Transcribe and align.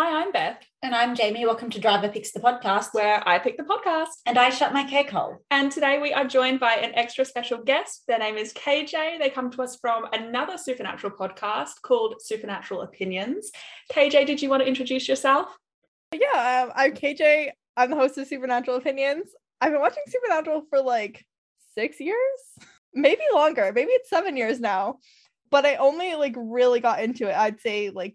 Hi, 0.00 0.22
I'm 0.22 0.30
Beth, 0.30 0.62
And 0.80 0.94
I'm 0.94 1.16
Jamie. 1.16 1.44
Welcome 1.44 1.70
to 1.70 1.80
Driver 1.80 2.08
Picks 2.08 2.30
the 2.30 2.38
podcast. 2.38 2.94
where 2.94 3.20
I 3.28 3.40
pick 3.40 3.56
the 3.56 3.64
podcast. 3.64 4.10
And 4.26 4.38
I 4.38 4.48
shut 4.48 4.72
my 4.72 4.84
cake 4.84 5.10
hole. 5.10 5.38
And 5.50 5.72
today 5.72 5.98
we 5.98 6.12
are 6.12 6.24
joined 6.24 6.60
by 6.60 6.74
an 6.74 6.92
extra 6.94 7.24
special 7.24 7.58
guest. 7.58 8.04
Their 8.06 8.20
name 8.20 8.36
is 8.36 8.52
KJ. 8.52 9.18
They 9.18 9.28
come 9.28 9.50
to 9.50 9.62
us 9.62 9.76
from 9.80 10.04
another 10.12 10.56
supernatural 10.56 11.14
podcast 11.18 11.82
called 11.82 12.22
Supernatural 12.22 12.82
Opinions. 12.82 13.50
KJ, 13.92 14.24
did 14.24 14.40
you 14.40 14.48
want 14.48 14.62
to 14.62 14.68
introduce 14.68 15.08
yourself? 15.08 15.48
Yeah, 16.12 16.66
um, 16.68 16.72
I'm 16.76 16.92
KJ. 16.92 17.50
I'm 17.76 17.90
the 17.90 17.96
host 17.96 18.16
of 18.18 18.28
Supernatural 18.28 18.76
Opinions. 18.76 19.32
I've 19.60 19.72
been 19.72 19.80
watching 19.80 20.04
Supernatural 20.06 20.62
for 20.70 20.80
like 20.80 21.26
six 21.74 21.98
years, 21.98 22.38
maybe 22.94 23.22
longer. 23.34 23.72
Maybe 23.74 23.90
it's 23.90 24.10
seven 24.10 24.36
years 24.36 24.60
now. 24.60 25.00
But 25.50 25.66
I 25.66 25.74
only 25.74 26.14
like 26.14 26.36
really 26.36 26.78
got 26.78 27.02
into 27.02 27.28
it, 27.28 27.36
I'd 27.36 27.60
say, 27.60 27.90
like 27.90 28.14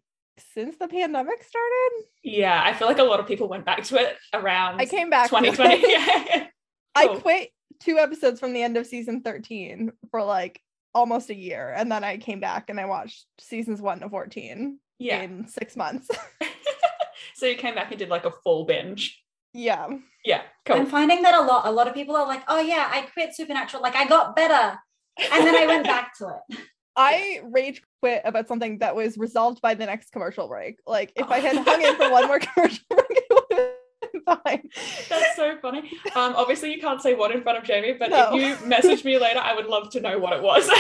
since 0.54 0.76
the 0.78 0.88
pandemic 0.88 1.44
started. 1.44 2.06
Yeah, 2.24 2.62
I 2.64 2.74
feel 2.74 2.88
like 2.88 3.00
a 3.00 3.04
lot 3.04 3.20
of 3.20 3.28
people 3.28 3.48
went 3.48 3.66
back 3.66 3.84
to 3.86 3.96
it 3.98 4.18
around 4.34 4.80
I 4.82 4.86
came 4.86 5.10
back. 5.10 5.30
2020. 5.30 5.84
Yeah. 5.92 6.48
I 6.96 7.08
quit 7.20 7.50
two 7.80 7.98
episodes 7.98 8.40
from 8.40 8.54
the 8.54 8.62
end 8.64 8.78
of 8.78 8.86
season 8.86 9.22
13 9.22 9.92
for 10.12 10.24
like 10.24 10.62
almost 10.94 11.30
a 11.30 11.36
year. 11.36 11.74
And 11.76 11.92
then 11.92 12.04
I 12.04 12.18
came 12.18 12.40
back 12.40 12.70
and 12.70 12.80
I 12.80 12.86
watched 12.86 13.26
seasons 13.40 13.82
one 13.82 14.00
to 14.02 14.10
14 14.10 14.80
Yeah. 15.00 15.22
in 15.24 15.48
six 15.48 15.76
months. 15.76 16.08
so 17.36 17.46
you 17.48 17.56
came 17.56 17.76
back 17.76 17.90
and 17.92 18.00
did 18.00 18.10
like 18.10 18.26
a 18.26 18.32
full 18.44 18.66
binge. 18.66 19.22
yeah. 19.54 19.88
Yeah, 20.26 20.44
cool. 20.66 20.78
I'm 20.78 20.86
finding 20.86 21.22
that 21.24 21.36
a 21.36 21.42
lot. 21.42 21.68
A 21.68 21.72
lot 21.72 21.90
of 21.90 21.94
people 21.94 22.16
are 22.16 22.26
like, 22.26 22.44
oh, 22.48 22.62
yeah, 22.62 22.90
I 22.90 23.02
quit 23.02 23.36
Supernatural. 23.36 23.84
Like, 23.84 23.96
I 23.98 24.08
got 24.08 24.38
better. 24.38 24.80
And 25.20 25.46
then 25.46 25.54
I 25.54 25.68
went 25.68 25.84
back 25.84 26.18
to 26.20 26.30
it. 26.50 26.60
I 26.96 27.42
rage 27.46 27.82
quit 28.02 28.22
about 28.26 28.48
something 28.48 28.78
that 28.80 28.96
was 28.96 29.18
resolved 29.18 29.62
by 29.62 29.74
the 29.74 29.86
next 29.86 30.12
commercial 30.12 30.48
break. 30.48 30.80
Like 30.86 31.12
if 31.16 31.30
I 31.30 31.40
had 31.40 31.58
hung 31.58 31.82
in 31.82 31.96
for 31.96 32.10
one 32.12 32.28
more 32.28 32.40
commercial 32.54 32.84
break, 32.90 33.08
it 33.10 33.26
would 33.30 33.58
have 33.58 34.12
been 34.12 34.22
fine. 34.44 34.70
That's 35.10 35.36
so 35.36 35.58
funny. 35.62 35.92
Um, 36.16 36.34
obviously, 36.36 36.72
you 36.74 36.80
can't 36.80 37.02
say 37.02 37.16
what 37.16 37.32
in 37.32 37.42
front 37.42 37.58
of 37.58 37.64
Jamie, 37.64 37.94
but 37.94 38.10
No. 38.12 38.36
if 38.36 38.62
you 38.62 38.68
message 38.68 39.04
me 39.04 39.18
later, 39.18 39.40
I 39.40 39.56
would 39.56 39.66
love 39.68 39.90
to 39.92 40.00
know 40.02 40.20
what 40.20 40.34
it 40.34 40.44
was. 40.44 40.68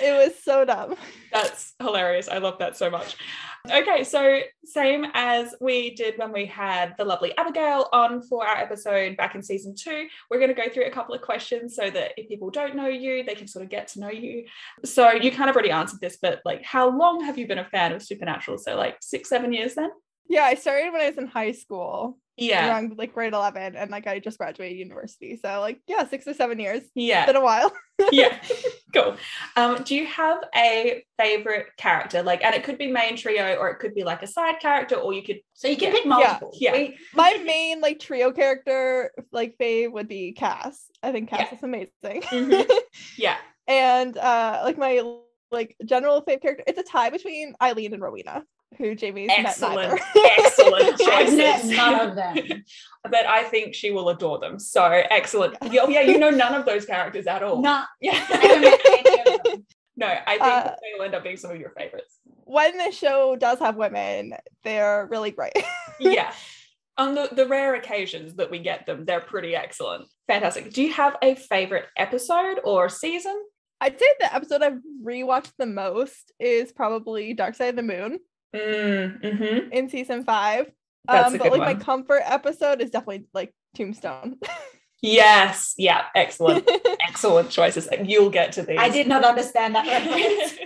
it 0.00 0.12
was 0.26 0.32
so 0.42 0.64
dumb. 0.64 0.96
That's 1.32 1.74
hilarious. 1.80 2.28
I 2.28 2.38
love 2.38 2.58
that 2.58 2.76
so 2.76 2.90
much. 2.90 3.16
Okay, 3.70 4.04
so 4.04 4.40
same 4.64 5.06
as 5.14 5.54
we 5.60 5.94
did 5.94 6.16
when 6.18 6.32
we 6.32 6.46
had 6.46 6.94
the 6.96 7.04
lovely 7.04 7.36
Abigail 7.36 7.88
on 7.92 8.22
for 8.22 8.46
our 8.46 8.56
episode 8.56 9.16
back 9.16 9.34
in 9.34 9.42
season 9.42 9.74
two, 9.74 10.06
we're 10.30 10.38
going 10.38 10.54
to 10.54 10.54
go 10.54 10.68
through 10.68 10.86
a 10.86 10.90
couple 10.90 11.14
of 11.14 11.20
questions 11.20 11.76
so 11.76 11.90
that 11.90 12.12
if 12.16 12.28
people 12.28 12.50
don't 12.50 12.76
know 12.76 12.88
you, 12.88 13.24
they 13.24 13.34
can 13.34 13.46
sort 13.46 13.64
of 13.64 13.70
get 13.70 13.88
to 13.88 14.00
know 14.00 14.10
you. 14.10 14.44
So 14.84 15.12
you 15.12 15.30
kind 15.30 15.50
of 15.50 15.56
already 15.56 15.70
answered 15.70 16.00
this, 16.00 16.18
but 16.20 16.40
like, 16.44 16.62
how 16.64 16.88
long 16.96 17.24
have 17.24 17.36
you 17.36 17.46
been 17.46 17.58
a 17.58 17.64
fan 17.64 17.92
of 17.92 18.02
Supernatural? 18.02 18.58
So 18.58 18.76
like 18.76 18.96
six, 19.00 19.28
seven 19.28 19.52
years 19.52 19.74
then? 19.74 19.90
Yeah, 20.28 20.42
I 20.44 20.54
started 20.54 20.92
when 20.92 21.02
I 21.02 21.08
was 21.08 21.18
in 21.18 21.26
high 21.26 21.52
school, 21.52 22.18
Yeah, 22.38 22.68
around 22.68 22.96
like 22.98 23.14
grade 23.14 23.32
11, 23.32 23.76
and 23.76 23.90
like 23.90 24.06
I 24.06 24.18
just 24.18 24.38
graduated 24.38 24.78
university. 24.78 25.36
So 25.42 25.60
like 25.60 25.80
yeah, 25.86 26.06
six 26.08 26.26
or 26.26 26.34
seven 26.34 26.58
years. 26.58 26.82
yeah. 26.94 27.20
it's 27.24 27.26
Been 27.32 27.36
a 27.36 27.44
while. 27.44 27.72
yeah 28.12 28.38
cool 28.94 29.16
um 29.56 29.82
do 29.82 29.92
you 29.96 30.06
have 30.06 30.38
a 30.54 31.02
favorite 31.18 31.66
character 31.76 32.22
like 32.22 32.44
and 32.44 32.54
it 32.54 32.62
could 32.62 32.78
be 32.78 32.86
main 32.86 33.16
trio 33.16 33.56
or 33.56 33.70
it 33.70 33.80
could 33.80 33.92
be 33.92 34.04
like 34.04 34.22
a 34.22 34.26
side 34.28 34.60
character 34.60 34.94
or 34.94 35.12
you 35.12 35.20
could 35.22 35.40
So 35.54 35.66
you 35.66 35.76
can 35.76 35.88
Yeah. 35.88 35.94
pick 35.94 36.06
multiple. 36.06 36.52
Yeah. 36.54 36.72
We- 36.74 36.96
My 37.12 37.42
main 37.44 37.80
like 37.80 37.98
trio 37.98 38.30
character, 38.30 39.10
like 39.32 39.56
fave, 39.60 39.90
would 39.90 40.06
be 40.06 40.30
Cass. 40.32 40.84
I 41.02 41.10
think 41.10 41.28
Cass 41.28 41.48
Yeah. 41.50 41.56
is 41.58 41.62
amazing. 41.64 42.22
Mhm. 42.22 42.70
yeah 43.16 43.36
and 43.66 44.16
uh 44.16 44.60
like 44.64 44.78
my 44.78 45.02
like 45.50 45.74
general 45.84 46.22
fave 46.22 46.40
character 46.40 46.62
it's 46.68 46.78
a 46.78 46.84
tie 46.84 47.10
between 47.10 47.54
eileen 47.60 47.92
and 47.94 48.02
rowena 48.02 48.44
who 48.76 48.94
jamie's 48.94 49.28
excellent 49.36 49.76
met 49.76 50.00
neither 50.14 50.28
excellent 50.38 50.74
I've 50.84 50.90
met 50.92 50.97
choices 51.26 51.70
none 51.76 52.08
of 52.08 52.14
them. 52.16 52.36
but 53.04 53.26
i 53.26 53.42
think 53.44 53.74
she 53.74 53.90
will 53.90 54.08
adore 54.10 54.38
them. 54.38 54.58
So 54.58 54.84
excellent. 54.84 55.56
Oh 55.62 55.88
yeah 55.88 56.00
you 56.02 56.18
know 56.18 56.30
none 56.30 56.54
of 56.54 56.64
those 56.66 56.84
characters 56.84 57.26
at 57.26 57.42
all. 57.42 57.60
Nah, 57.62 57.84
yeah. 58.00 58.12
I 58.28 58.36
haven't 58.36 58.60
met 58.62 58.80
any 58.86 59.20
of 59.34 59.42
them. 59.44 59.66
no 59.96 60.06
i 60.26 60.32
think 60.32 60.42
Uh, 60.42 60.64
they 60.82 60.98
will 60.98 61.04
end 61.04 61.14
up 61.14 61.22
being 61.22 61.36
some 61.36 61.50
of 61.50 61.58
your 61.60 61.70
favorites. 61.70 62.18
When 62.44 62.76
the 62.78 62.90
show 62.92 63.36
does 63.36 63.58
have 63.58 63.76
women 63.76 64.34
they're 64.64 65.06
really 65.10 65.30
great. 65.30 65.52
Yeah. 66.00 66.32
On 66.96 67.14
the, 67.14 67.28
the 67.32 67.46
rare 67.46 67.74
occasions 67.76 68.34
that 68.36 68.50
we 68.50 68.58
get 68.58 68.86
them 68.86 69.04
they're 69.04 69.20
pretty 69.20 69.54
excellent. 69.54 70.06
Fantastic. 70.26 70.72
Do 70.72 70.82
you 70.82 70.92
have 70.92 71.16
a 71.22 71.34
favorite 71.34 71.86
episode 71.96 72.58
or 72.64 72.88
season? 72.88 73.36
I'd 73.80 73.98
say 73.98 74.06
the 74.18 74.34
episode 74.34 74.62
i've 74.62 74.80
rewatched 75.04 75.52
the 75.58 75.66
most 75.66 76.32
is 76.40 76.72
probably 76.72 77.32
dark 77.34 77.54
side 77.54 77.70
of 77.70 77.76
the 77.76 77.82
moon. 77.82 78.18
Mm, 78.56 79.20
mhm. 79.22 79.70
in 79.72 79.88
season 79.90 80.24
five 80.24 80.66
That's 81.06 81.28
um 81.28 81.34
a 81.34 81.38
but 81.38 81.44
good 81.44 81.52
like 81.52 81.60
one. 81.60 81.78
my 81.78 81.84
comfort 81.84 82.22
episode 82.24 82.80
is 82.80 82.90
definitely 82.90 83.26
like 83.32 83.54
tombstone 83.74 84.38
Yes. 85.00 85.74
Yeah. 85.78 86.04
Excellent. 86.14 86.68
Excellent 87.08 87.50
choices. 87.50 87.86
And 87.86 88.10
you'll 88.10 88.30
get 88.30 88.52
to 88.52 88.62
these. 88.62 88.78
I 88.78 88.88
did 88.88 89.06
not 89.06 89.24
understand 89.24 89.74
that 89.74 89.86
reference. 89.86 90.58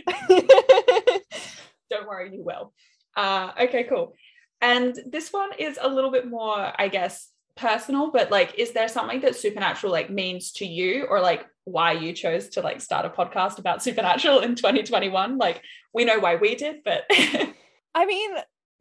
Don't 1.91 2.09
worry, 2.09 2.35
you 2.35 2.43
will. 2.43 2.73
Uh, 3.15 3.51
okay, 3.61 3.85
cool. 3.85 4.15
And 4.63 4.99
this 5.07 5.33
one 5.33 5.51
is 5.59 5.79
a 5.81 5.89
little 5.89 6.11
bit 6.11 6.27
more, 6.27 6.73
I 6.79 6.89
guess, 6.89 7.29
personal, 7.57 8.11
but 8.11 8.31
like, 8.31 8.59
is 8.59 8.73
there 8.73 8.89
something 8.89 9.21
that 9.21 9.37
supernatural 9.37 9.93
like 9.93 10.09
means 10.09 10.53
to 10.53 10.65
you 10.65 11.05
or 11.05 11.21
like 11.21 11.45
why 11.65 11.93
you 11.93 12.15
chose 12.15 12.49
to 12.51 12.63
like 12.63 12.81
start 12.81 13.05
a 13.05 13.11
podcast 13.11 13.59
about 13.59 13.83
supernatural 13.83 14.39
in 14.39 14.55
2021? 14.55 15.37
Like, 15.37 15.61
we 15.93 16.07
know 16.07 16.19
why 16.21 16.37
we 16.37 16.55
did, 16.55 16.77
but 16.85 17.05
I 17.95 18.07
mean, 18.07 18.31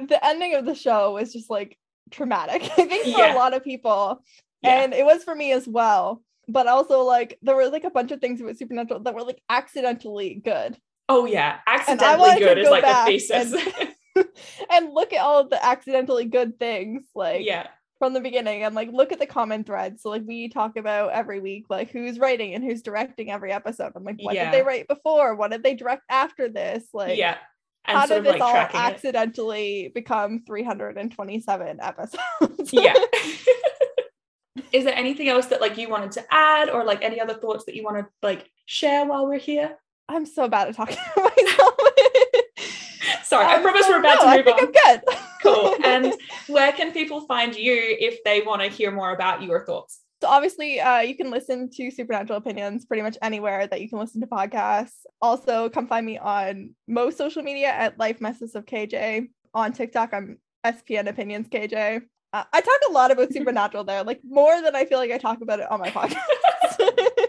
the 0.08 0.24
ending 0.26 0.56
of 0.56 0.66
the 0.66 0.76
show 0.76 1.14
was 1.14 1.34
just 1.34 1.50
like 1.50 1.78
traumatic. 2.12 2.64
I 2.78 2.86
think 2.86 3.04
for 3.04 3.10
Yeah. 3.22 3.36
a 3.36 3.38
lot 3.38 3.54
of 3.54 3.64
people. 3.64 4.24
Yeah. 4.62 4.82
And 4.84 4.94
it 4.94 5.06
was 5.06 5.24
for 5.24 5.34
me 5.36 5.52
as 5.54 5.68
well. 5.68 6.22
But 6.48 6.68
also 6.68 7.02
like 7.04 7.38
there 7.42 7.56
were 7.56 7.70
like 7.70 7.84
a 7.84 7.90
bunch 7.92 8.12
of 8.12 8.20
things 8.20 8.42
about 8.42 8.58
Supernatural 8.58 9.02
that 9.02 9.14
were 9.16 9.24
like 9.24 9.42
accidentally 9.50 10.36
good. 10.44 10.78
oh 11.10 11.26
yeah, 11.26 11.60
accidentally 11.68 12.40
good 12.40 12.58
is 12.58 12.66
go 12.68 12.72
like 12.72 12.82
the 12.84 12.88
back 12.88 13.08
thesis. 13.08 13.54
and 14.72 14.94
look 14.94 15.14
at 15.14 15.22
all 15.22 15.40
of 15.40 15.50
the 15.50 15.64
accidentally 15.64 16.26
good 16.26 16.60
things 16.60 17.04
like 17.16 17.46
yeah. 17.46 17.68
from 18.00 18.14
the 18.14 18.20
beginning 18.20 18.64
and 18.64 18.76
like 18.76 18.90
look 18.92 19.12
at 19.12 19.20
the 19.20 19.26
common 19.26 19.64
threads. 19.64 20.02
So 20.02 20.10
like 20.10 20.24
we 20.26 20.50
talk 20.50 20.76
about 20.78 21.12
every 21.12 21.40
week 21.40 21.66
like 21.70 21.92
who's 21.92 22.20
writing 22.20 22.54
and 22.54 22.64
who's 22.64 22.82
directing 22.82 23.32
every 23.32 23.52
episode. 23.52 23.94
I'm 23.96 24.04
like, 24.04 24.18
what 24.22 24.36
Yeah. 24.36 24.52
did 24.52 24.54
they 24.60 24.66
write 24.66 24.88
before? 24.88 25.36
What 25.36 25.52
did 25.52 25.64
they 25.64 25.76
direct 25.76 26.04
after 26.10 26.50
this? 26.50 26.84
Like 26.94 27.18
yeah. 27.18 27.38
And 27.86 27.98
how 27.98 28.06
did 28.06 28.24
this 28.24 28.34
like 28.34 28.42
all 28.42 28.52
tracking 28.52 28.80
it. 28.80 28.84
accidentally 28.84 29.92
become 29.94 30.44
327 30.46 31.80
episodes? 31.82 32.20
yeah 32.74 32.94
is 34.72 34.84
there 34.86 34.96
anything 34.96 35.30
else 35.30 35.48
that 35.48 35.62
like 35.62 35.78
you 35.78 35.90
wanted 35.90 36.12
to 36.14 36.24
add 36.34 36.70
or 36.70 36.84
like 36.84 37.02
any 37.04 37.20
other 37.20 37.34
thoughts 37.34 37.66
that 37.66 37.76
you 37.76 37.84
want 37.84 37.98
to 37.98 38.06
like 38.22 38.50
share 38.66 39.06
while 39.06 39.26
we're 39.28 39.40
here 39.40 39.78
I'm 40.10 40.26
so 40.26 40.48
bad 40.50 40.68
at 40.68 40.76
talking 40.76 40.98
about 41.16 41.32
myself. 41.38 41.74
sorry 43.24 43.46
i 43.46 43.56
Um, 43.56 43.62
promise 43.62 43.86
we're 43.88 44.00
about 44.00 44.16
no, 44.16 44.22
to 44.22 44.28
I 44.28 44.36
move 44.38 44.46
think 44.46 44.62
on 44.62 44.68
I'm 44.68 44.72
good. 44.72 45.02
cool 45.42 45.76
and 45.86 46.14
where 46.48 46.72
can 46.74 46.92
people 46.92 47.22
find 47.22 47.56
you 47.56 47.74
if 48.00 48.24
they 48.26 48.42
want 48.42 48.62
to 48.62 48.68
hear 48.68 48.92
more 48.92 49.12
about 49.14 49.42
your 49.42 49.66
thoughts 49.66 50.01
So 50.22 50.28
obviously, 50.28 50.80
uh, 50.80 51.00
you 51.00 51.18
can 51.18 51.32
listen 51.32 51.68
to 51.72 51.90
Supernatural 51.90 52.38
Opinions 52.38 52.86
pretty 52.86 53.02
much 53.02 53.18
anywhere 53.24 53.66
that 53.66 53.82
you 53.82 53.90
can 53.90 53.98
listen 53.98 54.22
to 54.22 54.28
podcasts. 54.28 55.00
Also, 55.20 55.68
come 55.70 55.88
find 55.88 56.06
me 56.06 56.20
on 56.20 56.76
most 56.88 57.18
social 57.18 57.42
media 57.42 57.70
at 57.70 57.98
Life 57.98 58.22
Messes 58.22 58.54
of 58.54 58.68
KJ. 58.68 59.30
On 59.56 59.74
TikTok, 59.74 60.14
I'm 60.14 60.38
SPN 60.64 61.08
Opinions 61.08 61.48
KJ. 61.48 62.02
Uh, 62.34 62.44
I 62.54 62.62
talk 62.62 62.80
a 62.88 62.92
lot 62.92 63.10
about 63.10 63.34
Supernatural 63.34 63.84
there, 63.84 64.04
like 64.04 64.22
more 64.24 64.62
than 64.62 64.76
I 64.76 64.86
feel 64.86 65.00
like 65.00 65.12
I 65.12 65.18
talk 65.18 65.42
about 65.42 65.60
it 65.60 65.72
on 65.72 65.80
my 65.80 65.90
podcast. 65.90 66.20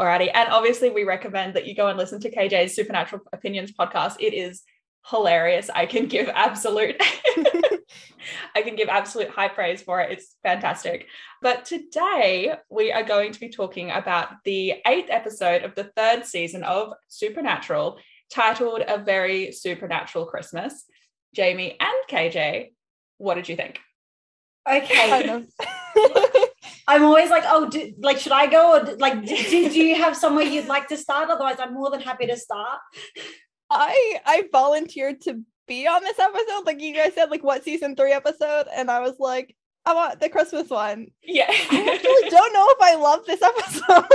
alrighty 0.00 0.28
and 0.34 0.48
obviously 0.48 0.90
we 0.90 1.04
recommend 1.04 1.54
that 1.54 1.66
you 1.66 1.74
go 1.74 1.86
and 1.86 1.96
listen 1.96 2.18
to 2.20 2.28
kj's 2.28 2.74
supernatural 2.74 3.22
opinions 3.32 3.70
podcast 3.70 4.16
it 4.18 4.34
is 4.34 4.62
hilarious 5.08 5.70
i 5.72 5.86
can 5.86 6.06
give 6.06 6.28
absolute 6.30 7.00
I 8.54 8.62
can 8.62 8.76
give 8.76 8.88
absolute 8.88 9.28
high 9.28 9.48
praise 9.48 9.82
for 9.82 10.00
it. 10.00 10.12
It's 10.12 10.36
fantastic. 10.42 11.06
But 11.42 11.64
today 11.64 12.54
we 12.70 12.92
are 12.92 13.02
going 13.02 13.32
to 13.32 13.40
be 13.40 13.48
talking 13.48 13.90
about 13.90 14.28
the 14.44 14.74
eighth 14.86 15.10
episode 15.10 15.62
of 15.62 15.74
the 15.74 15.90
third 15.96 16.24
season 16.24 16.62
of 16.64 16.92
Supernatural, 17.08 17.98
titled 18.32 18.82
A 18.86 18.98
Very 18.98 19.52
Supernatural 19.52 20.26
Christmas. 20.26 20.84
Jamie 21.34 21.76
and 21.80 21.92
KJ, 22.10 22.72
what 23.18 23.34
did 23.34 23.48
you 23.48 23.56
think? 23.56 23.80
Okay. 24.68 25.08
kind 25.08 25.30
of. 25.30 25.46
I'm 26.86 27.04
always 27.04 27.30
like, 27.30 27.44
oh, 27.46 27.68
do, 27.68 27.92
like, 27.98 28.18
should 28.18 28.32
I 28.32 28.46
go? 28.46 28.76
Or, 28.76 28.96
like, 28.96 29.24
do, 29.24 29.36
do 29.36 29.70
do 29.70 29.82
you 29.82 29.94
have 29.96 30.16
somewhere 30.16 30.44
you'd 30.44 30.66
like 30.66 30.88
to 30.88 30.96
start? 30.96 31.30
Otherwise, 31.30 31.56
I'm 31.58 31.74
more 31.74 31.90
than 31.90 32.00
happy 32.00 32.26
to 32.26 32.36
start. 32.36 32.80
I 33.70 34.20
I 34.24 34.44
volunteered 34.52 35.22
to 35.22 35.40
be 35.66 35.86
on 35.86 36.02
this 36.02 36.18
episode. 36.18 36.66
Like 36.66 36.80
you 36.80 36.94
guys 36.94 37.14
said, 37.14 37.30
like 37.30 37.42
what 37.44 37.64
season 37.64 37.96
three 37.96 38.12
episode, 38.12 38.66
and 38.74 38.90
I 38.90 39.00
was 39.00 39.18
like, 39.18 39.54
I 39.86 39.94
want 39.94 40.20
the 40.20 40.28
Christmas 40.28 40.70
one. 40.70 41.08
Yeah. 41.22 41.46
I 41.48 41.90
actually 41.94 42.30
don't 42.30 42.52
know 42.52 42.66
if 42.70 42.78
I 42.80 42.94
love 42.96 43.26
this 43.26 43.42
episode. 43.42 44.06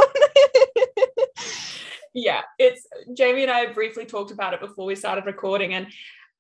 yeah, 2.14 2.42
it's 2.58 2.86
Jamie 3.14 3.44
and 3.44 3.52
I 3.52 3.72
briefly 3.72 4.06
talked 4.06 4.32
about 4.32 4.54
it 4.54 4.60
before 4.60 4.86
we 4.86 4.96
started 4.96 5.26
recording, 5.26 5.74
and 5.74 5.88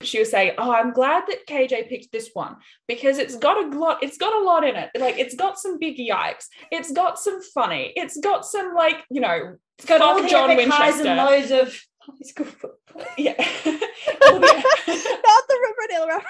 she 0.01 0.19
was 0.19 0.31
saying, 0.31 0.53
"Oh, 0.57 0.71
I'm 0.71 0.94
glad 0.94 1.23
that 1.27 1.45
KJ 1.47 1.89
picked 1.89 2.12
this 2.12 2.29
one 2.33 2.55
because 2.88 3.17
it's 3.17 3.35
got 3.35 3.63
a 3.63 3.77
lot. 3.77 4.01
It's 4.01 4.17
got 4.17 4.33
a 4.33 4.44
lot 4.44 4.63
in 4.63 4.75
it. 4.75 4.89
Like 4.97 5.19
it's 5.19 5.35
got 5.35 5.59
some 5.59 5.77
big 5.77 5.97
yikes. 5.97 6.45
It's 6.71 6.91
got 6.91 7.19
some 7.19 7.41
funny. 7.41 7.94
It's 7.95 8.17
got 8.17 8.45
some 8.45 8.73
like 8.73 9.03
you 9.12 9.21
know, 9.21 9.57
It's 9.77 9.88
got 9.88 10.01
all 10.01 10.25
John 10.27 10.50
highs 10.50 10.57
Winchester. 10.57 11.07
and 11.07 11.17
lows 11.17 11.51
of 11.51 11.79
high 12.11 12.27
school 12.27 12.45
football. 12.45 13.03
yeah, 13.17 13.33
All 13.38 14.39
the- 14.39 14.63
Not 14.88 15.44
the 15.47 15.59
Riverdale 15.67 16.07
reference. 16.07 16.27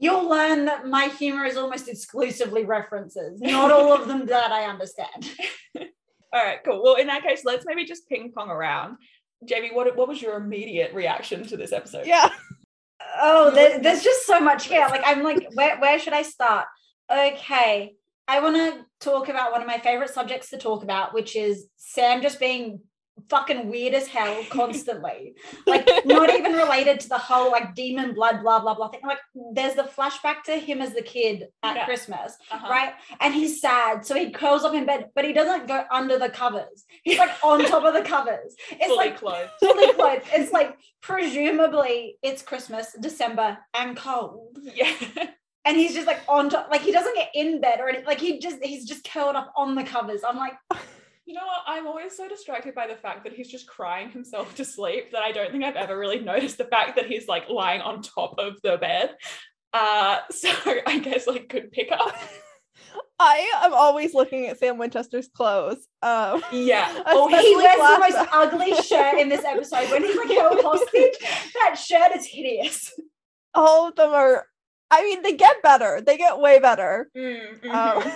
You'll 0.00 0.28
learn 0.28 0.66
that 0.66 0.86
my 0.86 1.06
humor 1.06 1.44
is 1.44 1.56
almost 1.56 1.88
exclusively 1.88 2.64
references, 2.64 3.40
not 3.40 3.72
all 3.72 3.92
of 3.92 4.06
them 4.06 4.26
that 4.26 4.52
I 4.52 4.64
understand. 4.64 5.28
All 6.30 6.44
right, 6.44 6.58
cool. 6.62 6.82
Well, 6.82 6.96
in 6.96 7.06
that 7.06 7.22
case, 7.22 7.42
let's 7.44 7.64
maybe 7.66 7.86
just 7.86 8.06
ping 8.06 8.30
pong 8.32 8.50
around. 8.50 8.98
Jamie, 9.46 9.70
what 9.72 9.96
what 9.96 10.08
was 10.08 10.20
your 10.20 10.36
immediate 10.36 10.92
reaction 10.92 11.42
to 11.46 11.56
this 11.56 11.72
episode? 11.72 12.06
Yeah. 12.06 12.28
Oh, 13.20 13.50
there, 13.50 13.80
there's 13.80 14.02
just 14.04 14.26
so 14.26 14.38
much 14.38 14.66
here. 14.66 14.86
Like, 14.90 15.02
I'm 15.06 15.22
like, 15.22 15.48
where, 15.54 15.78
where 15.80 15.98
should 15.98 16.12
I 16.12 16.22
start? 16.22 16.66
Okay. 17.10 17.94
I 18.28 18.40
want 18.40 18.56
to 18.56 18.84
talk 19.00 19.30
about 19.30 19.52
one 19.52 19.62
of 19.62 19.66
my 19.66 19.78
favorite 19.78 20.10
subjects 20.10 20.50
to 20.50 20.58
talk 20.58 20.82
about, 20.82 21.14
which 21.14 21.34
is 21.34 21.66
Sam 21.76 22.20
just 22.20 22.38
being 22.38 22.80
fucking 23.30 23.68
weird 23.68 23.94
as 23.94 24.06
hell 24.06 24.42
constantly. 24.50 25.34
like, 25.66 25.88
not 26.06 26.30
even 26.30 26.52
related 26.54 27.00
to 27.00 27.08
the 27.08 27.18
whole 27.18 27.50
like 27.50 27.74
demon 27.74 28.14
blood, 28.14 28.42
blah, 28.42 28.58
blah, 28.60 28.74
blah 28.74 28.88
thing. 28.88 29.00
Like, 29.06 29.18
there's 29.52 29.74
the 29.74 29.82
flashback 29.84 30.42
to 30.44 30.56
him 30.56 30.80
as 30.80 30.94
the 30.94 31.02
kid 31.02 31.48
at 31.62 31.76
Yeah. 31.76 31.84
Christmas, 31.84 32.36
Uh-huh. 32.50 32.68
right? 32.70 32.92
And 33.20 33.34
he's 33.34 33.60
sad. 33.60 34.04
So 34.06 34.14
he 34.14 34.30
curls 34.30 34.64
up 34.64 34.74
in 34.74 34.86
bed, 34.86 35.10
but 35.14 35.24
he 35.24 35.32
doesn't 35.32 35.66
go 35.68 35.84
under 35.90 36.18
the 36.18 36.28
covers. 36.28 36.84
He's 37.04 37.18
like 37.18 37.32
on 37.42 37.64
top 37.64 37.84
of 37.84 37.94
the 37.94 38.02
covers. 38.02 38.54
It's 38.70 38.86
Fully 38.86 38.96
like 38.96 39.18
clothed. 39.18 39.50
fully 39.60 39.92
clothed. 39.94 40.22
It's 40.32 40.52
like 40.52 40.76
presumably 41.02 42.16
it's 42.22 42.42
Christmas, 42.42 42.94
December, 43.00 43.58
and 43.74 43.96
cold. 43.96 44.58
Yeah. 44.74 44.92
And 45.64 45.76
he's 45.76 45.92
just 45.92 46.06
like 46.06 46.20
on 46.28 46.48
top, 46.48 46.68
like 46.70 46.80
he 46.80 46.92
doesn't 46.92 47.14
get 47.14 47.28
in 47.34 47.60
bed 47.60 47.80
or 47.80 47.88
anything. 47.90 48.06
Like 48.06 48.20
he 48.20 48.38
just 48.38 48.62
he's 48.64 48.86
just 48.86 49.04
curled 49.10 49.36
up 49.36 49.52
on 49.54 49.74
the 49.74 49.84
covers. 49.84 50.22
I'm 50.26 50.36
like, 50.38 50.54
You 51.28 51.34
know 51.34 51.44
what? 51.44 51.60
I'm 51.66 51.86
always 51.86 52.16
so 52.16 52.26
distracted 52.26 52.74
by 52.74 52.86
the 52.86 52.96
fact 52.96 53.22
that 53.24 53.34
he's 53.34 53.50
just 53.50 53.66
crying 53.66 54.08
himself 54.08 54.54
to 54.54 54.64
sleep 54.64 55.12
that 55.12 55.22
I 55.22 55.30
don't 55.30 55.52
think 55.52 55.62
I've 55.62 55.76
ever 55.76 55.98
really 55.98 56.20
noticed 56.20 56.56
the 56.56 56.64
fact 56.64 56.96
that 56.96 57.04
he's 57.04 57.28
like 57.28 57.50
lying 57.50 57.82
on 57.82 58.00
top 58.00 58.36
of 58.38 58.54
the 58.62 58.78
bed. 58.78 59.14
Uh, 59.74 60.20
so 60.30 60.48
I 60.86 60.98
guess 61.00 61.26
like 61.26 61.50
good 61.50 61.70
pickup. 61.70 62.16
I 63.20 63.46
am 63.56 63.74
always 63.74 64.14
looking 64.14 64.46
at 64.46 64.58
Sam 64.58 64.78
Winchester's 64.78 65.28
clothes. 65.28 65.86
Um, 66.00 66.42
Yeah. 66.50 67.02
oh, 67.06 67.28
he 67.28 67.56
wears 67.56 67.76
the 67.76 67.98
most 67.98 68.28
ugly 68.32 68.74
shirt 68.82 69.18
in 69.20 69.28
this 69.28 69.44
episode 69.44 69.90
when 69.90 70.04
he's 70.04 70.16
like 70.16 70.30
held 70.30 70.62
hostage. 70.62 71.12
That 71.20 71.74
shirt 71.78 72.16
is 72.16 72.24
hideous. 72.24 72.98
all 73.54 73.88
of 73.88 73.96
them 73.96 74.12
are. 74.12 74.46
I 74.90 75.02
mean, 75.02 75.20
they 75.22 75.34
get 75.34 75.62
better. 75.62 76.00
They 76.00 76.16
get 76.16 76.38
way 76.38 76.58
better. 76.58 77.10
Mm, 77.14 77.60
mhm. 77.60 77.74
Um, 77.74 78.12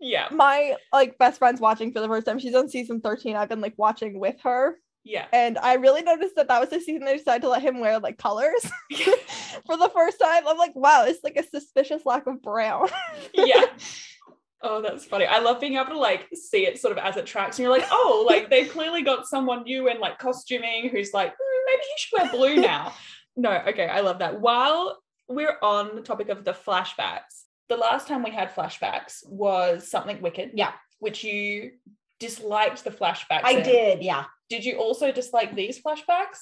yeah. 0.00 0.28
my 0.30 0.76
like 0.92 1.18
best 1.18 1.38
friend's 1.38 1.60
watching 1.60 1.92
for 1.92 2.00
the 2.00 2.08
first 2.08 2.26
time. 2.26 2.38
She's 2.38 2.54
on 2.54 2.68
season 2.68 3.00
thirteen. 3.00 3.36
I've 3.36 3.48
been 3.48 3.60
like 3.60 3.74
watching 3.76 4.18
with 4.20 4.36
her, 4.42 4.76
Yeah. 5.04 5.26
and 5.32 5.58
I 5.58 5.74
really 5.74 6.02
noticed 6.02 6.36
that 6.36 6.48
that 6.48 6.60
was 6.60 6.70
the 6.70 6.80
season 6.80 7.04
they 7.04 7.16
decided 7.16 7.42
to 7.42 7.48
let 7.48 7.62
him 7.62 7.80
wear 7.80 7.98
like 7.98 8.18
colors 8.18 8.64
for 9.66 9.76
the 9.76 9.90
first 9.94 10.18
time. 10.20 10.46
I'm 10.46 10.58
like, 10.58 10.74
wow, 10.74 11.04
it's 11.06 11.22
like 11.24 11.36
a 11.36 11.42
suspicious 11.48 12.02
lack 12.04 12.26
of 12.26 12.42
brown. 12.42 12.88
yeah. 13.34 13.64
Oh, 14.66 14.80
that's 14.80 15.04
funny. 15.04 15.26
I 15.26 15.40
love 15.40 15.60
being 15.60 15.74
able 15.74 15.90
to 15.90 15.98
like 15.98 16.26
see 16.32 16.64
it 16.64 16.80
sort 16.80 16.92
of 16.96 17.04
as 17.04 17.18
it 17.18 17.26
tracks, 17.26 17.58
and 17.58 17.64
you're 17.64 17.76
like, 17.76 17.86
oh, 17.90 18.24
like 18.26 18.48
they've 18.48 18.70
clearly 18.70 19.02
got 19.02 19.26
someone 19.26 19.62
new 19.64 19.88
in 19.90 20.00
like 20.00 20.18
costuming 20.18 20.88
who's 20.88 21.12
like, 21.12 21.32
"Hmm, 21.38 21.60
maybe 21.66 21.82
he 21.82 21.92
should 21.98 22.18
wear 22.18 22.30
blue 22.30 22.56
now. 22.62 22.94
no, 23.36 23.50
okay, 23.68 23.86
I 23.88 24.00
love 24.00 24.20
that. 24.20 24.40
While 24.40 24.98
we're 25.28 25.58
on 25.60 25.94
the 25.96 26.00
topic 26.00 26.30
of 26.30 26.46
the 26.46 26.52
flashbacks, 26.54 27.42
the 27.74 27.80
last 27.80 28.06
time 28.08 28.22
we 28.22 28.30
had 28.30 28.54
flashbacks 28.54 29.14
was 29.28 29.88
something 29.94 30.20
wicked. 30.22 30.50
Yeah. 30.54 30.72
which 31.00 31.24
you 31.24 31.72
disliked 32.20 32.84
the 32.84 32.90
flashbacks. 32.90 33.44
I 33.44 33.52
in. 33.58 33.62
did, 33.64 34.02
yeah. 34.02 34.24
Did 34.48 34.64
you 34.64 34.74
also 34.78 35.12
dislike 35.12 35.54
these 35.54 35.80
flashbacks? 35.82 36.38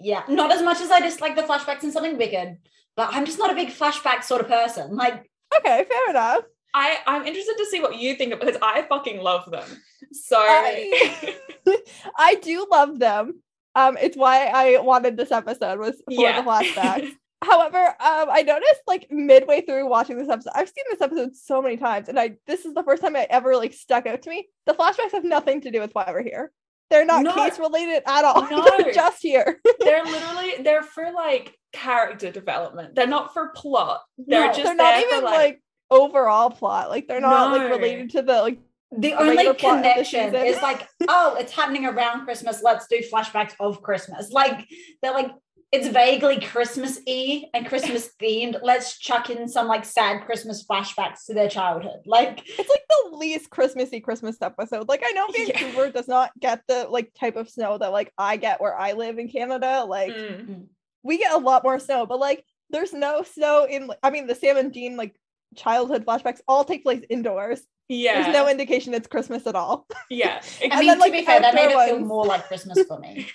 Yeah. 0.00 0.22
Not 0.28 0.50
as 0.52 0.62
much 0.62 0.80
as 0.80 0.90
I 0.90 1.00
dislike 1.00 1.36
the 1.36 1.42
flashbacks 1.42 1.82
in 1.84 1.92
something 1.92 2.16
wicked, 2.18 2.56
but 2.96 3.08
I'm 3.14 3.24
just 3.24 3.38
not 3.38 3.50
a 3.52 3.54
big 3.54 3.68
flashback 3.68 4.24
sort 4.24 4.40
of 4.40 4.48
person. 4.48 4.96
Like, 4.96 5.30
okay, 5.58 5.84
fair 5.88 6.10
enough. 6.10 6.44
I 6.74 6.96
I'm 7.06 7.26
interested 7.26 7.56
to 7.58 7.66
see 7.66 7.80
what 7.80 7.96
you 7.96 8.14
think 8.16 8.32
of 8.32 8.40
because 8.40 8.56
I 8.62 8.82
fucking 8.88 9.20
love 9.20 9.50
them. 9.50 9.68
So 10.12 10.36
I- 10.38 11.36
I 12.16 12.34
do 12.36 12.66
love 12.70 12.98
them. 12.98 13.40
Um, 13.74 13.96
it's 14.00 14.16
why 14.16 14.46
I 14.46 14.80
wanted 14.80 15.16
this 15.16 15.30
episode 15.32 15.78
was 15.78 15.96
for 16.06 16.12
Yeah. 16.12 16.40
the 16.40 16.48
flashbacks. 16.48 17.10
However, 17.42 17.78
um, 17.78 18.28
I 18.30 18.42
noticed 18.46 18.82
like 18.86 19.08
midway 19.10 19.62
through 19.62 19.88
watching 19.88 20.16
this 20.16 20.28
episode, 20.28 20.52
I've 20.54 20.68
seen 20.68 20.84
this 20.90 21.00
episode 21.00 21.34
so 21.34 21.60
many 21.60 21.76
times, 21.76 22.08
and 22.08 22.18
I 22.18 22.36
this 22.46 22.64
is 22.64 22.74
the 22.74 22.84
first 22.84 23.02
time 23.02 23.16
it 23.16 23.26
ever 23.30 23.56
like 23.56 23.72
stuck 23.72 24.06
out 24.06 24.22
to 24.22 24.30
me. 24.30 24.48
The 24.66 24.74
flashbacks 24.74 25.12
have 25.12 25.24
nothing 25.24 25.60
to 25.62 25.70
do 25.70 25.80
with 25.80 25.92
why 25.94 26.04
we're 26.08 26.22
here. 26.22 26.52
They're 26.90 27.04
not 27.06 27.22
No. 27.22 27.34
case 27.34 27.58
related 27.58 28.02
at 28.06 28.24
all. 28.24 28.42
No. 28.50 28.64
They're 28.64 28.92
just 28.92 29.22
here. 29.22 29.60
they're 29.80 30.04
literally 30.04 30.62
they're 30.62 30.82
for 30.82 31.10
like 31.10 31.56
character 31.72 32.30
development. 32.30 32.94
They're 32.94 33.06
not 33.06 33.32
for 33.32 33.48
plot. 33.56 34.02
They're 34.18 34.48
No, 34.48 34.52
just 34.52 34.64
they're 34.64 34.74
not 34.74 35.00
even 35.00 35.20
for 35.20 35.24
like, 35.24 35.34
like, 35.34 35.62
overall 35.90 36.50
plot. 36.50 36.90
Like 36.90 37.08
they're 37.08 37.20
not 37.20 37.50
like 37.50 37.70
related 37.70 38.10
to 38.10 38.22
the 38.22 38.40
like 38.42 38.58
the 38.92 39.14
regular 39.14 39.30
only 39.30 39.54
plot 39.54 39.78
of 39.78 39.82
the 39.82 39.88
connection 39.90 40.32
season. 40.32 40.46
is 40.46 40.60
like, 40.62 40.86
oh, 41.08 41.36
it's 41.40 41.52
happening 41.52 41.86
around 41.86 42.24
Christmas. 42.24 42.62
Let's 42.62 42.86
do 42.86 43.00
flashbacks 43.10 43.54
of 43.58 43.82
Christmas. 43.82 44.30
Like 44.30 44.68
they're 45.00 45.14
like, 45.14 45.30
it's 45.72 45.88
vaguely 45.88 46.38
Christmas 46.38 47.00
y 47.06 47.44
and 47.54 47.66
Christmas 47.66 48.10
themed. 48.22 48.60
Let's 48.62 48.98
chuck 48.98 49.30
in 49.30 49.48
some 49.48 49.66
like 49.68 49.84
sad 49.86 50.24
Christmas 50.26 50.64
flashbacks 50.66 51.24
to 51.26 51.34
their 51.34 51.48
childhood. 51.48 52.00
Like, 52.04 52.42
it's 52.46 52.68
like 52.68 52.84
the 52.88 53.16
least 53.16 53.48
Christmassy 53.50 54.00
Christmas 54.00 54.36
episode. 54.42 54.88
Like 54.88 55.02
I 55.06 55.12
know 55.12 55.26
Yeah. 55.34 55.58
Vancouver 55.58 55.90
does 55.90 56.08
not 56.08 56.30
get 56.38 56.60
the 56.68 56.86
like 56.90 57.12
type 57.18 57.36
of 57.36 57.48
snow 57.48 57.78
that 57.78 57.90
like 57.92 58.12
I 58.18 58.36
get 58.36 58.60
where 58.60 58.76
I 58.76 58.92
live 58.92 59.18
in 59.18 59.28
Canada. 59.28 59.84
Like 59.88 60.12
Mm, 60.12 60.66
we 61.02 61.16
get 61.18 61.32
a 61.32 61.38
lot 61.38 61.64
more 61.64 61.78
snow, 61.78 62.04
but 62.06 62.20
like 62.20 62.44
there's 62.70 62.92
no 62.92 63.22
snow 63.22 63.66
in 63.68 63.90
I 64.02 64.10
mean 64.10 64.26
the 64.26 64.34
Sam 64.34 64.56
and 64.58 64.72
Dean 64.72 64.96
like 64.96 65.16
childhood 65.56 66.04
flashbacks 66.06 66.40
all 66.46 66.64
take 66.64 66.82
place 66.84 67.02
indoors. 67.10 67.60
yeah. 67.88 68.22
There's 68.22 68.34
no 68.34 68.46
indication 68.48 68.92
it's 68.94 69.08
Christmas 69.08 69.46
at 69.46 69.54
all. 69.54 69.86
yeah. 70.10 70.42
I 70.62 70.64
And 70.64 70.80
mean, 70.80 70.98
then, 70.98 71.00
to 71.00 71.12
be 71.12 71.24
fair, 71.24 71.40
that 71.40 71.54
made 71.54 71.70
it 71.70 71.76
outdoor 71.76 71.96
feel 71.98 72.06
more 72.06 72.26
like 72.26 72.46
Christmas 72.46 72.82
for 72.86 72.98
me. 72.98 73.28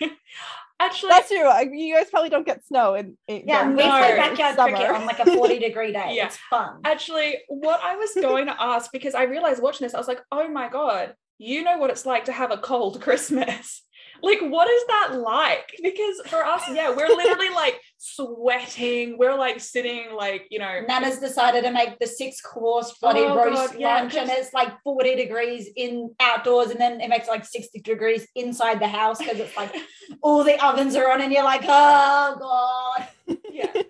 Actually, 0.80 1.10
That's 1.10 1.28
true. 1.30 1.78
You 1.78 1.96
guys 1.96 2.10
probably 2.12 2.30
don't 2.30 2.46
get 2.46 2.64
snow 2.66 2.94
in, 2.94 3.18
in 3.28 3.44
Yeah, 3.48 3.68
we 3.68 3.76
the 3.78 3.84
No. 3.84 3.90
play 3.90 4.02
summer. 4.10 4.18
backyard 4.18 4.56
cricket 4.58 4.90
on 4.96 5.06
like 5.08 5.20
a 5.20 5.26
40 5.26 5.60
degree 5.60 5.92
day. 5.92 6.12
Yeah. 6.14 6.28
It's 6.28 6.38
fun. 6.50 6.82
actually, 6.86 7.38
what 7.48 7.80
I 7.84 7.96
was 7.96 8.14
going 8.14 8.46
to 8.46 8.56
ask 8.62 8.92
because 8.92 9.16
I 9.16 9.24
realized 9.24 9.62
watching 9.62 9.86
this, 9.86 9.96
I 9.96 9.98
was 9.98 10.08
like, 10.08 10.22
oh 10.32 10.48
my 10.50 10.70
god, 10.70 11.16
you 11.40 11.64
know 11.64 11.78
what 11.78 11.90
it's 11.90 12.06
like 12.06 12.26
to 12.26 12.32
have 12.32 12.52
a 12.52 12.58
cold 12.58 13.02
Christmas. 13.06 13.82
Like, 14.22 14.40
what 14.42 14.70
is 14.70 14.84
that 14.88 15.20
like? 15.20 15.72
Because 15.82 16.22
for 16.28 16.44
us, 16.44 16.64
yeah, 16.72 16.90
we're 16.90 17.08
literally 17.08 17.50
like 17.50 17.80
sweating. 17.98 19.18
We're 19.18 19.38
like 19.38 19.60
sitting, 19.60 20.14
like 20.16 20.48
you 20.50 20.60
know, 20.60 20.82
Nana's 20.88 21.20
decided 21.20 21.64
to 21.64 21.72
make 21.72 22.00
the 22.00 22.08
six 22.08 22.42
course 22.42 22.94
bloody 23.02 23.22
Oh, 23.22 23.36
roast 23.36 23.74
God, 23.74 23.80
yeah, 23.80 23.96
lunch, 23.96 24.16
and 24.16 24.30
it's 24.30 24.54
like 24.54 24.74
40 24.84 25.16
degrees 25.16 25.70
in 25.76 26.12
outdoors, 26.20 26.72
and 26.72 26.80
then 26.80 27.02
it 27.02 27.10
makes 27.10 27.28
like 27.28 27.46
60 27.46 27.82
degrees 27.82 28.28
inside 28.36 28.80
the 28.80 28.88
house 28.88 29.20
because 29.20 29.40
it's 29.40 29.56
like 29.58 29.74
all 30.22 30.44
the 30.44 30.64
ovens 30.64 30.96
are 30.96 31.12
on, 31.12 31.22
and 31.22 31.32
you're 31.32 31.44
like, 31.44 31.64
oh 31.64 32.38
god. 32.40 33.08
yeah 33.52 33.82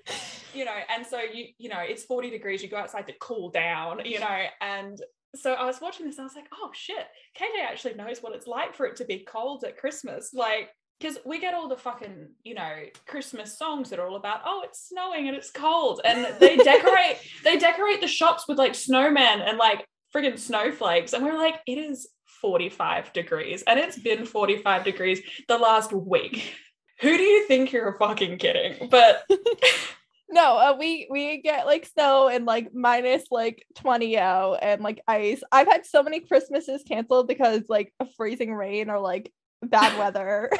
you 0.54 0.66
know 0.66 0.74
and 0.96 1.06
so 1.06 1.20
you 1.20 1.46
you 1.60 1.70
know 1.70 1.80
it's 1.80 2.04
40 2.04 2.32
degrees 2.32 2.64
you 2.64 2.70
go 2.70 2.78
outside 2.78 3.06
to 3.06 3.14
cool 3.22 3.52
down 3.52 4.02
you 4.04 4.20
know 4.20 4.44
and 4.60 5.00
so 5.36 5.54
i 5.54 5.66
was 5.66 5.82
watching 5.82 6.06
this 6.06 6.18
and 6.18 6.24
i 6.24 6.26
was 6.26 6.36
like 6.36 6.50
oh 6.54 6.70
shit. 6.74 7.06
Kj 7.38 7.64
actually 7.64 7.94
knows 7.96 8.22
what 8.22 8.34
it's 8.36 8.48
like 8.48 8.76
for 8.76 8.86
it 8.86 8.96
to 8.98 9.06
be 9.06 9.20
cold 9.20 9.64
at 9.64 9.78
christmas. 9.78 10.32
Like 10.34 10.70
because 11.00 11.20
we 11.26 11.40
get 11.40 11.54
all 11.54 11.68
the 11.68 11.78
fucking 11.78 12.30
you 12.44 12.56
know 12.56 12.74
christmas 13.08 13.58
songs 13.58 13.90
that 13.90 14.00
are 14.00 14.08
all 14.08 14.16
about 14.16 14.42
oh 14.46 14.64
it's 14.64 14.88
snowing 14.90 15.28
and 15.28 15.38
it's 15.38 15.52
cold. 15.52 16.02
And 16.04 16.28
they 16.40 16.58
decorate 16.58 17.18
they 17.44 17.58
decorate 17.58 18.02
the 18.02 18.08
shops 18.08 18.48
with 18.48 18.58
like 18.58 18.74
snowmen 18.74 19.48
and 19.48 19.58
like 19.58 19.86
friggin' 20.16 20.40
snowflakes. 20.40 21.14
And 21.14 21.24
we're 21.24 21.38
like 21.38 21.60
it 21.68 21.78
is 21.78 22.10
45 22.42 23.14
degrees 23.14 23.64
and 23.68 23.80
it's 23.80 23.98
been 23.98 24.26
45 24.26 24.84
degrees 24.84 25.22
the 25.48 25.58
last 25.58 25.92
week. 25.94 26.54
Who 27.02 27.16
do 27.16 27.24
you 27.24 27.46
think 27.46 27.72
you're 27.72 27.96
fucking 28.00 28.40
kidding? 28.40 28.90
But 28.90 29.24
No, 30.30 30.58
uh, 30.58 30.76
we 30.78 31.08
we 31.10 31.42
get 31.42 31.66
like 31.66 31.86
snow 31.86 32.28
and 32.28 32.46
like 32.46 32.74
minus 32.74 33.24
like 33.32 33.66
20 33.76 34.18
out 34.18 34.60
and 34.62 34.82
like 34.82 35.02
ice. 35.08 35.42
I've 35.52 35.68
had 35.68 35.86
so 35.86 36.04
many 36.04 36.20
Christmases 36.20 36.84
canceled 36.88 37.28
because 37.28 37.64
like 37.70 37.94
of 38.00 38.14
freezing 38.16 38.54
rain 38.54 38.90
or 38.90 39.00
like 39.00 39.32
bad 39.64 39.98
weather. 40.00 40.52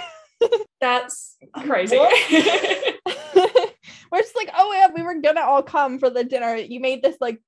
That's 0.80 1.36
crazy. 1.54 1.98
We're 4.12 4.22
just 4.22 4.36
like, 4.38 4.50
oh 4.58 4.72
yeah, 4.74 4.88
we 4.96 5.02
were 5.02 5.20
gonna 5.20 5.42
all 5.42 5.64
come 5.64 6.00
for 6.00 6.10
the 6.10 6.24
dinner. 6.24 6.56
You 6.56 6.80
made 6.80 7.04
this 7.04 7.18
like 7.20 7.42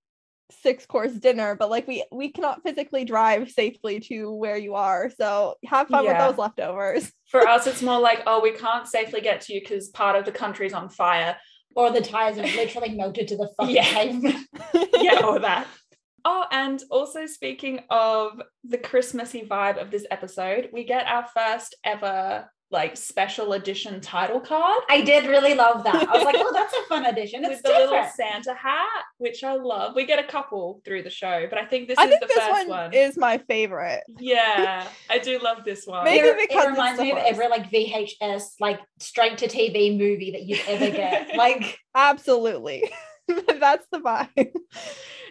six 0.62 0.86
course 0.86 1.14
dinner, 1.14 1.56
but 1.56 1.70
like 1.70 1.88
we 1.88 2.04
we 2.12 2.32
cannot 2.32 2.64
physically 2.64 3.06
drive 3.06 3.50
safely 3.52 4.02
to 4.02 4.34
where 4.34 4.58
you 4.58 4.76
are. 4.76 5.10
So 5.18 5.56
have 5.66 5.88
fun 5.88 6.04
Yeah. 6.04 6.28
with 6.28 6.36
those 6.36 6.40
leftovers. 6.40 7.12
For 7.30 7.48
us, 7.48 7.66
it's 7.68 7.82
more 7.82 8.00
like, 8.00 8.24
oh, 8.26 8.42
we 8.42 8.52
can't 8.52 8.88
safely 8.88 9.22
get 9.22 9.42
to 9.42 9.54
you 9.54 9.62
because 9.62 9.88
part 9.90 10.16
of 10.18 10.26
the 10.26 10.32
country's 10.32 10.74
on 10.74 10.90
fire. 10.90 11.38
Or 11.76 11.92
the 11.92 12.02
tires 12.02 12.38
have 12.38 12.54
literally 12.56 12.90
melted 12.96 13.28
to 13.30 13.38
the 13.38 13.50
fucking 13.58 13.76
Yeah. 13.76 13.94
pavement. 13.94 14.48
yeah, 14.98 15.26
or 15.26 15.40
that. 15.40 15.68
Oh, 16.26 16.44
and 16.52 16.84
also 16.92 17.26
speaking 17.26 17.80
of 17.90 18.42
the 18.66 18.78
Christmassy 18.78 19.48
vibe 19.50 19.82
of 19.82 19.90
this 19.90 20.06
episode, 20.12 20.70
we 20.74 20.84
get 20.84 21.08
our 21.08 21.26
first 21.34 21.78
ever 21.86 22.52
like 22.72 22.96
special 22.96 23.54
edition 23.54 24.00
title 24.00 24.40
card 24.40 24.84
I 24.90 25.02
did 25.02 25.26
really 25.26 25.56
love 25.56 25.84
that. 25.84 26.08
I 26.08 26.18
was 26.18 26.24
like, 26.24 26.36
oh, 26.38 26.52
that's 26.54 26.74
a 26.74 26.82
fun 26.88 27.06
addition. 27.12 27.44
It's 27.44 27.56
with 27.56 27.64
the 27.64 27.70
little. 27.70 28.06
Santa 28.16 28.54
hat, 28.54 29.04
which 29.18 29.44
I 29.44 29.54
love. 29.54 29.96
We 29.96 30.06
get 30.06 30.20
a 30.20 30.24
couple 30.24 30.82
through 30.86 31.04
the 31.04 31.10
show, 31.10 31.48
but 31.50 31.58
I 31.60 31.66
think 31.66 31.88
this 31.88 31.98
I 31.98 32.06
is 32.06 32.10
think 32.10 32.22
the 32.22 32.28
this 32.28 32.38
first 32.38 32.68
one, 32.68 32.70
one. 32.70 32.94
is 32.94 33.18
my 33.18 33.38
favorite. 33.40 34.04
yeah, 34.20 34.88
I 35.10 35.18
do 35.20 35.40
love 35.40 35.64
this 35.66 35.86
one. 35.86 36.06
Maybe 36.06 36.28
it, 36.28 36.50
because 36.50 36.66
it 36.66 36.70
reminds 36.70 37.00
me 37.00 37.12
of 37.12 37.18
every 37.18 37.48
like 37.48 37.72
VHS, 37.72 38.44
like 38.60 38.80
straight 39.00 39.38
to 39.40 39.48
TV 39.48 39.98
movie 39.98 40.32
that 40.32 40.44
you'd 40.44 40.62
ever 40.68 40.90
get. 40.90 41.36
like, 41.36 41.80
Absolutely. 41.96 42.92
That's 43.28 43.86
the 43.92 44.00
vibe. 44.00 44.52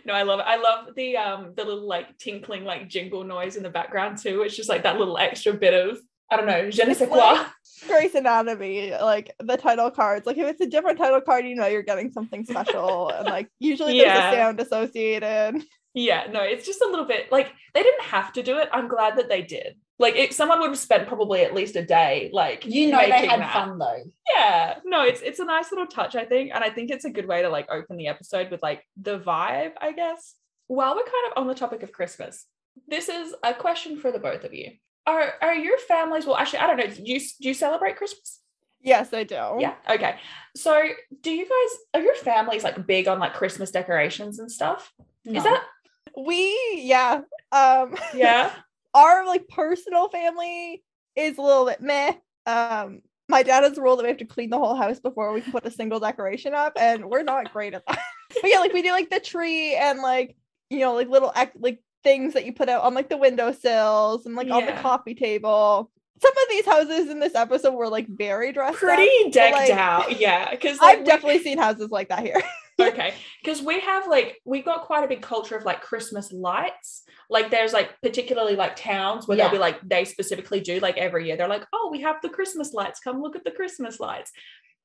No, 0.04 0.12
I 0.14 0.22
love 0.22 0.40
it. 0.40 0.46
I 0.46 0.56
love 0.56 0.94
the 0.94 1.16
um 1.16 1.52
the 1.56 1.64
little 1.64 1.86
like 1.86 2.16
tinkling 2.18 2.64
like 2.64 2.88
jingle 2.88 3.24
noise 3.24 3.56
in 3.56 3.62
the 3.62 3.70
background 3.70 4.18
too. 4.18 4.42
It's 4.42 4.56
just 4.56 4.68
like 4.68 4.84
that 4.84 4.98
little 4.98 5.18
extra 5.18 5.52
bit 5.52 5.74
of 5.74 5.98
I 6.30 6.36
don't 6.36 6.46
know, 6.46 6.70
je 6.70 6.84
ne 6.84 6.94
sais 6.94 7.08
quoi. 7.08 7.44
Grey's 7.86 8.14
Anatomy, 8.14 8.92
like 8.92 9.34
the 9.38 9.56
title 9.56 9.90
cards. 9.90 10.26
Like 10.26 10.36
if 10.36 10.46
it's 10.46 10.60
a 10.60 10.66
different 10.66 10.98
title 10.98 11.20
card, 11.20 11.46
you 11.46 11.54
know 11.54 11.66
you're 11.66 11.82
getting 11.82 12.10
something 12.12 12.44
special, 12.44 13.10
and 13.10 13.26
like 13.26 13.48
usually 13.58 13.98
there's 13.98 14.18
a 14.18 14.36
sound 14.36 14.60
associated. 14.60 15.62
Yeah, 15.94 16.26
no, 16.30 16.42
it's 16.42 16.66
just 16.66 16.82
a 16.82 16.88
little 16.88 17.06
bit 17.06 17.32
like 17.32 17.52
they 17.74 17.82
didn't 17.82 18.04
have 18.04 18.32
to 18.34 18.42
do 18.42 18.58
it. 18.58 18.68
I'm 18.72 18.88
glad 18.88 19.16
that 19.16 19.28
they 19.28 19.42
did. 19.42 19.76
Like 19.98 20.14
if 20.16 20.32
someone 20.32 20.60
would 20.60 20.70
have 20.70 20.78
spent 20.78 21.08
probably 21.08 21.42
at 21.42 21.54
least 21.54 21.76
a 21.76 21.84
day, 21.84 22.30
like 22.32 22.64
you 22.64 22.90
know, 22.90 23.00
they 23.00 23.26
had 23.26 23.40
that. 23.40 23.52
fun 23.52 23.78
though. 23.78 24.04
Yeah, 24.36 24.76
no, 24.84 25.02
it's 25.02 25.20
it's 25.22 25.40
a 25.40 25.44
nice 25.44 25.72
little 25.72 25.86
touch, 25.86 26.14
I 26.14 26.24
think, 26.24 26.52
and 26.54 26.62
I 26.62 26.70
think 26.70 26.90
it's 26.90 27.04
a 27.04 27.10
good 27.10 27.26
way 27.26 27.42
to 27.42 27.48
like 27.48 27.68
open 27.70 27.96
the 27.96 28.08
episode 28.08 28.50
with 28.50 28.62
like 28.62 28.84
the 29.00 29.18
vibe, 29.18 29.72
I 29.80 29.92
guess. 29.92 30.34
While 30.66 30.94
we're 30.94 31.02
kind 31.02 31.32
of 31.32 31.38
on 31.38 31.46
the 31.48 31.54
topic 31.54 31.82
of 31.82 31.92
Christmas, 31.92 32.44
this 32.86 33.08
is 33.08 33.34
a 33.42 33.54
question 33.54 33.98
for 33.98 34.12
the 34.12 34.18
both 34.18 34.44
of 34.44 34.52
you. 34.52 34.72
Are 35.08 35.32
are 35.40 35.54
your 35.54 35.78
families? 35.78 36.26
Well, 36.26 36.36
actually, 36.36 36.58
I 36.58 36.66
don't 36.66 36.76
know. 36.76 36.86
Do 36.86 37.02
you 37.02 37.18
do 37.18 37.48
you 37.48 37.54
celebrate 37.54 37.96
Christmas? 37.96 38.40
Yes, 38.82 39.12
I 39.14 39.24
do. 39.24 39.56
Yeah. 39.58 39.74
Okay. 39.88 40.16
So, 40.54 40.82
do 41.22 41.30
you 41.30 41.44
guys 41.44 41.78
are 41.94 42.04
your 42.04 42.14
families 42.14 42.62
like 42.62 42.86
big 42.86 43.08
on 43.08 43.18
like 43.18 43.32
Christmas 43.32 43.70
decorations 43.70 44.38
and 44.38 44.52
stuff? 44.52 44.92
Is 45.24 45.44
that 45.44 45.64
We 46.14 46.54
yeah. 46.84 47.22
Um 47.52 47.94
yeah? 48.14 48.52
our 48.94 49.26
like 49.26 49.48
personal 49.48 50.10
family 50.10 50.84
is 51.16 51.38
a 51.38 51.42
little 51.42 51.64
bit 51.64 51.80
meh. 51.80 52.12
Um 52.44 53.00
my 53.30 53.42
dad 53.42 53.64
has 53.64 53.78
a 53.78 53.80
rule 53.80 53.96
that 53.96 54.02
we 54.02 54.10
have 54.10 54.18
to 54.18 54.26
clean 54.26 54.50
the 54.50 54.58
whole 54.58 54.74
house 54.74 55.00
before 55.00 55.32
we 55.32 55.40
can 55.40 55.52
put 55.52 55.64
a 55.64 55.70
single 55.70 56.00
decoration 56.00 56.52
up, 56.52 56.74
and 56.78 57.08
we're 57.08 57.22
not 57.22 57.52
great 57.52 57.72
at 57.72 57.86
that. 57.86 57.98
but 58.42 58.50
yeah, 58.50 58.58
like 58.58 58.74
we 58.74 58.82
do 58.82 58.92
like 58.92 59.08
the 59.08 59.20
tree 59.20 59.74
and 59.74 60.00
like 60.00 60.36
you 60.68 60.80
know 60.80 60.92
like 60.92 61.08
little 61.08 61.32
ec- 61.34 61.52
like 61.58 61.82
things 62.08 62.32
that 62.32 62.46
you 62.46 62.54
put 62.54 62.70
out 62.70 62.84
on 62.84 62.94
like 62.94 63.10
the 63.10 63.18
windowsills 63.18 64.24
and 64.24 64.34
like 64.34 64.50
on 64.50 64.64
the 64.64 64.72
coffee 64.72 65.14
table. 65.14 65.90
Some 66.20 66.32
of 66.32 66.48
these 66.48 66.64
houses 66.64 67.10
in 67.10 67.20
this 67.20 67.34
episode 67.34 67.74
were 67.74 67.88
like 67.88 68.08
very 68.08 68.50
dressed 68.50 68.76
up. 68.76 68.80
Pretty 68.80 69.30
decked 69.30 69.54
like, 69.54 69.70
out. 69.70 70.18
Yeah. 70.18 70.50
Because 70.50 70.78
I've 70.82 71.04
definitely 71.04 71.40
seen 71.40 71.58
houses 71.58 71.90
like 71.90 72.08
that 72.08 72.20
here. 72.20 72.42
okay 72.80 73.12
because 73.42 73.60
we 73.60 73.80
have 73.80 74.06
like 74.06 74.40
we 74.44 74.62
got 74.62 74.82
quite 74.82 75.02
a 75.02 75.08
big 75.08 75.20
culture 75.20 75.56
of 75.56 75.64
like 75.64 75.80
christmas 75.80 76.30
lights 76.30 77.02
like 77.28 77.50
there's 77.50 77.72
like 77.72 77.90
particularly 78.02 78.54
like 78.54 78.76
towns 78.76 79.26
where 79.26 79.36
Yeah. 79.36 79.46
they'll 79.46 79.54
be 79.54 79.58
like 79.58 79.80
they 79.82 80.04
specifically 80.04 80.60
do 80.60 80.78
like 80.78 80.96
every 80.96 81.26
year 81.26 81.36
they're 81.36 81.48
like 81.48 81.66
oh 81.72 81.88
we 81.90 82.02
have 82.02 82.22
the 82.22 82.28
christmas 82.28 82.72
lights 82.72 83.00
come 83.00 83.20
look 83.20 83.34
at 83.34 83.42
the 83.42 83.50
christmas 83.50 83.98
lights 83.98 84.30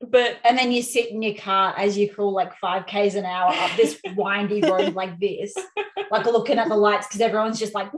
but 0.10 0.38
And 0.44 0.58
then 0.58 0.72
you 0.72 0.82
sit 0.82 1.12
in 1.12 1.22
your 1.22 1.36
car 1.36 1.74
as 1.78 1.98
you 1.98 2.10
crawl 2.10 2.34
like 2.34 2.56
five 2.58 2.86
Ks 2.86 3.16
an 3.16 3.26
hour 3.26 3.52
up 3.54 3.72
this 3.78 4.00
windy 4.16 4.62
road 4.62 4.94
like 4.96 5.20
this, 5.20 5.54
like 6.12 6.26
looking 6.26 6.58
at 6.60 6.68
the 6.70 6.76
lights 6.76 7.08
because 7.08 7.22
everyone's 7.22 7.60
just 7.60 7.74
like, 7.74 7.92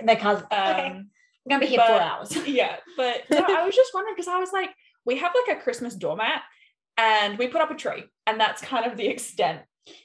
and 0.00 0.08
their 0.08 0.16
cars, 0.16 0.42
I'm 0.50 0.92
um 0.92 1.10
going 1.48 1.60
to 1.60 1.66
be 1.66 1.70
here 1.70 1.78
but- 1.78 1.88
four 1.88 2.00
hours. 2.00 2.36
yeah 2.46 2.76
but 2.96 3.22
no, 3.30 3.38
i 3.48 3.64
was 3.64 3.74
just 3.74 3.92
wondering 3.94 4.14
because 4.14 4.28
i 4.28 4.38
was 4.38 4.52
like 4.52 4.70
we 5.04 5.16
have 5.16 5.32
like 5.34 5.56
a 5.56 5.60
christmas 5.60 5.94
doormat 5.94 6.42
and 6.96 7.38
we 7.38 7.48
put 7.48 7.60
up 7.62 7.70
a 7.70 7.74
tree 7.74 8.04
and 8.26 8.38
that's 8.38 8.60
kind 8.62 8.84
of 8.84 8.96
the 8.96 9.08
extent 9.08 9.60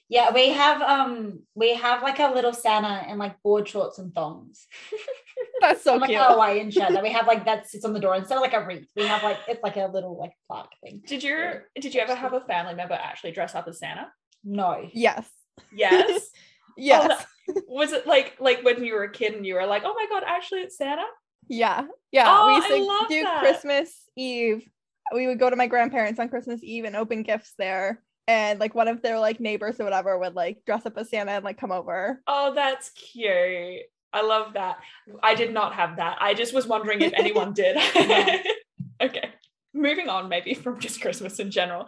Yeah, 0.10 0.32
we 0.34 0.50
have 0.50 0.82
um 0.82 1.42
we 1.54 1.75
have 1.75 2.01
like 2.01 2.20
a 2.20 2.34
little 2.34 2.54
Santa 2.54 3.06
in 3.10 3.18
like 3.18 3.42
board 3.44 3.68
shorts 3.68 4.00
and 4.00 4.13
thongs. 4.13 4.65
That's 5.62 5.81
so 5.83 5.93
And, 5.93 6.01
like 6.01 6.09
cute. 6.09 6.21
a 6.21 6.25
Hawaiian 6.25 6.69
shirt 6.71 6.91
that 6.91 7.01
we 7.03 7.12
have 7.12 7.27
like 7.27 7.45
that 7.45 7.67
sits 7.69 7.85
on 7.85 7.93
the 7.93 8.00
door 8.00 8.15
instead 8.15 8.35
of 8.35 8.41
like 8.41 8.53
a 8.53 8.65
wreath. 8.65 8.88
We 8.95 9.05
have 9.05 9.24
like 9.24 9.38
it's 9.47 9.63
like 9.63 9.77
a 9.77 9.85
little 9.88 10.17
like 10.17 10.33
plaque 10.47 10.69
thing. 10.83 11.01
did 11.07 11.24
you 11.24 11.38
did 11.79 11.93
you 11.95 12.01
ever 12.01 12.15
have 12.15 12.33
a 12.33 12.41
family 12.41 12.74
member 12.75 12.93
actually 12.93 13.31
dress 13.31 13.55
up 13.55 13.67
as 13.67 13.79
santa 13.79 14.07
No. 14.43 14.88
yes. 14.93 15.29
yes 15.74 16.29
Yes. 16.77 17.25
Oh, 17.50 17.62
was 17.69 17.93
it 17.93 18.05
like 18.05 18.35
like 18.39 18.63
when 18.63 18.83
you 18.83 18.93
were 18.93 19.03
a 19.03 19.12
kid 19.12 19.33
and 19.33 19.45
you 19.45 19.55
were 19.55 19.65
like 19.65 19.83
oh 19.85 19.93
my 19.93 20.07
god 20.09 20.24
actually 20.27 20.62
it's 20.62 20.77
santa 20.77 21.05
Yeah, 21.47 21.85
yeah. 22.12 22.25
Oh, 22.27 22.47
we 22.47 22.55
used 22.55 22.67
I 22.67 22.77
to 22.79 22.83
love 22.83 23.07
do 23.07 23.24
that. 23.24 23.39
Christmas 23.41 23.93
Eve. 24.17 24.67
We 25.13 25.27
would 25.27 25.39
go 25.39 25.50
to 25.50 25.55
my 25.55 25.67
grandparents 25.67 26.19
on 26.19 26.27
Christmas 26.29 26.62
Eve 26.63 26.83
and 26.85 26.95
open 26.95 27.21
gifts 27.24 27.53
there. 27.57 28.01
And 28.27 28.59
like 28.59 28.74
one 28.74 28.88
of 28.88 29.03
their 29.03 29.19
like 29.19 29.39
neighbors 29.39 29.79
or 29.79 29.83
whatever 29.83 30.17
would 30.17 30.33
like 30.33 30.65
dress 30.65 30.85
up 30.88 30.97
as 30.97 31.12
Santa 31.12 31.31
and 31.33 31.45
like 31.45 31.59
come 31.59 31.71
over. 31.71 32.19
Oh, 32.25 32.53
that's 32.55 32.89
cute. 32.89 33.83
I 34.15 34.22
love 34.22 34.53
that. 34.53 34.77
I 35.22 35.36
did 35.36 35.53
not 35.53 35.74
have 35.74 35.98
that. 35.98 36.17
I 36.22 36.34
just 36.34 36.53
was 36.53 36.65
wondering 36.65 37.01
if 37.01 37.13
anyone 37.13 37.53
did. 37.62 37.77
okay. 39.01 39.29
Moving 39.74 40.07
on, 40.10 40.29
maybe 40.29 40.53
from 40.53 40.79
just 40.79 41.01
Christmas 41.01 41.39
in 41.39 41.51
general. 41.51 41.88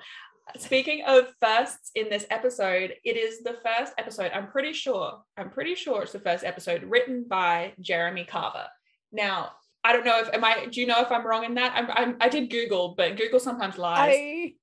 Speaking 0.57 1.03
of 1.07 1.27
firsts 1.41 1.91
in 1.95 2.09
this 2.09 2.25
episode, 2.29 2.93
it 3.03 3.17
is 3.17 3.43
the 3.43 3.57
first 3.65 3.93
episode. 3.97 4.31
I'm 4.33 4.47
pretty 4.47 4.73
sure, 4.73 5.21
I'm 5.37 5.49
pretty 5.49 5.75
sure 5.75 6.03
it's 6.03 6.11
the 6.13 6.19
first 6.19 6.43
episode 6.43 6.83
written 6.83 7.25
by 7.27 7.73
Jeremy 7.81 8.23
Carver. 8.25 8.67
Now, 9.11 9.51
I 9.83 9.93
don't 9.93 10.05
know 10.05 10.19
if 10.19 10.29
am 10.33 10.43
I 10.43 10.65
do 10.69 10.81
you 10.81 10.87
know 10.87 11.01
if 11.01 11.11
I'm 11.11 11.25
wrong 11.25 11.45
in 11.45 11.53
that? 11.55 11.73
I'm, 11.75 11.87
I'm 11.91 12.17
I 12.19 12.27
did 12.29 12.49
Google, 12.49 12.93
but 12.97 13.15
Google 13.17 13.39
sometimes 13.39 13.77
lies. 13.77 13.99
I 14.13 14.53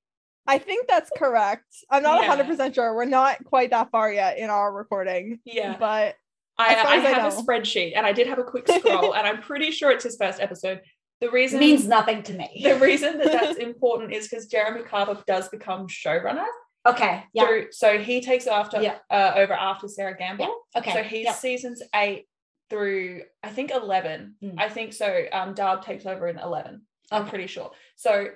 I 0.47 0.59
think 0.59 0.87
that's 0.87 1.11
correct. 1.17 1.65
I'm 1.91 2.03
not 2.03 2.23
Yeah. 2.23 2.37
100% 2.45 2.75
sure. 2.75 2.95
We're 2.95 3.07
not 3.07 3.43
quite 3.45 3.71
that 3.71 3.91
far 3.91 4.13
yet 4.13 4.37
in 4.39 4.51
our 4.51 4.71
recording. 4.73 5.41
yeah. 5.47 5.77
But 5.79 6.17
I, 6.59 6.75
I 6.75 6.93
I 6.95 6.97
have 6.99 7.33
a 7.33 7.37
spreadsheet 7.37 7.93
and 7.97 8.07
I 8.07 8.13
did 8.13 8.27
have 8.27 8.39
a 8.39 8.45
quick 8.45 8.69
scroll 8.69 9.15
and 9.15 9.27
I'm 9.27 9.41
pretty 9.41 9.71
sure 9.71 9.91
it's 9.91 10.05
his 10.05 10.17
first 10.17 10.41
episode. 10.41 10.81
The 11.21 11.27
It 11.27 11.33
reason 11.33 11.61
means 11.61 11.87
nothing 11.87 12.23
to 12.25 12.33
me. 12.33 12.61
the 12.63 12.77
reason 12.77 13.19
that 13.19 13.33
that's 13.33 13.59
important 13.59 14.13
is 14.13 14.29
because 14.29 14.47
Jeremy 14.47 14.83
Carver 14.83 15.23
does 15.27 15.49
become 15.49 15.87
showrunner. 15.89 16.45
Okay. 16.87 17.25
Yeah. 17.33 17.47
through- 17.47 17.73
so 17.73 17.99
he 17.99 18.21
takes 18.21 18.47
after 18.47 18.81
Yeah. 18.83 18.99
uh, 19.11 19.33
over 19.37 19.53
after 19.55 19.89
Sera 19.89 20.17
Gamble. 20.17 20.55
Okay. 20.77 20.93
So 20.93 21.03
he's 21.03 21.25
yeah. 21.25 21.33
seasons 21.33 21.83
eight 21.95 22.27
through 22.71 23.23
I 23.43 23.49
think 23.51 23.71
eleven. 23.71 24.35
Mm. 24.43 24.55
I 24.59 24.69
think 24.69 24.93
so. 24.93 25.25
Um, 25.33 25.55
Dabb 25.55 25.83
takes 25.85 26.07
over 26.07 26.29
in 26.29 26.39
eleven. 26.39 26.83
I'm 27.11 27.27
pretty 27.27 27.47
sure. 27.47 27.71
So 27.97 28.29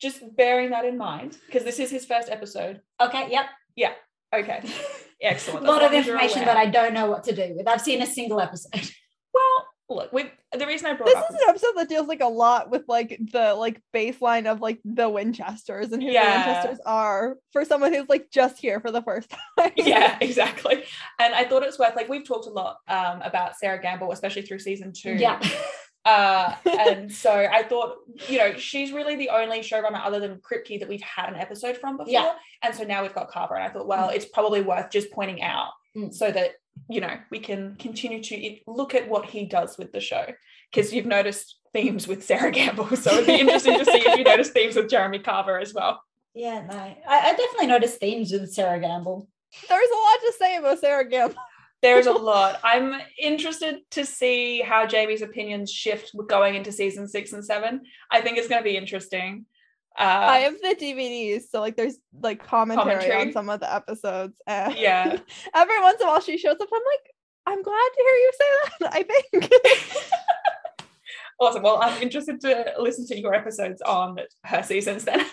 just 0.00 0.22
bearing 0.36 0.70
that 0.70 0.84
in 0.84 0.96
mind 0.96 1.36
because 1.46 1.64
this 1.64 1.78
is 1.80 1.90
his 1.90 2.04
first 2.06 2.28
episode. 2.30 2.80
Okay. 3.00 3.28
Yep. 3.30 3.46
Yeah. 3.76 3.92
Okay, 4.34 4.60
excellent. 5.22 5.66
A 5.66 5.70
lot 5.70 5.82
of 5.82 5.90
long 5.92 6.00
as 6.00 6.06
you're 6.06 6.16
information 6.16 6.44
that 6.46 6.56
I 6.56 6.66
don't 6.66 6.94
know 6.94 7.06
what 7.10 7.24
to 7.24 7.34
do 7.34 7.54
with. 7.56 7.66
I've 7.68 7.80
seen 7.80 8.02
a 8.02 8.06
single 8.06 8.40
episode. 8.40 8.70
well 9.34 9.66
look. 9.90 10.12
We 10.12 10.30
the 10.56 10.66
reason 10.66 10.86
I 10.86 10.94
brought 10.94 11.06
this 11.06 11.14
up 11.16 11.28
This 11.28 11.36
is 11.36 11.42
an 11.42 11.48
episode 11.50 11.72
that 11.76 11.88
deals 11.88 12.08
like 12.08 12.20
a 12.20 12.26
lot 12.26 12.70
with 12.70 12.82
like 12.88 13.18
the 13.32 13.54
like 13.54 13.80
baseline 13.94 14.46
of 14.50 14.60
like 14.60 14.80
the 14.84 15.08
Winchesters 15.08 15.92
and 15.92 16.02
who 16.02 16.10
Yeah. 16.10 16.42
the 16.44 16.52
Winchesters 16.52 16.80
are 16.86 17.36
for 17.52 17.64
someone 17.64 17.92
who's 17.94 18.08
like 18.08 18.30
just 18.30 18.58
here 18.58 18.80
for 18.80 18.90
the 18.90 19.02
first 19.02 19.30
time. 19.58 19.72
yeah 19.76 20.16
exactly 20.20 20.84
and 21.18 21.34
i 21.34 21.44
thought 21.44 21.62
it's 21.62 21.78
worth 21.78 21.96
like 21.96 22.08
we've 22.08 22.26
talked 22.26 22.46
a 22.46 22.50
lot 22.50 22.78
um, 22.88 23.20
about 23.22 23.56
sera 23.56 23.80
gamble 23.80 24.10
especially 24.12 24.42
through 24.42 24.58
season 24.58 24.92
two 24.92 25.12
Yeah. 25.14 25.40
uh, 26.08 26.54
and 26.88 27.12
so 27.12 27.30
i 27.58 27.62
thought 27.62 27.96
you 28.28 28.38
know 28.38 28.50
she's 28.56 28.90
really 28.92 29.16
the 29.16 29.28
only 29.30 29.60
showrunner 29.60 30.00
other 30.04 30.20
than 30.20 30.36
kripke 30.48 30.78
that 30.80 30.88
we've 30.88 31.02
had 31.02 31.28
an 31.32 31.36
episode 31.36 31.76
from 31.76 31.96
before 31.96 32.12
Yeah. 32.12 32.32
and 32.62 32.74
so 32.74 32.84
now 32.84 33.02
we've 33.02 33.14
got 33.14 33.28
carver 33.30 33.54
and 33.56 33.64
i 33.64 33.68
thought 33.72 33.86
well 33.86 34.08
it's 34.08 34.24
probably 34.24 34.62
worth 34.62 34.90
just 34.90 35.10
pointing 35.12 35.42
out 35.42 35.70
Mm. 35.96 36.12
so 36.14 36.30
that 36.30 36.50
you 36.88 37.00
know 37.00 37.14
we 37.30 37.38
can 37.40 37.74
continue 37.76 38.22
to 38.22 38.56
look 38.66 38.94
at 38.94 39.08
what 39.08 39.24
he 39.24 39.46
does 39.46 39.78
with 39.78 39.90
the 39.92 40.00
show 40.00 40.24
because 40.70 40.92
you've 40.92 41.06
noticed 41.06 41.56
themes 41.72 42.06
with 42.06 42.22
sera 42.22 42.50
gamble 42.58 42.86
so 42.94 43.10
it'd 43.14 43.26
be 43.26 43.40
interesting 43.44 43.78
to 43.78 43.84
see 43.86 44.02
if 44.06 44.18
you 44.18 44.22
notice 44.24 44.50
themes 44.50 44.76
with 44.76 44.88
jeremy 44.90 45.18
carver 45.18 45.58
as 45.58 45.72
well 45.74 45.94
Yeah. 46.34 46.60
No. 46.70 46.76
I, 46.76 46.96
I 47.08 47.32
definitely 47.42 47.66
noticed 47.68 47.98
themes 47.98 48.30
with 48.32 48.52
Sera 48.52 48.78
Gamble. 48.78 49.26
There's 49.68 49.90
a 49.98 50.02
lot 50.06 50.18
to 50.26 50.32
say 50.38 50.56
about 50.56 50.78
Sera 50.78 51.08
Gamble. 51.08 51.34
There's 51.80 52.06
a 52.06 52.12
lot. 52.12 52.58
I'm 52.64 53.00
interested 53.20 53.80
to 53.92 54.04
see 54.04 54.60
how 54.60 54.86
Jamie's 54.86 55.22
opinions 55.22 55.70
shift 55.70 56.12
going 56.26 56.56
into 56.56 56.72
season 56.72 57.06
six 57.06 57.32
and 57.32 57.44
seven. 57.44 57.82
I 58.10 58.20
think 58.20 58.36
it's 58.36 58.48
going 58.48 58.60
to 58.60 58.64
be 58.68 58.76
interesting. 58.76 59.46
Uh, 59.98 60.02
I 60.02 60.38
have 60.38 60.54
the 60.60 60.76
DVDs, 60.80 61.48
so 61.50 61.60
like 61.60 61.76
there's 61.76 61.98
like 62.20 62.44
commentary, 62.44 62.94
Commentary? 62.94 63.20
on 63.20 63.32
some 63.32 63.48
of 63.48 63.60
the 63.60 63.72
episodes. 63.72 64.36
And 64.46 64.76
Yeah. 64.76 65.18
every 65.54 65.80
once 65.80 66.00
in 66.00 66.06
a 66.06 66.10
while 66.10 66.20
she 66.20 66.38
shows 66.38 66.56
up. 66.60 66.68
I'm 66.72 66.80
like, 66.80 67.14
I'm 67.46 67.62
glad 67.62 67.88
to 67.94 68.02
hear 68.02 68.14
you 68.14 68.32
say 68.38 68.44
that. 68.80 68.92
I 68.92 69.02
think. 69.02 69.52
awesome. 71.40 71.62
Well, 71.62 71.80
I'm 71.82 72.00
interested 72.02 72.40
to 72.42 72.74
listen 72.78 73.06
to 73.08 73.18
your 73.18 73.34
episodes 73.34 73.82
on 73.82 74.18
her 74.44 74.62
seasons 74.62 75.04
then. 75.04 75.24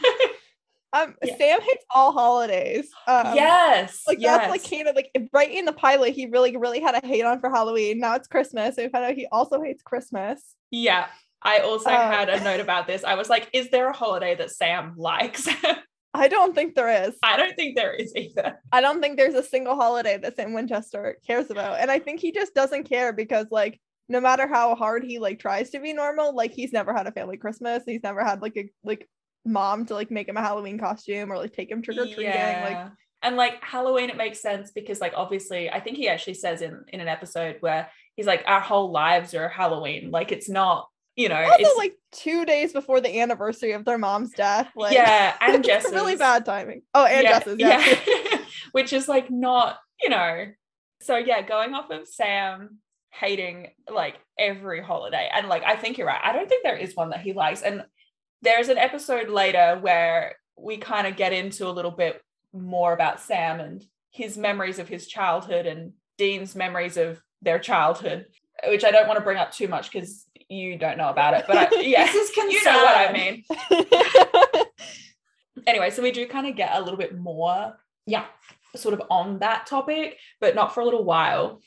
Um, 0.95 1.15
Yeah. 1.23 1.37
Sam 1.37 1.61
hates 1.61 1.85
all 1.93 2.11
holidays. 2.11 2.89
Um, 3.07 3.35
yes. 3.35 4.01
Like 4.07 4.19
yes. 4.19 4.37
that's 4.37 4.49
like 4.51 4.69
kind 4.69 4.87
of 4.87 4.95
like 4.95 5.11
right 5.33 5.51
in 5.51 5.65
the 5.65 5.73
pilot, 5.73 6.13
he 6.13 6.27
really, 6.27 6.55
really 6.57 6.79
had 6.79 6.95
a 6.95 7.05
hate 7.05 7.23
on 7.23 7.39
for 7.39 7.49
Halloween. 7.49 7.99
Now 7.99 8.15
it's 8.15 8.27
Christmas. 8.27 8.75
So 8.75 8.83
we 8.83 8.89
found 8.89 9.05
out 9.05 9.13
he 9.13 9.27
also 9.31 9.61
hates 9.61 9.83
Christmas. 9.83 10.41
Yeah. 10.71 11.07
I 11.41 11.59
also 11.59 11.89
Um, 11.89 11.95
had 12.11 12.29
a 12.29 12.43
note 12.43 12.59
about 12.59 12.87
this. 12.87 13.03
I 13.03 13.15
was 13.15 13.29
like, 13.29 13.49
is 13.53 13.69
there 13.69 13.89
a 13.89 13.93
holiday 13.95 14.35
that 14.35 14.51
Sam 14.51 14.93
likes? 14.97 15.47
I 16.15 16.27
don't 16.29 16.55
think 16.55 16.75
there 16.75 17.07
is. 17.07 17.15
I 17.21 17.35
don't 17.35 17.55
think 17.55 17.75
there 17.75 17.93
is 17.93 18.15
either. 18.15 18.61
I 18.71 18.79
don't 18.81 19.01
think 19.01 19.17
there's 19.17 19.35
a 19.35 19.43
single 19.43 19.75
holiday 19.75 20.17
that 20.17 20.37
Sam 20.37 20.53
Winchester 20.53 21.17
cares 21.27 21.51
about. 21.51 21.79
And 21.81 21.91
I 21.91 21.99
think 21.99 22.21
he 22.21 22.31
just 22.31 22.55
doesn't 22.55 22.85
care 22.85 23.11
because 23.11 23.47
like 23.51 23.79
no 24.07 24.21
matter 24.21 24.47
how 24.47 24.75
hard 24.75 25.03
he 25.03 25.19
like 25.19 25.39
tries 25.39 25.71
to 25.71 25.79
be 25.79 25.91
normal, 25.91 26.33
like 26.33 26.51
he's 26.51 26.71
never 26.71 26.93
had 26.93 27.05
a 27.05 27.11
family 27.11 27.37
Christmas. 27.37 27.83
He's 27.85 28.03
never 28.03 28.23
had 28.23 28.41
like 28.41 28.55
a 28.55 28.69
like 28.83 29.09
mom 29.45 29.85
to 29.85 29.93
like 29.93 30.11
make 30.11 30.27
him 30.27 30.37
a 30.37 30.41
Halloween 30.41 30.77
costume 30.77 31.31
or 31.31 31.37
like 31.37 31.53
take 31.53 31.71
him 31.71 31.81
trick 31.81 31.97
or 31.97 32.05
treating. 32.05 32.33
Like 32.33 32.89
and 33.25 33.37
like 33.37 33.63
Halloween, 33.63 34.09
it 34.09 34.17
makes 34.17 34.39
sense 34.39 34.71
because 34.71 35.01
like 35.01 35.13
obviously, 35.15 35.69
I 35.69 35.79
think 35.79 35.97
he 35.97 36.07
actually 36.07 36.35
says 36.35 36.61
in 36.61 36.85
in 36.89 37.01
an 37.01 37.07
episode 37.07 37.57
where 37.59 37.89
he's 38.15 38.27
like, 38.27 38.43
our 38.45 38.61
whole 38.61 38.91
lives 38.91 39.33
are 39.33 39.49
Halloween. 39.49 40.11
Like 40.11 40.31
it's 40.31 40.47
not, 40.47 40.87
you 41.15 41.29
know, 41.29 41.41
also 41.41 41.55
it's 41.57 41.77
like 41.77 41.95
two 42.11 42.45
days 42.45 42.71
before 42.71 43.01
the 43.01 43.19
anniversary 43.21 43.71
of 43.71 43.83
their 43.83 43.97
mom's 43.97 44.31
death. 44.31 44.69
Like 44.75 44.93
yeah, 44.93 45.35
and 45.41 45.63
Jess's 45.63 45.91
really 45.91 46.15
bad 46.15 46.45
timing. 46.45 46.83
Oh, 46.93 47.05
and 47.05 47.23
yeah, 47.23 47.39
Jess's, 47.39 47.59
yeah. 47.59 47.95
yeah. 48.07 48.37
which 48.73 48.93
is 48.93 49.07
like 49.07 49.31
not, 49.31 49.79
you 50.01 50.09
know. 50.09 50.45
So 51.01 51.17
yeah, 51.17 51.41
going 51.41 51.73
off 51.73 51.89
of 51.89 52.07
Sam 52.07 52.77
hating 53.11 53.69
like 53.91 54.15
every 54.37 54.83
holiday, 54.83 55.29
and 55.33 55.47
like 55.47 55.63
I 55.63 55.75
think 55.77 55.97
you're 55.97 56.07
right. 56.07 56.21
I 56.23 56.31
don't 56.31 56.47
think 56.47 56.63
there 56.63 56.77
is 56.77 56.95
one 56.95 57.09
that 57.09 57.21
he 57.21 57.33
likes, 57.33 57.63
and 57.63 57.85
there's 58.45 58.69
an 58.69 58.77
episode 58.77 59.29
later 59.29 59.77
where 59.81 60.35
we 60.57 60.77
kind 60.77 61.05
of 61.07 61.17
get 61.17 61.33
into 61.33 61.67
a 61.67 61.71
little 61.71 61.91
bit 61.91 62.21
more 62.53 62.93
about 62.93 63.19
Sam 63.19 63.59
and 63.59 63.83
his 64.11 64.37
memories 64.37 64.79
of 64.79 64.87
his 64.87 65.07
childhood 65.07 65.65
and 65.65 65.91
Dean's 66.17 66.55
memories 66.55 66.95
of 66.95 67.21
their 67.41 67.59
childhood, 67.59 68.27
which 68.67 68.85
I 68.85 68.91
don't 68.91 69.07
want 69.07 69.17
to 69.19 69.23
bring 69.23 69.37
up 69.37 69.51
too 69.51 69.67
much 69.67 69.91
because 69.91 70.25
you 70.47 70.77
don't 70.77 70.97
know 70.97 71.09
about 71.09 71.33
it. 71.33 71.43
But 71.47 71.57
I, 71.57 71.67
yeah, 71.81 72.09
you 72.13 72.63
know 72.63 72.77
what 72.83 73.09
I 73.09 73.11
mean. 73.11 73.43
Anyway, 75.67 75.89
so 75.89 76.03
we 76.03 76.11
do 76.11 76.27
kind 76.27 76.47
of 76.47 76.55
get 76.55 76.75
a 76.75 76.79
little 76.81 76.97
bit 76.97 77.17
more 77.17 77.75
Yeah. 78.05 78.25
sort 78.75 78.93
of 78.93 79.01
on 79.09 79.39
that 79.39 79.65
topic, 79.65 80.19
but 80.39 80.53
not 80.53 80.73
for 80.73 80.81
a 80.81 80.85
little 80.85 81.03
while. 81.03 81.61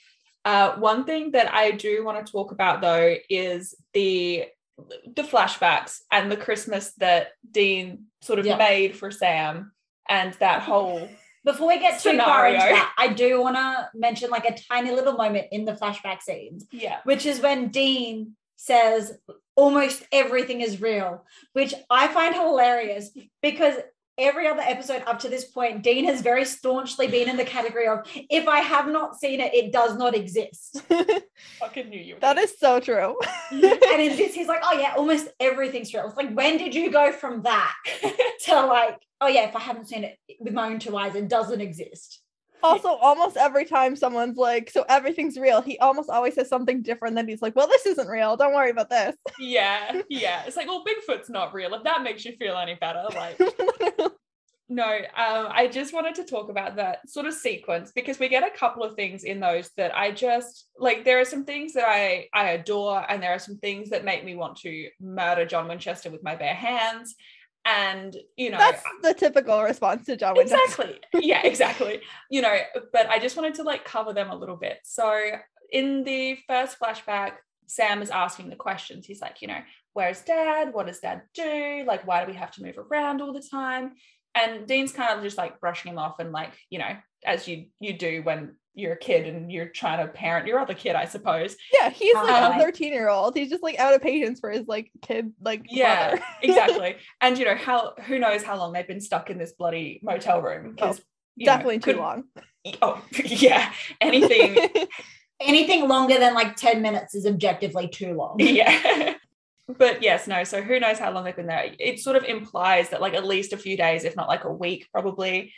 Uh, 0.45 0.77
one 0.77 1.05
thing 1.05 1.33
that 1.33 1.53
I 1.53 1.73
do 1.73 2.05
want 2.05 2.25
to 2.25 2.31
talk 2.31 2.53
about 2.53 2.81
though 2.81 3.17
is 3.29 3.75
the 3.95 4.45
the 5.17 5.23
flashbacks 5.23 6.01
and 6.13 6.31
the 6.31 6.37
Christmas 6.37 6.93
that 6.99 7.29
Dean 7.51 8.07
sort 8.21 8.39
of 8.39 8.47
Yeah. 8.47 8.57
made 8.57 8.97
for 8.97 9.11
Sam 9.11 9.73
and 10.09 10.35
that 10.35 10.63
whole 10.63 11.09
Before 11.45 11.69
we 11.69 11.79
get 11.79 12.01
too 12.01 12.17
far 12.19 12.47
into 12.49 12.59
that, 12.59 12.93
I 12.99 13.09
do 13.09 13.41
want 13.41 13.57
to 13.57 13.89
mention 13.95 14.31
like 14.31 14.45
a 14.45 14.57
tiny 14.71 14.91
little 14.91 15.15
moment 15.15 15.47
in 15.51 15.65
the 15.65 15.73
flashback 15.73 16.23
scenes, 16.23 16.67
yeah 16.73 16.99
which 17.05 17.27
is 17.27 17.41
when 17.41 17.69
Dean 17.69 18.37
says 18.57 19.19
almost 19.57 20.05
everything 20.13 20.61
is 20.61 20.81
real, 20.81 21.25
which 21.53 21.75
I 21.91 22.09
find 22.09 22.35
hilarious 22.35 23.11
because 23.43 23.75
every 24.19 24.47
other 24.47 24.61
episode 24.63 25.03
up 25.07 25.19
to 25.21 25.29
this 25.29 25.45
point, 25.45 25.83
Dean 25.83 26.05
has 26.05 26.21
very 26.21 26.45
staunchly 26.45 27.07
been 27.07 27.29
in 27.29 27.37
the 27.37 27.45
category 27.45 27.87
of 27.87 28.01
if 28.29 28.49
I 28.49 28.59
have 28.61 28.89
not 28.89 29.17
seen 29.19 29.41
it, 29.41 29.55
it 29.55 29.73
does 29.73 29.97
not 29.97 30.15
exist. 30.15 30.83
fucking 31.61 31.89
knew 31.89 32.01
you. 32.01 32.15
were 32.15 32.21
that 32.21 32.35
gonna- 32.35 32.41
is 32.45 32.59
so 32.59 32.81
true. 32.81 33.17
and 33.51 33.63
in 34.03 34.17
this, 34.17 34.35
he's 34.39 34.49
like, 34.49 34.61
oh 34.65 34.79
yeah, 34.79 34.95
almost 34.97 35.29
everything's 35.41 35.93
real. 35.95 36.07
It's 36.07 36.17
like, 36.17 36.35
when 36.35 36.59
did 36.59 36.75
you 36.75 36.91
go 36.91 37.13
from 37.13 37.43
that 37.43 37.75
to 38.45 38.55
like, 38.67 38.99
oh 39.21 39.29
yeah, 39.29 39.49
if 39.49 39.57
I 39.57 39.61
haven't 39.61 39.89
seen 39.89 40.05
it 40.05 40.19
with 40.41 40.53
my 40.53 40.69
own 40.69 40.79
two 40.79 40.97
eyes, 40.97 41.15
it 41.15 41.29
doesn't 41.29 41.61
exist. 41.61 42.21
Also, 42.63 42.89
almost 42.89 43.37
every 43.37 43.65
time 43.65 43.97
someone's 43.97 44.37
like, 44.37 44.71
so 44.71 44.85
everything's 44.89 45.39
real, 45.39 45.61
he 45.61 45.79
almost 45.79 46.11
always 46.11 46.35
says 46.35 46.49
something 46.49 46.83
different. 46.83 47.15
Then 47.15 47.29
he's 47.29 47.43
like, 47.43 47.55
well, 47.57 47.69
this 47.69 47.87
isn't 47.87 48.09
real. 48.09 48.37
Don't 48.37 48.55
worry 48.55 48.71
about 48.71 48.91
this. 48.91 49.17
yeah, 49.39 50.03
yeah. 50.09 50.43
It's 50.47 50.57
like, 50.57 50.67
well, 50.67 50.85
Bigfoot's 50.85 51.31
not 51.31 51.55
real. 51.55 51.75
If 51.75 51.85
that 51.85 52.03
makes 52.03 52.25
you 52.25 52.37
feel 52.37 52.57
any 52.57 52.75
better, 52.75 53.05
like 53.15 53.39
No, 54.71 54.85
um, 54.85 55.49
I 55.51 55.67
just 55.73 55.95
wanted 55.95 56.15
to 56.17 56.25
talk 56.25 56.51
about 56.51 56.77
that 56.77 57.09
sort 57.09 57.25
of 57.25 57.33
sequence 57.33 57.91
because 57.95 58.19
we 58.19 58.29
get 58.29 58.47
a 58.47 58.57
couple 58.59 58.83
of 58.83 58.97
things 58.97 59.25
in 59.25 59.41
those 59.41 59.71
that 59.79 59.97
I 59.97 60.13
just 60.13 60.67
like. 60.79 61.07
There 61.07 61.19
are 61.19 61.25
some 61.25 61.47
things 61.47 61.73
that 61.73 61.89
I 61.89 62.29
I 62.35 62.51
adore, 62.51 63.03
and 63.11 63.23
there 63.23 63.33
are 63.33 63.39
some 63.39 63.57
things 63.57 63.89
that 63.91 64.05
make 64.05 64.27
me 64.27 64.35
want 64.35 64.59
to 64.59 64.89
murder 65.01 65.47
John 65.47 65.69
Winchester 65.69 66.11
with 66.11 66.23
my 66.23 66.37
bare 66.37 66.55
hands. 66.55 67.15
And 67.65 68.17
you 68.37 68.51
know, 68.51 68.59
That's 68.59 68.83
the 69.03 69.15
typical 69.15 69.63
response 69.63 70.07
to 70.07 70.17
John 70.17 70.35
Winchester. 70.37 70.65
exactly, 70.65 71.01
yeah, 71.15 71.43
exactly. 71.45 72.01
You 72.31 72.43
know, 72.43 72.57
but 72.93 73.09
I 73.09 73.19
just 73.19 73.37
wanted 73.37 73.55
to 73.57 73.63
like 73.63 73.85
cover 73.85 74.13
them 74.13 74.31
a 74.31 74.37
little 74.37 74.57
bit. 74.57 74.79
So 74.85 75.21
in 75.71 76.03
the 76.05 76.39
first 76.47 76.79
flashback, 76.81 77.33
Sam 77.67 78.01
is 78.01 78.11
asking 78.11 78.49
the 78.49 78.57
questions. 78.57 79.05
He's 79.07 79.21
like, 79.21 79.43
you 79.43 79.49
know, 79.49 79.61
where's 79.93 80.23
Dad? 80.23 80.73
What 80.73 80.87
does 80.87 81.01
Dad 81.01 81.23
do? 81.35 81.85
Like, 81.87 82.07
why 82.07 82.25
do 82.25 82.31
we 82.31 82.37
have 82.39 82.53
to 82.53 82.63
move 82.63 82.79
around 82.79 83.21
all 83.21 83.33
the 83.35 83.43
time? 83.43 83.93
and 84.35 84.67
Dean's 84.67 84.93
kind 84.93 85.17
of 85.17 85.25
just 85.25 85.39
like 85.39 85.61
brushing 85.61 85.93
him 85.93 85.99
off 85.99 86.19
and 86.19 86.33
like 86.33 86.53
you 86.71 86.79
know 86.79 86.97
as 87.25 87.49
you 87.49 87.67
you 87.81 87.97
do 87.97 88.23
when 88.23 88.55
you're 88.79 88.93
a 88.93 88.99
kid 88.99 89.27
and 89.27 89.51
you're 89.51 89.69
trying 89.69 90.05
to 90.07 90.13
parent 90.13 90.47
your 90.47 90.59
other 90.59 90.75
kid 90.75 90.95
I 90.95 91.05
suppose 91.05 91.57
Yeah, 91.73 91.91
he's 91.91 92.15
like 92.15 92.31
Um, 92.31 92.53
a 92.61 92.63
13 92.63 92.93
year 92.93 93.09
old. 93.09 93.37
He's 93.37 93.51
just 93.51 93.63
like 93.63 93.79
out 93.79 93.95
of 93.95 94.01
patience 94.03 94.41
for 94.41 94.51
his 94.51 94.67
like 94.69 94.91
kid, 95.03 95.33
like 95.41 95.63
yeah 95.69 96.23
exactly 96.43 96.97
and 97.21 97.37
you 97.39 97.45
know 97.45 97.57
how 97.57 97.95
who 98.07 98.19
knows 98.19 98.43
how 98.43 98.57
long 98.57 98.73
they've 98.73 98.87
been 98.87 99.01
stuck 99.01 99.31
in 99.31 99.39
this 99.39 99.53
bloody 99.53 100.01
motel 100.03 100.41
room 100.43 100.75
because 100.75 101.01
Definitely 101.39 101.79
too 101.79 101.99
long. 101.99 102.25
oh 102.83 103.03
yeah 103.25 103.73
anything 104.01 104.69
Anything 105.41 105.87
longer 105.87 106.19
than 106.19 106.35
like 106.35 106.57
10 106.57 106.83
minutes 106.83 107.15
is 107.15 107.25
objectively 107.25 107.87
too 107.87 108.15
long. 108.15 108.37
yeah 108.41 109.15
but 109.69 110.03
yes 110.03 110.27
no 110.27 110.43
so 110.45 110.63
who 110.63 110.81
knows 110.81 110.99
how 110.99 111.13
long 111.13 111.25
they've 111.25 111.37
been 111.37 111.47
there 111.47 111.73
it 111.79 112.01
sort 112.01 112.17
of 112.17 112.25
implies 112.25 112.89
that 112.89 113.01
like 113.01 113.15
at 113.15 113.25
least 113.27 113.53
a 113.53 113.57
few 113.57 113.77
days 113.77 114.03
if 114.05 114.17
not 114.17 114.27
like 114.27 114.45
a 114.45 114.53
week 114.53 114.89
probably 114.93 115.53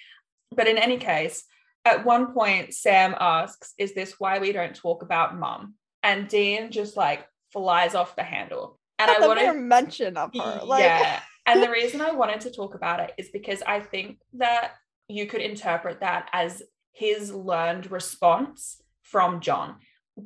but 0.55 0.67
in 0.67 0.77
any 0.79 0.97
case 0.99 1.45
at 1.85 2.05
one 2.05 2.33
point 2.33 2.75
sam 2.75 3.15
asks 3.19 3.75
is 3.79 3.95
this 3.95 4.15
why 4.19 4.39
we 4.39 4.53
don't 4.53 4.75
talk 4.75 5.03
about 5.03 5.39
mum 5.39 5.75
and 6.03 6.29
dean 6.29 6.71
just 6.71 6.97
like 6.97 7.27
flies 7.53 7.95
off 7.95 8.17
the 8.17 8.23
handle 8.23 8.79
and 9.01 9.11
i 9.11 9.27
wanted 9.27 9.43
mere 9.43 9.55
mention 9.55 10.17
of 10.17 10.31
her. 10.35 10.61
Like, 10.65 10.85
yeah. 10.85 11.21
and 11.47 11.63
the 11.63 11.71
reason 11.81 12.01
I 12.01 12.13
wanted 12.13 12.43
to 12.43 12.51
talk 12.51 12.75
about 12.75 13.01
it 13.01 13.13
is 13.17 13.31
because 13.31 13.63
I 13.67 13.81
think 13.81 14.19
that 14.35 14.73
you 15.09 15.27
could 15.27 15.41
interpret 15.41 16.01
that 16.01 16.29
as 16.33 16.63
his 16.93 17.33
learned 17.33 17.91
response 17.91 18.83
from 19.03 19.41
John. 19.41 19.77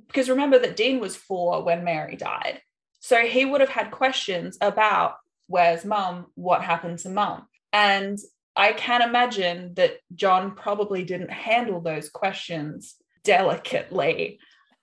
Because 0.06 0.28
remember 0.28 0.58
that 0.58 0.76
Dean 0.76 1.00
was 1.00 1.16
four 1.16 1.62
when 1.62 1.84
Mary 1.84 2.16
died. 2.16 2.60
So 3.00 3.20
he 3.20 3.44
would 3.44 3.60
have 3.60 3.70
had 3.70 3.90
questions 3.90 4.58
about 4.60 5.14
where's 5.46 5.84
mum? 5.84 6.26
What 6.34 6.62
happened 6.62 6.98
to 7.00 7.10
mum? 7.10 7.46
And 7.72 8.18
I 8.56 8.72
can 8.72 9.02
imagine 9.02 9.74
that 9.74 9.96
John 10.14 10.54
probably 10.54 11.04
didn't 11.04 11.30
handle 11.30 11.80
those 11.80 12.08
questions 12.08 12.94
delicately. 13.24 14.38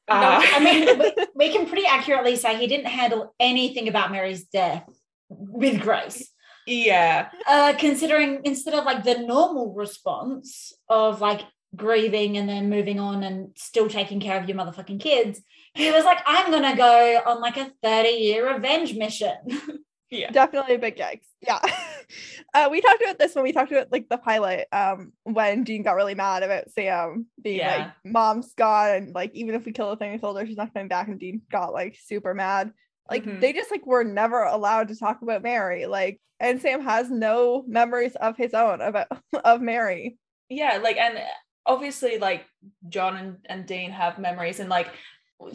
No, 0.09 0.15
Uh, 0.15 0.41
I 0.43 0.59
mean, 0.59 0.99
we, 0.99 1.13
we 1.35 1.49
can 1.53 1.67
pretty 1.67 1.85
accurately 1.85 2.35
say 2.35 2.57
he 2.57 2.67
didn't 2.67 2.87
handle 2.87 3.33
anything 3.39 3.87
about 3.87 4.11
Mary's 4.11 4.43
death 4.45 4.83
with 5.29 5.81
grace. 5.81 6.29
yeah. 6.67 7.29
Uh, 7.47 7.73
considering 7.77 8.41
instead 8.43 8.73
of 8.73 8.83
like 8.85 9.03
the 9.03 9.19
normal 9.19 9.73
response 9.73 10.73
of 10.89 11.21
like 11.21 11.41
grieving 11.75 12.37
and 12.37 12.49
then 12.49 12.69
moving 12.69 12.99
on 12.99 13.23
and 13.23 13.49
still 13.57 13.87
taking 13.87 14.19
care 14.19 14.37
of 14.39 14.49
your 14.49 14.57
motherfucking 14.57 14.99
kids, 14.99 15.41
he 15.73 15.89
was 15.91 16.03
like, 16.03 16.19
I'm 16.25 16.51
gonna 16.51 16.75
go 16.75 17.21
on 17.25 17.39
like 17.39 17.55
a 17.57 17.71
30 17.81 18.09
year 18.09 18.53
revenge 18.53 18.93
mission. 18.95 19.35
Yeah. 20.11 20.29
definitely 20.31 20.75
a 20.75 20.79
big 20.79 20.97
yikes. 20.97 21.25
Yeah. 21.41 21.59
uh, 22.53 22.67
we 22.69 22.81
talked 22.81 23.01
about 23.01 23.17
this 23.17 23.33
when 23.33 23.43
we 23.45 23.53
talked 23.53 23.71
about 23.71 23.91
like 23.91 24.09
the 24.09 24.17
pilot, 24.17 24.67
um, 24.73 25.13
when 25.23 25.63
Dean 25.63 25.83
got 25.83 25.93
really 25.95 26.15
mad 26.15 26.43
about 26.43 26.69
Sam 26.69 27.25
being 27.41 27.59
Yeah. 27.59 27.75
like, 27.77 28.13
mom's 28.13 28.53
gone, 28.53 28.89
and 28.89 29.15
like 29.15 29.31
even 29.33 29.55
if 29.55 29.65
we 29.65 29.71
kill 29.71 29.89
the 29.89 29.95
thing 29.95 30.11
we 30.11 30.17
told 30.17 30.37
her 30.37 30.45
she's 30.45 30.57
not 30.57 30.73
coming 30.73 30.89
back, 30.89 31.07
and 31.07 31.19
Dean 31.19 31.41
got 31.49 31.73
like 31.73 31.97
super 32.03 32.33
mad. 32.33 32.73
Like 33.09 33.23
Mhm. 33.23 33.39
they 33.41 33.53
just 33.53 33.71
like 33.71 33.85
were 33.87 34.03
never 34.03 34.43
allowed 34.43 34.89
to 34.89 34.95
talk 34.97 35.21
about 35.21 35.43
Mary. 35.43 35.85
Like, 35.85 36.19
and 36.41 36.61
Sam 36.61 36.81
has 36.81 37.09
no 37.09 37.63
memories 37.67 38.15
of 38.15 38.35
his 38.35 38.53
own 38.53 38.81
about 38.81 39.07
of 39.45 39.61
Mary. 39.61 40.17
yeah 40.49 40.79
like 40.83 40.97
and 40.97 41.17
obviously 41.65 42.17
like 42.17 42.45
john 42.89 43.15
and, 43.15 43.37
and 43.45 43.65
dean 43.65 43.91
have 43.91 44.17
memories 44.19 44.59
and 44.59 44.67
like 44.67 44.89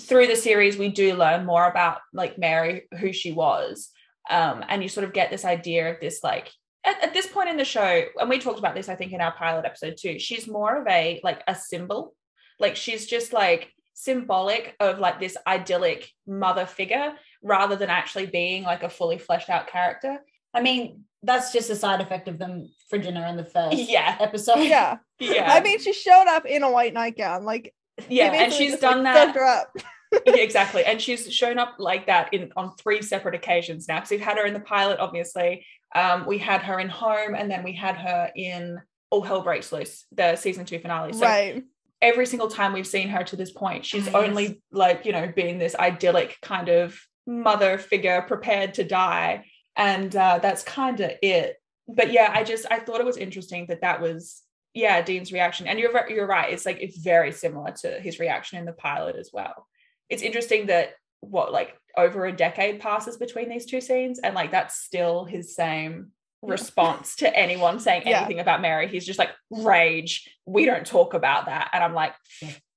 through 0.01 0.27
the 0.27 0.37
series 0.37 0.79
we 0.79 0.89
do 0.89 1.15
learn 1.15 1.45
more 1.45 1.69
about 1.69 1.99
like 2.15 2.39
mary 2.39 2.87
who 3.01 3.13
she 3.13 3.31
was 3.33 3.91
um 4.31 4.65
and 4.69 4.83
you 4.83 4.89
sort 4.89 5.05
of 5.05 5.13
get 5.13 5.31
this 5.31 5.45
idea 5.45 5.93
of 5.93 6.01
this 6.01 6.23
like 6.25 6.51
at, 6.87 7.03
at 7.03 7.13
this 7.13 7.27
point 7.27 7.49
in 7.49 7.57
the 7.57 7.65
show, 7.65 8.05
and 8.19 8.31
we 8.31 8.39
talked 8.39 8.61
about 8.61 8.75
this, 8.75 8.89
I 8.89 8.95
think, 8.95 9.13
in 9.13 9.21
our 9.21 9.33
pilot 9.33 9.65
episode 9.65 9.97
too, 9.99 10.19
she's 10.19 10.47
more 10.47 10.81
of 10.81 10.87
a 10.87 11.21
like 11.25 11.43
a 11.49 11.55
symbol. 11.55 12.15
Like 12.61 12.77
she's 12.77 13.07
just 13.07 13.33
like 13.33 13.73
symbolic 13.95 14.77
of 14.79 14.99
like 14.99 15.19
this 15.19 15.37
idyllic 15.47 16.09
mother 16.27 16.65
figure 16.65 17.15
rather 17.43 17.77
than 17.77 17.91
actually 17.91 18.27
being 18.27 18.63
like 18.63 18.83
a 18.83 18.89
fully 18.89 19.19
fleshed 19.19 19.51
out 19.51 19.67
character. 19.67 20.19
I 20.55 20.63
mean, 20.63 21.05
that's 21.23 21.53
just 21.53 21.71
a 21.71 21.77
side 21.77 22.01
effect 22.01 22.29
of 22.29 22.39
them 22.39 22.69
fridging 22.91 23.17
her 23.17 23.27
in 23.27 23.37
the 23.37 23.45
first 23.45 23.77
Yeah. 23.91 24.17
episode. 24.21 24.61
Yeah. 24.61 24.99
Yeah. 25.19 25.53
I 25.53 25.61
mean, 25.61 25.81
she 25.81 25.93
showed 25.93 26.27
up 26.29 26.47
in 26.47 26.63
a 26.63 26.71
white 26.71 26.95
nightgown. 26.95 27.45
Like, 27.45 27.75
yeah. 28.09 28.33
And 28.33 28.53
she's 28.53 28.73
just, 28.73 28.83
done 28.83 29.03
like, 29.03 29.35
that. 29.35 29.67
Soaked 30.13 30.27
her 30.27 30.33
up. 30.33 30.37
yeah, 30.37 30.43
exactly. 30.43 30.85
And 30.85 31.01
she's 31.01 31.33
shown 31.33 31.59
up 31.59 31.77
like 31.79 32.07
that 32.07 32.33
in 32.33 32.53
on 32.57 32.75
three 32.77 33.03
separate 33.03 33.35
occasions 33.35 33.89
now. 33.89 33.97
Because 33.97 34.11
we've 34.11 34.21
had 34.21 34.39
her 34.39 34.47
in 34.47 34.55
the 34.55 34.61
pilot, 34.61 34.99
obviously. 35.01 35.67
Um, 35.95 36.27
we 36.27 36.39
had 36.39 36.63
her 36.63 36.79
in 36.79 36.89
Home, 36.89 37.35
and 37.35 37.51
then 37.51 37.63
we 37.63 37.73
had 37.73 37.97
her 37.97 38.31
in 38.37 38.81
All 39.11 39.23
Hell 39.23 39.43
Breaks 39.43 39.73
Loose, 39.73 40.05
the 40.13 40.37
season 40.37 40.65
two 40.67 40.79
finale. 40.79 41.13
So 41.13 41.21
right. 41.21 41.65
every 42.03 42.27
single 42.27 42.49
time 42.49 42.73
we've 42.73 42.87
seen 42.87 43.09
her 43.09 43.25
to 43.25 43.37
this 43.37 43.53
point, 43.53 43.87
she's 43.87 44.09
Oh, 44.09 44.21
yes. 44.21 44.29
only 44.29 44.63
like, 44.73 45.07
you 45.07 45.13
know, 45.13 45.33
being 45.35 45.59
this 45.59 45.75
idyllic 45.77 46.37
kind 46.43 46.69
of 46.69 46.99
mother 47.27 47.79
figure 47.79 48.23
prepared 48.23 48.75
to 48.75 48.85
die. 48.85 49.47
And 49.77 50.15
uh, 50.15 50.39
that's 50.43 50.63
kind 50.63 51.01
of 51.01 51.13
it. 51.23 51.57
But 51.89 52.13
yeah, 52.13 52.33
I 52.35 52.45
just, 52.45 52.67
I 52.71 52.79
thought 52.81 53.01
it 53.01 53.07
was 53.07 53.17
interesting 53.17 53.67
that 53.69 53.83
that 53.83 54.01
was, 54.01 54.43
yeah, 54.75 55.01
Dean's 55.03 55.33
reaction. 55.33 55.67
And 55.67 55.79
you're, 55.79 55.93
you're 56.11 56.27
right. 56.27 56.53
It's 56.53 56.67
like, 56.67 56.79
it's 56.81 56.99
very 56.99 57.33
similar 57.33 57.73
to 57.83 58.01
his 58.01 58.19
reaction 58.19 58.59
in 58.59 58.65
the 58.65 58.73
pilot 58.73 59.17
as 59.17 59.31
well. 59.33 59.67
It's 60.09 60.23
interesting 60.23 60.67
that 60.67 60.91
what, 61.21 61.53
like 61.53 61.75
over 61.97 62.27
a 62.27 62.33
decade 62.33 62.81
passes 62.81 63.17
between 63.17 63.49
these 63.49 63.67
two 63.67 63.81
scenes. 63.81 64.19
And 64.19 64.35
like, 64.35 64.51
that's 64.51 64.77
still 64.77 65.25
his 65.25 65.55
same 65.55 66.13
response 66.43 67.17
to 67.17 67.37
anyone 67.37 67.81
saying 67.81 68.03
Yeah. 68.07 68.19
anything 68.21 68.41
about 68.41 68.61
Mary. 68.61 68.87
He's 68.89 69.07
just 69.07 69.19
like, 69.19 69.31
rage. 69.51 70.29
We 70.45 70.67
don't 70.67 70.87
talk 70.87 71.15
about 71.15 71.47
that. 71.47 71.71
And 71.73 71.83
I'm 71.83 71.95
like, 71.95 72.15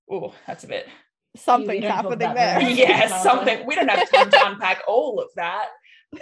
oh, 0.09 0.33
that's 0.47 0.63
a 0.63 0.67
bit, 0.67 0.87
Something's 1.35 1.85
happening 1.85 2.33
there. 2.33 2.61
yeah, 2.69 3.07
something. 3.21 3.65
We 3.65 3.75
don't 3.75 3.89
have 3.89 4.09
time 4.11 4.31
to 4.31 4.47
unpack 4.47 4.81
all 4.87 5.19
of 5.19 5.29
that. 5.35 5.67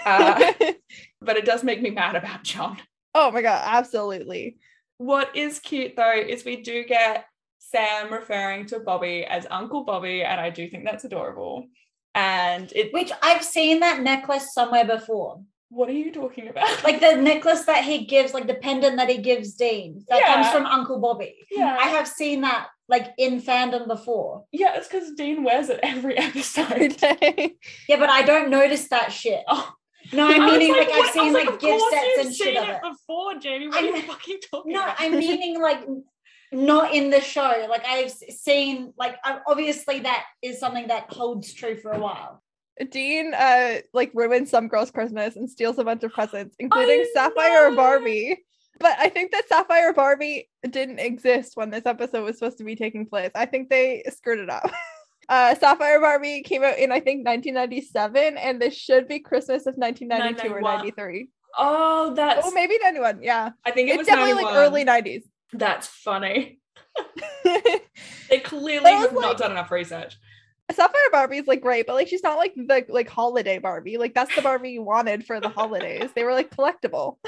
Uh, 0.06 0.52
but 1.22 1.38
it 1.38 1.46
does 1.46 1.64
make 1.64 1.82
me 1.82 1.90
mad 1.90 2.16
about 2.16 2.44
John. 2.44 2.78
oh 3.16 3.32
my 3.32 3.42
god, 3.42 3.64
absolutely. 3.66 4.58
What 4.98 5.36
is 5.36 5.60
cute 5.60 5.96
though 5.96 6.12
is 6.14 6.44
we 6.44 6.62
do 6.62 6.84
get 6.84 7.26
Sam 7.72 8.12
referring 8.14 8.66
to 8.68 8.80
Bobby 8.80 9.26
as 9.26 9.46
Uncle 9.52 9.84
Bobby, 9.84 10.24
and 10.24 10.40
I 10.40 10.50
do 10.50 10.68
think 10.70 10.86
that's 10.86 11.04
adorable. 11.04 11.68
And 12.16 12.72
it, 12.74 12.94
Which 12.94 13.12
I've 13.22 13.44
seen 13.44 13.80
that 13.82 14.02
necklace 14.02 14.54
somewhere 14.54 14.86
before. 14.86 15.42
what 15.70 15.90
are 15.90 15.94
you 15.94 16.12
talking 16.14 16.48
about? 16.48 16.68
Like 16.84 17.00
the 17.02 17.16
necklace 17.16 17.66
that 17.66 17.84
he 17.84 18.06
gives, 18.06 18.34
like 18.34 18.48
the 18.48 18.56
pendant 18.56 18.96
that 18.98 19.10
he 19.10 19.18
gives 19.18 19.54
Dean, 19.56 20.04
that 20.10 20.20
Yeah. 20.22 20.34
comes 20.34 20.48
from 20.50 20.66
Uncle 20.66 21.00
Bobby. 21.00 21.36
yeah, 21.52 21.78
I 21.80 21.88
have 21.90 22.08
seen 22.08 22.42
that 22.42 22.68
like 22.90 23.14
in 23.18 23.42
fandom 23.42 23.86
before. 23.88 24.46
yeah, 24.54 24.76
it's 24.78 24.88
because 24.88 25.12
Dean 25.14 25.44
wears 25.44 25.70
it 25.70 25.80
every 25.84 26.18
Every 26.18 26.40
episode. 26.40 26.96
Yeah, 27.90 27.98
but 28.00 28.10
I 28.10 28.22
don't 28.22 28.50
notice 28.50 28.88
that 28.90 29.12
shit. 29.12 29.44
Oh. 29.48 29.74
No, 30.14 30.26
I 30.30 30.36
I'm 30.36 30.44
was 30.46 30.52
meaning 30.54 30.72
like, 30.72 30.88
what? 30.90 31.06
I've 31.06 31.12
seen 31.14 31.34
was 31.34 31.34
like, 31.34 31.60
gift 31.60 31.62
course 31.62 31.92
sets 31.92 32.06
you've 32.16 32.26
and 32.28 32.36
shit 32.36 32.48
seen 32.48 32.58
of 32.58 32.70
it. 32.70 32.82
before, 32.82 33.36
Jamie. 33.40 33.68
What 33.68 33.84
are 33.84 33.88
you 33.88 34.02
fucking 34.04 34.40
talking 34.50 34.72
No, 34.72 34.84
about? 34.84 35.00
No, 35.02 35.06
I'm 35.06 35.20
meaning 35.20 35.62
like 35.62 35.82
not 36.52 36.94
in 36.94 37.10
the 37.10 37.22
show. 37.22 37.68
Like 37.70 37.86
I've 37.86 38.12
seen 38.12 38.94
like 38.98 39.18
obviously 39.46 40.00
that 40.00 40.26
is 40.42 40.60
something 40.60 40.88
that 40.88 41.12
holds 41.12 41.54
true 41.54 41.78
for 41.78 41.92
a 41.92 42.00
while. 42.00 42.44
Dean 42.92 43.34
uh 43.34 43.78
like 43.94 44.12
ruins 44.14 44.50
some 44.52 44.68
girl's 44.68 44.92
Christmas 44.92 45.36
and 45.36 45.50
steals 45.50 45.80
a 45.80 45.84
bunch 45.84 46.04
of 46.04 46.12
presents, 46.12 46.56
including 46.60 47.02
I 47.02 47.12
Sapphire 47.14 47.70
know. 47.72 47.76
Barbie. 47.76 48.38
But 48.80 48.96
I 49.00 49.10
think 49.10 49.32
that 49.32 49.50
Sapphire 49.50 49.92
Barbie 49.92 50.50
didn't 50.70 51.00
exist 51.00 51.54
when 51.56 51.72
this 51.72 51.88
episode 51.88 52.24
was 52.24 52.38
supposed 52.38 52.60
to 52.60 52.64
be 52.64 52.76
taking 52.76 53.08
place. 53.08 53.32
I 53.34 53.48
think 53.48 53.70
they 53.70 54.04
screwed 54.10 54.40
it 54.40 54.50
up. 54.50 54.70
Uh, 55.30 55.54
Sapphire 55.56 56.00
Barbie 56.00 56.42
came 56.42 56.64
out 56.64 56.78
in 56.78 56.90
I 56.90 57.02
think 57.02 57.28
1997, 57.28 58.38
and 58.38 58.62
this 58.62 58.74
should 58.74 59.10
be 59.10 59.20
Christmas 59.20 59.66
of 59.66 59.76
1992 59.76 60.54
or 60.54 60.62
93. 60.62 61.28
oh, 61.58 62.14
that's. 62.14 62.48
Oh, 62.48 62.52
maybe 62.52 62.78
91. 62.82 63.22
Yeah, 63.22 63.50
I 63.66 63.72
think 63.72 63.90
it 63.90 63.92
it's 63.92 63.98
was 63.98 64.08
definitely 64.08 64.42
like 64.42 64.56
early 64.56 64.86
90s. 64.86 65.24
That's 65.54 65.88
funny. 65.88 66.60
They 68.30 68.40
clearly 68.40 68.84
But 68.84 68.94
I 68.94 69.00
was 69.00 69.10
have 69.12 69.14
not 69.14 69.38
done 69.38 69.52
enough 69.52 69.72
research. 69.72 70.18
Sapphire 70.70 71.00
Barbie 71.14 71.38
is 71.38 71.48
like 71.48 71.62
great, 71.62 71.88
but 71.88 71.94
like 71.94 72.10
she's 72.10 72.24
not 72.24 72.38
like 72.38 72.54
the 72.56 72.86
like 72.90 73.08
holiday 73.10 73.58
Barbie. 73.58 73.98
Like 73.98 74.14
that's 74.14 74.36
the 74.36 74.42
Barbie 74.42 74.72
you 74.72 74.84
wanted 74.84 75.26
for 75.26 75.40
the 75.40 75.48
holidays. 75.48 76.10
They 76.14 76.24
were 76.24 76.34
like 76.34 76.52
collectible. 76.56 77.18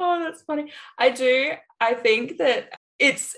Oh, 0.00 0.22
that's 0.22 0.42
funny. 0.42 0.70
I 0.96 1.10
do. 1.10 1.54
I 1.80 1.94
think 1.94 2.38
that 2.38 2.70
it's 3.00 3.34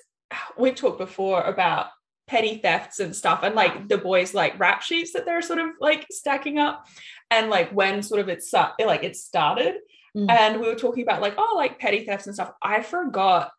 we've 0.59 0.75
talked 0.75 0.99
before 0.99 1.41
about 1.41 1.87
petty 2.27 2.59
thefts 2.59 3.01
and 3.01 3.17
stuff 3.17 3.41
and 3.43 3.55
like 3.55 3.89
the 3.89 3.97
boys 3.97 4.35
like 4.35 4.61
rap 4.61 4.83
sheets 4.83 5.15
that 5.15 5.25
they're 5.25 5.41
sort 5.41 5.59
of 5.59 5.71
like 5.81 6.07
stacking 6.11 6.59
up 6.59 6.87
and 7.31 7.49
like 7.49 7.71
when 7.71 8.03
sort 8.03 8.21
of 8.21 8.29
it's 8.29 8.53
like 8.53 9.05
it 9.05 9.17
started 9.17 9.77
Mm. 10.17 10.29
and 10.29 10.61
we 10.61 10.67
were 10.67 10.75
talking 10.75 11.05
about 11.05 11.23
like 11.23 11.35
oh 11.39 11.55
like 11.57 11.79
petty 11.79 12.05
thefts 12.05 12.27
and 12.27 12.35
stuff 12.35 12.51
i 12.61 12.83
forgot 12.83 13.53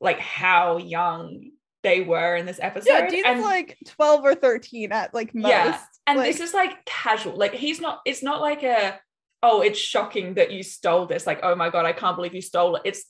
like 0.00 0.18
how 0.20 0.76
young 0.78 1.50
they 1.82 2.00
were 2.00 2.36
in 2.36 2.46
this 2.46 2.58
episode 2.60 2.88
Yeah, 2.90 3.08
Dean's 3.08 3.24
and 3.26 3.40
like 3.42 3.76
12 3.86 4.24
or 4.24 4.34
13 4.34 4.92
at 4.92 5.14
like 5.14 5.34
most. 5.34 5.48
Yeah, 5.50 5.78
and 6.06 6.18
Like- 6.18 6.32
this 6.32 6.40
is 6.40 6.54
like 6.54 6.84
casual 6.84 7.36
like 7.36 7.54
he's 7.54 7.80
not 7.80 8.00
it's 8.04 8.22
not 8.22 8.40
like 8.40 8.62
a 8.62 8.98
oh 9.42 9.60
it's 9.62 9.78
shocking 9.78 10.34
that 10.34 10.50
you 10.50 10.62
stole 10.64 11.06
this 11.06 11.24
like 11.26 11.38
oh 11.44 11.54
my 11.54 11.70
god 11.70 11.84
i 11.86 11.92
can't 11.92 12.16
believe 12.16 12.34
you 12.34 12.42
stole 12.42 12.74
it 12.74 12.82
it's 12.84 13.04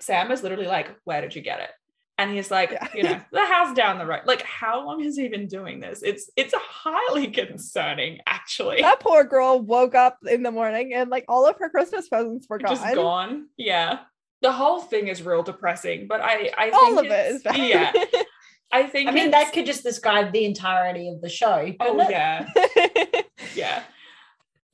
sam 0.00 0.30
is 0.30 0.42
literally 0.42 0.66
like 0.66 0.88
where 1.04 1.20
did 1.20 1.36
you 1.36 1.42
get 1.42 1.60
it 1.60 1.68
and 2.16 2.30
he's 2.30 2.50
like 2.50 2.70
Yeah. 2.72 2.88
you 2.94 3.02
know 3.02 3.20
the 3.32 3.44
house 3.44 3.74
down 3.76 3.98
the 3.98 4.06
road 4.06 4.22
like 4.24 4.40
how 4.40 4.86
long 4.86 5.02
has 5.02 5.16
he 5.18 5.28
been 5.28 5.46
doing 5.48 5.78
this 5.80 6.02
it's 6.02 6.30
it's 6.34 6.54
highly 6.56 7.26
concerning 7.28 8.20
actually 8.26 8.80
that 8.80 9.00
poor 9.00 9.22
girl 9.24 9.60
woke 9.60 9.94
up 9.94 10.16
in 10.26 10.42
the 10.42 10.50
morning 10.50 10.94
and 10.94 11.10
like 11.10 11.26
all 11.28 11.46
of 11.46 11.56
her 11.58 11.68
Christmas 11.68 12.08
presents 12.08 12.46
were 12.48 12.58
gone. 12.58 12.70
just 12.76 12.94
gone 12.94 13.46
yeah 13.58 13.98
the 14.42 14.52
whole 14.52 14.80
thing 14.80 15.08
is 15.08 15.22
real 15.22 15.42
depressing 15.42 16.06
but 16.08 16.20
i 16.20 16.50
i 16.56 16.70
think 16.70 16.74
All 16.82 16.98
of 16.98 17.04
it 17.06 17.10
it's- 17.10 17.42
bad. 17.42 17.56
yeah 17.56 17.92
i 18.72 18.84
think 18.84 19.08
I 19.08 19.12
mean, 19.12 19.30
that 19.32 19.52
could 19.52 19.66
just 19.66 19.82
describe 19.82 20.32
the 20.32 20.44
entirety 20.44 21.08
of 21.08 21.20
the 21.20 21.28
show. 21.28 21.72
oh 21.80 22.00
it? 22.00 22.10
yeah 22.10 22.48
yeah 23.54 23.82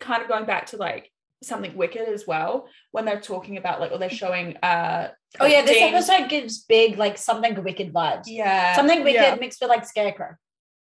kind 0.00 0.22
of 0.22 0.29
going 0.29 0.44
back 0.44 0.66
to 0.66 0.76
like 0.76 1.11
something 1.42 1.76
wicked 1.76 2.09
as 2.09 2.26
well 2.26 2.68
when 2.92 3.05
they're 3.05 3.20
talking 3.20 3.57
about 3.57 3.81
like 3.81 3.92
or 3.92 3.98
they're 3.98 4.11
showing 4.11 4.57
uh 4.62 5.09
Oh 5.38 5.44
yeah, 5.44 5.61
this 5.62 5.76
Dean- 5.76 5.92
episode 5.94 6.31
gives 6.31 6.64
big 6.64 6.96
like 6.96 7.18
something 7.18 7.62
wicked 7.62 7.92
vibes. 7.92 8.24
yeah 8.26 8.74
Something 8.74 9.05
wicked 9.05 9.20
Yeah. 9.20 9.35
mixed 9.35 9.61
with 9.61 9.68
like 9.68 9.85
scarecrow. 9.87 10.35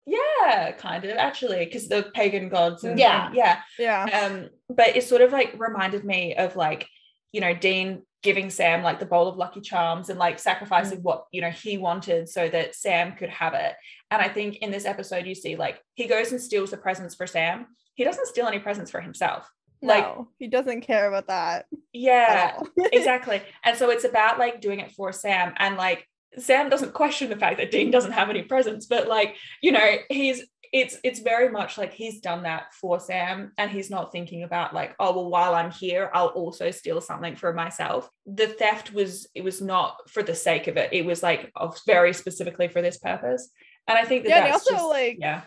yeah 0.07 0.73
kind 0.73 1.05
of 1.05 1.17
actually 1.17 1.65
because 1.65 1.89
the 1.89 2.11
pagan 2.15 2.49
gods 2.49 2.85
and 2.85 2.99
Yeah. 2.99 3.27
and- 3.27 3.35
yeah 3.35 3.61
yeah. 3.79 4.05
um 4.27 4.49
but 4.69 4.97
it 4.97 5.05
sort 5.05 5.23
of 5.23 5.33
like 5.33 5.55
reminded 5.59 6.05
me 6.05 6.35
of 6.35 6.55
like 6.57 6.87
you 7.33 7.41
know 7.41 7.55
dean 7.55 8.03
giving 8.23 8.51
sam 8.51 8.83
like 8.83 9.01
the 9.01 9.07
bowl 9.07 9.27
of 9.29 9.37
lucky 9.37 9.61
charms 9.61 10.09
and 10.09 10.19
like 10.19 10.39
sacrificing 10.39 10.99
Mm. 11.01 11.03
what 11.03 11.27
you 11.33 11.41
know 11.41 11.51
he 11.51 11.77
wanted 11.79 12.29
so 12.29 12.49
that 12.49 12.75
sam 12.75 13.13
could 13.17 13.31
have 13.31 13.55
it. 13.55 13.75
And 14.11 14.23
i 14.23 14.29
think 14.29 14.57
in 14.57 14.71
this 14.71 14.85
episode 14.85 15.27
you 15.27 15.35
see 15.35 15.57
like 15.57 15.81
he 15.95 16.07
goes 16.07 16.33
and 16.33 16.41
steals 16.41 16.71
the 16.71 16.77
presents 16.77 17.15
for 17.15 17.27
sam. 17.27 17.67
He 17.95 18.05
doesn't 18.05 18.27
steal 18.29 18.47
any 18.47 18.59
presents 18.59 18.91
for 18.91 19.01
himself. 19.01 19.51
Like 19.83 20.05
no, 20.05 20.29
he 20.39 20.47
doesn't 20.47 20.83
care 20.83 21.09
about 21.09 21.27
that 21.27 21.67
yeah 21.93 22.59
exactly. 22.93 23.43
And 23.65 23.77
so 23.77 23.91
it's 23.91 24.05
about 24.05 24.39
like 24.39 24.61
doing 24.61 24.81
it 24.81 24.93
for 24.93 25.13
sam 25.13 25.55
and 25.59 25.77
like 25.77 26.07
sam 26.39 26.69
doesn't 26.69 26.95
question 26.95 27.29
the 27.29 27.37
fact 27.37 27.59
that 27.59 27.71
dean 27.71 27.91
doesn't 27.91 28.13
have 28.13 28.31
any 28.31 28.43
presents 28.43 28.87
but 28.87 29.09
like 29.09 29.37
you 29.61 29.73
know 29.73 29.97
he's 30.09 30.45
it's 30.73 30.97
it's 31.05 31.21
very 31.21 31.51
much 31.51 31.77
like 31.77 31.93
he's 31.93 32.21
done 32.21 32.45
that 32.45 32.73
for 32.73 32.99
sam 32.99 33.53
and 33.59 33.71
he's 33.71 33.91
not 33.91 34.11
thinking 34.11 34.43
about 34.43 34.73
like 34.73 34.95
oh 34.99 35.13
well 35.13 35.29
while 35.29 35.55
i'm 35.55 35.71
here 35.71 36.11
i'll 36.15 36.29
also 36.29 36.71
steal 36.71 37.01
something 37.01 37.37
for 37.37 37.53
myself 37.53 38.09
the 38.27 38.47
theft 38.47 38.93
was 38.93 39.29
it 39.35 39.45
was 39.45 39.61
not 39.61 39.97
for 40.09 40.23
the 40.23 40.35
sake 40.35 40.69
of 40.69 40.77
it 40.77 40.91
it 40.93 41.05
was 41.05 41.23
like 41.23 41.51
oh, 41.57 41.75
very 41.87 42.15
specifically 42.15 42.69
for 42.69 42.81
this 42.81 42.99
purpose 42.99 43.51
and 43.87 43.99
i 43.99 44.05
think 44.05 44.23
that 44.25 44.31
yeah, 44.31 44.41
that's 44.51 44.67
also 44.67 44.75
just- 44.75 44.89
like 44.89 45.17
yeah 45.21 45.43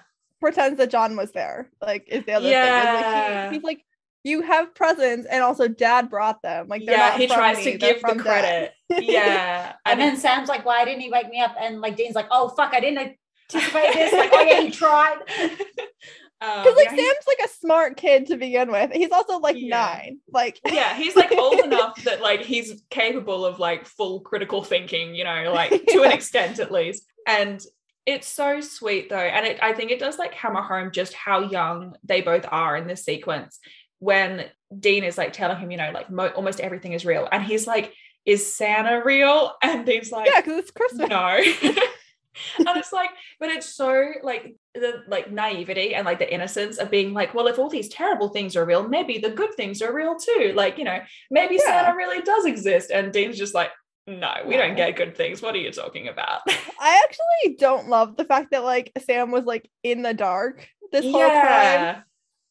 pretends 0.46 0.78
that 0.78 0.92
John 0.92 1.16
was 1.16 1.32
there. 1.32 1.72
Like, 1.82 2.08
is 2.08 2.24
the 2.26 2.34
other 2.34 2.48
Yeah. 2.48 2.82
thing. 2.82 3.02
Like 3.02 3.50
he, 3.50 3.56
he's 3.56 3.64
like, 3.64 3.86
you 4.24 4.42
have 4.42 4.76
presents, 4.76 5.28
and 5.28 5.44
also 5.44 5.68
Dad 5.68 6.10
brought 6.10 6.42
them. 6.42 6.68
Like, 6.68 6.86
they're 6.86 6.98
yeah 6.98 7.18
he 7.18 7.28
tries 7.28 7.58
me, 7.58 7.72
to 7.72 7.78
give 7.78 8.02
the 8.02 8.16
credit. 8.16 8.22
Dad. 8.24 8.72
Credit 8.92 9.10
yeah 9.12 9.74
And 9.86 10.00
then 10.00 10.18
Sam's 10.18 10.50
like, 10.50 10.66
"Why 10.66 10.86
didn't 10.86 11.02
he 11.02 11.10
wake 11.10 11.30
me 11.30 11.40
up?" 11.42 11.56
And 11.60 11.82
like 11.82 11.96
Dean's 11.96 12.16
like, 12.16 12.28
"Oh 12.32 12.50
fuck, 12.50 12.74
I 12.74 12.80
didn't 12.80 13.16
anticipate 13.52 13.94
this." 13.94 14.14
Like, 14.22 14.32
"Oh 14.34 14.42
yeah, 14.42 14.62
he 14.62 14.72
tried." 14.72 15.18
Um, 16.42 16.64
Because 16.64 16.76
like 16.76 16.90
yeah, 16.92 16.98
Sam's 16.98 17.28
like 17.28 17.46
a 17.46 17.48
smart 17.50 17.96
kid 17.98 18.28
to 18.28 18.36
begin 18.36 18.70
with. 18.70 18.92
He's 18.92 19.12
also 19.12 19.40
like 19.40 19.56
Yeah. 19.58 19.70
nine. 19.70 20.20
Like 20.32 20.60
yeah 20.66 20.94
he's 20.94 21.16
like 21.16 21.32
old 21.32 21.60
enough 21.64 22.04
that 22.04 22.22
like 22.22 22.42
he's 22.42 22.84
capable 22.90 23.46
of 23.46 23.58
like 23.58 23.86
full 23.86 24.20
critical 24.20 24.62
thinking 24.62 25.16
you 25.16 25.24
know 25.24 25.54
like 25.54 25.72
to 25.88 26.04
an 26.04 26.12
extent 26.12 26.60
at 26.60 26.74
least 26.74 27.06
and 27.26 27.64
it's 28.06 28.28
so 28.28 28.60
sweet 28.60 29.10
though 29.10 29.16
and 29.16 29.46
it, 29.48 29.58
i 29.64 29.72
think 29.74 29.92
it 29.92 29.98
does 30.00 30.20
like 30.20 30.34
hammer 30.34 30.62
home 30.62 30.92
just 30.92 31.14
how 31.14 31.40
young 31.40 31.96
they 32.04 32.20
both 32.22 32.46
are 32.52 32.76
in 32.76 32.86
this 32.86 33.06
sequence 33.06 33.58
when 34.00 34.46
Dean 34.78 35.06
is 35.06 35.18
like 35.18 35.32
telling 35.32 35.58
him, 35.58 35.72
you 35.72 35.78
know, 35.78 35.92
like 35.94 36.10
mo- 36.12 36.28
almost 36.36 36.60
everything 36.60 36.92
is 36.92 37.06
real. 37.06 37.28
And 37.32 37.42
he's 37.42 37.66
like, 37.66 37.94
is 38.26 38.56
Santa 38.56 39.02
real? 39.04 39.54
And 39.62 39.86
Dean's 39.86 40.12
like, 40.12 40.30
yeah, 40.30 40.42
because 40.42 40.58
it's 40.60 40.72
Christmas. 40.72 41.10
no. 41.10 41.38
and 42.58 42.78
it's 42.78 42.92
like, 42.92 43.10
but 43.40 43.50
it's 43.50 43.74
so 43.74 44.12
like 44.24 44.56
the 44.74 45.04
like 45.08 45.32
naivety 45.32 45.96
and 45.96 46.06
like 46.06 46.20
the 46.20 46.34
innocence 46.34 46.78
of 46.78 46.92
being 46.92 47.14
like, 47.14 47.34
well, 47.34 47.48
if 47.48 47.58
all 47.60 47.70
these 47.70 47.90
terrible 47.90 48.30
things 48.30 48.56
are 48.56 48.66
real, 48.66 48.88
maybe 48.88 49.18
the 49.18 49.30
good 49.30 49.54
things 49.56 49.82
are 49.82 49.94
real 49.94 50.16
too. 50.18 50.54
Like, 50.56 50.78
you 50.78 50.84
know, 50.84 51.00
maybe 51.32 51.56
Yeah. 51.56 51.84
Santa 51.84 51.96
really 51.96 52.22
does 52.22 52.46
exist. 52.46 52.92
And 52.92 53.14
Dean's 53.14 53.38
just 53.38 53.54
like, 53.54 53.72
no, 54.08 54.34
we 54.46 54.56
don't 54.56 54.76
get 54.76 54.96
good 54.96 55.18
things. 55.18 55.42
What 55.42 55.56
are 55.56 55.60
you 55.60 55.72
talking 55.72 56.08
about? 56.10 56.42
I 56.80 57.02
actually 57.04 57.56
don't 57.58 57.88
love 57.88 58.18
the 58.18 58.26
fact 58.26 58.52
that 58.52 58.64
like 58.64 58.92
Sam 59.04 59.32
was 59.32 59.46
like 59.46 59.70
in 59.84 60.04
the 60.04 60.14
dark 60.14 60.68
this 60.92 61.06
whole 61.06 61.28
time. 61.28 62.04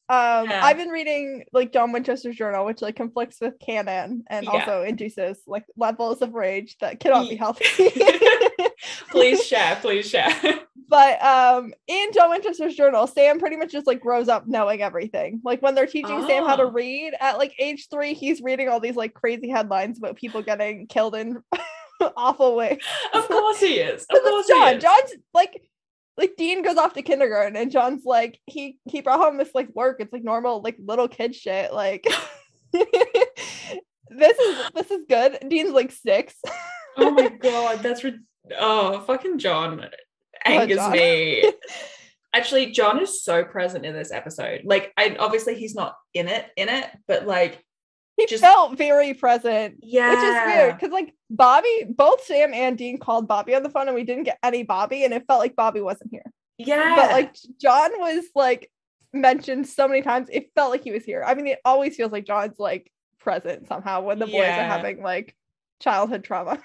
Um, 0.08 0.50
Yeah. 0.50 0.60
I've 0.62 0.76
been 0.76 0.90
reading 0.90 1.44
like 1.52 1.72
John 1.72 1.90
Winchester's 1.92 2.36
journal, 2.36 2.66
which 2.66 2.82
like 2.82 2.96
conflicts 2.96 3.40
with 3.40 3.58
canon 3.58 4.24
and 4.28 4.44
Yeah. 4.44 4.50
also 4.52 4.82
induces 4.82 5.38
like 5.46 5.64
levels 5.76 6.20
of 6.22 6.34
rage 6.34 6.76
that 6.80 7.00
cannot 7.00 7.28
be 7.28 7.36
healthy. 7.36 7.64
please 9.10 9.44
share, 9.46 9.76
please 9.80 10.08
share. 10.08 10.30
but 10.88 11.22
um, 11.24 11.72
in 11.86 12.12
John 12.12 12.30
Winchester's 12.30 12.74
journal, 12.74 13.06
Sam 13.06 13.38
pretty 13.38 13.56
much 13.56 13.72
just 13.72 13.86
like 13.86 14.00
grows 14.00 14.28
up 14.28 14.44
knowing 14.46 14.82
everything. 14.82 15.40
Like 15.44 15.62
when 15.62 15.74
they're 15.74 15.86
teaching 15.86 16.26
Sam 16.26 16.44
how 16.46 16.56
to 16.56 16.64
Oh. 16.64 16.70
read 16.70 17.14
at 17.20 17.38
like 17.38 17.54
age 17.58 17.88
three, 17.90 18.14
he's 18.14 18.42
reading 18.42 18.68
all 18.68 18.80
these 18.80 18.96
like 18.96 19.14
crazy 19.14 19.48
headlines 19.48 19.98
about 19.98 20.16
people 20.16 20.42
getting 20.42 20.86
killed 20.86 21.14
in 21.14 21.42
awful 22.16 22.56
ways. 22.56 22.78
of 23.14 23.26
course 23.28 23.60
he 23.60 23.74
is. 23.76 24.04
Of 24.10 24.22
course 24.22 24.46
John. 24.48 24.68
he 24.68 24.74
is. 24.76 24.82
John's 24.82 25.12
like 25.32 25.62
like 26.16 26.34
Dean 26.36 26.62
goes 26.62 26.76
off 26.76 26.94
to 26.94 27.02
kindergarten 27.02 27.56
and 27.56 27.70
John's 27.70 28.04
like 28.04 28.38
he 28.46 28.78
he 28.84 29.00
brought 29.00 29.20
home 29.20 29.36
this 29.36 29.54
like 29.54 29.68
work. 29.74 29.96
It's 30.00 30.12
like 30.12 30.24
normal 30.24 30.62
like 30.62 30.76
little 30.78 31.08
kid 31.08 31.34
shit. 31.34 31.72
Like 31.72 32.06
this 32.72 34.38
is 34.38 34.70
this 34.74 34.90
is 34.90 35.04
good. 35.08 35.38
Dean's 35.48 35.72
like 35.72 35.92
six. 35.92 36.34
oh 36.96 37.10
my 37.10 37.28
god, 37.40 37.80
that's 37.80 38.04
rid- 38.04 38.24
oh 38.58 39.00
fucking 39.00 39.38
John 39.38 39.84
angers 40.44 40.76
John. 40.76 40.92
me. 40.92 41.52
Actually, 42.34 42.72
John 42.72 43.00
is 43.00 43.22
so 43.22 43.44
present 43.44 43.86
in 43.86 43.94
this 43.94 44.10
episode. 44.10 44.62
Like, 44.64 44.92
I 44.96 45.14
obviously 45.20 45.54
he's 45.54 45.76
not 45.76 45.94
in 46.14 46.26
it, 46.26 46.44
in 46.56 46.68
it, 46.68 46.84
but 47.06 47.28
like, 47.28 47.63
he 48.16 48.26
Just- 48.26 48.42
felt 48.42 48.76
very 48.78 49.14
present. 49.14 49.76
yeah, 49.80 50.10
Which 50.10 50.18
is 50.18 50.56
weird 50.56 50.74
because 50.76 50.92
like 50.92 51.14
Bobby, 51.30 51.84
both 51.88 52.24
Sam 52.24 52.54
and 52.54 52.78
Dean 52.78 52.98
called 52.98 53.26
Bobby 53.28 53.54
on 53.54 53.62
the 53.62 53.70
phone 53.70 53.88
and 53.88 53.94
we 53.94 54.04
didn't 54.04 54.24
get 54.24 54.38
any 54.42 54.62
Bobby, 54.62 55.04
and 55.04 55.12
it 55.12 55.24
felt 55.26 55.40
like 55.40 55.56
Bobby 55.56 55.80
wasn't 55.80 56.10
here. 56.10 56.24
Yeah, 56.58 56.94
But 56.94 57.10
like 57.10 57.34
John 57.60 57.90
was 57.98 58.24
like 58.34 58.70
mentioned 59.12 59.66
so 59.66 59.88
many 59.88 60.02
times, 60.02 60.28
it 60.32 60.50
felt 60.54 60.70
like 60.70 60.84
he 60.84 60.92
was 60.92 61.04
here. 61.04 61.24
I 61.26 61.34
mean, 61.34 61.46
it 61.48 61.58
always 61.64 61.96
feels 61.96 62.12
like 62.12 62.26
John's 62.26 62.58
like 62.58 62.90
present 63.18 63.66
somehow 63.66 64.02
when 64.02 64.18
the 64.18 64.26
boys 64.26 64.34
Yeah. 64.34 64.64
are 64.64 64.68
having 64.68 65.02
like 65.02 65.34
childhood 65.80 66.22
trauma. 66.24 66.60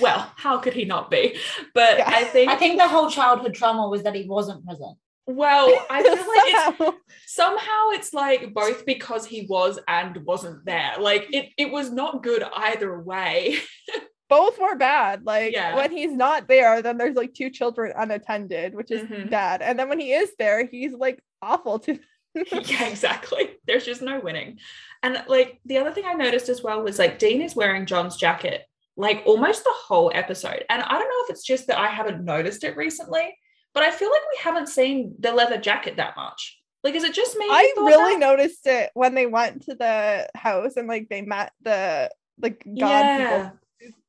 well, 0.00 0.30
how 0.36 0.58
could 0.58 0.74
he 0.74 0.84
not 0.84 1.10
be? 1.10 1.36
But 1.74 1.98
Yeah. 1.98 2.04
I 2.08 2.24
think, 2.24 2.50
I 2.50 2.56
think 2.56 2.78
the 2.78 2.86
whole 2.88 3.10
childhood 3.10 3.54
trauma 3.54 3.88
was 3.88 4.02
that 4.04 4.14
he 4.14 4.28
wasn't 4.28 4.64
present. 4.64 4.96
Well, 5.26 5.68
I 5.90 6.02
feel 6.02 6.12
like 6.12 6.20
it's 6.24 6.76
Somehow. 6.78 6.92
somehow 7.26 7.90
it's 7.90 8.12
like 8.12 8.52
both 8.54 8.84
because 8.86 9.24
he 9.26 9.46
was 9.48 9.78
and 9.88 10.16
wasn't 10.24 10.64
there. 10.64 10.94
Like 10.98 11.28
it, 11.32 11.50
it 11.56 11.70
was 11.70 11.90
not 11.90 12.22
good 12.22 12.42
either 12.56 13.00
way. 13.00 13.56
both 14.28 14.58
were 14.58 14.76
bad. 14.76 15.24
Like 15.24 15.52
Yeah. 15.52 15.76
when 15.76 15.90
he's 15.92 16.12
not 16.12 16.48
there, 16.48 16.82
then 16.82 16.96
there's 16.98 17.16
like 17.16 17.34
two 17.34 17.50
children 17.50 17.92
unattended, 17.96 18.74
which 18.74 18.90
is 18.90 19.02
Mhm. 19.02 19.30
bad. 19.30 19.62
And 19.62 19.78
then 19.78 19.88
when 19.88 20.00
he 20.00 20.12
is 20.12 20.32
there, 20.38 20.66
he's 20.66 20.92
like 20.92 21.20
awful 21.40 21.78
to 21.80 21.98
yeah, 22.34 22.86
exactly. 22.88 23.50
There's 23.66 23.84
just 23.84 24.00
no 24.00 24.18
winning. 24.20 24.58
And 25.02 25.22
like 25.28 25.60
the 25.66 25.78
other 25.78 25.92
thing 25.92 26.04
I 26.06 26.14
noticed 26.14 26.48
as 26.48 26.62
well 26.62 26.82
was 26.82 26.98
like 26.98 27.18
Dean 27.18 27.42
is 27.42 27.54
wearing 27.54 27.84
John's 27.86 28.16
jacket 28.16 28.62
like 28.96 29.22
almost 29.24 29.64
the 29.64 29.72
whole 29.86 30.10
episode. 30.14 30.64
And 30.68 30.82
I 30.82 30.88
don't 30.98 31.00
know 31.08 31.24
if 31.24 31.30
it's 31.30 31.44
just 31.44 31.66
that 31.68 31.78
I 31.78 31.86
haven't 31.88 32.24
noticed 32.24 32.62
it 32.64 32.76
recently, 32.76 33.34
but 33.74 33.82
I 33.82 33.90
feel 33.90 34.10
like 34.10 34.22
we 34.32 34.42
haven't 34.42 34.68
seen 34.68 35.14
the 35.18 35.32
leather 35.32 35.58
jacket 35.58 35.96
that 35.96 36.16
much. 36.16 36.58
Like, 36.84 36.94
is 36.94 37.04
it 37.04 37.14
just 37.14 37.36
me? 37.36 37.46
I 37.48 37.72
really 37.76 38.14
that? 38.14 38.20
noticed 38.20 38.66
it 38.66 38.90
when 38.94 39.14
they 39.14 39.26
went 39.26 39.62
to 39.66 39.74
the 39.74 40.28
house 40.34 40.76
and 40.76 40.88
like 40.88 41.08
they 41.08 41.22
met 41.22 41.52
the 41.62 42.10
like 42.40 42.64
god 42.64 42.76
Yeah. 42.78 43.16
people 43.18 43.58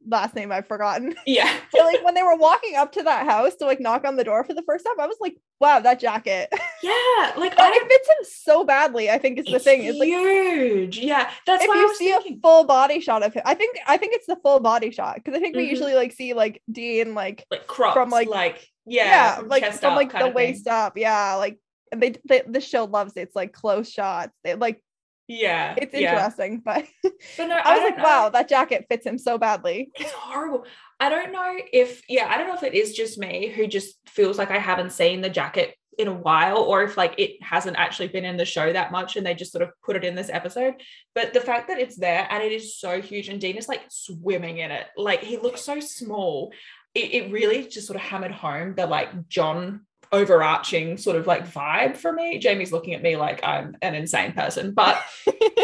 last 0.08 0.36
name 0.36 0.52
I've 0.52 0.68
forgotten. 0.68 1.16
Yeah. 1.26 1.52
But 1.72 1.86
like 1.86 2.04
when 2.04 2.14
they 2.14 2.24
were 2.24 2.36
walking 2.36 2.76
up 2.76 2.92
to 2.94 3.04
that 3.04 3.26
house 3.26 3.56
to 3.56 3.66
like 3.66 3.80
knock 3.80 4.06
on 4.06 4.16
the 4.16 4.24
door 4.24 4.44
for 4.44 4.54
the 4.54 4.62
first 4.64 4.86
time, 4.86 5.00
I 5.00 5.08
was 5.08 5.18
like, 5.22 5.36
wow, 5.60 5.80
that 5.80 6.00
jacket. 6.00 6.50
Yeah. 6.84 7.32
Like, 7.38 7.54
I 7.58 7.72
it 7.74 7.88
fits 7.88 8.10
him 8.10 8.26
so 8.46 8.66
badly, 8.66 9.10
I 9.10 9.18
think 9.18 9.40
is 9.40 9.46
the 9.46 9.56
it's 9.56 9.64
thing. 9.64 9.88
Like 9.98 10.08
huge. 10.10 11.00
yeah. 11.00 11.30
That's 11.48 11.64
if 11.64 11.70
why 11.70 11.76
I 11.76 11.80
you 11.80 11.96
see 11.96 12.12
thinking. 12.12 12.38
a 12.38 12.40
full 12.42 12.66
body 12.66 13.00
shot 13.00 13.24
of 13.24 13.34
him, 13.34 13.42
I 13.46 13.54
think 13.54 13.78
I 13.88 13.96
think 13.96 14.14
it's 14.14 14.26
the 14.28 14.36
full 14.36 14.60
body 14.60 14.92
shot 14.92 15.16
because 15.16 15.34
I 15.34 15.40
think 15.40 15.56
we 15.56 15.66
Mhm. 15.66 15.70
usually 15.70 15.94
like 15.96 16.12
see 16.12 16.34
like 16.34 16.62
Dean 16.70 17.14
like 17.16 17.46
like 17.50 17.66
crops, 17.68 17.94
from, 17.94 18.10
like- 18.10 18.28
like, 18.28 18.68
yeah, 18.86 19.06
yeah, 19.06 19.36
from 19.38 19.48
like 19.48 19.74
from 19.76 19.96
like 19.96 20.12
the 20.12 20.18
of 20.18 20.24
thing. 20.26 20.34
waist 20.34 20.68
up, 20.68 20.98
yeah, 20.98 21.36
like 21.36 21.58
and 21.94 22.02
they, 22.04 22.16
they 22.28 22.42
this 22.46 22.68
show 22.68 22.84
loves 22.84 23.14
it. 23.16 23.22
It's 23.22 23.36
like 23.36 23.54
close 23.54 23.90
shots. 23.90 24.38
They 24.44 24.56
like 24.56 24.83
Yeah, 25.28 25.76
it's 25.78 25.94
yeah. 25.94 26.14
interesting, 26.14 26.62
but 26.64 26.86
But 27.38 27.46
no, 27.46 27.56
I 27.56 27.76
was 27.76 27.84
like, 27.84 27.98
know. 27.98 28.04
wow, 28.04 28.30
that 28.30 28.50
jacket 28.50 28.86
fits 28.90 29.06
him 29.06 29.18
so 29.18 29.38
badly. 29.38 29.92
it's 29.96 30.12
horrible. 30.12 30.66
I 31.00 31.10
don't 31.10 31.32
know 31.32 31.56
if, 31.72 32.02
yeah, 32.10 32.28
I 32.30 32.38
don't 32.38 32.48
know 32.48 32.56
if 32.56 32.64
it 32.64 32.74
is 32.74 32.94
just 32.94 33.18
me 33.18 33.48
who 33.48 33.68
just 33.68 33.96
feels 34.08 34.38
like 34.38 34.52
I 34.52 34.60
haven't 34.60 34.92
seen 34.92 35.22
the 35.22 35.30
jacket 35.30 35.76
in 35.98 36.08
a 36.08 36.14
while, 36.14 36.58
or 36.58 36.84
if 36.84 36.98
like 36.98 37.16
it 37.18 37.42
hasn't 37.42 37.78
actually 37.78 38.08
been 38.08 38.26
in 38.26 38.38
the 38.38 38.46
show 38.46 38.72
that 38.74 38.92
much 38.92 39.16
and 39.16 39.26
they 39.26 39.34
just 39.34 39.52
sort 39.52 39.62
of 39.62 39.70
put 39.84 39.96
it 39.96 40.04
in 40.04 40.16
this 40.16 40.30
episode. 40.32 40.76
But 41.14 41.34
the 41.34 41.42
fact 41.42 41.68
that 41.68 41.80
it's 41.80 41.98
there 41.98 42.28
and 42.30 42.44
it 42.44 42.52
is 42.52 42.78
so 42.78 43.02
huge, 43.02 43.30
and 43.30 43.40
Dean 43.40 43.58
is 43.58 43.70
like 43.70 43.82
swimming 43.90 44.58
in 44.58 44.72
it, 44.72 44.88
like 44.98 45.22
he 45.22 45.38
looks 45.38 45.62
so 45.62 45.80
small. 45.80 46.52
It, 46.96 47.14
it 47.14 47.32
really 47.32 47.68
just 47.68 47.88
sort 47.88 47.96
of 47.96 48.04
hammered 48.04 48.32
home 48.32 48.76
the 48.76 48.86
like 48.86 49.28
John 49.28 49.86
overarching 50.14 50.98
sort 50.98 51.18
of 51.18 51.28
like 51.28 51.46
vibe 51.46 51.98
for 51.98 52.14
me. 52.14 52.38
Jamie's 52.40 52.72
looking 52.72 52.94
at 52.94 53.02
me 53.02 53.18
like 53.18 53.44
I'm 53.44 53.76
an 53.82 53.96
insane 53.96 54.32
person, 54.32 54.74
but 54.74 55.02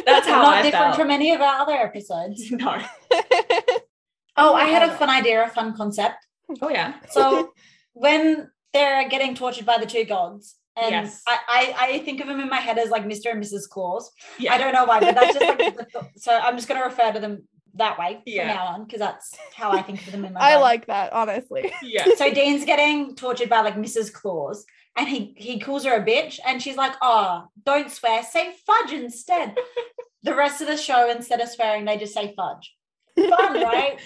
that's 0.06 0.28
how 0.34 0.42
Not 0.42 0.56
I 0.56 0.62
different 0.64 0.86
felt. 0.86 0.96
from 0.98 1.12
any 1.12 1.32
of 1.32 1.40
our 1.40 1.62
other 1.62 1.74
episodes. 1.74 2.52
no. 2.52 2.82
Oh, 4.42 4.54
I 4.54 4.66
had 4.66 4.88
a 4.90 4.94
fun 4.96 5.10
idea, 5.10 5.44
a 5.44 5.50
fun 5.50 5.76
concept. 5.76 6.26
Oh 6.62 6.70
yeah. 6.70 6.94
So 7.10 7.52
when 7.92 8.50
they're 8.72 9.10
getting 9.10 9.36
tortured 9.36 9.66
by 9.66 9.78
the 9.80 9.86
two 9.86 10.06
gods, 10.06 10.56
and 10.78 10.92
Yes. 10.92 11.22
I, 11.28 11.38
I, 11.50 11.76
I 11.88 12.00
think 12.00 12.22
of 12.22 12.28
them 12.28 12.40
in 12.40 12.48
my 12.48 12.58
head 12.62 12.78
as 12.78 12.90
like 12.90 13.04
Mr. 13.04 13.32
and 13.32 13.44
Mrs. 13.44 13.68
Claus. 13.68 14.10
Yeah. 14.38 14.54
I 14.54 14.58
don't 14.58 14.72
know 14.72 14.86
why, 14.86 15.02
but 15.02 15.14
that's 15.14 15.38
just 15.38 15.60
like 15.60 15.88
so 16.16 16.32
I'm 16.38 16.56
just 16.56 16.70
gonna 16.70 16.86
refer 16.86 17.12
to 17.12 17.20
them 17.20 17.46
that 17.80 17.98
way 18.00 18.22
Yeah. 18.26 18.48
from 18.48 18.56
now 18.56 18.66
on 18.74 18.86
because 18.86 19.00
that's 19.00 19.36
how 19.56 19.72
I 19.72 19.82
think 19.82 20.06
of 20.06 20.12
them 20.12 20.24
in 20.26 20.34
my 20.34 20.40
I 20.44 20.52
brain. 20.52 20.62
like 20.62 20.88
that, 20.88 21.12
honestly. 21.14 21.72
Yeah. 21.84 22.06
so 22.16 22.32
Dean's 22.34 22.66
getting 22.66 23.16
tortured 23.16 23.50
by 23.50 23.62
like 23.62 23.76
Mrs. 23.76 24.14
Claus, 24.14 24.66
and 24.96 25.08
he 25.10 25.34
he 25.38 25.60
calls 25.60 25.84
her 25.86 25.96
a 25.96 26.06
bitch, 26.06 26.40
and 26.46 26.62
she's 26.62 26.78
like, 26.78 26.94
"Oh, 27.02 27.46
don't 27.66 27.92
swear, 27.92 28.24
say 28.24 28.54
fudge 28.66 28.92
instead." 28.94 29.56
the 30.24 30.36
rest 30.36 30.62
of 30.62 30.68
the 30.68 30.78
show, 30.78 31.10
instead 31.10 31.40
of 31.42 31.50
swearing, 31.50 31.86
they 31.86 31.98
just 31.98 32.14
say 32.14 32.34
fudge. 32.36 32.76
Fun, 33.18 33.62
right? 33.62 34.00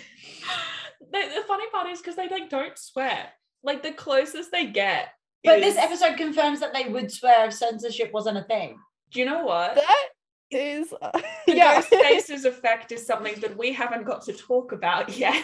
the, 1.00 1.20
the 1.36 1.44
funny 1.48 1.66
part 1.72 1.90
is 1.90 2.00
because 2.00 2.16
they 2.16 2.28
like 2.30 2.50
don't 2.50 2.78
swear. 2.78 3.30
Like 3.64 3.84
the 3.84 3.92
closest 3.92 4.52
they 4.52 4.66
get. 4.68 5.10
But 5.44 5.60
is- 5.60 5.76
this 5.76 5.84
episode 5.84 6.18
confirms 6.18 6.60
that 6.62 6.74
they 6.74 6.86
would 6.86 7.12
swear 7.12 7.48
if 7.48 7.54
censorship 7.54 8.12
wasn't 8.14 8.38
a 8.38 8.44
thing. 8.44 8.78
Do 9.12 9.20
you 9.20 9.26
know 9.26 9.44
what? 9.44 9.76
That 9.76 10.06
is, 10.54 10.94
uh, 11.02 11.12
The 11.48 11.56
yeah. 11.56 11.82
Ghostfacers 11.82 12.46
effect 12.46 12.92
is 12.92 13.06
something 13.06 13.36
that 13.42 13.58
we 13.58 13.74
haven't 13.74 14.06
got 14.06 14.22
to 14.26 14.34
talk 14.34 14.72
about 14.72 15.18
yet. 15.18 15.44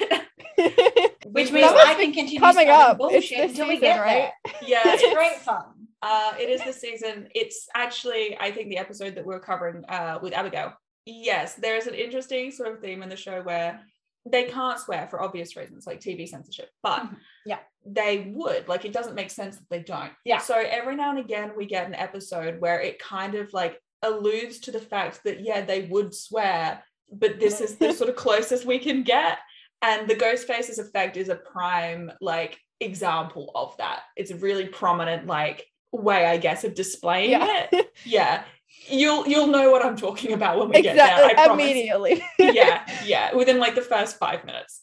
Which 1.26 1.52
means. 1.52 1.68
I 1.72 1.94
can 1.96 2.14
continue 2.14 2.40
coming 2.40 2.70
up. 2.70 2.98
Bullshit 2.98 3.50
until 3.50 3.68
we 3.68 3.80
get 3.80 4.00
right? 4.00 4.32
there. 4.46 4.54
yeah, 4.66 4.82
It's 4.86 5.14
great 5.14 5.36
fun. 5.38 5.64
Uh, 6.02 6.34
it 6.40 6.50
is 6.50 6.64
the 6.64 6.74
season. 6.74 7.28
It's 7.36 7.68
actually, 7.76 8.38
I 8.40 8.52
think, 8.52 8.70
the 8.70 8.78
episode 8.78 9.16
that 9.16 9.26
we're 9.26 9.40
covering 9.40 9.84
uh, 9.90 10.20
with 10.22 10.34
Abigail. 10.34 10.74
Yes, 11.06 11.56
there 11.56 11.76
is 11.76 11.88
an 11.88 11.94
interesting 11.94 12.52
sort 12.52 12.72
of 12.74 12.80
theme 12.82 13.04
in 13.04 13.10
the 13.10 13.16
show 13.18 13.42
where 13.42 13.82
they 14.30 14.46
can't 14.46 14.80
swear 14.80 15.08
for 15.10 15.22
obvious 15.22 15.56
reasons, 15.56 15.88
like 15.88 16.00
TV 16.02 16.28
censorship, 16.28 16.70
but 16.84 17.02
Mhm. 17.04 17.18
Yeah. 17.46 17.60
they 17.86 18.32
would. 18.34 18.68
Like, 18.68 18.86
it 18.86 18.94
doesn't 18.94 19.16
make 19.16 19.32
sense 19.32 19.58
that 19.58 19.70
they 19.70 19.80
don't. 19.82 20.12
Yeah. 20.24 20.38
So 20.40 20.56
every 20.56 20.96
now 20.96 21.10
and 21.10 21.20
again, 21.20 21.54
we 21.58 21.66
get 21.66 21.88
an 21.88 21.96
episode 21.96 22.60
where 22.62 22.80
it 22.80 23.00
kind 23.00 23.36
of 23.36 23.52
like 23.54 23.82
alludes 24.02 24.60
to 24.62 24.72
the 24.72 24.80
fact 24.80 25.22
that, 25.26 25.42
yeah, 25.42 25.62
they 25.62 25.82
would 25.84 26.14
swear, 26.16 26.84
but 27.12 27.40
this 27.40 27.62
is 27.62 27.76
the 27.78 27.92
sort 27.94 28.10
of 28.10 28.16
closest 28.26 28.66
we 28.66 28.80
can 28.80 29.04
get. 29.04 29.38
And 29.82 30.10
the 30.10 30.16
Ghostfacers 30.16 30.80
effect 30.80 31.16
is 31.18 31.30
a 31.30 31.36
prime, 31.36 32.12
like, 32.22 32.58
example 32.82 33.52
of 33.56 33.76
that. 33.78 34.02
It's 34.16 34.32
a 34.32 34.36
really 34.36 34.68
prominent, 34.68 35.26
like, 35.28 35.66
way, 35.92 36.26
I 36.26 36.38
guess, 36.38 36.64
of 36.64 36.74
displaying 36.76 37.32
Yeah. 37.32 37.68
it. 37.72 37.92
Yeah. 38.06 38.44
You'll 38.88 39.28
you'll 39.28 39.48
know 39.48 39.72
what 39.72 39.84
I'm 39.84 39.98
talking 39.98 40.34
about 40.34 40.58
when 40.60 40.70
we 40.70 40.82
get 40.82 40.96
there. 40.96 41.06
I 41.26 41.32
exactly. 41.32 41.54
Immediately. 41.64 42.24
yeah, 42.40 42.86
yeah, 43.04 43.36
within 43.36 43.58
like 43.60 43.74
the 43.76 43.82
first 43.82 44.18
five 44.18 44.46
minutes. 44.46 44.82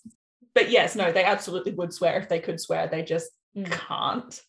But 0.55 0.71
yes, 0.71 0.97
no, 0.97 1.13
they 1.13 1.25
absolutely 1.25 1.73
would 1.73 1.93
swear 1.95 2.19
if 2.21 2.29
they 2.29 2.41
could 2.41 2.61
swear. 2.61 2.89
They 2.89 3.03
just 3.03 3.31
Mm. 3.57 3.71
can't. 3.71 4.43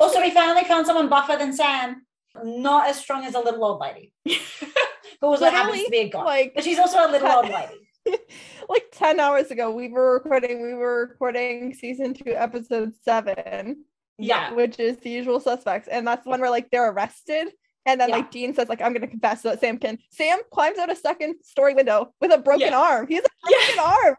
Also, 0.00 0.20
we 0.20 0.30
finally 0.32 0.64
found 0.64 0.86
someone 0.86 1.08
buffer 1.08 1.36
than 1.38 1.52
Sam. 1.52 2.04
Not 2.42 2.88
as 2.88 2.98
strong 3.00 3.24
as 3.24 3.34
a 3.34 3.40
little 3.40 3.64
old 3.64 3.80
lady. 3.80 4.12
who 5.20 5.26
also 5.26 5.50
happens 5.50 5.84
to 5.84 5.90
be 5.90 5.98
a 5.98 6.08
god. 6.08 6.24
like- 6.24 6.54
but 6.54 6.64
she's 6.64 6.78
also 6.78 6.98
a 7.06 7.10
little 7.10 7.28
old 7.28 7.48
lady. 7.48 7.86
like 8.68 8.86
10 8.92 9.20
hours 9.20 9.50
ago 9.50 9.70
we 9.70 9.88
were 9.88 10.14
recording 10.14 10.62
we 10.62 10.72
were 10.72 11.06
recording 11.10 11.74
season 11.74 12.14
two 12.14 12.32
episode 12.34 12.94
seven 13.04 13.84
Yeah. 14.18 14.54
which 14.54 14.80
is 14.80 14.96
the 14.98 15.10
usual 15.10 15.38
suspects 15.38 15.86
and 15.86 16.06
that's 16.06 16.24
the 16.24 16.30
one 16.30 16.40
where 16.40 16.48
like 16.48 16.70
they're 16.70 16.90
arrested 16.90 17.48
and 17.84 18.00
then 18.00 18.08
Yeah. 18.08 18.16
like 18.16 18.30
dean 18.30 18.54
says 18.54 18.70
like 18.70 18.80
i'm 18.80 18.94
gonna 18.94 19.06
confess 19.06 19.42
so 19.42 19.50
that 19.50 19.60
sam 19.60 19.76
can 19.76 19.98
sam 20.10 20.38
climbs 20.50 20.78
out 20.78 20.90
a 20.90 20.96
second 20.96 21.34
story 21.42 21.74
window 21.74 22.14
with 22.22 22.32
a 22.32 22.38
broken 22.38 22.68
Yeah. 22.68 22.78
arm 22.80 23.06
he 23.06 23.16
has 23.16 23.24
a 23.24 23.28
Yeah. 23.50 23.56
broken 23.74 23.92
arm 23.92 24.16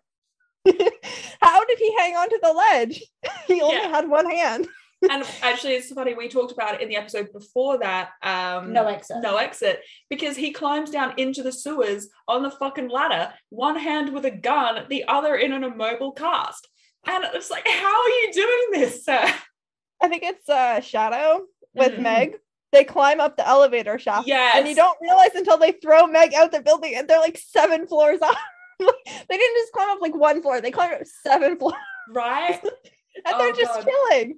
how 1.41 1.65
did 1.65 1.79
he 1.79 1.95
hang 1.97 2.13
onto 2.15 2.37
the 2.39 2.53
ledge 2.53 3.01
he 3.47 3.61
only 3.61 3.77
Yeah. 3.77 3.89
had 3.89 4.07
one 4.07 4.29
hand 4.29 4.67
and 5.09 5.23
actually 5.41 5.73
it's 5.73 5.91
funny 5.91 6.13
we 6.13 6.27
talked 6.27 6.51
about 6.51 6.75
it 6.75 6.81
in 6.81 6.89
the 6.89 6.95
episode 6.95 7.31
before 7.33 7.79
that 7.79 8.09
um 8.23 8.71
No 8.73 8.85
exit. 8.87 9.17
no 9.21 9.37
exit 9.37 9.81
because 10.09 10.35
he 10.37 10.51
climbs 10.51 10.91
down 10.91 11.13
into 11.17 11.41
the 11.43 11.51
sewers 11.51 12.09
on 12.27 12.43
the 12.43 12.51
fucking 12.51 12.89
ladder 12.89 13.33
one 13.49 13.77
hand 13.77 14.13
with 14.13 14.25
a 14.25 14.31
gun 14.31 14.85
the 14.89 15.05
other 15.07 15.35
in 15.35 15.53
an 15.53 15.63
immobile 15.63 16.11
cast 16.11 16.67
and 17.07 17.23
it's 17.33 17.49
like 17.49 17.67
how 17.67 18.01
are 18.01 18.09
you 18.09 18.31
doing 18.33 18.81
this 18.81 19.03
sir 19.03 19.33
i 20.01 20.07
think 20.07 20.23
it's 20.23 20.47
uh 20.49 20.79
shadow 20.81 21.41
with 21.73 21.93
Mhm. 21.93 21.99
meg 22.01 22.35
they 22.71 22.83
climb 22.83 23.19
up 23.19 23.37
the 23.37 23.47
elevator 23.47 23.97
shaft 23.97 24.27
yes 24.27 24.55
and 24.55 24.67
you 24.67 24.75
don't 24.75 24.97
realize 25.01 25.31
until 25.35 25.57
they 25.57 25.71
throw 25.73 26.05
Meg 26.07 26.33
out 26.33 26.51
the 26.51 26.61
building 26.61 26.95
and 26.95 27.07
they're 27.07 27.19
like 27.19 27.37
seven 27.37 27.85
floors 27.85 28.21
up. 28.21 28.35
they 28.79 29.37
didn't 29.37 29.57
just 29.57 29.73
climb 29.73 29.89
up 29.89 29.99
like 30.01 30.15
one 30.15 30.41
floor, 30.41 30.61
they 30.61 30.71
climbed 30.71 30.93
up 30.93 31.01
seven 31.21 31.57
floors 31.57 31.75
right 32.13 32.61
and 32.63 32.71
Oh, 33.27 33.37
they're 33.37 33.51
just 33.53 33.73
God. 33.73 33.85
chilling. 33.85 34.37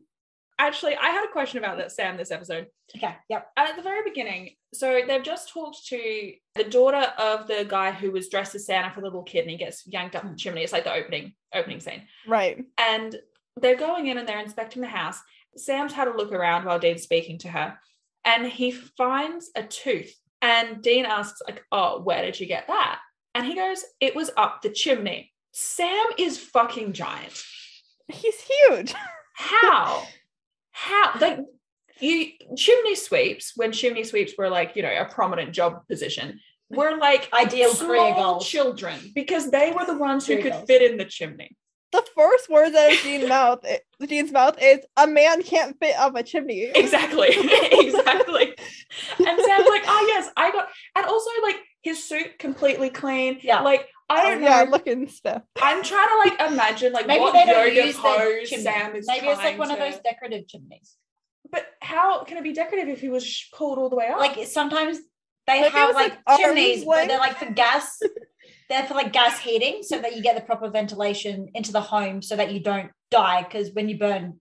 Actually 0.60 0.96
i 0.96 1.08
had 1.10 1.26
a 1.26 1.32
question 1.32 1.58
about 1.60 1.78
that 1.78 1.92
sam 1.92 2.18
this 2.18 2.32
episode 2.32 2.68
Okay. 2.96 3.16
Yep. 3.30 3.48
at 3.58 3.76
the 3.76 3.82
very 3.82 4.02
beginning 4.04 4.52
so 4.74 5.02
they've 5.08 5.24
just 5.24 5.50
talked 5.50 5.86
to 5.88 6.34
the 6.56 6.64
daughter 6.64 7.12
of 7.18 7.48
the 7.48 7.66
guy 7.68 7.92
who 7.92 8.12
was 8.12 8.30
dressed 8.30 8.54
as 8.56 8.66
santa 8.66 8.92
for 8.94 9.02
the 9.02 9.08
little 9.08 9.24
kid 9.24 9.42
and 9.42 9.50
he 9.52 9.58
gets 9.58 9.84
yanked 9.88 10.16
up 10.16 10.30
the 10.30 10.36
chimney 10.36 10.62
it's 10.64 10.74
like 10.74 10.84
the 10.84 10.94
opening 10.94 11.34
opening 11.54 11.80
scene 11.80 12.04
Right. 12.28 12.64
and 12.80 13.16
they're 13.62 13.76
going 13.78 14.08
in 14.08 14.18
and 14.18 14.28
they're 14.28 14.40
inspecting 14.42 14.82
the 14.82 14.88
house. 14.88 15.20
Sam's 15.56 15.94
had 15.94 16.08
a 16.08 16.18
look 16.18 16.32
around 16.32 16.66
while 16.66 16.80
Dean's 16.80 17.04
speaking 17.04 17.38
to 17.40 17.50
her, 17.50 17.78
and 18.26 18.48
he 18.48 18.72
finds 18.72 19.52
a 19.56 19.62
tooth. 19.62 20.12
And 20.42 20.82
Dean 20.82 21.06
asks, 21.06 21.40
like, 21.48 21.64
"Oh, 21.72 22.02
where 22.02 22.24
did 22.24 22.40
you 22.40 22.48
get 22.48 22.66
that?" 22.66 23.00
And 23.36 23.46
he 23.46 23.54
goes, 23.54 23.86
"It 24.00 24.16
was 24.16 24.32
up 24.38 24.64
the 24.64 24.72
chimney." 24.72 25.32
Sam 25.52 26.04
is 26.18 26.40
fucking 26.40 26.94
giant. 26.94 27.40
He's 28.08 28.42
huge. 28.42 28.96
How? 29.36 30.02
How? 30.74 31.12
Like 31.20 31.40
you 32.00 32.32
chimney 32.58 32.96
sweeps 32.96 33.54
when 33.56 33.72
chimney 33.72 34.04
sweeps 34.04 34.34
were 34.38 34.50
like 34.50 34.76
you 34.76 34.82
know 34.82 34.92
a 34.92 35.06
prominent 35.06 35.54
job 35.54 35.88
position 35.88 36.40
were 36.70 36.98
like 36.98 37.30
Ideal 37.32 37.74
career 37.74 37.98
small 37.98 38.14
goals. 38.34 38.48
children 38.48 38.96
because 39.16 39.50
they 39.52 39.72
were 39.72 39.86
the 39.86 39.98
ones 39.98 40.26
who 40.28 40.38
Career 40.38 40.52
could 40.52 40.68
fit 40.68 40.82
in 40.92 40.98
the 40.98 41.06
chimney. 41.06 41.56
The 41.92 42.04
first 42.16 42.50
words 42.50 42.76
out 42.76 42.92
of 42.92 43.00
Dean's 43.04 43.30
mouth, 43.30 43.60
eh, 43.64 43.78
it- 44.00 44.10
Dean's 44.10 44.32
mouth 44.32 44.56
is 44.60 44.80
a 44.98 45.06
man 45.06 45.44
can't 45.44 45.78
fit 45.80 45.96
up 45.96 46.16
a 46.16 46.24
chimney. 46.24 46.64
Exactly. 46.76 47.28
exactly. 47.72 48.56
And 49.20 49.40
Sam's 49.40 49.70
like, 49.70 49.84
oh 49.88 50.06
yes, 50.08 50.30
I 50.36 50.52
got 50.52 50.68
and 50.96 51.06
also 51.06 51.30
like 51.44 51.58
his 51.84 52.04
suit 52.04 52.40
completely 52.40 52.90
clean. 52.90 53.38
Yeah. 53.44 53.60
Like 53.62 53.88
I 54.10 54.22
oh, 54.22 54.30
don't 54.32 54.44
Oh, 54.44 54.46
yeah, 54.46 54.64
know. 54.64 54.72
looking 54.72 55.08
stuff. 55.08 55.44
I'm 55.62 55.84
trying 55.84 56.08
to 56.08 56.30
like 56.30 56.52
imagine 56.52 56.94
like 56.94 57.08
Maybe 57.08 57.22
what 57.22 57.34
they 57.34 57.46
don't 57.46 57.68
yoga 57.74 57.88
use 57.88 57.98
pose 57.98 58.50
chimney. 58.50 58.64
Sam 58.64 58.96
is 58.96 59.08
Maybe 59.08 59.28
it's 59.28 59.38
like 59.38 59.56
trying 59.56 59.58
one 59.58 59.72
of 59.72 59.80
those 59.80 60.00
decorative 60.04 60.48
chimneys. 60.48 60.96
But 61.52 61.66
how 61.82 62.24
can 62.24 62.38
it 62.38 62.44
be 62.44 62.54
decorative 62.54 62.90
if 62.90 63.02
he 63.02 63.10
was 63.10 63.26
sh- 63.26 63.50
pulled 63.54 63.78
all 63.78 63.90
the 63.90 63.96
way 63.96 64.08
up? 64.08 64.20
Like 64.20 64.46
sometimes 64.48 64.98
they 65.46 65.62
Maybe 65.62 65.72
have 65.72 65.94
like, 65.94 66.18
like, 66.28 66.40
chimneys, 66.40 66.86
but 66.86 67.08
they're 67.08 67.20
like 67.20 67.38
for 67.38 67.52
gas. 67.52 68.00
they're 68.70 68.86
for 68.86 68.94
like 68.94 69.14
gas 69.14 69.40
heating, 69.40 69.84
so 69.84 70.00
that 70.00 70.16
you 70.16 70.24
get 70.24 70.36
the 70.36 70.42
proper 70.42 70.70
ventilation 70.70 71.50
into 71.54 71.72
the 71.72 71.82
home, 71.82 72.22
so 72.22 72.36
that 72.36 72.52
you 72.52 72.60
don't 72.62 72.92
die. 73.12 73.44
Because 73.44 73.72
when 73.74 73.90
you 73.90 73.98
burn 73.98 74.40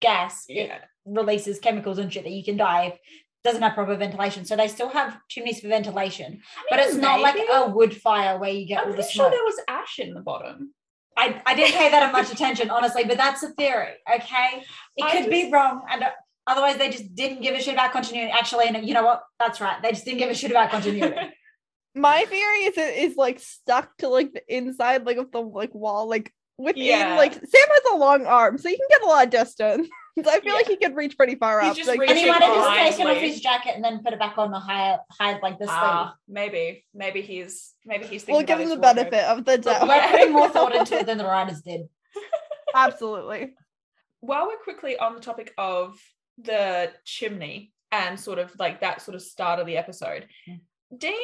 gas, 0.00 0.44
it 0.48 0.70
releases 1.04 1.58
chemicals 1.58 1.98
and 1.98 2.12
shit 2.12 2.24
that 2.24 2.30
you 2.32 2.44
can 2.44 2.56
die 2.56 2.84
if 2.86 2.94
it 2.94 3.00
doesn't 3.44 3.62
have 3.62 3.74
proper 3.74 3.94
ventilation. 3.96 4.44
So 4.44 4.56
they 4.56 4.68
still 4.68 4.88
have 4.88 5.18
chimneys 5.28 5.60
for 5.60 5.68
ventilation, 5.68 6.40
but 6.70 6.78
it's 6.78 6.96
not 6.96 7.20
like 7.20 7.36
a 7.52 7.68
wood 7.70 7.94
fire 7.96 8.38
where 8.38 8.50
you 8.50 8.66
get 8.66 8.80
I'm 8.80 8.86
all 8.86 8.90
the 8.92 8.96
pretty 8.96 9.10
sure 9.12 9.30
there 9.30 9.44
was 9.44 9.60
ash 9.68 9.98
in 9.98 10.14
the 10.14 10.20
bottom. 10.20 10.72
I, 11.16 11.40
I 11.46 11.54
didn't 11.54 11.74
pay 11.74 11.90
that 11.90 12.10
much 12.12 12.32
attention, 12.32 12.70
honestly, 12.70 13.04
but 13.04 13.16
that's 13.18 13.42
a 13.42 13.50
theory, 13.50 13.92
okay? 14.12 14.64
It 14.96 15.04
I 15.04 15.12
could 15.20 15.30
be 15.30 15.50
wrong, 15.52 15.82
and 15.90 16.02
uh, 16.02 16.10
otherwise 16.46 16.78
they 16.78 16.90
just 16.90 17.14
didn't 17.14 17.42
give 17.42 17.54
a 17.54 17.60
shit 17.60 17.74
about 17.74 17.92
continuity. 17.92 18.32
Actually, 18.32 18.66
and 18.66 18.84
you 18.88 18.94
know 18.94 19.04
what? 19.04 19.22
That's 19.38 19.60
right. 19.60 19.80
They 19.82 19.90
just 19.90 20.04
didn't 20.04 20.18
give 20.18 20.30
a 20.30 20.34
shit 20.34 20.50
about 20.50 20.70
continuity. 20.70 21.14
My 21.94 22.24
theory 22.24 22.64
is 22.64 22.76
it 22.76 22.96
is 22.96 23.16
like 23.16 23.38
stuck 23.38 23.96
to 23.98 24.08
like 24.08 24.32
the 24.32 24.42
inside 24.52 25.06
like 25.06 25.18
of 25.18 25.30
the 25.30 25.40
like 25.40 25.72
wall, 25.74 26.08
like 26.08 26.32
within 26.58 26.82
Yeah. 26.82 27.16
like 27.16 27.34
Sam 27.34 27.42
has 27.52 27.92
a 27.92 27.96
long 27.96 28.26
arm, 28.26 28.58
so 28.58 28.68
he 28.68 28.76
can 28.76 28.86
get 28.90 29.02
a 29.02 29.06
lot 29.06 29.24
of 29.26 29.30
distance. 29.30 29.88
So 30.22 30.30
I 30.30 30.38
feel 30.40 30.54
like 30.54 30.68
he 30.68 30.76
could 30.76 30.94
reach 30.94 31.16
pretty 31.16 31.34
far 31.34 31.60
He's 31.60 31.70
up. 31.70 31.76
just 31.76 31.88
like, 31.88 31.98
and 32.08 32.16
he 32.16 32.24
Reaching 32.24 32.30
might 32.32 32.42
have 32.42 32.54
just 32.54 32.96
taken 32.96 33.06
off 33.16 33.16
his 33.22 33.40
jacket 33.40 33.72
and 33.74 33.82
then 33.82 34.00
put 34.04 34.12
it 34.12 34.18
back 34.20 34.38
on 34.38 34.52
the 34.52 34.60
hide, 34.60 34.98
hide 35.10 35.40
like 35.42 35.58
this 35.58 35.66
sleeve. 35.68 35.76
Ah, 35.80 36.14
maybe, 36.28 36.84
maybe 36.94 37.20
he's 37.20 37.74
maybe 37.84 38.06
he's. 38.06 38.24
we'll 38.26 38.42
give 38.42 38.60
him 38.60 38.68
the 38.68 38.76
wardrobe. 38.76 39.10
benefit 39.10 39.24
of 39.24 39.44
the 39.44 39.58
doubt. 39.58 39.88
We're 39.88 40.08
putting 40.10 40.32
more 40.32 40.48
thought 40.48 40.74
into 40.76 40.96
it 40.98 41.06
than 41.06 41.18
the 41.18 41.24
writers 41.24 41.62
did. 41.62 41.88
Absolutely. 42.74 43.54
while 44.20 44.46
we're 44.46 44.56
quickly 44.58 44.96
on 44.98 45.14
the 45.14 45.20
topic 45.20 45.52
of 45.58 45.98
the 46.38 46.90
chimney 47.04 47.72
and 47.92 48.18
sort 48.18 48.38
of 48.38 48.52
like 48.58 48.80
that 48.80 49.02
sort 49.02 49.14
of 49.14 49.22
start 49.22 49.58
of 49.60 49.66
the 49.66 49.76
episode, 49.76 50.26
Mm. 50.48 50.60
Dean 50.96 51.14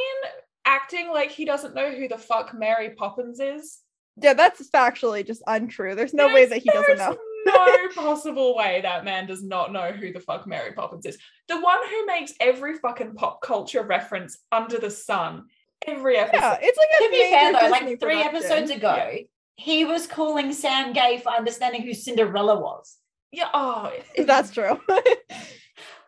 acting 0.65 1.11
like 1.11 1.31
he 1.31 1.45
doesn't 1.45 1.75
know 1.75 1.91
who 1.93 2.09
the 2.09 2.19
fuck 2.19 2.53
Mary 2.55 2.91
Poppins 2.91 3.39
is. 3.41 3.79
Yeah, 4.17 4.35
that's 4.35 4.69
factually 4.71 5.25
just 5.27 5.43
untrue. 5.47 5.95
There's 5.95 6.13
no 6.13 6.27
way 6.35 6.45
that 6.47 6.59
he 6.59 6.69
doesn't 6.71 6.99
know. 6.99 7.17
No 7.47 7.89
possible 7.95 8.57
way 8.57 8.81
that 8.83 9.05
man 9.05 9.27
does 9.27 9.43
not 9.43 9.73
know 9.73 9.93
who 9.93 10.13
the 10.13 10.21
fuck 10.21 10.47
Mary 10.47 10.73
Poppins 10.73 11.07
is. 11.07 11.19
The 11.49 11.61
one 11.61 11.79
who 11.89 12.07
makes 12.07 12.33
every 12.41 12.77
fucking 12.79 13.15
pop 13.15 13.41
culture 13.43 13.83
reference 13.83 14.39
under 14.53 14.79
the 14.79 14.91
sun. 14.91 15.45
Every 15.87 16.17
episode. 16.17 16.39
Yeah, 16.41 16.59
it's 16.61 16.79
like 16.79 16.89
a 17.01 17.05
To 17.05 17.11
be 17.11 17.31
fair 17.31 17.53
though, 17.53 17.59
Disney 17.61 17.71
like 17.91 18.01
three 18.01 18.15
production. 18.23 18.35
episodes 18.37 18.71
ago, 18.71 18.95
Yeah. 19.13 19.19
he 19.57 19.85
was 19.85 20.07
calling 20.07 20.53
Sam 20.53 20.93
gay 20.93 21.19
for 21.23 21.31
understanding 21.31 21.83
who 21.83 21.95
Cinderella 21.95 22.61
was. 22.61 22.97
Yeah. 23.33 23.49
Oh, 23.55 23.91
it- 24.15 24.27
That's 24.27 24.51
true. 24.51 24.79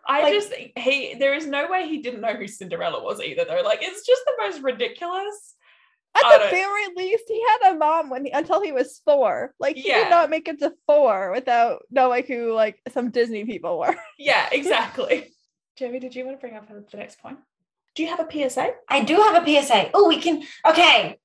I 0.07 0.23
Like- 0.25 0.33
just 0.35 0.49
think 0.49 0.73
he 0.79 1.15
there 1.15 1.33
is 1.35 1.47
no 1.47 1.69
way 1.71 1.89
he 1.89 1.99
didn't 2.03 2.21
know 2.21 2.35
who 2.35 2.47
Cinderella 2.49 3.03
was 3.03 3.21
either 3.21 3.45
though. 3.45 3.63
Like 3.65 3.79
it's 3.83 4.05
just 4.07 4.23
the 4.27 4.33
most 4.43 4.63
ridiculous. 4.63 5.55
At 6.15 6.25
uh, 6.25 6.31
the 6.33 6.39
don't- 6.39 6.51
very 6.51 6.87
least, 6.97 7.25
he 7.29 7.43
had 7.43 7.73
a 7.73 7.79
mom 7.79 8.11
when 8.11 8.25
he, 8.27 8.31
until 8.31 8.61
he 8.61 8.73
was 8.73 9.01
four. 9.05 9.55
Like 9.59 9.77
he 9.77 9.89
Yeah. 9.89 10.05
did 10.05 10.11
not 10.11 10.31
make 10.31 10.47
it 10.49 10.59
to 10.61 10.73
four 10.87 11.33
without 11.33 11.83
knowing 11.91 12.25
who 12.27 12.53
like 12.53 12.81
some 12.93 13.11
Disney 13.11 13.45
people 13.45 13.79
were. 13.79 13.97
Yeah, 14.19 14.49
exactly. 14.53 15.33
Jamie, 15.79 15.99
did 16.01 16.15
you 16.15 16.25
want 16.27 16.37
to 16.37 16.41
bring 16.41 16.55
up 16.57 16.69
the 16.69 16.97
next 16.97 17.19
point? 17.21 17.39
Do 17.95 18.03
you 18.03 18.09
have 18.11 18.21
a 18.21 18.31
PSA? 18.51 18.73
I 18.89 19.03
do 19.05 19.17
have 19.17 19.43
a 19.43 19.63
PSA. 19.63 19.91
Oh, 19.95 20.09
we 20.09 20.19
can. 20.19 20.43
Okay. 20.67 21.19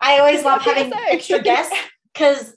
I 0.00 0.18
always 0.18 0.42
What's 0.42 0.66
love 0.66 0.76
having 0.76 0.92
PSA? 0.92 1.12
extra 1.12 1.42
guests 1.50 1.74
because 2.12 2.54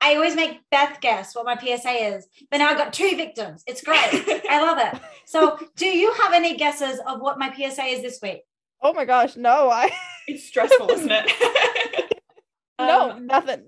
I 0.00 0.14
always 0.14 0.34
make 0.36 0.60
Beth 0.70 1.00
guess 1.00 1.34
what 1.34 1.44
my 1.46 1.56
PSA 1.56 1.90
is. 2.16 2.26
But 2.50 2.58
now 2.58 2.68
I've 2.70 2.78
got 2.78 2.92
two 2.92 3.16
victims. 3.16 3.62
It's 3.66 3.82
great. 3.82 3.98
I 4.50 4.62
love 4.62 4.78
it. 4.78 5.00
So, 5.26 5.58
do 5.76 5.86
you 5.86 6.12
have 6.14 6.32
any 6.32 6.56
guesses 6.56 7.00
of 7.06 7.20
what 7.20 7.38
my 7.38 7.52
PSA 7.54 7.84
is 7.84 8.02
this 8.02 8.18
week? 8.22 8.42
Oh 8.82 8.92
my 8.94 9.04
gosh, 9.04 9.36
no, 9.36 9.70
I 9.70 9.90
It's 10.28 10.44
stressful, 10.44 10.90
isn't 10.90 11.10
it? 11.10 12.12
no 12.78 13.10
Um, 13.12 13.26
nothing. 13.26 13.64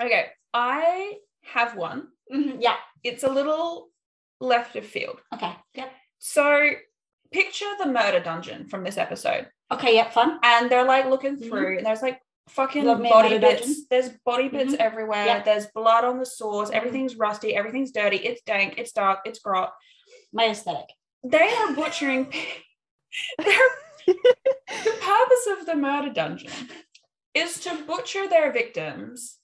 okay, 0.00 0.26
I 0.52 1.14
have 1.44 1.76
one. 1.76 2.08
Mhm, 2.32 2.56
Yeah. 2.60 2.76
It's 3.04 3.22
a 3.22 3.28
little 3.28 3.88
left 4.40 4.74
of 4.76 4.84
field. 4.84 5.20
Okay. 5.32 5.52
Yep. 5.74 5.92
So 6.18 6.70
picture 7.32 7.66
the 7.78 7.86
murder 7.86 8.18
dungeon 8.20 8.66
from 8.68 8.82
this 8.82 8.98
episode. 8.98 9.48
Okay. 9.70 9.94
Yep. 9.94 10.12
Fun. 10.12 10.38
And 10.42 10.68
they're 10.70 10.84
like 10.84 11.06
looking 11.06 11.36
Mhm. 11.36 11.48
through, 11.48 11.76
and 11.78 11.86
there's 11.86 12.02
like 12.02 12.20
fucking 12.48 12.84
Love 12.84 13.02
body 13.02 13.28
murder 13.30 13.38
bits. 13.40 13.60
dungeon. 13.66 13.86
There's 13.90 14.08
body 14.24 14.48
bits 14.48 14.74
Mhm. 14.74 14.78
everywhere. 14.80 15.24
Yeah. 15.26 15.42
There's 15.42 15.66
blood 15.68 16.04
on 16.04 16.18
the 16.18 16.26
saws. 16.26 16.70
Mhm. 16.70 16.74
Everything's 16.74 17.14
rusty. 17.16 17.54
Everything's 17.54 17.92
dirty. 17.92 18.16
It's 18.16 18.42
dank. 18.42 18.74
It's 18.78 18.92
dark. 18.92 19.20
It's 19.24 19.38
grot. 19.38 19.72
My 20.32 20.48
aesthetic. 20.48 20.86
They 21.22 21.48
are 21.54 21.72
butchering. 21.74 22.32
They're 23.38 23.68
the 24.06 24.98
purpose 25.00 25.48
of 25.58 25.66
the 25.66 25.76
murder 25.76 26.12
dungeon 26.12 26.52
is 27.34 27.60
to 27.60 27.84
butcher 27.86 28.28
their 28.28 28.52
victims 28.52 29.38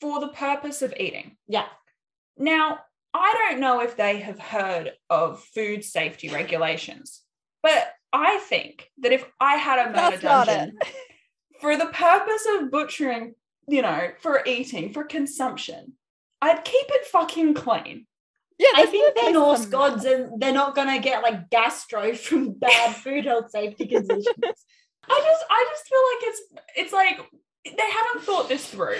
for 0.00 0.20
the 0.20 0.28
purpose 0.28 0.82
of 0.82 0.94
eating. 0.98 1.36
Yeah. 1.46 1.66
Now, 2.36 2.80
I 3.14 3.48
don't 3.48 3.60
know 3.60 3.80
if 3.80 3.96
they 3.96 4.20
have 4.20 4.38
heard 4.38 4.92
of 5.08 5.42
food 5.42 5.84
safety 5.84 6.28
regulations, 6.28 7.22
but 7.62 7.92
I 8.12 8.38
think 8.38 8.90
that 8.98 9.12
if 9.12 9.24
I 9.40 9.56
had 9.56 9.78
a 9.78 9.90
murder 9.90 10.16
That's 10.16 10.22
dungeon 10.22 10.78
for 11.60 11.76
the 11.76 11.86
purpose 11.86 12.46
of 12.54 12.70
butchering, 12.70 13.34
you 13.66 13.82
know, 13.82 14.10
for 14.20 14.42
eating, 14.46 14.92
for 14.92 15.04
consumption, 15.04 15.94
I'd 16.40 16.64
keep 16.64 16.86
it 16.88 17.06
fucking 17.06 17.54
clean. 17.54 18.06
Yeah, 18.58 18.70
I 18.74 18.86
think 18.86 19.14
they're 19.14 19.32
Norse 19.32 19.66
gods 19.66 20.04
and 20.04 20.40
they're 20.40 20.52
not 20.52 20.74
gonna 20.74 20.98
get 20.98 21.22
like 21.22 21.48
gastro 21.50 22.14
from 22.14 22.52
bad 22.52 22.96
food 23.04 23.24
health 23.24 23.50
safety 23.50 23.86
conditions. 23.86 24.26
I 25.10 25.20
just 25.24 25.44
I 25.50 25.66
just 25.70 25.88
feel 25.88 26.00
like 26.12 26.22
it's 26.22 26.42
it's 26.76 26.92
like 26.92 27.20
they 27.64 27.90
haven't 27.90 28.24
thought 28.24 28.48
this 28.48 28.66
through. 28.66 28.98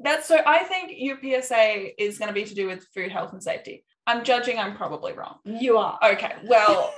That's 0.00 0.26
so 0.26 0.38
I 0.44 0.64
think 0.64 0.92
your 0.94 1.18
PSA 1.20 2.02
is 2.02 2.18
going 2.18 2.28
to 2.28 2.34
be 2.34 2.44
to 2.44 2.54
do 2.54 2.66
with 2.66 2.86
food 2.94 3.12
health 3.12 3.32
and 3.32 3.42
safety. 3.42 3.84
I'm 4.06 4.24
judging 4.24 4.58
I'm 4.58 4.76
probably 4.76 5.12
wrong. 5.12 5.36
You 5.44 5.78
are. 5.78 5.98
Okay, 6.02 6.32
well, 6.46 6.92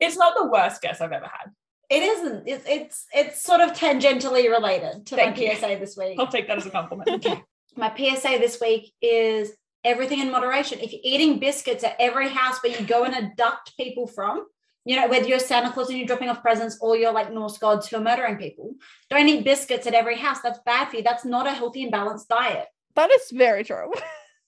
it's 0.00 0.16
not 0.16 0.34
the 0.36 0.46
worst 0.46 0.82
guess 0.82 1.00
I've 1.00 1.12
ever 1.12 1.26
had. 1.26 1.52
It 1.88 2.02
isn't. 2.02 2.48
It's 2.48 2.64
it's 2.66 3.06
it's 3.14 3.42
sort 3.42 3.60
of 3.60 3.72
tangentially 3.72 4.50
related 4.50 5.06
to 5.06 5.16
Thank 5.16 5.36
my 5.36 5.42
you. 5.44 5.56
PSA 5.56 5.76
this 5.78 5.96
week. 5.96 6.18
I'll 6.18 6.26
take 6.26 6.48
that 6.48 6.58
as 6.58 6.66
a 6.66 6.70
compliment. 6.70 7.08
Okay. 7.08 7.42
My 7.74 7.90
PSA 7.96 8.38
this 8.38 8.60
week 8.60 8.92
is 9.00 9.50
everything 9.84 10.20
in 10.20 10.30
moderation. 10.30 10.78
If 10.80 10.92
you're 10.92 11.00
eating 11.04 11.38
biscuits 11.38 11.84
at 11.84 11.96
every 11.98 12.28
house 12.28 12.62
where 12.62 12.78
you 12.78 12.86
go 12.86 13.04
and 13.04 13.14
abduct 13.14 13.76
people 13.76 14.06
from, 14.06 14.46
you 14.84 14.96
know, 14.96 15.08
whether 15.08 15.26
you're 15.26 15.38
Santa 15.38 15.72
Claus 15.72 15.88
and 15.88 15.98
you're 15.98 16.06
dropping 16.06 16.28
off 16.28 16.42
presents 16.42 16.78
or 16.80 16.96
you're 16.96 17.12
like 17.12 17.32
Norse 17.32 17.58
gods 17.58 17.88
who 17.88 17.96
are 17.96 18.00
murdering 18.00 18.36
people, 18.36 18.74
don't 19.10 19.28
eat 19.28 19.44
biscuits 19.44 19.86
at 19.86 19.94
every 19.94 20.16
house. 20.16 20.40
That's 20.42 20.58
bad 20.66 20.88
for 20.88 20.96
you. 20.96 21.02
That's 21.02 21.24
not 21.24 21.46
a 21.46 21.52
healthy 21.52 21.82
and 21.82 21.92
balanced 21.92 22.28
diet, 22.28 22.66
That 22.94 23.10
is 23.10 23.30
very 23.30 23.64
true. 23.64 23.92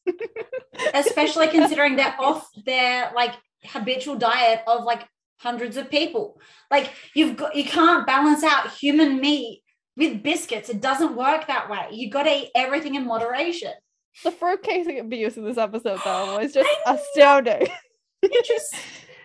especially 0.94 1.48
considering 1.48 1.96
they're 1.96 2.16
off 2.18 2.48
their 2.66 3.12
like 3.14 3.34
habitual 3.64 4.16
diet 4.16 4.60
of 4.66 4.84
like 4.84 5.06
hundreds 5.38 5.76
of 5.76 5.90
people. 5.90 6.40
Like 6.70 6.92
you've 7.14 7.36
got, 7.36 7.54
you 7.54 7.64
can't 7.64 8.06
balance 8.06 8.42
out 8.42 8.72
human 8.72 9.20
meat 9.20 9.62
with 9.96 10.22
biscuits. 10.22 10.68
It 10.68 10.80
doesn't 10.80 11.16
work 11.16 11.46
that 11.46 11.70
way. 11.70 11.88
You've 11.92 12.12
got 12.12 12.24
to 12.24 12.30
eat 12.30 12.50
everything 12.54 12.96
in 12.96 13.06
moderation. 13.06 13.72
The 14.22 14.30
fruitcake 14.30 14.98
abuse 14.98 15.36
in 15.36 15.44
this 15.44 15.58
episode, 15.58 16.00
though, 16.04 16.38
was 16.38 16.52
just 16.52 16.70
astounding. 16.86 17.68
it 18.22 18.44
just 18.44 18.74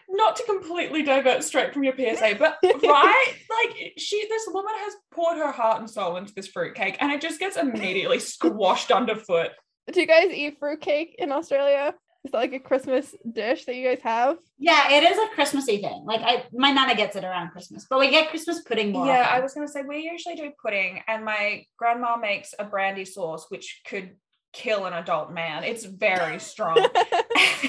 not 0.09 0.35
to 0.35 0.43
completely 0.43 1.03
divert 1.03 1.43
straight 1.43 1.73
from 1.73 1.83
your 1.83 1.93
PSA, 1.95 2.35
but 2.39 2.57
right, 2.63 3.33
like 3.49 3.93
she, 3.97 4.27
this 4.27 4.47
woman 4.51 4.73
has 4.75 4.93
poured 5.11 5.37
her 5.37 5.51
heart 5.51 5.79
and 5.79 5.89
soul 5.89 6.17
into 6.17 6.33
this 6.33 6.47
fruitcake, 6.47 6.97
and 6.99 7.11
it 7.11 7.21
just 7.21 7.39
gets 7.39 7.57
immediately 7.57 8.19
squashed 8.19 8.91
underfoot. 8.91 9.51
Do 9.91 10.01
you 10.01 10.07
guys 10.07 10.31
eat 10.31 10.57
fruitcake 10.59 11.15
in 11.19 11.31
Australia? 11.31 11.93
Is 12.25 12.31
that 12.31 12.37
like 12.37 12.53
a 12.53 12.59
Christmas 12.59 13.15
dish 13.31 13.63
that 13.65 13.75
you 13.75 13.87
guys 13.87 14.01
have? 14.03 14.37
Yeah, 14.57 14.91
it 14.91 15.03
is 15.03 15.17
a 15.17 15.33
Christmassy 15.33 15.77
thing. 15.77 16.03
Like 16.05 16.21
I, 16.21 16.43
my 16.51 16.71
nana 16.71 16.95
gets 16.95 17.15
it 17.15 17.23
around 17.23 17.51
Christmas, 17.51 17.87
but 17.89 17.99
we 17.99 18.09
get 18.09 18.29
Christmas 18.29 18.61
pudding 18.61 18.91
more. 18.91 19.05
Yeah, 19.05 19.21
often. 19.21 19.37
I 19.37 19.39
was 19.39 19.53
gonna 19.53 19.67
say 19.67 19.83
we 19.83 19.99
usually 19.99 20.35
do 20.35 20.51
pudding, 20.61 21.01
and 21.07 21.23
my 21.23 21.63
grandma 21.77 22.17
makes 22.17 22.53
a 22.59 22.65
brandy 22.65 23.05
sauce 23.05 23.45
which 23.49 23.81
could 23.87 24.15
kill 24.53 24.85
an 24.85 24.93
adult 24.93 25.31
man. 25.31 25.63
It's 25.63 25.85
very 25.85 26.39
strong. 26.51 26.77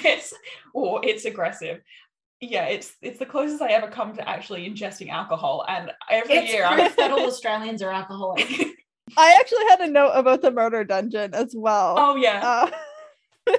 it's 0.05 0.33
or 0.75 1.01
it's 1.05 1.25
aggressive. 1.25 1.81
Yeah, 2.41 2.67
it's 2.67 2.93
it's 3.03 3.19
the 3.19 3.27
closest 3.27 3.61
I 3.61 3.69
ever 3.69 3.89
come 3.89 4.15
to 4.17 4.27
actually 4.27 4.69
ingesting 4.69 5.11
alcohol, 5.11 5.65
and 5.69 5.93
every 6.09 6.37
It's 6.37 6.53
year 6.53 6.67
proof 6.69 6.97
that 6.97 7.11
all 7.11 7.27
Australians 7.27 7.83
are 7.83 7.91
alcoholic. 7.91 8.49
I 9.17 9.37
actually 9.41 9.65
had 9.69 9.81
a 9.81 9.89
note 9.89 10.13
about 10.13 10.41
the 10.41 10.51
murder 10.51 10.85
dungeon 10.85 11.35
as 11.35 11.55
well. 11.55 11.97
oh 11.99 12.17
yeah. 12.17 12.69
Uh, 13.47 13.55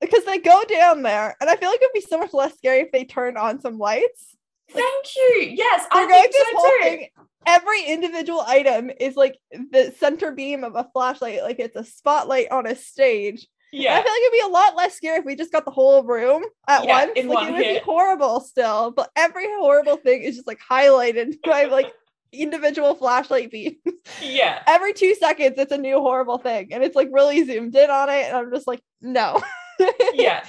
because 0.00 0.24
they 0.24 0.38
go 0.38 0.62
down 0.64 1.02
there, 1.02 1.36
and 1.40 1.50
I 1.50 1.56
feel 1.56 1.68
like 1.68 1.82
it'd 1.82 1.92
be 1.92 2.00
so 2.00 2.18
much 2.18 2.32
less 2.32 2.56
scary 2.56 2.80
if 2.80 2.92
they 2.92 3.04
turned 3.04 3.36
on 3.36 3.60
some 3.60 3.78
lights. 3.78 4.36
Thank 4.72 5.06
you. 5.16 5.54
Yes, 5.56 5.86
I 5.90 6.06
think 6.06 6.32
so 6.34 6.44
whole 6.56 6.70
too. 6.70 6.78
thing. 6.82 7.08
Every 7.46 7.84
individual 7.84 8.40
item 8.46 8.90
is 9.00 9.16
like 9.16 9.36
the 9.50 9.92
center 9.98 10.30
beam 10.32 10.62
of 10.64 10.76
a 10.76 10.88
flashlight, 10.92 11.42
like 11.42 11.58
it's 11.58 11.76
a 11.76 11.84
spotlight 11.84 12.50
on 12.50 12.66
a 12.66 12.76
stage. 12.76 13.46
Yeah, 13.72 13.92
I 13.94 14.02
feel 14.02 14.12
like 14.12 14.20
it'd 14.20 14.32
be 14.32 14.40
a 14.44 14.48
lot 14.48 14.76
less 14.76 14.94
scary 14.94 15.18
if 15.18 15.24
we 15.24 15.34
just 15.34 15.50
got 15.50 15.64
the 15.64 15.70
whole 15.70 16.02
room 16.04 16.44
at 16.68 16.84
Yeah, 16.84 17.06
once. 17.06 17.16
like 17.16 17.26
one 17.28 17.48
it 17.48 17.52
would 17.52 17.62
hit. 17.64 17.82
be 17.82 17.84
horrible 17.84 18.40
still, 18.40 18.90
but 18.90 19.10
every 19.16 19.46
horrible 19.58 19.96
thing 19.96 20.22
is 20.22 20.36
just 20.36 20.46
like 20.46 20.60
highlighted 20.60 21.36
by 21.44 21.64
like 21.64 21.90
individual 22.32 22.94
flashlight 22.94 23.50
beams. 23.50 23.76
yeah. 24.22 24.62
every 24.66 24.92
two 24.92 25.14
seconds, 25.14 25.54
it's 25.58 25.72
a 25.72 25.78
new 25.78 26.00
horrible 26.00 26.38
thing, 26.38 26.72
and 26.72 26.84
it's 26.84 26.94
like 26.94 27.08
really 27.12 27.44
zoomed 27.44 27.74
in 27.74 27.90
on 27.90 28.08
it, 28.10 28.26
and 28.26 28.36
I'm 28.36 28.52
just 28.52 28.66
like, 28.66 28.82
no, 29.00 29.42
Yeah. 30.12 30.44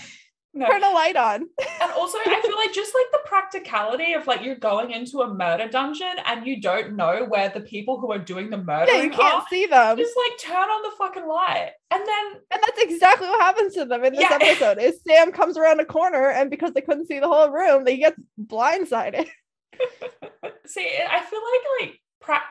No. 0.56 0.68
turn 0.68 0.84
a 0.84 0.89
light 0.91 1.16
on. 1.16 1.47
And 1.82 1.91
also, 1.93 2.20
I 2.24 2.39
feel 2.45 2.56
like 2.56 2.72
just 2.74 2.93
like 2.93 3.06
the 3.12 3.20
practicality 3.26 4.14
of 4.14 4.28
like 4.28 4.43
you're 4.43 4.56
going 4.56 4.91
into 4.91 5.22
a 5.22 5.34
murder 5.34 5.68
dungeon 5.68 6.14
and 6.28 6.45
you 6.45 6.62
don't 6.62 6.95
know 6.95 7.26
where 7.28 7.49
the 7.49 7.62
people 7.62 7.99
who 7.99 8.12
are 8.12 8.20
doing 8.20 8.49
the 8.51 8.58
murder 8.58 8.91
Yeah, 8.91 9.01
you 9.01 9.10
can't 9.10 9.34
are. 9.36 9.45
see 9.49 9.66
them. 9.66 9.97
Just 9.97 10.14
like 10.16 10.38
turn 10.39 10.70
on 10.70 10.84
the 10.84 10.95
fucking 10.97 11.28
light, 11.28 11.72
and 11.91 12.01
then 12.06 12.41
And 12.51 12.62
that's 12.62 12.80
exactly 12.82 13.28
what 13.28 13.41
happens 13.41 13.74
to 13.74 13.86
them 13.86 14.04
in 14.06 14.14
this 14.14 14.22
Yeah. 14.30 14.38
episode. 14.41 14.78
Is 14.80 14.99
Sam 15.08 15.32
comes 15.32 15.58
around 15.58 15.80
a 15.80 15.86
corner, 15.86 16.30
and 16.30 16.49
because 16.51 16.74
they 16.74 16.82
couldn't 16.82 17.08
see 17.08 17.20
the 17.20 17.28
whole 17.28 17.49
room, 17.49 17.84
they 17.84 17.97
get 17.97 18.16
blindsided. 18.39 19.28
see, 20.68 20.89
I 21.10 21.20
feel 21.22 21.39
like 21.41 21.89
like 21.89 21.99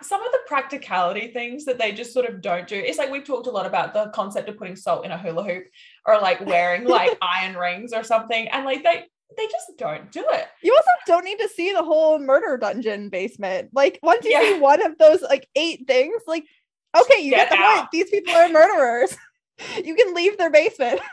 some 0.02 0.22
of 0.22 0.30
the 0.32 0.40
practicality 0.46 1.28
things 1.32 1.64
that 1.64 1.78
they 1.78 1.92
just 1.92 2.12
sort 2.12 2.26
of 2.28 2.42
don't 2.42 2.68
do. 2.68 2.76
It's 2.76 2.98
like 2.98 3.10
we've 3.10 3.24
talked 3.24 3.46
a 3.46 3.50
lot 3.50 3.64
about 3.64 3.94
the 3.94 4.10
concept 4.14 4.48
of 4.50 4.58
putting 4.58 4.76
salt 4.76 5.04
in 5.06 5.10
a 5.12 5.16
hula 5.18 5.44
hoop 5.44 5.64
or 6.06 6.20
like 6.20 6.40
wearing 6.46 6.84
like 6.84 7.16
iron 7.22 7.56
rings 7.56 7.92
or 7.92 8.02
something, 8.04 8.48
and 8.48 8.64
like 8.64 8.82
they 8.82 9.04
they 9.36 9.46
just 9.46 9.72
don't 9.78 10.10
do 10.12 10.24
it. 10.30 10.46
You 10.62 10.74
also 10.74 10.90
don't 11.06 11.24
need 11.24 11.38
to 11.38 11.48
see 11.48 11.72
the 11.72 11.82
whole 11.82 12.18
murder 12.18 12.56
dungeon 12.58 13.08
basement. 13.08 13.70
Like 13.72 13.98
once 14.02 14.24
you 14.24 14.32
Yeah. 14.32 14.42
see 14.42 14.58
one 14.60 14.84
of 14.84 14.98
those 14.98 15.22
like 15.22 15.48
eight 15.56 15.86
things, 15.86 16.20
like 16.26 16.44
okay, 16.98 17.22
you 17.22 17.30
Get 17.30 17.48
get, 17.48 17.56
the 17.56 17.62
out. 17.62 17.76
point. 17.76 17.88
These 17.92 18.10
people 18.10 18.34
are 18.34 18.48
murderers. 18.50 19.16
you 19.84 19.94
can 19.94 20.12
leave 20.14 20.36
their 20.38 20.50
basement. 20.50 21.00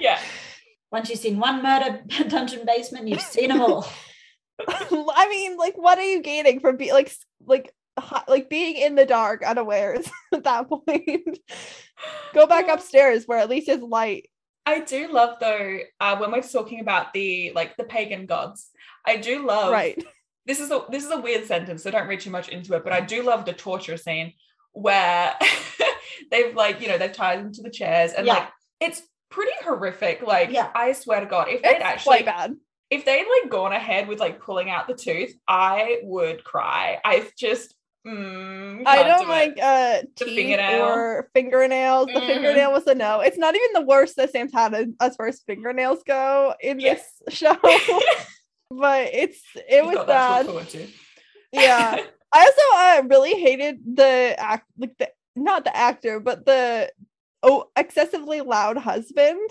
Yeah. 0.00 0.18
Once 0.92 1.08
you've 1.10 1.18
seen 1.18 1.38
one 1.38 1.62
murder 1.62 2.02
dungeon 2.28 2.64
basement, 2.66 3.08
you've 3.08 3.20
seen 3.20 3.48
them 3.48 3.60
all. 3.60 3.86
I 4.68 5.28
mean, 5.28 5.56
like, 5.56 5.76
what 5.76 5.98
are 5.98 6.02
you 6.02 6.22
gaining 6.22 6.60
from 6.60 6.76
being 6.76 6.92
like, 6.92 7.12
like, 7.44 7.64
hi- 7.66 7.75
like 8.28 8.48
being 8.50 8.76
in 8.76 8.94
the 8.94 9.06
dark, 9.06 9.42
unawares 9.42 10.08
at 10.32 10.44
that 10.44 10.68
point? 10.68 11.38
Go 12.34 12.46
back 12.46 12.68
upstairs 12.68 13.24
where 13.26 13.38
at 13.38 13.48
least 13.48 13.68
it's 13.68 13.82
light. 13.82 14.28
I 14.66 14.80
do 14.80 15.08
love 15.12 15.36
though 15.40 15.78
uh, 16.00 16.16
when 16.18 16.32
we're 16.32 16.42
talking 16.42 16.80
about 16.80 17.12
the 17.12 17.52
like 17.54 17.76
the 17.76 17.84
pagan 17.84 18.26
gods. 18.26 18.68
I 19.06 19.16
do 19.16 19.46
love 19.46 19.70
Right. 19.72 20.02
this 20.44 20.58
is 20.60 20.70
a 20.72 20.84
this 20.90 21.04
is 21.04 21.10
a 21.12 21.20
weird 21.20 21.46
sentence, 21.46 21.82
so 21.84 21.90
don't 21.90 22.08
read 22.08 22.20
too 22.20 22.30
much 22.30 22.48
into 22.48 22.74
it. 22.74 22.82
But 22.82 22.92
I 22.92 23.00
do 23.00 23.22
love 23.22 23.44
the 23.44 23.52
torture 23.52 23.96
scene 23.96 24.32
where 24.72 25.34
they've 26.30 26.54
like 26.54 26.80
you 26.82 26.88
know 26.88 26.98
they've 26.98 27.12
tied 27.12 27.38
them 27.38 27.52
to 27.52 27.62
the 27.62 27.70
chairs 27.70 28.12
and 28.12 28.26
Yeah. 28.26 28.34
like 28.34 28.48
it's 28.80 29.02
pretty 29.30 29.52
horrific. 29.62 30.22
Like 30.22 30.50
Yeah. 30.50 30.68
I 30.74 30.92
swear 30.92 31.20
to 31.20 31.26
God, 31.26 31.48
if 31.48 31.62
they'd 31.62 31.76
It's 31.76 31.84
actually 31.84 32.22
bad. 32.24 32.56
if 32.90 33.04
they'd 33.04 33.24
like 33.42 33.50
gone 33.50 33.72
ahead 33.72 34.08
with 34.08 34.18
like 34.18 34.40
pulling 34.42 34.68
out 34.68 34.88
the 34.88 34.94
tooth, 34.94 35.32
I 35.46 36.00
would 36.02 36.42
cry. 36.42 36.98
I 37.04 37.28
just 37.38 37.72
mm, 38.06 38.82
I 38.86 39.02
don't 39.02 39.28
like 39.28 39.58
uh 39.60 40.02
teeth 40.16 40.58
or 40.80 41.28
fingernails. 41.34 42.06
The 42.06 42.20
Mm. 42.20 42.26
fingernail 42.26 42.72
was 42.72 42.86
a 42.86 42.94
no. 42.94 43.20
It's 43.20 43.38
not 43.38 43.54
even 43.56 43.72
the 43.74 43.80
worst 43.82 44.16
that 44.16 44.30
Sam's 44.32 44.52
had 44.52 44.94
as- 45.00 45.16
far 45.16 45.26
as 45.26 45.40
fingernails 45.40 46.02
go 46.06 46.54
in 46.60 46.78
Yes. 46.80 47.02
this 47.26 47.34
show. 47.38 47.56
but 48.70 49.08
it's 49.12 49.40
it 49.56 49.84
You've 49.84 49.94
was 49.94 50.06
bad. 50.06 50.46
to 50.46 50.52
look 50.52 50.66
forward 50.66 50.68
to. 50.70 50.88
Yeah. 51.52 52.02
I 52.32 52.40
also 52.40 53.04
uh, 53.04 53.08
really 53.08 53.34
hated 53.40 53.78
the 53.96 54.34
act, 54.38 54.66
like 54.78 54.96
the 54.98 55.08
not 55.36 55.64
the 55.64 55.74
actor, 55.76 56.20
but 56.20 56.44
the 56.44 56.90
oh 57.42 57.70
excessively 57.76 58.40
loud 58.40 58.76
husband. 58.76 59.50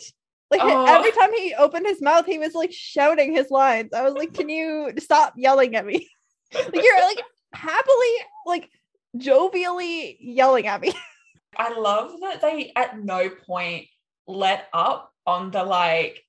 Like 0.51 0.61
Oh. 0.63 0.85
every 0.85 1.11
time 1.11 1.33
he 1.33 1.55
opened 1.55 1.87
his 1.87 2.01
mouth, 2.01 2.25
he 2.25 2.37
was 2.37 2.53
like 2.53 2.71
shouting 2.71 3.33
his 3.33 3.49
lines. 3.49 3.93
I 3.93 4.03
was 4.03 4.13
like, 4.13 4.33
"Can 4.33 4.49
you 4.49 4.91
stop 4.99 5.33
yelling 5.37 5.75
at 5.75 5.85
me? 5.85 6.07
like 6.53 6.75
you're 6.75 7.01
like 7.01 7.19
happily, 7.55 8.13
like 8.45 8.69
jovially 9.17 10.17
yelling 10.19 10.67
at 10.67 10.81
me." 10.81 10.93
I 11.57 11.77
love 11.77 12.11
that 12.21 12.41
they 12.41 12.71
at 12.75 12.99
no 13.01 13.29
point 13.29 13.85
let 14.27 14.67
up 14.73 15.11
on 15.25 15.51
the 15.51 15.63
like, 15.63 16.21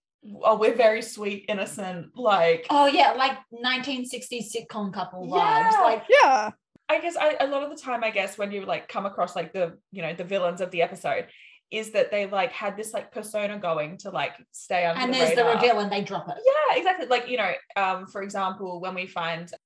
oh, 0.42 0.56
we're 0.56 0.74
very 0.76 1.02
sweet, 1.02 1.46
innocent, 1.48 2.16
like 2.16 2.66
Oh 2.70 2.86
yeah, 2.86 3.12
like 3.12 3.36
1960s 3.52 4.54
sitcom 4.54 4.92
couple 4.92 5.26
Yeah. 5.28 5.70
vibes. 5.70 5.82
Like 5.82 6.04
yeah, 6.08 6.50
I 6.88 7.00
guess 7.00 7.16
I, 7.16 7.36
a 7.40 7.46
lot 7.48 7.62
of 7.64 7.70
the 7.70 7.82
time, 7.82 8.04
I 8.04 8.10
guess 8.10 8.38
when 8.38 8.52
you 8.52 8.64
like 8.64 8.88
come 8.88 9.06
across 9.06 9.34
like 9.34 9.52
the 9.52 9.78
you 9.90 10.02
know 10.02 10.14
the 10.14 10.24
villains 10.24 10.60
of 10.60 10.70
the 10.70 10.82
episode, 10.82 11.26
is 11.72 11.90
that 11.92 12.12
they 12.12 12.26
like 12.26 12.52
had 12.52 12.76
this 12.76 12.92
like 12.92 13.10
persona 13.10 13.58
going 13.58 13.98
to 13.98 14.10
like 14.10 14.34
stay 14.52 14.86
under 14.86 15.00
and 15.00 15.12
the 15.12 15.18
there's 15.18 15.30
the 15.34 15.42
radar. 15.44 15.54
reveal 15.56 15.80
and 15.80 15.90
they 15.90 16.02
drop 16.02 16.28
it. 16.28 16.36
Yeah, 16.44 16.78
exactly. 16.78 17.06
Like 17.08 17.28
you 17.28 17.38
know, 17.38 17.52
um, 17.74 18.06
for 18.06 18.22
example, 18.22 18.80
when 18.80 18.94
we 18.94 19.06
find 19.08 19.50
M- 19.52 19.58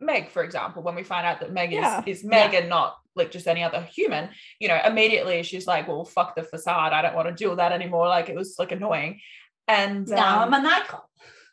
Meg, 0.00 0.30
for 0.30 0.42
example, 0.42 0.82
when 0.82 0.94
we 0.94 1.04
find 1.04 1.26
out 1.26 1.40
that 1.40 1.52
Meg 1.52 1.72
Yeah. 1.72 2.02
is 2.06 2.18
is 2.18 2.24
Meg 2.24 2.54
and 2.54 2.68
not 2.68 2.96
like 3.14 3.30
just 3.30 3.46
any 3.46 3.62
other 3.62 3.82
human, 3.82 4.30
you 4.60 4.68
know, 4.68 4.80
immediately 4.84 5.42
she's 5.42 5.66
like, 5.66 5.88
"Well, 5.88 6.04
fuck 6.04 6.34
the 6.36 6.42
facade. 6.42 6.92
I 6.92 7.02
don't 7.02 7.14
want 7.14 7.28
to 7.28 7.34
do 7.34 7.54
that 7.56 7.72
anymore." 7.72 8.08
Like 8.08 8.28
it 8.28 8.36
was 8.36 8.56
like 8.58 8.72
annoying. 8.72 9.20
And 9.66 10.06
Now 10.08 10.42
um, 10.42 10.54
I'm 10.54 10.60
a 10.60 10.62
nightclub. 10.68 11.02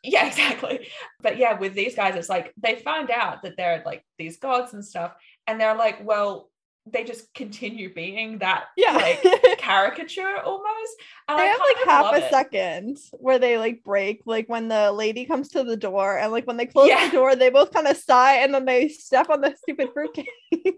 yeah, 0.02 0.26
exactly. 0.30 0.88
But 1.20 1.36
yeah, 1.38 1.58
with 1.58 1.74
these 1.74 1.94
guys, 1.94 2.14
it's 2.16 2.28
like 2.28 2.52
they 2.56 2.76
find 2.76 3.10
out 3.10 3.42
that 3.42 3.56
they're 3.56 3.82
like 3.84 4.04
these 4.18 4.38
gods 4.38 4.74
and 4.74 4.84
stuff, 4.84 5.12
and 5.46 5.60
they're 5.60 5.76
like, 5.76 6.04
well, 6.04 6.50
they 6.88 7.04
just 7.04 7.32
continue 7.34 7.92
being 7.92 8.38
that 8.38 8.66
Yeah. 8.76 8.92
like 8.94 9.20
caricature 9.58 10.36
almost. 10.44 10.92
And 11.28 11.38
they 11.38 11.42
I 11.42 11.46
have 11.46 11.60
like 11.60 11.86
half 11.86 12.14
a 12.14 12.26
it. 12.26 12.30
second 12.30 12.98
where 13.12 13.38
they 13.38 13.58
like 13.58 13.82
break, 13.82 14.22
like 14.24 14.48
when 14.48 14.68
the 14.68 14.92
lady 14.92 15.24
comes 15.24 15.48
to 15.50 15.64
the 15.64 15.76
door, 15.76 16.16
and 16.18 16.30
like 16.32 16.46
when 16.46 16.56
they 16.56 16.66
close 16.66 16.88
Yeah. 16.88 17.06
the 17.06 17.12
door, 17.12 17.34
they 17.36 17.50
both 17.50 17.72
kind 17.72 17.86
of 17.88 17.96
sigh 17.96 18.36
and 18.36 18.54
then 18.54 18.64
they 18.64 18.88
step 18.88 19.28
on 19.30 19.40
the 19.40 19.54
stupid 19.62 19.88
fruitcake. 19.92 20.28
but 20.52 20.72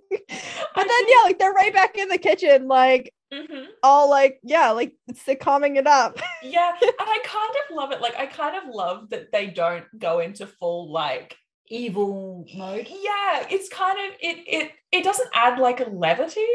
then 0.76 1.04
yeah, 1.08 1.22
like 1.24 1.38
they're 1.38 1.52
right 1.52 1.72
back 1.74 1.96
in 1.98 2.08
the 2.08 2.18
kitchen, 2.18 2.68
like 2.68 3.12
Mhm. 3.32 3.66
all 3.82 4.08
like 4.08 4.40
yeah, 4.42 4.70
like 4.70 4.94
sitcoming 5.14 5.76
it 5.76 5.86
up. 5.86 6.18
Yeah, 6.42 6.72
and 6.80 6.92
I 6.98 7.18
kind 7.24 7.54
of 7.68 7.76
love 7.76 7.92
it. 7.92 8.00
Like 8.00 8.16
I 8.16 8.24
kind 8.24 8.56
of 8.56 8.74
love 8.74 9.10
that 9.10 9.30
they 9.32 9.48
don't 9.48 9.84
go 9.98 10.20
into 10.20 10.46
full 10.46 10.90
like 10.90 11.36
Evil 11.70 12.46
mode. 12.56 12.86
yeah, 12.88 13.46
it's 13.50 13.68
kind 13.68 13.98
of 14.08 14.14
it 14.20 14.38
it 14.46 14.72
it 14.92 15.04
doesn't 15.04 15.28
add 15.34 15.58
like 15.58 15.80
a 15.80 15.88
levity 15.90 16.46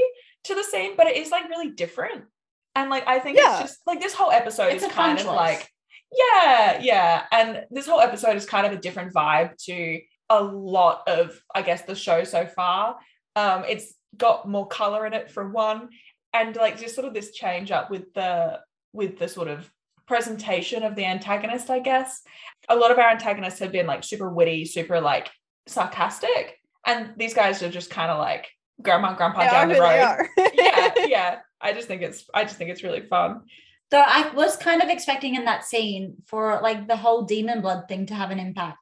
to 0.45 0.55
the 0.55 0.63
scene, 0.63 0.95
but 0.97 1.07
it 1.07 1.17
is 1.17 1.31
like 1.31 1.49
really 1.49 1.69
different. 1.71 2.25
And 2.75 2.89
like 2.89 3.07
I 3.07 3.19
think 3.19 3.37
Yeah. 3.37 3.61
it's 3.61 3.71
just 3.71 3.81
like 3.85 4.01
this 4.01 4.13
whole 4.13 4.31
episode 4.31 4.73
It's 4.73 4.83
is 4.83 4.91
kind 4.91 5.17
of 5.19 5.25
choice. 5.25 5.35
like 5.35 5.69
yeah, 6.11 6.79
yeah. 6.81 7.23
And 7.31 7.65
this 7.71 7.87
whole 7.87 7.99
episode 7.99 8.35
is 8.35 8.45
kind 8.45 8.65
of 8.67 8.73
a 8.73 8.77
different 8.77 9.13
vibe 9.13 9.55
to 9.65 9.99
a 10.29 10.41
lot 10.43 11.03
of 11.07 11.39
I 11.53 11.61
guess 11.61 11.83
the 11.83 11.95
show 11.95 12.23
so 12.23 12.45
far. 12.47 12.97
Um 13.35 13.63
it's 13.67 13.93
got 14.17 14.47
more 14.47 14.67
color 14.67 15.05
in 15.05 15.13
it 15.13 15.29
for 15.31 15.49
one 15.49 15.89
and 16.33 16.55
like 16.55 16.79
just 16.79 16.95
sort 16.95 17.07
of 17.07 17.13
this 17.13 17.31
change 17.31 17.71
up 17.71 17.89
with 17.91 18.13
the 18.13 18.59
with 18.93 19.17
the 19.19 19.27
sort 19.27 19.47
of 19.47 19.71
presentation 20.05 20.83
of 20.83 20.95
the 20.95 21.05
antagonist, 21.05 21.69
I 21.69 21.79
guess. 21.79 22.21
A 22.69 22.75
lot 22.75 22.91
of 22.91 22.99
our 22.99 23.09
antagonists 23.09 23.59
have 23.59 23.71
been 23.71 23.87
like 23.87 24.03
super 24.03 24.29
witty, 24.29 24.65
super 24.65 25.01
like 25.01 25.29
sarcastic. 25.67 26.59
And 26.85 27.11
these 27.17 27.33
guys 27.33 27.61
are 27.63 27.69
just 27.69 27.89
kind 27.89 28.11
of 28.11 28.17
like 28.19 28.49
grandma 28.81 29.09
and 29.09 29.17
grandpa 29.17 29.39
They 29.41 29.47
down 29.47 29.63
are 29.63 29.67
the 29.67 29.73
who 29.75 29.79
they 29.79 29.99
road. 29.99 30.01
are. 30.01 30.29
yeah, 30.97 31.05
yeah. 31.07 31.39
I 31.61 31.73
just 31.73 31.87
think 31.87 32.01
it's 32.01 32.25
I 32.33 32.43
just 32.43 32.57
think 32.57 32.69
it's 32.69 32.83
really 32.83 33.01
fun. 33.01 33.41
Though 33.91 34.03
I 34.05 34.29
was 34.33 34.57
kind 34.57 34.81
of 34.81 34.89
expecting 34.89 35.35
in 35.35 35.45
that 35.45 35.63
scene 35.63 36.15
for 36.25 36.59
like 36.61 36.87
the 36.87 36.95
whole 36.97 37.23
demon 37.23 37.61
blood 37.61 37.87
thing 37.87 38.05
to 38.07 38.15
have 38.15 38.31
an 38.31 38.39
impact. 38.39 38.77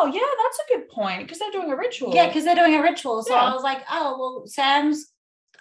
Oh, 0.00 0.08
yeah, 0.12 0.20
that's 0.20 0.58
a 0.60 0.76
good 0.76 0.88
point 0.90 1.22
because 1.22 1.40
they're 1.40 1.50
doing 1.50 1.72
a 1.72 1.76
ritual. 1.76 2.14
Yeah, 2.14 2.28
because 2.28 2.44
they're 2.44 2.54
doing 2.54 2.76
a 2.76 2.82
ritual. 2.82 3.22
So 3.24 3.34
Yeah. 3.34 3.40
I 3.42 3.54
was 3.54 3.64
like, 3.64 3.82
oh 3.90 4.16
well, 4.18 4.46
Sam's. 4.46 5.06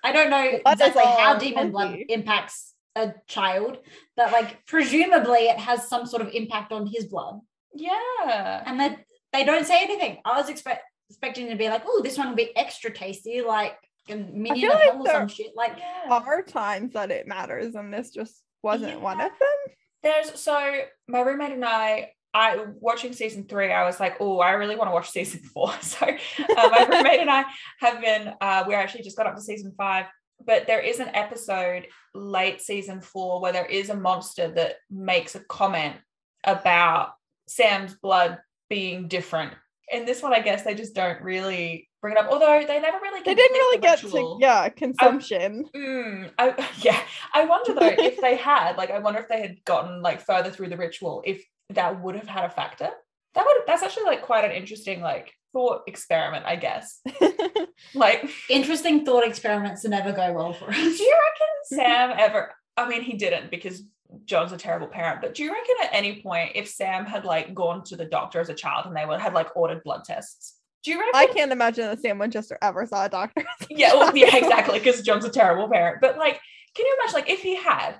I 0.03 0.11
don't 0.11 0.29
know 0.29 0.59
Blood 0.63 0.79
is 0.79 0.87
exactly 0.87 1.03
how 1.03 1.33
all 1.33 1.39
demon 1.39 1.71
blood 1.71 1.87
funky. 1.89 2.05
impacts 2.09 2.66
a 2.97 3.13
child, 3.27 3.77
but 4.15 4.31
like 4.31 4.65
presumably 4.65 5.47
it 5.47 5.59
has 5.59 5.87
some 5.87 6.05
sort 6.05 6.21
of 6.21 6.29
impact 6.33 6.71
on 6.71 6.87
his 6.87 7.05
blood. 7.05 7.39
yeah. 7.73 8.63
And 8.65 8.79
that 8.79 8.99
they 9.33 9.43
don't 9.43 9.65
say 9.65 9.81
anything. 9.81 10.17
I 10.25 10.39
was 10.39 10.49
expect 10.49 10.83
expecting 11.09 11.49
to 11.49 11.55
be 11.55 11.69
like, 11.69 11.83
oh, 11.85 12.01
this 12.03 12.17
one 12.17 12.29
will 12.29 12.35
be 12.35 12.55
extra 12.57 12.91
tasty, 12.91 13.41
like 13.41 13.77
a 14.09 14.15
minion 14.15 14.55
feel 14.55 14.71
of 14.71 14.79
like 14.79 14.83
hell 14.83 15.01
or 15.01 15.11
some 15.11 15.27
shit. 15.27 15.51
Like 15.55 15.77
yeah. 15.77 16.11
Are 16.11 16.41
times 16.41 16.93
that 16.93 17.11
it 17.11 17.27
matters, 17.27 17.75
and 17.75 17.93
this 17.93 18.11
just 18.11 18.41
wasn't 18.63 19.01
one 19.01 19.21
of 19.21 19.31
them. 19.31 19.73
There's 20.03 20.39
so 20.39 20.81
my 21.07 21.21
roommate 21.21 21.51
and 21.53 21.65
I, 21.65 22.11
I 22.33 22.65
watching 22.79 23.13
season 23.13 23.45
three, 23.47 23.71
I 23.71 23.85
was 23.85 23.99
like, 23.99 24.17
oh, 24.19 24.39
I 24.39 24.51
really 24.51 24.75
want 24.75 24.89
to 24.89 24.93
watch 24.93 25.09
season 25.11 25.41
four. 25.41 25.73
So 25.81 26.05
uh, 26.05 26.69
my 26.69 26.85
roommate 26.89 27.19
and 27.19 27.29
I 27.29 27.45
have 27.79 28.01
been, 28.01 28.33
uh, 28.39 28.63
we 28.67 28.73
actually 28.73 29.03
just 29.03 29.17
got 29.17 29.27
up 29.27 29.35
to 29.35 29.41
season 29.41 29.73
five, 29.77 30.05
but 30.45 30.67
there 30.67 30.79
is 30.79 30.99
an 30.99 31.09
episode 31.13 31.87
late 32.13 32.61
season 32.61 33.01
four 33.01 33.41
where 33.41 33.53
there 33.53 33.65
is 33.65 33.89
a 33.89 33.95
monster 33.95 34.47
that 34.49 34.75
makes 34.89 35.35
a 35.35 35.39
comment 35.41 35.95
about 36.43 37.13
Sam's 37.47 37.93
blood 37.95 38.39
being 38.69 39.07
different. 39.07 39.53
In 39.91 40.05
this 40.05 40.21
one, 40.21 40.33
I 40.33 40.41
guess 40.41 40.63
they 40.63 40.75
just 40.75 40.95
don't 40.95 41.21
really 41.21 41.89
bring 42.01 42.15
it 42.15 42.19
up, 42.19 42.29
although 42.31 42.63
they 42.67 42.79
never 42.79 42.97
really 42.99 43.21
They 43.23 43.35
didn't 43.35 43.53
really 43.55 43.77
the 43.77 43.81
get 43.81 43.99
to 43.99 44.37
yeah 44.39 44.69
consumption. 44.69 45.65
Mm, 45.75 46.31
I, 46.37 46.69
yeah, 46.81 46.99
I 47.33 47.45
wonder 47.45 47.73
though 47.73 47.95
if 47.97 48.19
they 48.19 48.35
had, 48.37 48.77
like, 48.77 48.91
I 48.91 48.99
wonder 48.99 49.19
if 49.19 49.29
they 49.29 49.41
had 49.41 49.63
gotten 49.65 50.01
like 50.01 50.21
further 50.21 50.51
through 50.51 50.69
the 50.69 50.77
ritual, 50.77 51.23
if 51.25 51.43
that 51.69 52.01
would 52.01 52.15
have 52.15 52.27
had 52.27 52.45
a 52.45 52.49
factor. 52.49 52.89
That 53.35 53.45
would 53.45 53.57
that's 53.67 53.83
actually 53.83 54.05
like 54.05 54.23
quite 54.23 54.45
an 54.45 54.51
interesting 54.51 55.01
like 55.01 55.33
thought 55.53 55.83
experiment, 55.87 56.45
I 56.45 56.55
guess. 56.55 57.01
Like, 57.93 58.29
interesting 58.49 59.05
thought 59.05 59.25
experiments 59.25 59.83
that 59.83 59.89
never 59.89 60.11
go 60.11 60.33
well 60.33 60.53
for 60.53 60.69
us. 60.69 60.75
do 60.75 61.03
you 61.03 61.19
reckon 61.29 61.47
Sam 61.65 62.13
ever? 62.17 62.53
I 62.75 62.87
mean, 62.87 63.01
he 63.01 63.13
didn't 63.13 63.51
because 63.51 63.83
John's 64.25 64.51
a 64.51 64.57
terrible 64.57 64.87
parent. 64.87 65.21
But 65.21 65.35
do 65.35 65.43
you 65.43 65.51
reckon 65.51 65.75
at 65.83 65.89
any 65.93 66.21
point 66.21 66.51
if 66.55 66.67
Sam 66.67 67.05
had 67.05 67.25
like 67.25 67.53
gone 67.53 67.83
to 67.85 67.95
the 67.95 68.05
doctor 68.05 68.39
as 68.39 68.49
a 68.49 68.53
child 68.53 68.85
and 68.85 68.95
they 68.95 69.05
would 69.05 69.19
had 69.19 69.33
like 69.33 69.55
ordered 69.55 69.83
blood 69.83 70.03
tests? 70.05 70.55
Do 70.83 70.91
you 70.91 70.99
reckon? 70.99 71.13
I 71.15 71.27
can't 71.27 71.51
imagine 71.51 71.85
that 71.85 72.01
Sam 72.01 72.19
Winchester 72.19 72.57
ever 72.61 72.85
saw 72.85 73.05
a 73.05 73.09
doctor. 73.09 73.43
yeah, 73.69 73.93
well, 73.93 74.15
yeah, 74.15 74.35
exactly, 74.35 74.79
because 74.79 75.01
John's 75.01 75.25
a 75.25 75.29
terrible 75.29 75.69
parent. 75.69 76.01
But 76.01 76.17
like, 76.17 76.39
can 76.75 76.85
you 76.85 76.97
imagine 76.99 77.13
like 77.13 77.29
if 77.29 77.41
he 77.41 77.55
had 77.55 77.95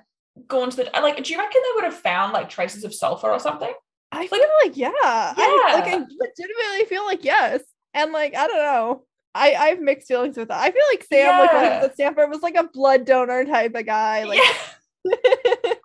gone 0.46 0.70
to 0.70 0.76
the 0.76 0.90
like, 0.94 1.22
do 1.22 1.32
you 1.32 1.38
reckon 1.38 1.60
they 1.62 1.74
would 1.76 1.84
have 1.84 2.00
found 2.00 2.32
like 2.32 2.48
traces 2.48 2.84
of 2.84 2.94
sulfur 2.94 3.28
or 3.30 3.40
something? 3.40 3.72
I 4.10 4.26
feel 4.26 4.40
like 4.64 4.76
yeah, 4.76 4.90
I, 5.02 5.72
like 5.74 5.84
I 5.84 5.96
legitimately 5.96 6.86
feel 6.88 7.04
like 7.04 7.24
yes, 7.24 7.62
and 7.94 8.12
like 8.12 8.34
I 8.34 8.46
don't 8.46 8.58
know. 8.58 9.04
I, 9.34 9.54
I 9.54 9.68
have 9.68 9.80
mixed 9.80 10.08
feelings 10.08 10.36
with 10.36 10.48
that. 10.48 10.60
I 10.60 10.70
feel 10.70 10.82
like 10.90 11.04
Sam, 11.04 11.38
like 11.38 11.52
when 11.52 11.64
he 11.64 11.68
was 11.68 11.84
at 11.84 11.94
Stanford, 11.94 12.30
was 12.30 12.42
like 12.42 12.56
a 12.56 12.64
blood 12.64 13.04
donor 13.04 13.44
type 13.44 13.74
of 13.74 13.86
guy. 13.86 14.24
Like, 14.24 14.40
yeah. 15.04 15.74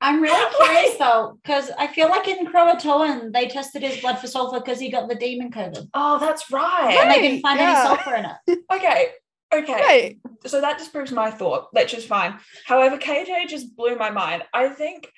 I'm 0.00 0.22
really 0.22 0.54
curious 0.60 0.96
though, 0.96 1.38
because 1.42 1.70
I 1.78 1.86
feel 1.86 2.08
like 2.08 2.26
in 2.26 2.46
Croatoan 2.46 3.32
they 3.32 3.48
tested 3.48 3.82
his 3.82 4.00
blood 4.00 4.18
for 4.18 4.26
sulfur 4.26 4.60
because 4.60 4.80
he 4.80 4.90
got 4.90 5.08
the 5.08 5.14
demon 5.14 5.50
COVID. 5.50 5.88
Oh, 5.94 6.18
that's 6.18 6.50
right. 6.50 6.96
And 6.98 7.08
right. 7.08 7.14
they 7.14 7.28
didn't 7.28 7.42
find 7.42 7.58
yeah. 7.58 7.70
any 7.70 7.96
sulfur 7.96 8.14
in 8.14 8.24
it. 8.24 8.58
Okay. 8.72 9.10
Okay. 9.52 9.72
right. 9.72 10.18
So 10.46 10.60
that 10.60 10.78
just 10.78 10.92
proves 10.92 11.10
my 11.10 11.30
thought, 11.30 11.68
which 11.72 11.92
is 11.92 12.04
fine. 12.04 12.38
However, 12.66 12.96
KJ 12.96 13.48
just 13.48 13.76
blew 13.76 13.96
my 13.96 14.10
mind. 14.10 14.44
I 14.54 14.68
think 14.68 15.10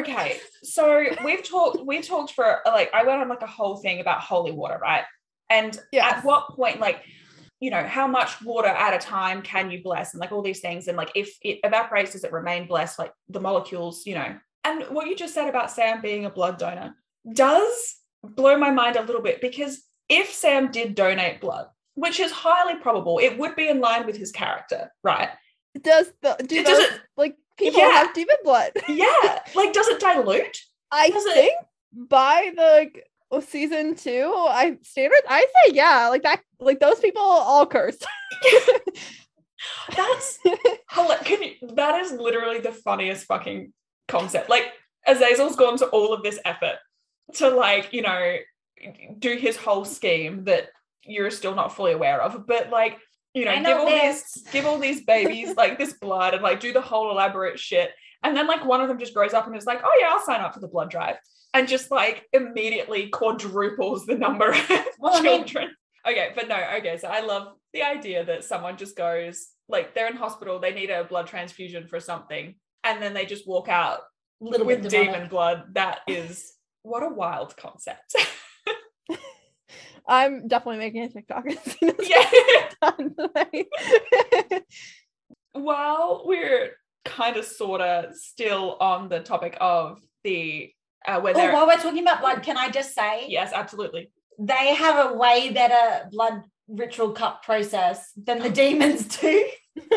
okay, 0.00 0.38
so 0.62 1.04
we've 1.24 1.42
talked 1.42 1.84
we 1.86 2.00
talked 2.02 2.32
for 2.32 2.60
like 2.66 2.90
I 2.94 3.04
went 3.04 3.20
on 3.20 3.28
like 3.28 3.42
a 3.42 3.46
whole 3.46 3.76
thing 3.76 4.00
about 4.00 4.20
holy 4.20 4.52
water, 4.52 4.78
right? 4.80 5.04
And 5.50 5.78
Yes. 5.92 6.18
at 6.18 6.24
what 6.24 6.48
point, 6.56 6.80
like, 6.80 7.02
you 7.60 7.70
know, 7.70 7.82
how 7.84 8.06
much 8.06 8.42
water 8.42 8.68
at 8.68 8.94
a 8.94 8.98
time 8.98 9.42
can 9.42 9.70
you 9.70 9.82
bless 9.82 10.14
and 10.14 10.20
like 10.20 10.32
all 10.32 10.42
these 10.42 10.60
things? 10.60 10.88
And 10.88 10.96
like 10.96 11.12
if 11.14 11.36
it 11.42 11.60
evaporates, 11.64 12.12
does 12.12 12.24
it 12.24 12.32
remain 12.32 12.66
blessed? 12.66 12.98
Like 12.98 13.12
the 13.28 13.40
molecules, 13.40 14.06
you 14.06 14.14
know. 14.14 14.36
And 14.64 14.84
what 14.84 15.06
you 15.06 15.14
just 15.16 15.34
said 15.34 15.48
about 15.48 15.70
Sam 15.70 16.00
being 16.00 16.24
a 16.24 16.30
blood 16.30 16.58
donor 16.58 16.94
does 17.32 17.96
blow 18.22 18.56
my 18.56 18.70
mind 18.70 18.96
a 18.96 19.02
little 19.02 19.20
bit 19.22 19.40
because 19.40 19.82
if 20.08 20.32
Sam 20.32 20.70
did 20.70 20.94
donate 20.94 21.40
blood, 21.40 21.66
which 21.94 22.18
is 22.20 22.32
highly 22.32 22.76
probable, 22.80 23.18
it 23.18 23.38
would 23.38 23.54
be 23.56 23.68
in 23.68 23.80
line 23.80 24.06
with 24.06 24.16
his 24.16 24.32
character, 24.32 24.90
right? 25.02 25.28
Does 25.80 26.12
the 26.22 26.36
do 26.46 26.56
It 26.56 26.66
doesn't- 26.66 26.90
those, 26.90 27.00
like 27.16 27.36
people 27.58 27.80
Yeah. 27.80 27.90
have 27.90 28.14
demon 28.14 28.36
blood? 28.44 28.72
Yeah. 28.88 29.40
Like, 29.54 29.72
does 29.72 29.88
it 29.88 30.00
dilute? 30.00 30.58
I 30.90 31.10
Does 31.10 31.24
it- 31.26 31.34
think 31.34 31.54
by 32.08 32.52
the 32.54 32.90
well, 33.30 33.40
season 33.40 33.94
two, 33.96 34.32
I 34.36 34.76
standards, 34.82 35.22
I 35.28 35.40
say 35.40 35.72
yeah, 35.74 36.08
like 36.08 36.22
that, 36.22 36.40
like 36.60 36.78
those 36.80 37.00
people 37.00 37.22
all 37.22 37.66
cursed. 37.66 38.04
That's 39.96 40.38
can 41.24 41.42
you 41.42 41.54
that 41.74 42.00
is 42.00 42.12
literally 42.12 42.60
the 42.60 42.72
funniest 42.72 43.26
fucking 43.26 43.72
concept. 44.08 44.50
Like 44.50 44.72
Azazel's 45.08 45.56
gone 45.56 45.78
to 45.78 45.86
all 45.86 46.12
of 46.12 46.22
this 46.22 46.38
effort 46.44 46.76
to 47.34 47.48
like, 47.48 47.92
you 47.92 48.02
know, 48.02 48.36
do 49.18 49.36
his 49.36 49.56
whole 49.56 49.84
scheme 49.84 50.44
that 50.44 50.68
you're 51.04 51.30
still 51.30 51.54
not 51.54 51.74
fully 51.74 51.92
aware 51.92 52.20
of. 52.20 52.46
But 52.46 52.70
like, 52.70 52.98
you 53.34 53.44
know, 53.44 53.50
I 53.50 53.62
give 53.62 53.76
all 53.78 53.86
this. 53.86 54.32
these 54.32 54.44
give 54.52 54.66
all 54.66 54.78
these 54.78 55.04
babies 55.04 55.54
like 55.56 55.78
this 55.78 55.92
blood 55.94 56.34
and 56.34 56.42
like 56.42 56.60
do 56.60 56.72
the 56.72 56.80
whole 56.80 57.10
elaborate 57.10 57.58
shit. 57.58 57.90
And 58.22 58.36
then 58.36 58.46
like 58.46 58.64
one 58.64 58.80
of 58.80 58.88
them 58.88 58.98
just 58.98 59.12
grows 59.14 59.34
up 59.34 59.46
and 59.46 59.56
is 59.56 59.66
like, 59.66 59.80
oh 59.84 59.96
yeah, 60.00 60.08
I'll 60.10 60.24
sign 60.24 60.40
up 60.40 60.54
for 60.54 60.60
the 60.60 60.68
blood 60.68 60.90
drive. 60.90 61.16
And 61.52 61.68
just 61.68 61.90
like 61.90 62.26
immediately 62.32 63.08
quadruples 63.10 64.06
the 64.06 64.16
number 64.16 64.50
of 64.52 64.70
Well, 64.98 65.14
I 65.14 65.20
mean- 65.20 65.44
children. 65.44 65.74
okay, 66.08 66.30
but 66.34 66.48
no, 66.48 66.56
okay. 66.78 66.96
So 66.98 67.08
I 67.08 67.20
love 67.20 67.48
the 67.72 67.82
idea 67.82 68.24
that 68.24 68.44
someone 68.44 68.76
just 68.76 68.96
goes, 68.96 69.48
like, 69.68 69.94
they're 69.94 70.06
in 70.08 70.16
hospital, 70.16 70.58
they 70.60 70.72
need 70.72 70.90
a 70.90 71.04
blood 71.04 71.26
transfusion 71.26 71.86
for 71.88 71.98
something, 72.00 72.54
and 72.84 73.02
then 73.02 73.14
they 73.14 73.26
just 73.26 73.46
walk 73.48 73.68
out 73.68 74.00
Little 74.40 74.66
with 74.66 74.88
demon 74.88 75.28
blood. 75.28 75.64
That 75.72 76.00
is 76.06 76.52
what 76.82 77.02
a 77.02 77.08
wild 77.08 77.56
concept. 77.56 78.14
I'm 80.06 80.48
definitely 80.48 80.78
making 80.78 81.02
a 81.04 81.08
TikTok. 81.08 81.46
as 81.48 81.58
soon 81.62 81.90
as 81.90 82.08
yeah. 82.08 82.30
we're 82.82 83.14
done. 83.14 84.64
While 85.52 86.22
we're 86.26 86.72
kind 87.04 87.36
of 87.36 87.44
sort 87.44 87.80
of 87.80 88.14
still 88.14 88.76
on 88.80 89.08
the 89.08 89.20
topic 89.20 89.56
of 89.60 90.00
the 90.24 90.72
uh, 91.06 91.20
where 91.20 91.34
Oh, 91.36 91.52
while 91.52 91.66
we're 91.66 91.76
talking 91.76 92.02
about 92.02 92.20
blood, 92.20 92.42
can 92.42 92.56
I 92.56 92.70
just 92.70 92.94
say 92.94 93.26
yes, 93.28 93.52
absolutely. 93.54 94.10
they 94.38 94.74
have 94.74 95.10
a 95.10 95.14
way 95.14 95.50
better 95.50 96.08
blood 96.10 96.42
ritual 96.68 97.12
cup 97.12 97.42
process 97.44 98.10
than 98.16 98.40
the 98.40 98.50
demons 98.50 99.18
do. 99.18 99.48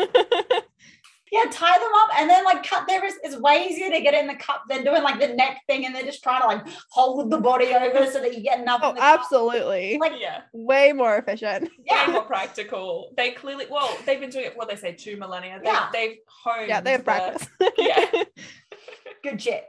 Yeah, 1.32 1.44
tie 1.50 1.78
them 1.78 1.90
up 1.96 2.10
and 2.18 2.28
then 2.30 2.44
like 2.44 2.64
cut 2.64 2.86
their 2.88 3.00
wrist. 3.00 3.18
It's 3.22 3.36
way 3.36 3.66
easier 3.70 3.90
to 3.90 4.00
get 4.00 4.14
in 4.14 4.26
the 4.26 4.34
cup 4.34 4.62
than 4.68 4.84
doing 4.84 5.02
like 5.02 5.20
the 5.20 5.28
neck 5.28 5.60
thing 5.66 5.86
and 5.86 5.94
they're 5.94 6.04
just 6.04 6.22
trying 6.22 6.40
to 6.42 6.46
like 6.46 6.66
hold 6.90 7.30
the 7.30 7.38
body 7.38 7.74
over 7.74 8.10
so 8.10 8.20
that 8.20 8.36
you 8.36 8.42
get 8.42 8.60
enough. 8.60 8.80
Oh, 8.82 8.90
in 8.90 8.94
the 8.96 9.00
cup. 9.00 9.20
absolutely. 9.20 9.98
Like, 9.98 10.12
Yeah. 10.18 10.42
Way 10.52 10.92
more 10.92 11.16
efficient. 11.16 11.64
Way 11.64 11.70
yeah. 11.86 12.06
more 12.10 12.22
practical. 12.22 13.12
They 13.16 13.32
clearly, 13.32 13.66
well, 13.70 13.96
they've 14.06 14.20
been 14.20 14.30
doing 14.30 14.46
it, 14.46 14.56
what 14.56 14.68
they 14.68 14.76
say, 14.76 14.92
two 14.92 15.16
millennia. 15.16 15.58
They, 15.62 15.70
Yeah. 15.70 15.88
They've 15.92 16.16
honed. 16.28 16.68
Yeah, 16.68 16.80
they 16.80 16.92
have 16.92 17.00
the- 17.00 17.04
practice. 17.04 17.48
Yeah. 17.78 18.04
Good 19.22 19.42
shit. 19.42 19.64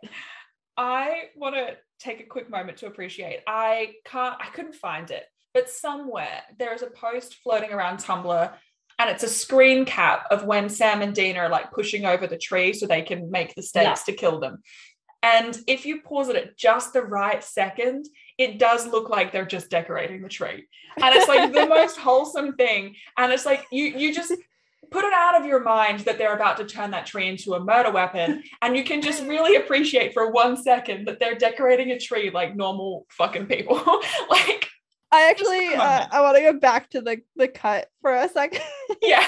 I 0.77 1.23
want 1.35 1.55
to 1.55 1.75
take 1.99 2.21
a 2.21 2.25
quick 2.25 2.49
moment 2.49 2.77
to 2.79 2.87
appreciate. 2.87 3.41
I 3.47 3.93
can't, 4.05 4.35
I 4.39 4.47
couldn't 4.53 4.75
find 4.75 5.11
it, 5.11 5.23
but 5.53 5.69
somewhere 5.69 6.41
there 6.57 6.73
is 6.73 6.81
a 6.83 6.87
post 6.87 7.35
floating 7.43 7.71
around 7.73 7.97
Tumblr 7.97 8.53
and 8.99 9.09
it's 9.09 9.23
a 9.23 9.29
screen 9.29 9.85
cap 9.85 10.25
of 10.29 10.43
when 10.43 10.69
Sam 10.69 11.01
and 11.01 11.15
Dean 11.15 11.37
are 11.37 11.49
like 11.49 11.71
pushing 11.71 12.05
over 12.05 12.27
the 12.27 12.37
tree 12.37 12.73
so 12.73 12.85
they 12.85 13.01
can 13.01 13.31
make 13.31 13.55
the 13.55 13.63
stakes 13.63 14.03
to 14.03 14.11
kill 14.11 14.39
them. 14.39 14.61
And 15.23 15.57
if 15.67 15.85
you 15.85 16.01
pause 16.01 16.29
it 16.29 16.35
at 16.35 16.57
just 16.57 16.93
the 16.93 17.01
right 17.01 17.43
second, 17.43 18.07
it 18.37 18.59
does 18.59 18.87
look 18.87 19.09
like 19.09 19.31
they're 19.31 19.45
just 19.45 19.69
decorating 19.69 20.21
the 20.21 20.29
tree. 20.29 20.67
And 20.97 21.15
it's 21.15 21.27
like 21.27 21.53
the 21.53 21.65
most 21.65 21.97
wholesome 21.99 22.55
thing. 22.55 22.95
And 23.17 23.31
it's 23.31 23.45
like 23.45 23.65
you 23.71 23.85
you 23.85 24.13
just 24.13 24.33
put 24.91 25.05
it 25.05 25.13
out 25.13 25.39
of 25.39 25.45
your 25.45 25.61
mind 25.61 26.01
that 26.01 26.17
they're 26.17 26.35
about 26.35 26.57
to 26.57 26.65
turn 26.65 26.91
that 26.91 27.05
tree 27.05 27.27
into 27.27 27.53
a 27.53 27.59
murder 27.59 27.91
weapon 27.91 28.41
and 28.61 28.75
you 28.75 28.83
can 28.83 29.01
just 29.01 29.23
really 29.23 29.55
appreciate 29.55 30.13
for 30.13 30.31
one 30.31 30.57
second 30.57 31.05
that 31.05 31.19
they're 31.19 31.35
decorating 31.35 31.91
a 31.91 31.99
tree 31.99 32.31
like 32.31 32.55
normal 32.55 33.05
fucking 33.09 33.45
people 33.45 33.75
like 34.29 34.67
I 35.11 35.29
actually 35.29 35.73
uh. 35.73 36.07
I 36.11 36.21
want 36.21 36.37
to 36.37 36.41
go 36.43 36.53
back 36.53 36.89
to 36.91 37.01
the 37.01 37.21
the 37.35 37.47
cut 37.47 37.87
for 38.01 38.13
a 38.13 38.29
second. 38.29 38.61
yeah 39.01 39.25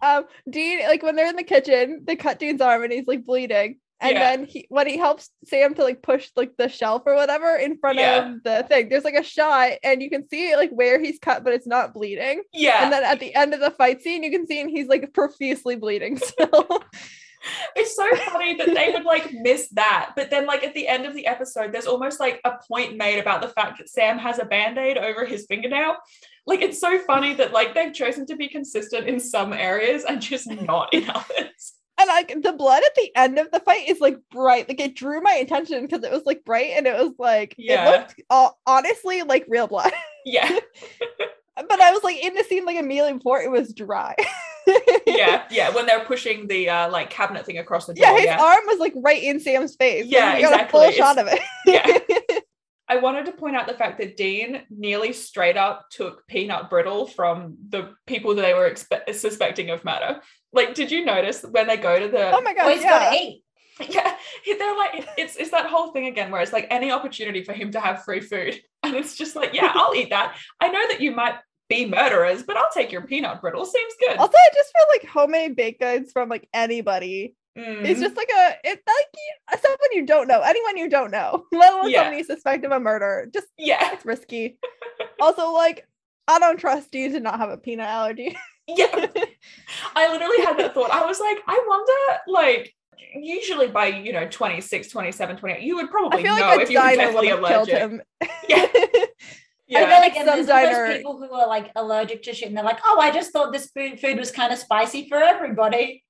um 0.00 0.24
Dean 0.48 0.80
like 0.80 1.02
when 1.02 1.16
they're 1.16 1.28
in 1.28 1.36
the 1.36 1.42
kitchen, 1.42 2.02
they 2.04 2.16
cut 2.16 2.38
Dean's 2.38 2.60
arm 2.60 2.82
and 2.84 2.92
he's 2.92 3.06
like 3.06 3.24
bleeding. 3.26 3.78
And 4.00 4.12
Yeah. 4.14 4.20
then 4.36 4.44
he 4.46 4.64
when 4.68 4.86
he 4.86 4.96
helps 4.96 5.28
Sam 5.44 5.74
to 5.74 5.82
like 5.82 6.02
push 6.02 6.30
like 6.36 6.56
the 6.56 6.68
shelf 6.68 7.02
or 7.04 7.16
whatever 7.16 7.56
in 7.56 7.78
front 7.78 7.98
Yeah. 7.98 8.30
of 8.36 8.42
the 8.44 8.64
thing, 8.68 8.88
there's 8.88 9.02
like 9.02 9.16
a 9.16 9.24
shot 9.24 9.72
and 9.82 10.00
you 10.00 10.08
can 10.08 10.28
see 10.28 10.54
like 10.54 10.70
where 10.70 11.00
he's 11.00 11.18
cut, 11.18 11.42
but 11.42 11.52
it's 11.52 11.66
not 11.66 11.94
bleeding. 11.94 12.42
yeah 12.52 12.84
And 12.84 12.92
then 12.92 13.02
at 13.02 13.18
the 13.18 13.34
end 13.34 13.54
of 13.54 13.60
the 13.60 13.72
fight 13.72 14.00
scene, 14.00 14.22
you 14.22 14.30
can 14.30 14.46
see 14.46 14.60
and 14.60 14.70
he's 14.70 14.86
like 14.86 15.12
profusely 15.12 15.74
bleeding 15.74 16.16
still. 16.30 16.82
It's 17.76 17.94
so 17.94 18.08
funny 18.30 18.54
that 18.56 18.74
they 18.74 18.90
would 18.92 19.04
like 19.04 19.32
miss 19.32 19.68
that 19.70 20.12
but 20.16 20.30
then 20.30 20.46
like 20.46 20.64
at 20.64 20.74
the 20.74 20.88
end 20.88 21.06
of 21.06 21.14
the 21.14 21.26
episode 21.26 21.72
there's 21.72 21.86
almost 21.86 22.20
like 22.20 22.40
a 22.44 22.52
point 22.66 22.96
made 22.96 23.18
about 23.18 23.40
the 23.40 23.48
fact 23.48 23.78
that 23.78 23.88
sam 23.88 24.18
has 24.18 24.38
a 24.38 24.44
band-aid 24.44 24.98
over 24.98 25.24
his 25.24 25.46
fingernail 25.46 25.96
like 26.46 26.62
it's 26.62 26.80
so 26.80 26.98
funny 27.00 27.34
that 27.34 27.52
like 27.52 27.74
they've 27.74 27.92
chosen 27.92 28.26
to 28.26 28.36
be 28.36 28.48
consistent 28.48 29.06
in 29.06 29.20
some 29.20 29.52
areas 29.52 30.04
and 30.04 30.20
just 30.20 30.50
not 30.50 30.92
in 30.92 31.08
others 31.10 31.74
and 31.98 32.08
like 32.08 32.42
the 32.42 32.52
blood 32.52 32.82
at 32.84 32.94
the 32.94 33.10
end 33.16 33.38
of 33.38 33.50
the 33.50 33.58
fight 33.60 33.88
is 33.88 33.98
like 33.98 34.18
bright. 34.30 34.68
Like 34.68 34.78
it 34.78 34.94
drew 34.94 35.20
my 35.20 35.32
attention 35.32 35.82
because 35.82 36.04
it 36.04 36.12
was 36.12 36.22
like 36.26 36.44
bright 36.44 36.74
and 36.76 36.86
it 36.86 36.94
was 36.96 37.12
like 37.18 37.56
Yeah. 37.58 37.88
it 37.88 37.98
looked 37.98 38.22
uh, 38.30 38.50
honestly 38.66 39.22
like 39.22 39.46
real 39.48 39.66
blood. 39.66 39.92
yeah 40.24 40.48
but 41.56 41.80
I 41.80 41.90
was 41.90 42.04
like 42.04 42.22
in 42.24 42.34
the 42.34 42.44
scene 42.44 42.64
like 42.64 42.76
immediately 42.76 43.14
before 43.14 43.40
it 43.40 43.50
was 43.50 43.74
dry. 43.74 44.14
yeah 45.06 45.44
yeah 45.50 45.70
when 45.70 45.86
they're 45.86 46.04
pushing 46.04 46.46
the 46.46 46.68
uh 46.68 46.90
like 46.90 47.10
cabinet 47.10 47.44
thing 47.46 47.58
across 47.58 47.86
the 47.86 47.94
door 47.94 48.06
Yeah, 48.06 48.14
his 48.16 48.24
yeah 48.24 48.42
arm 48.42 48.64
was 48.66 48.78
like 48.78 48.92
right 48.96 49.22
in 49.22 49.40
Sam's 49.40 49.76
face. 49.76 50.04
Like, 50.04 50.12
Yeah, 50.12 50.34
we 50.36 50.42
got 50.42 50.52
exactly. 50.52 50.80
a 50.80 50.82
full 50.84 50.92
shot 50.92 51.18
of 51.18 51.26
it. 51.28 51.40
Yeah. 51.66 52.38
I 52.90 52.96
wanted 52.96 53.26
to 53.26 53.32
point 53.32 53.54
out 53.54 53.66
the 53.66 53.74
fact 53.74 53.98
that 53.98 54.16
Dean 54.16 54.62
nearly 54.70 55.12
straight 55.12 55.58
up 55.58 55.90
took 55.90 56.26
peanut 56.26 56.70
brittle 56.70 57.06
from 57.06 57.58
the 57.68 57.90
people 58.06 58.34
that 58.34 58.40
they 58.42 58.54
were 58.54 58.70
expe- 58.70 59.14
suspecting 59.14 59.68
of 59.68 59.84
murder. 59.84 60.22
Like, 60.54 60.74
did 60.74 60.90
you 60.90 61.04
notice 61.04 61.42
when 61.42 61.66
they 61.66 61.76
go 61.76 61.98
to 62.00 62.08
the? 62.08 62.30
oh 62.34 62.40
my 62.40 62.54
god, 62.54 62.62
Always 62.62 62.80
yeah. 62.82 62.88
gotta 62.88 63.16
eat. 63.16 63.42
yeah, 63.90 64.16
they're 64.58 64.76
like, 64.76 65.06
it's 65.18 65.36
it's 65.36 65.50
that 65.50 65.66
whole 65.66 65.92
thing 65.92 66.06
again, 66.06 66.30
where 66.30 66.40
it's 66.40 66.52
like 66.54 66.66
any 66.70 66.90
opportunity 66.90 67.44
for 67.44 67.52
him 67.52 67.70
to 67.72 67.78
have 67.80 68.04
free 68.04 68.20
food, 68.20 68.58
and 68.82 68.96
it's 68.96 69.14
just 69.16 69.36
like, 69.36 69.52
yeah, 69.52 69.70
I'll 69.74 69.94
eat 69.94 70.08
that. 70.08 70.36
I 70.58 70.68
know 70.68 70.88
that 70.88 71.02
you 71.02 71.10
might 71.12 71.34
be 71.68 71.86
murderers, 71.86 72.42
but 72.42 72.56
I'll 72.56 72.70
take 72.72 72.90
your 72.92 73.02
peanut 73.02 73.40
brittle. 73.40 73.64
Seems 73.64 73.94
good. 74.00 74.16
Also, 74.18 74.32
I 74.36 74.48
just 74.54 74.72
feel 74.76 74.86
like 74.90 75.04
homemade 75.06 75.56
baked 75.56 75.80
goods 75.80 76.12
from 76.12 76.28
like 76.28 76.48
anybody. 76.54 77.34
Mm. 77.56 77.84
It's 77.84 78.00
just 78.00 78.16
like 78.16 78.30
a 78.30 78.56
it's 78.64 78.82
like 78.86 79.60
someone 79.60 79.78
you 79.92 80.06
don't 80.06 80.28
know, 80.28 80.40
anyone 80.42 80.76
you 80.76 80.88
don't 80.88 81.10
know, 81.10 81.44
let 81.52 81.72
alone 81.72 81.90
Yeah. 81.90 82.02
someone 82.02 82.18
you 82.18 82.24
suspect 82.24 82.64
of 82.64 82.72
a 82.72 82.80
murder. 82.80 83.28
Just 83.32 83.48
yeah, 83.58 83.92
it's 83.94 84.06
risky. 84.06 84.58
also, 85.20 85.52
like 85.52 85.86
I 86.28 86.38
don't 86.38 86.58
trust 86.58 86.94
you 86.94 87.10
to 87.12 87.20
not 87.20 87.38
have 87.38 87.50
a 87.50 87.56
peanut 87.56 87.88
allergy. 87.88 88.36
yeah. 88.68 89.06
I 89.96 90.12
literally 90.12 90.44
had 90.44 90.58
that 90.58 90.74
thought. 90.74 90.90
I 90.90 91.06
was 91.06 91.18
like, 91.18 91.38
I 91.46 91.64
wonder, 91.66 92.20
like, 92.28 92.74
usually 93.14 93.68
by, 93.68 93.86
you 93.86 94.12
know, 94.12 94.28
26, 94.28 94.88
27, 94.88 95.38
28, 95.38 95.62
you 95.62 95.76
would 95.76 95.90
probably 95.90 96.22
feel 96.22 96.36
know 96.36 96.42
like 96.42 96.60
if 96.60 96.70
you 96.70 96.78
were 96.78 96.94
definitely 96.94 97.30
allergic. 97.30 97.78
him. 97.78 98.02
Yeah. 99.68 99.78
I 99.78 99.82
Yeah. 99.82 99.88
feel 99.90 100.00
like 100.00 100.14
Some 100.14 100.26
there's 100.26 100.46
diner- 100.46 100.86
those 100.88 100.96
people 100.96 101.18
who 101.18 101.32
are 101.32 101.46
like 101.46 101.70
allergic 101.76 102.22
to 102.24 102.34
shit 102.34 102.48
and 102.48 102.56
they're 102.56 102.64
like, 102.64 102.80
oh, 102.84 102.98
I 103.00 103.10
just 103.10 103.32
thought 103.32 103.52
this 103.52 103.70
food 103.70 104.00
food 104.00 104.18
was 104.18 104.30
kind 104.30 104.52
of 104.52 104.58
spicy 104.58 105.08
for 105.08 105.18
everybody. 105.22 106.02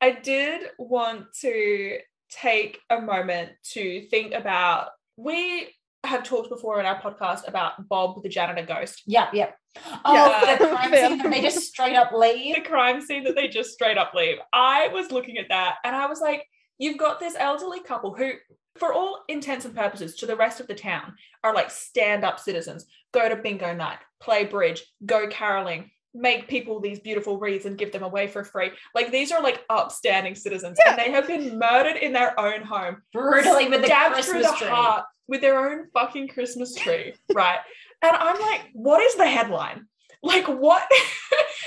I 0.00 0.10
did 0.12 0.68
want 0.78 1.32
to 1.40 1.98
take 2.30 2.78
a 2.90 3.00
moment 3.00 3.50
to 3.72 4.02
think 4.08 4.34
about 4.34 4.88
we 5.16 5.74
have 6.04 6.22
talked 6.22 6.50
before 6.50 6.78
in 6.78 6.86
our 6.86 7.00
podcast 7.00 7.48
about 7.48 7.88
Bob 7.88 8.22
the 8.22 8.28
janitor 8.28 8.64
ghost. 8.66 9.02
Yep, 9.06 9.34
yep. 9.34 9.56
Oh, 10.04 10.14
Yeah. 10.14 10.56
the 10.58 10.66
crime 10.76 10.92
scene 10.94 11.20
and 11.22 11.32
they 11.32 11.40
just 11.40 11.66
straight 11.66 11.96
up 11.96 12.12
leave. 12.12 12.54
The 12.54 12.60
crime 12.60 13.00
scene 13.00 13.24
that 13.24 13.34
they 13.34 13.48
just 13.48 13.70
straight 13.72 13.98
up 13.98 14.12
leave. 14.14 14.36
I 14.52 14.88
was 14.88 15.10
looking 15.10 15.38
at 15.38 15.46
that 15.48 15.76
and 15.84 15.96
I 15.96 16.06
was 16.06 16.20
like, 16.20 16.46
you've 16.78 16.98
got 16.98 17.18
this 17.18 17.34
elderly 17.38 17.80
couple 17.80 18.14
who, 18.14 18.32
for 18.78 18.92
all 18.92 19.24
intents 19.28 19.64
and 19.64 19.74
purposes, 19.74 20.14
to 20.16 20.26
the 20.26 20.36
rest 20.36 20.60
of 20.60 20.66
the 20.66 20.74
town, 20.74 21.14
are 21.44 21.54
like 21.54 21.70
stand 21.70 22.24
up 22.24 22.38
citizens, 22.38 22.86
go 23.12 23.28
to 23.28 23.36
bingo 23.36 23.74
night, 23.74 23.98
play 24.20 24.44
bridge, 24.44 24.84
go 25.04 25.26
caroling, 25.28 25.90
make 26.14 26.48
people 26.48 26.80
these 26.80 26.98
beautiful 27.00 27.38
wreaths 27.38 27.66
and 27.66 27.78
give 27.78 27.92
them 27.92 28.02
away 28.02 28.26
for 28.26 28.44
free. 28.44 28.70
Like 28.94 29.10
these 29.10 29.32
are 29.32 29.42
like 29.42 29.64
upstanding 29.68 30.34
citizens 30.34 30.78
and 30.86 30.98
they 30.98 31.10
have 31.10 31.26
been 31.26 31.58
murdered 31.58 31.96
in 31.96 32.12
their 32.12 32.38
own 32.40 32.62
home, 32.62 33.02
Brutally 33.12 33.68
with 33.68 33.82
the 33.82 33.86
stabbed 33.86 34.24
through 34.24 34.42
the 34.42 34.54
tree. 34.58 34.68
heart 34.68 35.04
with 35.28 35.40
their 35.40 35.58
own 35.58 35.88
fucking 35.92 36.28
Christmas 36.28 36.74
tree, 36.74 37.14
right? 37.34 37.58
And 38.02 38.16
I'm 38.16 38.40
like, 38.40 38.62
what 38.72 39.02
is 39.02 39.14
the 39.16 39.26
headline? 39.26 39.86
Like 40.22 40.46
what? 40.46 40.84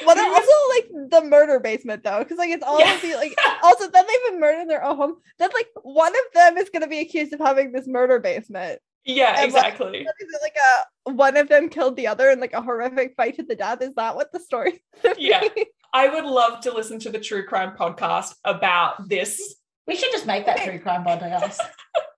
Well, 0.06 0.16
they're 0.16 0.32
also 0.34 0.52
like 0.70 1.10
the 1.10 1.22
murder 1.26 1.60
basement 1.60 2.04
though, 2.06 2.20
because 2.20 2.38
like 2.38 2.52
it's 2.52 2.64
all 2.64 2.80
Yeah. 2.80 2.96
of 2.96 3.02
the 3.02 3.16
like. 3.16 3.36
Also, 3.64 3.90
then 3.90 4.06
they've 4.08 4.32
been 4.32 4.40
murdered 4.40 4.62
in 4.62 4.68
their 4.70 4.82
own 4.84 4.96
home. 4.96 5.16
Then 5.40 5.50
like 5.54 5.68
one 5.84 6.14
of 6.14 6.22
them 6.34 6.58
is 6.58 6.70
going 6.70 6.84
to 6.84 6.88
be 6.88 7.02
accused 7.02 7.34
of 7.34 7.42
having 7.42 7.74
this 7.74 7.86
murder 7.86 8.18
basement. 8.18 8.80
yeah, 9.04 9.42
And, 9.42 9.52
like, 9.52 9.66
exactly. 9.66 9.98
It 10.00 10.08
like 10.42 10.56
a 10.56 11.12
one 11.12 11.36
of 11.36 11.50
them 11.50 11.68
killed 11.68 11.98
the 11.98 12.08
other 12.08 12.30
in 12.30 12.40
like 12.40 12.54
a 12.54 12.62
horrific 12.62 13.16
fight 13.18 13.36
to 13.36 13.44
the 13.44 13.56
death? 13.56 13.82
Is 13.82 13.94
that 13.96 14.16
what 14.16 14.32
the 14.32 14.40
story? 14.40 14.82
Yeah. 15.18 15.44
I 15.94 16.08
would 16.08 16.24
love 16.26 16.62
to 16.62 16.72
listen 16.74 16.98
to 17.00 17.10
the 17.10 17.20
true 17.20 17.46
crime 17.46 17.76
podcast 17.78 18.36
about 18.46 19.10
this. 19.10 19.56
We 19.86 19.98
should 19.98 20.12
just 20.14 20.28
make 20.28 20.46
that 20.46 20.64
true 20.64 20.80
crime 20.80 21.04
podcast. 21.04 21.58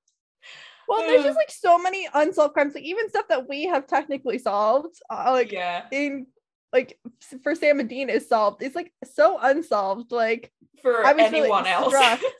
Well, 0.91 1.07
there's 1.07 1.23
just 1.23 1.37
like 1.37 1.51
so 1.51 1.79
many 1.79 2.07
unsolved 2.13 2.53
crimes, 2.53 2.75
like 2.75 2.83
even 2.83 3.09
stuff 3.09 3.27
that 3.29 3.47
we 3.47 3.63
have 3.63 3.87
technically 3.87 4.37
solved. 4.37 4.95
Uh, 5.09 5.31
like 5.31 5.51
yeah, 5.51 5.85
in 5.91 6.27
like 6.73 6.99
for 7.43 7.55
Sam 7.55 7.79
and 7.79 7.89
Dean 7.89 8.09
is 8.09 8.27
solved. 8.27 8.61
It's 8.61 8.75
like 8.75 8.91
so 9.03 9.39
unsolved. 9.41 10.11
Like 10.11 10.51
for 10.81 11.05
I 11.05 11.13
was 11.13 11.31
really 11.31 11.39
anyone 11.43 11.65
else. 11.65 11.93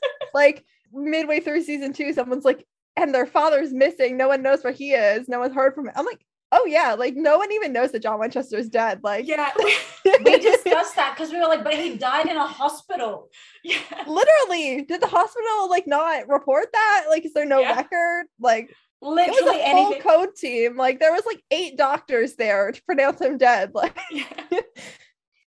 like 0.34 0.64
midway 0.92 1.40
through 1.40 1.62
season 1.62 1.92
two, 1.92 2.12
someone's 2.12 2.44
like, 2.44 2.66
and 2.96 3.14
their 3.14 3.26
father's 3.26 3.72
missing. 3.72 4.16
No 4.16 4.28
one 4.28 4.42
knows 4.42 4.62
where 4.62 4.72
he 4.72 4.92
is. 4.92 5.28
No 5.28 5.40
one's 5.40 5.54
heard 5.54 5.74
from 5.74 5.86
him. 5.86 5.94
I'm 5.96 6.04
like, 6.06 6.24
oh 6.52 6.64
yeah, 6.66 6.94
like 6.94 7.16
no 7.16 7.38
one 7.38 7.50
even 7.50 7.72
knows 7.72 7.90
that 7.92 8.02
John 8.02 8.20
Winchester 8.20 8.56
is 8.56 8.68
dead. 8.68 9.00
Like, 9.02 9.26
yeah, 9.26 9.50
we 10.04 10.38
discussed 10.38 10.94
that 10.96 11.14
because 11.16 11.32
we 11.32 11.38
were 11.38 11.46
like, 11.48 11.64
but 11.64 11.74
he 11.74 11.96
died 11.96 12.26
in 12.26 12.36
a 12.36 12.46
hospital. 12.46 13.30
yeah. 13.64 13.78
literally, 14.06 14.82
did 14.82 15.00
the 15.00 15.06
hospital 15.08 15.68
like 15.68 15.86
not 15.86 16.28
report 16.28 16.66
that? 16.72 17.06
Like, 17.08 17.24
is 17.24 17.32
there 17.32 17.46
no 17.46 17.58
Yeah. 17.60 17.74
record? 17.76 18.26
Like, 18.38 18.70
it 18.70 18.76
was 19.00 19.16
Literally 19.16 19.60
a 19.60 19.70
full 19.70 19.86
anything. 19.86 20.02
code 20.02 20.36
team. 20.36 20.76
Like, 20.76 21.00
there 21.00 21.12
was 21.12 21.24
like 21.26 21.42
eight 21.50 21.76
doctors 21.76 22.36
there 22.36 22.70
to 22.70 22.82
pronounce 22.84 23.20
him 23.20 23.36
dead. 23.38 23.72
Like, 23.74 23.98
Yeah. 24.12 24.60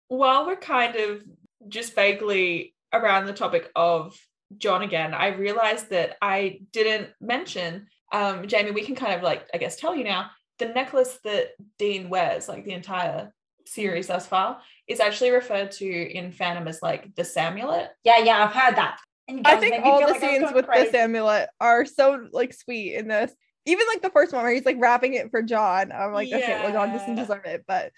While 0.07 0.45
we're 0.45 0.55
kind 0.57 0.95
of 0.95 1.23
just 1.67 1.95
vaguely 1.95 2.73
around 2.93 3.25
the 3.25 3.33
topic 3.33 3.69
of 3.75 4.17
John 4.57 4.81
again, 4.81 5.13
I 5.13 5.27
realized 5.29 5.89
that 5.91 6.17
I 6.21 6.59
didn't 6.73 7.09
mention, 7.21 7.87
um, 8.11 8.45
Jamie, 8.47 8.71
we 8.71 8.83
can 8.83 8.95
kind 8.95 9.13
of 9.13 9.21
like, 9.21 9.47
I 9.53 9.57
guess, 9.57 9.77
tell 9.77 9.95
you 9.95 10.03
now, 10.03 10.29
the 10.61 10.73
necklace 10.73 11.19
that 11.25 11.49
Dean 11.77 12.09
wears, 12.09 12.47
like 12.47 12.63
the 12.65 12.71
entire 12.71 13.33
series 13.65 14.07
thus 14.07 14.25
far, 14.25 14.61
is 14.87 14.99
actually 14.99 15.31
referred 15.31 15.71
to 15.71 15.85
in 15.85 16.31
fandom 16.31 16.67
as 16.67 16.81
like 16.81 17.13
the 17.15 17.23
Samulet. 17.25 17.89
Yeah, 18.03 18.19
yeah, 18.19 18.43
I've 18.45 18.53
heard 18.53 18.77
that. 18.77 18.97
And 19.27 19.45
I 19.45 19.57
think 19.57 19.83
all 19.85 19.99
the 19.99 20.13
like 20.13 20.21
scenes 20.21 20.51
with 20.53 20.65
crazy. 20.67 20.85
this 20.85 20.95
amulet 20.95 21.49
are 21.59 21.85
so 21.85 22.27
like 22.31 22.53
sweet 22.53 22.95
in 22.95 23.07
this. 23.07 23.31
Even 23.65 23.85
like 23.87 24.01
the 24.01 24.09
first 24.09 24.33
one 24.33 24.41
where 24.43 24.53
he's 24.53 24.65
like 24.65 24.77
wrapping 24.79 25.13
it 25.13 25.29
for 25.29 25.41
John. 25.43 25.91
I'm 25.91 26.13
like, 26.13 26.27
okay, 26.29 26.59
well, 26.63 26.71
John 26.71 26.89
doesn't 26.91 27.15
deserve 27.15 27.45
it, 27.45 27.63
but 27.67 27.91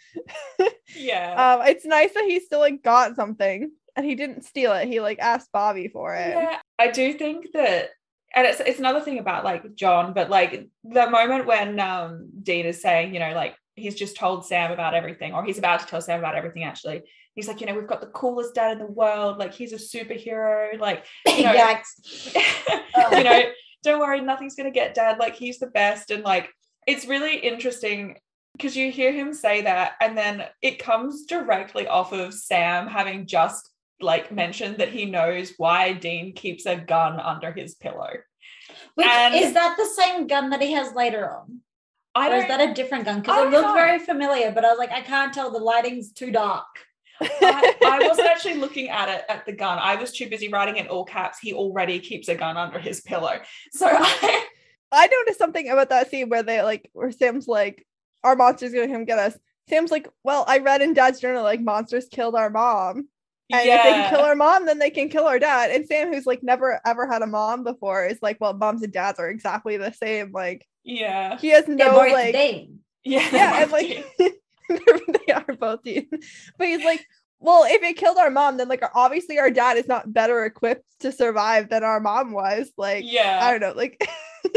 Yeah. 0.96 1.56
um, 1.62 1.68
it's 1.68 1.86
nice 1.86 2.14
that 2.14 2.26
he 2.26 2.40
still 2.42 2.60
like 2.60 2.84
got 2.84 3.16
something. 3.16 3.72
and 3.96 4.06
he 4.06 4.16
didn't 4.16 4.44
steal 4.44 4.74
it. 4.74 4.88
He 4.88 5.00
like 5.00 5.20
asked 5.20 5.50
Bobby 5.54 5.88
for 5.88 6.14
it. 6.16 6.30
Yeah, 6.36 6.60
I 6.78 6.90
do 6.92 7.14
think 7.14 7.48
that, 7.54 7.90
and 8.34 8.48
it's 8.48 8.60
it's 8.60 8.80
another 8.80 9.02
thing 9.02 9.20
about 9.20 9.44
like 9.44 9.76
John, 9.76 10.14
but 10.14 10.30
like 10.30 10.68
the 10.84 11.10
moment 11.10 11.46
when 11.46 11.80
um 11.80 12.30
Dean 12.42 12.66
is 12.66 12.82
saying, 12.82 13.14
you 13.14 13.20
know, 13.20 13.34
like 13.34 13.56
he's 13.76 13.96
just 13.96 14.16
told 14.16 14.46
Sam 14.46 14.72
about 14.72 14.94
everything, 14.94 15.34
or 15.34 15.44
he's 15.44 15.58
about 15.58 15.82
to 15.82 15.86
tell 15.86 16.02
Sam 16.02 16.20
about 16.20 16.36
everything. 16.36 16.64
Actually, 16.64 17.04
he's 17.36 17.48
like, 17.48 17.62
you 17.62 17.68
know, 17.68 17.76
we've 17.76 17.88
got 17.88 18.02
the 18.02 18.08
coolest 18.08 18.56
dad 18.56 18.74
in 18.74 18.80
the 18.80 18.86
world. 18.86 19.38
Like 19.38 19.54
he's 19.54 19.74
a 19.74 19.78
superhero. 19.78 20.80
Like 20.80 21.06
you 21.28 21.44
know, 21.44 21.54
Yikes. 21.54 22.36
you 23.18 23.24
know, 23.24 23.44
don't 23.84 24.00
worry, 24.00 24.22
nothing's 24.22 24.56
gonna 24.56 24.72
get 24.72 24.96
dad. 24.96 25.20
Like 25.20 25.36
he's 25.36 25.60
the 25.60 25.68
best, 25.68 26.10
and 26.10 26.24
like 26.24 26.50
it's 26.88 27.06
really 27.06 27.38
interesting 27.38 28.18
because 28.54 28.76
you 28.76 28.92
hear 28.92 29.12
him 29.12 29.34
say 29.34 29.62
that, 29.62 29.94
and 30.02 30.18
then 30.18 30.46
it 30.62 30.80
comes 30.80 31.26
directly 31.26 31.88
off 31.88 32.14
of 32.14 32.34
Sam 32.34 32.88
having 32.88 33.28
just 33.28 33.70
like 34.04 34.32
mentioned 34.32 34.78
that 34.78 34.90
he 34.90 35.06
knows 35.06 35.54
why 35.58 35.94
Dean 35.94 36.34
keeps 36.34 36.66
a 36.66 36.76
gun 36.76 37.20
under 37.20 37.52
his 37.52 37.76
pillow. 37.76 38.12
Which 38.96 39.08
And- 39.08 39.36
is 39.36 39.54
that 39.54 39.78
the 39.78 39.86
same 39.86 40.28
gun 40.28 40.50
that 40.52 40.62
he 40.62 40.74
has 40.74 40.94
later 40.94 41.30
on? 41.30 41.62
I 42.16 42.30
Or 42.32 42.36
is 42.36 42.48
that 42.48 42.70
a 42.70 42.74
different 42.74 43.06
gun? 43.06 43.22
Because 43.22 43.38
it 43.40 43.42
don't 43.46 43.52
looked 43.52 43.68
know. 43.70 43.74
very 43.74 43.98
familiar, 43.98 44.52
but 44.52 44.64
I 44.64 44.70
was 44.70 44.78
like, 44.78 44.92
I 44.92 45.02
can't 45.02 45.34
tell. 45.34 45.50
The 45.52 45.58
lighting's 45.58 46.12
too 46.12 46.30
dark. 46.30 46.66
I, 47.22 47.76
I 47.84 48.08
wasn't 48.08 48.28
actually 48.28 48.56
looking 48.56 48.90
at 48.90 49.10
it 49.10 49.24
at 49.30 49.46
the 49.48 49.52
gun. 49.54 49.80
I 49.82 49.96
was 49.96 50.12
too 50.12 50.30
busy 50.30 50.50
writing 50.50 50.78
in 50.78 50.88
all 50.88 51.06
caps. 51.06 51.40
He 51.40 51.54
already 51.54 52.00
keeps 52.00 52.28
a 52.28 52.36
gun 52.36 52.56
under 52.58 52.78
his 52.80 53.02
pillow. 53.02 53.40
So 53.72 53.88
I, 53.92 54.46
I 54.92 55.08
noticed 55.08 55.40
something 55.40 55.70
about 55.70 55.90
that 55.90 56.12
scene 56.12 56.30
where 56.30 56.44
they 56.44 56.62
like 56.62 56.90
where 56.94 57.12
Sam's 57.12 57.48
like, 57.48 57.86
our 58.24 58.36
monster's 58.36 58.74
gonna 58.74 58.88
come 58.88 59.06
get 59.06 59.18
us. 59.20 59.36
Sam's 59.70 59.90
like, 59.92 60.08
well, 60.24 60.44
I 60.48 60.60
read 60.60 60.82
in 60.82 60.94
Dad's 60.94 61.20
journal 61.20 61.42
like 61.44 61.62
monsters 61.62 62.08
killed 62.12 62.36
our 62.36 62.50
mom. 62.50 63.08
And 63.52 63.68
if 63.70 63.84
they 63.84 63.90
can 63.90 64.10
kill 64.10 64.22
our 64.26 64.36
mom, 64.36 64.66
then 64.66 64.80
they 64.80 64.90
can 64.90 65.10
kill 65.10 65.26
our 65.28 65.38
dad. 65.40 65.70
And 65.72 65.86
Sam, 65.86 66.12
who's 66.14 66.26
like 66.26 66.42
never 66.44 66.80
ever 66.86 67.06
had 67.06 67.22
a 67.22 67.28
mom 67.28 67.64
before, 67.64 68.06
is 68.06 68.20
like, 68.22 68.38
well, 68.40 68.54
moms 68.54 68.84
and 68.84 68.92
dads 68.94 69.20
are 69.20 69.30
exactly 69.30 69.78
the 69.78 69.92
same. 69.94 70.32
Like 70.32 70.66
yeah, 70.84 71.38
he 71.38 71.50
has 71.50 71.66
They're 71.66 71.76
no 71.76 71.96
like 71.98 72.34
Dean. 72.34 72.80
yeah, 73.04 73.28
yeah, 73.32 73.62
and 73.64 73.72
like 73.72 74.06
they 74.18 75.34
are 75.34 75.56
both 75.60 75.84
Dean. 75.84 76.08
But 76.58 76.68
he's 76.68 76.84
like, 76.86 77.06
well, 77.40 77.66
if 77.68 77.84
it 77.84 77.98
killed 77.98 78.18
our 78.18 78.30
mom, 78.32 78.58
then 78.58 78.70
like 78.70 78.84
obviously 78.96 79.38
our 79.40 79.52
dad 79.52 79.78
is 79.78 79.88
not 79.88 80.12
better 80.12 80.46
equipped 80.46 80.86
to 81.02 81.12
survive 81.12 81.70
than 81.70 81.84
our 81.84 82.00
mom 82.00 82.32
was. 82.32 82.72
Like, 82.78 83.04
yeah. 83.06 83.40
I 83.42 83.52
don't 83.52 83.62
know, 83.62 83.74
like 83.80 84.02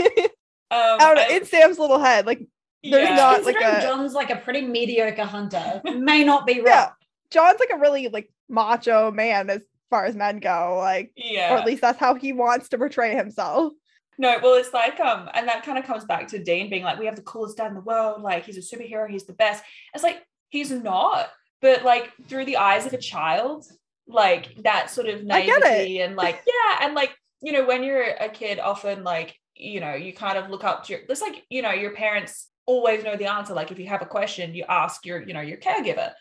Um, 0.69 0.79
I 0.81 0.99
don't 0.99 1.15
know, 1.17 1.23
I- 1.29 1.37
in 1.39 1.45
Sam's 1.45 1.79
little 1.79 1.99
head, 2.01 2.27
like 2.27 2.41
there's 2.83 3.09
yeah. 3.09 3.15
not- 3.17 3.45
like 3.45 3.57
Considering 3.57 3.85
a- 3.85 3.87
John's 3.87 4.15
like 4.15 4.31
a 4.31 4.37
pretty 4.37 4.63
mediocre 4.63 5.25
hunter, 5.25 5.81
may 5.97 6.25
not 6.25 6.47
be 6.47 6.63
Yeah. 6.65 6.91
John's 7.37 7.61
like 7.61 7.71
a 7.71 7.79
really 7.79 8.09
like 8.09 8.31
macho 8.49 9.11
man 9.11 9.51
as 9.51 9.61
far 9.91 10.07
as 10.07 10.17
men 10.17 10.39
go, 10.39 10.79
like 10.79 11.13
yeah. 11.17 11.53
or 11.53 11.59
at 11.59 11.67
least 11.67 11.83
that's 11.83 11.99
how 11.99 12.15
he 12.15 12.33
wants 12.33 12.71
to 12.71 12.79
portray 12.79 13.15
himself. 13.15 13.75
No, 14.17 14.39
well, 14.43 14.55
it's 14.55 14.73
like 14.73 14.99
um, 15.01 15.29
and 15.35 15.47
that 15.47 15.63
kind 15.63 15.77
of 15.77 15.85
comes 15.85 16.07
back 16.07 16.29
to 16.29 16.43
Dean 16.43 16.71
being 16.71 16.83
like, 16.83 16.99
we 16.99 17.05
have 17.05 17.17
the 17.17 17.21
coolest 17.23 17.59
dad 17.59 17.69
in 17.69 17.75
the 17.75 17.83
world. 17.83 18.23
Like 18.23 18.47
he's 18.47 18.57
a 18.57 18.77
superhero. 18.77 19.07
He's 19.07 19.27
the 19.27 19.35
best. 19.35 19.63
It's 19.93 20.03
like 20.03 20.23
he's 20.49 20.71
not, 20.71 21.29
but 21.61 21.85
like 21.85 22.11
through 22.27 22.47
the 22.47 22.57
eyes 22.57 22.87
of 22.87 22.95
a 22.95 22.99
child, 22.99 23.67
like 24.09 24.63
that 24.63 24.89
sort 24.91 25.09
of 25.09 25.21
I 25.31 25.45
get 25.45 25.59
it. 25.59 25.61
naivety 25.61 26.01
and 26.01 26.17
like 26.17 26.43
yeah, 26.47 26.87
and 26.87 26.95
like 26.95 27.15
you 27.43 27.53
know 27.53 27.67
when 27.67 27.85
you're 27.85 28.03
a 28.03 28.31
kid, 28.31 28.59
often 28.59 29.05
like 29.05 29.37
you 29.55 29.81
know 29.81 29.93
you 29.93 30.15
kind 30.15 30.39
of 30.39 30.49
look 30.49 30.65
up 30.65 30.85
to 30.85 30.95
your. 30.95 31.03
It's 31.07 31.21
like 31.21 31.45
you 31.51 31.61
know 31.61 31.73
your 31.73 31.93
parents 31.93 32.49
always 32.65 33.05
know 33.05 33.17
the 33.17 33.31
answer. 33.31 33.53
Like 33.53 33.71
if 33.71 33.79
you 33.79 33.89
have 33.89 34.01
a 34.01 34.07
question, 34.07 34.55
you 34.55 34.65
ask 34.71 35.05
your 35.05 35.23
you 35.23 35.35
know 35.35 35.43
your 35.43 35.59
caregiver, 35.59 36.13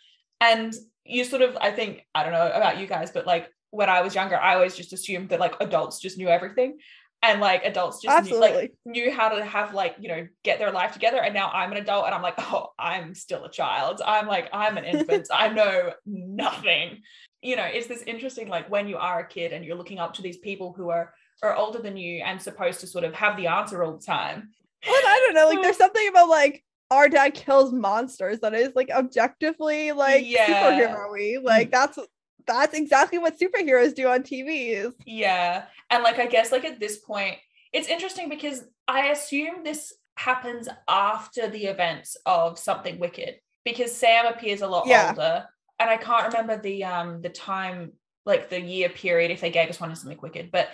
and 0.42 0.76
you 1.06 1.24
sort 1.24 1.42
of 1.42 1.58
I 1.60 1.72
think 1.72 2.06
I 2.14 2.24
don't 2.24 2.34
know 2.34 2.52
about 2.52 2.80
you 2.80 2.88
guys, 2.88 3.12
but 3.12 3.26
like 3.26 3.50
when 3.72 3.90
I 3.90 4.02
was 4.02 4.16
younger, 4.16 4.38
I 4.38 4.56
always 4.56 4.76
just 4.76 4.94
assumed 4.94 5.30
that 5.30 5.40
like 5.40 5.56
adults 5.60 6.00
just 6.00 6.18
knew 6.18 6.28
everything. 6.28 6.78
And 7.22 7.42
like 7.42 7.64
adults 7.64 8.02
just 8.02 8.30
knew, 8.30 8.40
like 8.40 8.74
knew 8.86 9.12
how 9.12 9.30
to 9.30 9.44
have 9.44 9.74
like 9.74 9.96
you 10.00 10.10
know 10.10 10.28
get 10.44 10.60
their 10.60 10.72
life 10.72 10.94
together. 10.94 11.18
And 11.18 11.34
now 11.34 11.50
i'm 11.50 11.72
an 11.72 11.78
adult 11.78 12.06
and 12.06 12.14
i'm 12.14 12.22
like 12.22 12.36
oh 12.38 12.70
i'm 12.78 13.16
still 13.16 13.46
a 13.46 13.52
child. 13.52 14.02
I'm 14.06 14.28
like 14.28 14.50
i'm 14.54 14.78
an 14.78 14.86
infant. 14.86 15.28
I 15.34 15.50
know 15.50 15.94
nothing. 16.06 17.02
You 17.42 17.56
know 17.56 17.66
it's 17.66 17.88
this 17.88 18.04
interesting 18.04 18.48
like 18.48 18.70
when 18.70 18.88
you 18.88 18.98
are 18.98 19.20
a 19.20 19.28
kid 19.28 19.54
and 19.54 19.64
you're 19.64 19.78
looking 19.78 20.00
up 20.00 20.14
to 20.16 20.22
these 20.22 20.38
people 20.38 20.74
who 20.74 20.90
are 20.90 21.14
are 21.42 21.56
older 21.56 21.80
than 21.80 21.98
you 21.98 22.22
and 22.24 22.42
supposed 22.42 22.80
to 22.82 22.88
sort 22.88 23.04
of 23.04 23.14
have 23.14 23.38
the 23.38 23.48
answer 23.48 23.84
all 23.84 23.98
the 23.98 24.06
time. 24.06 24.50
Well, 24.86 24.96
I 24.96 25.26
don't 25.26 25.34
know, 25.34 25.48
like 25.50 25.62
there's 25.64 25.78
something 25.78 26.08
about 26.08 26.30
like 26.30 26.64
our 26.92 27.10
dad 27.10 27.34
kills 27.34 27.74
monsters 27.74 28.40
that 28.42 28.54
is 28.54 28.70
like 28.76 28.90
objectively 28.92 29.92
like 29.92 30.24
Yeah. 30.26 30.48
superhero-y. 30.48 31.38
Like 31.42 31.72
that's 31.72 31.98
that's 32.48 32.76
exactly 32.76 33.18
what 33.18 33.40
superheroes 33.40 33.96
do 33.96 34.08
on 34.08 34.22
TVs. 34.22 34.94
yeah 35.06 35.66
and 35.90 36.04
like 36.04 36.20
i 36.20 36.28
guess 36.28 36.52
like 36.52 36.64
at 36.66 36.80
this 36.80 36.98
point 37.00 37.38
it's 37.74 37.88
interesting 37.88 38.30
because 38.30 38.64
i 38.88 39.08
assume 39.08 39.64
this 39.64 39.94
happens 40.16 40.68
after 40.88 41.50
the 41.50 41.66
events 41.66 42.16
of 42.28 42.60
something 42.60 43.00
wicked 43.00 43.36
because 43.64 43.92
sam 43.96 44.28
appears 44.28 44.62
a 44.62 44.68
lot 44.68 44.86
Yeah. 44.88 45.10
older 45.10 45.46
and 45.80 45.90
i 45.90 45.98
can't 45.98 46.28
remember 46.32 46.62
the 46.62 46.84
um 46.84 47.22
the 47.22 47.30
time 47.30 47.94
like 48.28 48.50
the 48.50 48.62
year 48.62 48.90
period 48.90 49.32
if 49.32 49.42
they 49.42 49.50
gave 49.50 49.70
us 49.70 49.80
one 49.80 49.90
in 49.90 49.96
something 49.96 50.20
wicked 50.22 50.52
but 50.52 50.70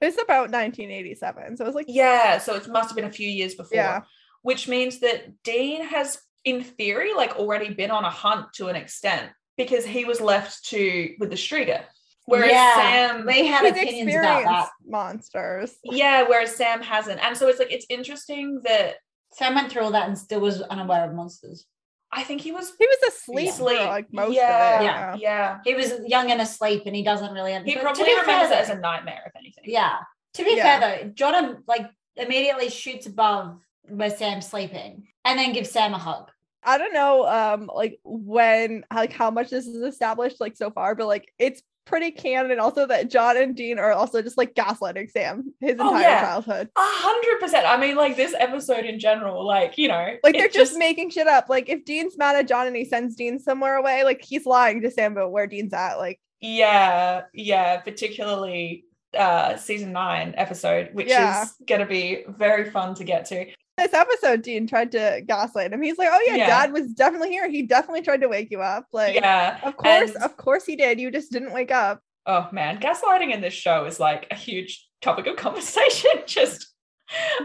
It's 0.00 0.16
about 0.16 0.50
1987. 0.50 1.56
So 1.58 1.64
it 1.64 1.66
was 1.66 1.74
like 1.74 1.86
yeah 1.88 2.38
so 2.38 2.54
it 2.54 2.66
must 2.68 2.88
have 2.88 2.96
been 2.96 3.04
a 3.04 3.12
few 3.12 3.28
years 3.28 3.54
before 3.54 3.76
Yeah. 3.76 4.00
Which 4.42 4.68
means 4.68 5.00
that 5.00 5.42
dean 5.42 5.84
has 5.84 6.18
in 6.44 6.62
theory 6.64 7.12
like 7.14 7.36
already 7.36 7.74
been 7.74 7.90
on 7.90 8.04
a 8.04 8.10
hunt 8.10 8.52
to 8.54 8.68
an 8.68 8.76
extent 8.76 9.30
because 9.58 9.84
he 9.84 10.04
was 10.06 10.20
left 10.20 10.64
to 10.70 11.14
with 11.18 11.28
the 11.30 11.36
Shtriga. 11.36 11.82
Whereas 12.26 12.50
yeah, 12.52 12.74
Sam 12.74 13.26
they 13.26 13.44
had 13.46 13.66
opinions 13.66 14.14
about 14.14 14.44
that. 14.44 14.68
monsters. 14.86 15.74
yeah, 15.84 16.22
whereas 16.22 16.54
Sam 16.54 16.80
hasn't. 16.82 17.20
And 17.22 17.36
so 17.36 17.48
it's 17.48 17.58
like 17.58 17.72
it's 17.72 17.86
interesting 17.90 18.60
that 18.64 18.96
Sam 19.34 19.54
went 19.54 19.70
through 19.70 19.82
all 19.82 19.90
that 19.92 20.08
and 20.08 20.16
still 20.16 20.40
was 20.40 20.62
unaware 20.62 21.04
of 21.08 21.14
monsters. 21.14 21.66
I 22.12 22.22
think 22.24 22.40
he 22.40 22.50
was 22.52 22.72
He 22.78 22.86
was 22.86 23.14
asleep 23.14 23.48
asleep. 23.50 23.78
for 23.78 23.84
like 23.84 24.12
most 24.12 24.34
yeah, 24.34 24.76
of 24.76 24.80
it. 24.80 24.84
Yeah. 24.84 25.16
yeah. 25.20 25.58
He 25.64 25.74
was 25.74 25.92
young 26.06 26.30
and 26.30 26.40
asleep, 26.40 26.82
and 26.86 26.94
he 26.96 27.02
doesn't 27.02 27.32
really. 27.32 27.52
He 27.64 27.76
probably 27.76 28.04
remembers 28.04 28.26
fair, 28.48 28.58
it 28.58 28.62
as 28.62 28.70
a 28.70 28.78
nightmare, 28.78 29.22
if 29.26 29.32
anything. 29.36 29.64
Yeah. 29.66 29.96
To 30.34 30.44
be 30.44 30.54
Yeah. 30.56 30.80
fair 30.80 30.80
though, 31.04 31.10
Jordan 31.10 31.62
like 31.66 31.88
immediately 32.16 32.68
shoots 32.70 33.06
above 33.06 33.60
where 33.88 34.10
Sam's 34.10 34.46
sleeping 34.46 35.08
and 35.24 35.38
then 35.38 35.52
give 35.52 35.66
Sam 35.66 35.94
a 35.94 35.98
hug. 35.98 36.30
I 36.62 36.76
don't 36.78 36.92
know 36.92 37.26
um 37.26 37.70
like 37.74 37.98
when 38.04 38.84
like 38.94 39.12
how 39.12 39.30
much 39.30 39.50
this 39.50 39.66
is 39.66 39.82
established 39.82 40.40
like 40.40 40.56
so 40.56 40.70
far, 40.70 40.94
but 40.94 41.06
like 41.06 41.32
it's 41.38 41.62
pretty 41.86 42.10
canon 42.12 42.60
also 42.60 42.86
that 42.86 43.10
John 43.10 43.36
and 43.36 43.56
Dean 43.56 43.78
are 43.78 43.92
also 43.92 44.22
just 44.22 44.36
like 44.38 44.54
gaslighting 44.54 45.10
Sam 45.10 45.52
his 45.60 45.76
Oh, 45.80 45.88
entire 45.88 46.02
yeah. 46.02 46.20
childhood. 46.20 46.68
A 46.76 46.80
hundred 46.80 47.40
percent. 47.40 47.66
I 47.66 47.76
mean, 47.78 47.96
like 47.96 48.14
this 48.16 48.34
episode 48.38 48.84
in 48.84 49.00
general, 49.00 49.44
like, 49.44 49.76
you 49.78 49.88
know, 49.88 50.16
Like 50.22 50.34
they're 50.34 50.48
just, 50.48 50.76
making 50.78 51.10
shit 51.10 51.26
up. 51.26 51.48
Like 51.48 51.68
if 51.68 51.84
Dean's 51.84 52.16
mad 52.18 52.36
at 52.36 52.46
John 52.46 52.66
and 52.68 52.76
he 52.76 52.84
sends 52.84 53.16
Dean 53.16 53.38
somewhere 53.40 53.76
away, 53.76 54.04
like 54.04 54.22
he's 54.22 54.46
lying 54.46 54.82
to 54.82 54.90
Sam 54.90 55.12
about 55.12 55.32
where 55.32 55.46
Dean's 55.48 55.72
at. 55.72 55.94
Like 55.96 56.20
yeah, 56.40 57.22
yeah, 57.34 57.78
particularly 57.80 58.84
uh 59.16 59.56
season 59.56 59.92
nine 59.92 60.34
episode, 60.36 60.90
which 60.92 61.08
Yeah. 61.08 61.42
is 61.42 61.54
gonna 61.66 61.86
be 61.86 62.24
very 62.28 62.70
fun 62.70 62.94
to 62.96 63.04
get 63.04 63.24
to. 63.26 63.46
This 63.80 63.94
episode, 63.94 64.42
Dean 64.42 64.66
tried 64.66 64.92
to 64.92 65.22
gaslight 65.26 65.72
him. 65.72 65.82
He's 65.82 65.98
like, 65.98 66.08
"Oh 66.10 66.24
yeah, 66.26 66.36
Yeah. 66.36 66.46
Dad 66.46 66.72
was 66.72 66.92
definitely 66.92 67.30
here. 67.30 67.48
He 67.50 67.62
definitely 67.62 68.02
tried 68.02 68.20
to 68.20 68.28
wake 68.28 68.50
you 68.50 68.60
up. 68.62 68.86
Like, 68.92 69.14
yeah. 69.14 69.58
of 69.62 69.76
course, 69.76 70.14
and- 70.14 70.22
of 70.24 70.36
course 70.36 70.64
he 70.64 70.76
did. 70.76 71.00
You 71.00 71.10
just 71.10 71.32
didn't 71.32 71.52
wake 71.52 71.70
up." 71.72 72.00
Oh 72.26 72.48
man, 72.52 72.78
gaslighting 72.80 73.32
in 73.34 73.40
this 73.40 73.54
show 73.54 73.84
is 73.86 73.98
like 73.98 74.26
a 74.30 74.34
huge 74.34 74.86
topic 75.00 75.26
of 75.26 75.36
conversation 75.46 76.10
just 76.26 76.66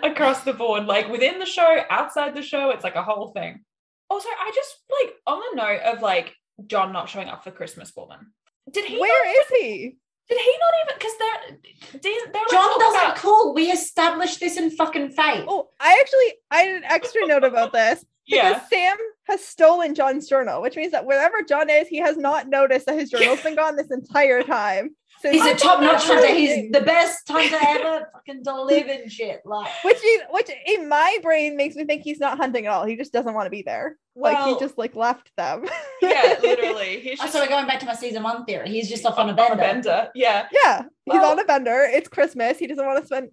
across 0.03 0.43
the 0.43 0.53
board. 0.53 0.86
Like 0.86 1.09
within 1.09 1.39
the 1.39 1.45
show, 1.45 1.79
outside 1.89 2.36
the 2.36 2.41
show, 2.41 2.69
it's 2.71 2.83
like 2.83 2.95
a 2.95 3.03
whole 3.03 3.29
thing. 3.29 3.63
Also, 4.09 4.29
I 4.29 4.51
just 4.53 4.75
like 5.01 5.13
on 5.25 5.39
the 5.39 5.61
note 5.61 5.81
of 5.81 6.01
like 6.01 6.36
John 6.67 6.91
not 6.93 7.09
showing 7.09 7.27
up 7.27 7.43
for 7.43 7.51
Christmas 7.51 7.91
woman. 7.95 8.31
Did 8.71 8.86
he 8.86 8.99
Where 8.99 9.41
is 9.41 9.47
he? 9.59 9.97
Did 10.30 10.39
he 10.39 10.53
not 10.59 10.73
even 10.86 10.97
because 10.97 11.17
they're 11.19 11.57
they, 12.01 12.17
they 12.34 12.39
were 12.39 12.45
John 12.51 12.80
doesn't 12.80 13.01
about- 13.01 13.15
call. 13.17 13.53
We 13.53 13.71
established 13.71 14.39
this 14.39 14.57
in 14.57 14.71
fucking 14.71 15.11
fate. 15.11 15.45
Oh, 15.47 15.69
I 15.80 15.97
actually 16.01 16.39
I 16.51 16.57
had 16.63 16.76
an 16.78 16.84
extra 16.86 17.26
note 17.28 17.43
about 17.43 17.71
this 17.73 18.03
because 18.28 18.61
yeah. 18.61 18.67
Sam 18.67 18.97
has 19.28 19.43
stolen 19.43 19.95
John's 19.95 20.28
journal, 20.28 20.61
which 20.61 20.76
means 20.76 20.91
that 20.91 21.05
wherever 21.05 21.41
John 21.47 21.69
is, 21.69 21.88
he 21.88 21.97
has 21.97 22.17
not 22.17 22.47
noticed 22.47 22.86
that 22.88 22.97
his 22.99 23.09
journal's 23.09 23.41
been 23.41 23.55
gone 23.55 23.76
this 23.76 23.91
entire 23.91 24.43
time. 24.43 24.95
So 25.26 25.32
He's 25.32 25.45
a 25.45 25.55
top 25.55 25.80
notch 25.82 26.03
hunter. 26.05 26.28
He's 26.28 26.71
the 26.71 26.82
best 26.82 27.28
hunter 27.28 27.57
ever. 27.59 28.09
Fucking 28.13 28.43
delivered 28.43 29.11
shit. 29.11 29.41
Like 29.43 29.71
which 29.84 29.97
is, 29.97 30.21
which 30.30 30.51
in 30.67 30.88
my 30.88 31.17
brain 31.23 31.57
makes 31.57 31.76
me 31.76 31.84
think 31.86 32.03
he's 32.03 32.19
not 32.19 32.38
hunting 32.38 32.67
at 32.67 32.71
all. 32.71 32.86
He 32.86 32.95
just 32.95 33.11
doesn't 33.11 33.34
want 33.34 33.47
to 33.47 33.49
be 33.49 33.63
there. 33.63 33.97
like 34.15 34.38
he 34.45 34.59
just 34.59 34.78
like 34.78 34.95
left 34.95 35.32
them. 35.36 35.65
yeah, 36.01 36.36
literally. 36.43 36.99
He's 36.99 37.19
oh, 37.19 37.23
just 37.23 37.34
so 37.34 37.39
we're 37.41 37.47
going 37.47 37.65
back 37.65 37.80
to 37.80 37.88
my 37.88 37.95
season 37.95 38.21
one 38.21 38.45
theory. 38.45 38.69
He's 38.69 38.88
just 38.88 39.03
off 39.05 39.17
on 39.17 39.28
a 39.28 39.32
on 39.32 39.36
bender. 39.36 39.53
a 39.53 39.57
bender. 39.57 40.09
Yeah. 40.13 40.47
yeah, 40.51 40.84
he's 41.05 41.13
Well- 41.13 41.32
on 41.32 41.39
a 41.39 41.45
bender. 41.45 41.88
It's 41.91 42.07
Christmas. 42.07 42.59
He 42.59 42.67
doesn't 42.67 42.86
want 42.86 42.99
to 43.01 43.05
spend 43.07 43.30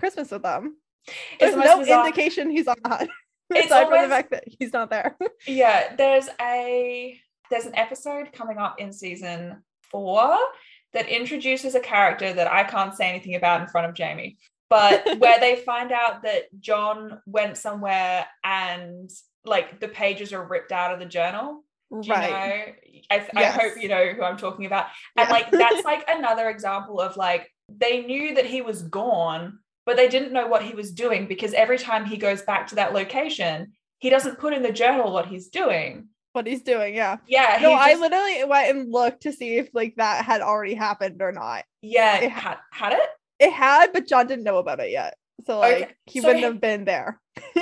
Christmas 0.00 0.30
with 0.32 0.42
them. 0.42 0.76
There's 1.38 1.54
the 1.54 1.60
no 1.60 1.78
bizarre- 1.78 2.04
indication 2.06 2.50
he's 2.50 2.66
on 2.66 2.76
the 2.82 2.88
hunt. 2.88 3.10
It's 3.50 3.66
aside 3.66 3.84
from 3.84 3.92
always- 3.92 4.08
the 4.08 4.14
fact 4.16 4.30
that 4.32 4.44
he's 4.58 4.72
not 4.72 4.90
there. 4.90 5.16
yeah 5.46 5.94
there's 5.94 6.28
a 6.40 7.16
there's 7.48 7.66
an 7.66 7.76
episode 7.76 8.32
coming 8.32 8.58
up 8.58 8.80
in 8.80 8.92
season 8.92 9.62
four 9.92 10.36
that 10.96 11.08
introduces 11.10 11.74
a 11.74 11.80
character 11.80 12.32
that 12.32 12.50
I 12.50 12.64
can't 12.64 12.94
say 12.94 13.06
anything 13.10 13.34
about 13.34 13.60
in 13.60 13.66
front 13.68 13.86
of 13.86 13.94
Jamie, 13.94 14.38
but 14.70 15.04
where 15.18 15.38
they 15.38 15.56
find 15.56 15.92
out 15.92 16.22
that 16.22 16.44
John 16.58 17.20
went 17.26 17.58
somewhere 17.58 18.26
and 18.42 19.10
like 19.44 19.78
the 19.78 19.88
pages 19.88 20.32
are 20.32 20.42
ripped 20.42 20.72
out 20.72 20.94
of 20.94 20.98
the 20.98 21.04
journal. 21.04 21.62
Do 21.92 22.08
you 22.08 22.14
right. 22.14 22.30
know? 22.30 22.72
I, 23.10 23.28
I 23.36 23.40
Yes. 23.40 23.60
hope 23.60 23.82
you 23.82 23.90
know 23.90 24.06
who 24.14 24.22
I'm 24.22 24.38
talking 24.38 24.64
about. 24.64 24.86
And 25.18 25.28
Yeah. 25.28 25.34
like 25.34 25.50
that's 25.50 25.84
like 25.92 26.02
another 26.08 26.48
example 26.48 26.98
of 26.98 27.18
like 27.18 27.52
they 27.68 28.00
knew 28.00 28.34
that 28.36 28.46
he 28.46 28.62
was 28.62 28.80
gone, 28.80 29.58
but 29.84 29.96
they 29.96 30.08
didn't 30.08 30.32
know 30.32 30.46
what 30.46 30.62
he 30.62 30.74
was 30.74 30.92
doing 30.92 31.26
because 31.26 31.52
every 31.52 31.78
time 31.78 32.06
he 32.06 32.16
goes 32.16 32.40
back 32.40 32.68
to 32.68 32.76
that 32.76 32.94
location, 32.94 33.72
he 33.98 34.08
doesn't 34.08 34.38
put 34.38 34.54
in 34.54 34.62
the 34.62 34.72
journal 34.72 35.12
what 35.12 35.26
he's 35.26 35.48
doing. 35.48 36.08
What 36.36 36.46
he's 36.46 36.62
doing, 36.62 36.94
yeah. 36.94 37.16
Yeah, 37.26 37.58
No, 37.60 37.70
he 37.70 37.74
I 37.74 37.94
literally 37.94 38.44
went 38.44 38.70
and 38.76 38.92
looked 38.92 39.22
to 39.22 39.32
see 39.32 39.56
if 39.56 39.68
like 39.74 39.94
that 39.96 40.24
had 40.24 40.40
already 40.42 40.74
happened 40.74 41.20
or 41.20 41.32
not. 41.32 41.64
yeah 41.82 42.18
it- 42.18 42.30
had, 42.30 42.58
had 42.70 42.92
it. 42.92 43.00
It 43.40 43.52
had, 43.52 43.92
but 43.92 44.06
John 44.06 44.26
didn't 44.28 44.44
know 44.44 44.58
about 44.58 44.80
it 44.80 44.90
yet. 44.90 45.16
So 45.46 45.58
like 45.58 45.74
Okay, 45.82 45.92
he 46.06 46.20
so 46.20 46.28
wouldn't 46.28 46.44
he- 46.44 46.50
have 46.50 46.60
been 46.60 46.84
there. 46.84 47.20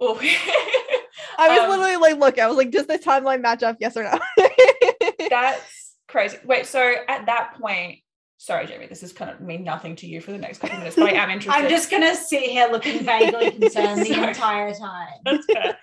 Oh. 0.00 0.16
I 1.38 1.48
was 1.48 1.58
Um, 1.58 1.70
literally 1.70 1.96
like, 1.96 2.18
look, 2.18 2.38
I 2.38 2.46
was 2.46 2.56
like, 2.56 2.70
does 2.70 2.86
the 2.86 2.98
timeline 3.00 3.40
match 3.42 3.64
up? 3.64 3.78
Yes 3.80 3.96
or 3.96 4.04
no? 4.04 4.18
That's 5.30 5.94
crazy. 6.06 6.38
Wait, 6.44 6.66
so 6.66 6.94
at 7.08 7.26
that 7.26 7.54
point, 7.60 7.98
sorry, 8.36 8.66
Jamie, 8.66 8.86
this 8.86 9.02
is 9.02 9.12
kind 9.12 9.30
of 9.30 9.40
mean 9.40 9.64
nothing 9.64 9.96
to 9.96 10.06
you 10.06 10.20
for 10.20 10.30
the 10.32 10.38
next 10.38 10.58
couple 10.58 10.76
of 10.76 10.80
minutes, 10.80 10.94
but 10.96 11.08
I 11.08 11.12
am 11.22 11.30
interested. 11.30 11.60
I'm 11.64 11.68
just 11.68 11.90
gonna 11.90 12.14
sit 12.14 12.44
here 12.44 12.68
looking 12.70 13.02
vaguely 13.04 13.50
concerned 13.50 14.02
the 14.02 14.28
entire 14.28 14.72
time. 14.74 15.08
That's 15.24 15.46
fair. 15.52 15.78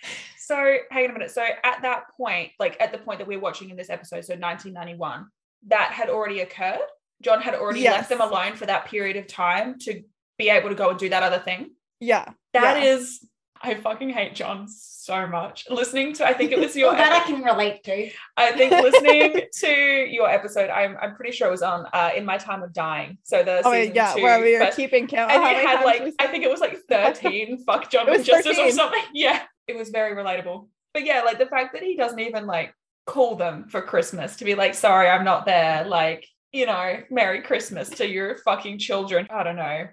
So 0.45 0.77
hang 0.91 1.05
on 1.05 1.09
a 1.11 1.13
minute. 1.13 1.31
So 1.31 1.41
at 1.41 1.81
that 1.81 2.03
point, 2.15 2.51
like 2.59 2.77
at 2.79 2.91
the 2.91 2.97
point 2.99 3.19
that 3.19 3.27
we're 3.27 3.39
watching 3.39 3.69
in 3.69 3.77
this 3.77 3.89
episode, 3.89 4.23
so 4.25 4.33
1991, 4.35 5.25
that 5.67 5.91
had 5.91 6.09
already 6.09 6.41
occurred. 6.41 6.79
John 7.21 7.41
had 7.41 7.55
already 7.55 7.79
Yes. 7.81 7.93
left 7.93 8.09
them 8.09 8.21
alone 8.21 8.55
for 8.55 8.65
that 8.65 8.85
period 8.85 9.15
of 9.17 9.25
time 9.27 9.79
to 9.79 10.01
be 10.37 10.49
able 10.49 10.69
to 10.69 10.75
go 10.75 10.89
and 10.91 10.99
do 10.99 11.09
that 11.09 11.23
other 11.23 11.39
thing. 11.39 11.71
yeah. 11.99 12.25
That 12.53 12.81
yeah. 12.83 12.89
is, 12.93 13.27
I 13.61 13.73
fucking 13.75 14.09
hate 14.11 14.35
John 14.35 14.67
so 14.69 15.25
much. 15.27 15.65
Listening 15.69 16.13
to, 16.13 16.25
I 16.27 16.33
think 16.33 16.51
it 16.51 16.59
was 16.59 16.75
your 16.81 16.89
Well, 16.89 16.97
that 16.97 17.11
I 17.11 17.25
can 17.25 17.41
relate 17.41 17.83
to. 17.85 18.09
I 18.37 18.51
think 18.51 18.71
listening 18.71 19.41
to 19.61 19.69
your 19.69 20.29
episode, 20.29 20.69
I'm 20.69 20.95
I'm 21.01 21.15
pretty 21.15 21.31
sure 21.31 21.47
it 21.47 21.51
was 21.51 21.61
on 21.63 21.85
uh, 21.91 22.11
in 22.15 22.23
my 22.25 22.37
time 22.37 22.63
of 22.63 22.71
dying. 22.73 23.17
So 23.23 23.43
the 23.43 23.61
Oh 23.65 23.73
season 23.73 23.95
yeah, 23.95 24.13
two 24.13 24.21
where 24.23 24.39
we 24.41 24.57
were 24.59 24.71
keeping 24.75 25.07
count. 25.07 25.31
and 25.31 25.41
how 25.43 25.49
you 25.49 25.67
had 25.67 25.83
like 25.83 26.13
I 26.19 26.27
think 26.27 26.43
it 26.43 26.51
was 26.51 26.59
like 26.61 26.77
13 26.89 27.63
fuck 27.65 27.89
John 27.89 28.07
It 28.07 28.11
was 28.11 28.17
with 28.19 28.27
justice 28.27 28.57
or 28.59 28.71
something. 28.71 29.01
Yeah. 29.13 29.41
It 29.67 29.75
was 29.75 29.89
very 29.89 30.15
relatable. 30.15 30.67
But 30.93 31.05
yeah, 31.05 31.21
like 31.21 31.39
the 31.39 31.45
fact 31.45 31.73
that 31.73 31.83
he 31.83 31.95
doesn't 31.95 32.19
even 32.19 32.45
like 32.45 32.73
call 33.05 33.35
them 33.35 33.67
for 33.69 33.81
Christmas 33.81 34.37
to 34.37 34.45
be 34.45 34.55
like, 34.55 34.73
sorry, 34.73 35.07
I'm 35.07 35.25
not 35.25 35.45
there. 35.45 35.85
Like, 35.85 36.25
you 36.51 36.65
know, 36.65 37.01
Merry 37.09 37.41
Christmas 37.41 37.89
to 37.91 38.07
your 38.07 38.37
fucking 38.37 38.79
children. 38.79 39.27
I 39.29 39.43
don't 39.43 39.57
know. 39.57 39.87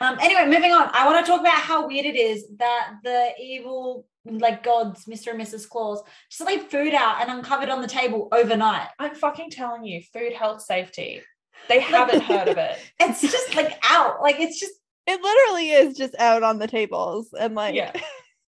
Um, 0.00 0.18
anyway, 0.20 0.46
moving 0.46 0.72
on. 0.72 0.90
I 0.92 1.06
want 1.06 1.24
to 1.24 1.30
talk 1.30 1.40
about 1.40 1.58
how 1.58 1.86
weird 1.86 2.06
it 2.06 2.16
is 2.16 2.46
that 2.58 2.94
the 3.04 3.30
evil, 3.40 4.06
like 4.24 4.62
gods, 4.62 5.04
Mr. 5.04 5.32
and 5.32 5.40
Mrs. 5.40 5.68
Claus, 5.68 6.02
just 6.30 6.46
leave 6.48 6.64
food 6.64 6.94
out 6.94 7.20
and 7.20 7.30
uncovered 7.30 7.68
on 7.68 7.82
the 7.82 7.88
table 7.88 8.28
overnight. 8.32 8.88
I'm 8.98 9.14
fucking 9.14 9.50
telling 9.50 9.84
you, 9.84 10.02
food, 10.12 10.32
health, 10.32 10.62
safety. 10.62 11.22
They 11.68 11.80
haven't 11.80 12.22
heard 12.24 12.48
of 12.48 12.58
it. 12.58 12.78
It's 12.98 13.20
just 13.20 13.54
like 13.54 13.72
out. 13.84 14.20
Like 14.20 14.40
it's 14.40 14.58
just 14.58 14.74
it 15.06 15.20
literally 15.20 15.70
is 15.70 15.96
just 15.96 16.14
out 16.18 16.42
on 16.42 16.58
the 16.58 16.66
tables 16.68 17.34
and 17.38 17.54
like 17.54 17.74
Yeah. 17.74 17.92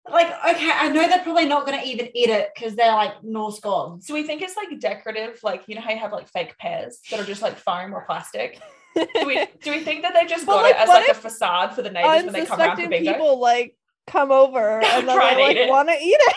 Like 0.10 0.28
okay. 0.28 0.72
I 0.72 0.90
know 0.90 1.08
they're 1.08 1.24
probably 1.24 1.46
not 1.46 1.66
going 1.66 1.80
to 1.80 1.88
even 1.88 2.10
eat 2.16 2.30
it 2.30 2.50
because 2.54 2.76
they're 2.76 2.94
like 2.94 3.24
Norse 3.24 3.60
gods. 3.60 4.06
So 4.06 4.14
we 4.14 4.24
think 4.24 4.42
it's 4.42 4.56
like 4.58 4.80
decorative, 4.80 5.40
like 5.44 5.64
you 5.68 5.76
know 5.76 5.82
how 5.82 5.92
you 5.92 6.00
have 6.00 6.12
like 6.12 6.30
fake 6.30 6.58
pears 6.58 7.00
that 7.10 7.20
are 7.20 7.26
just 7.26 7.42
like 7.42 7.58
foam 7.58 7.94
or 7.94 8.06
plastic. 8.06 8.60
Do 8.96 9.26
we 9.26 9.46
do 9.62 9.72
we 9.72 9.80
think 9.80 10.02
that 10.02 10.14
they 10.14 10.28
just 10.28 10.46
got 10.46 10.64
like, 10.64 10.76
it 10.76 10.82
as 10.82 10.90
like 10.90 11.08
a 11.08 11.14
facade 11.14 11.74
for 11.74 11.82
the 11.82 11.90
neighbors 11.90 12.26
when 12.26 12.34
they 12.34 12.46
come 12.46 12.60
around 12.60 12.76
for 12.76 12.82
unsuspecting 12.82 12.90
bingo? 12.90 13.14
people 13.14 13.40
like 13.40 13.78
come 14.08 14.32
over 14.32 14.82
and 14.84 15.08
then 15.08 15.38
they 15.38 15.60
like 15.62 15.70
want 15.70 15.88
to 15.88 15.96
eat 15.96 16.18
it. 16.20 16.36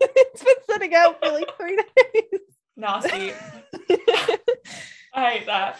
it's 0.00 0.44
been 0.44 0.54
sitting 0.68 0.94
out 0.94 1.18
for 1.22 1.32
like 1.32 1.56
three 1.56 1.76
days. 1.76 2.40
Nasty. 2.76 3.32
I 5.14 5.30
hate 5.30 5.46
that. 5.46 5.78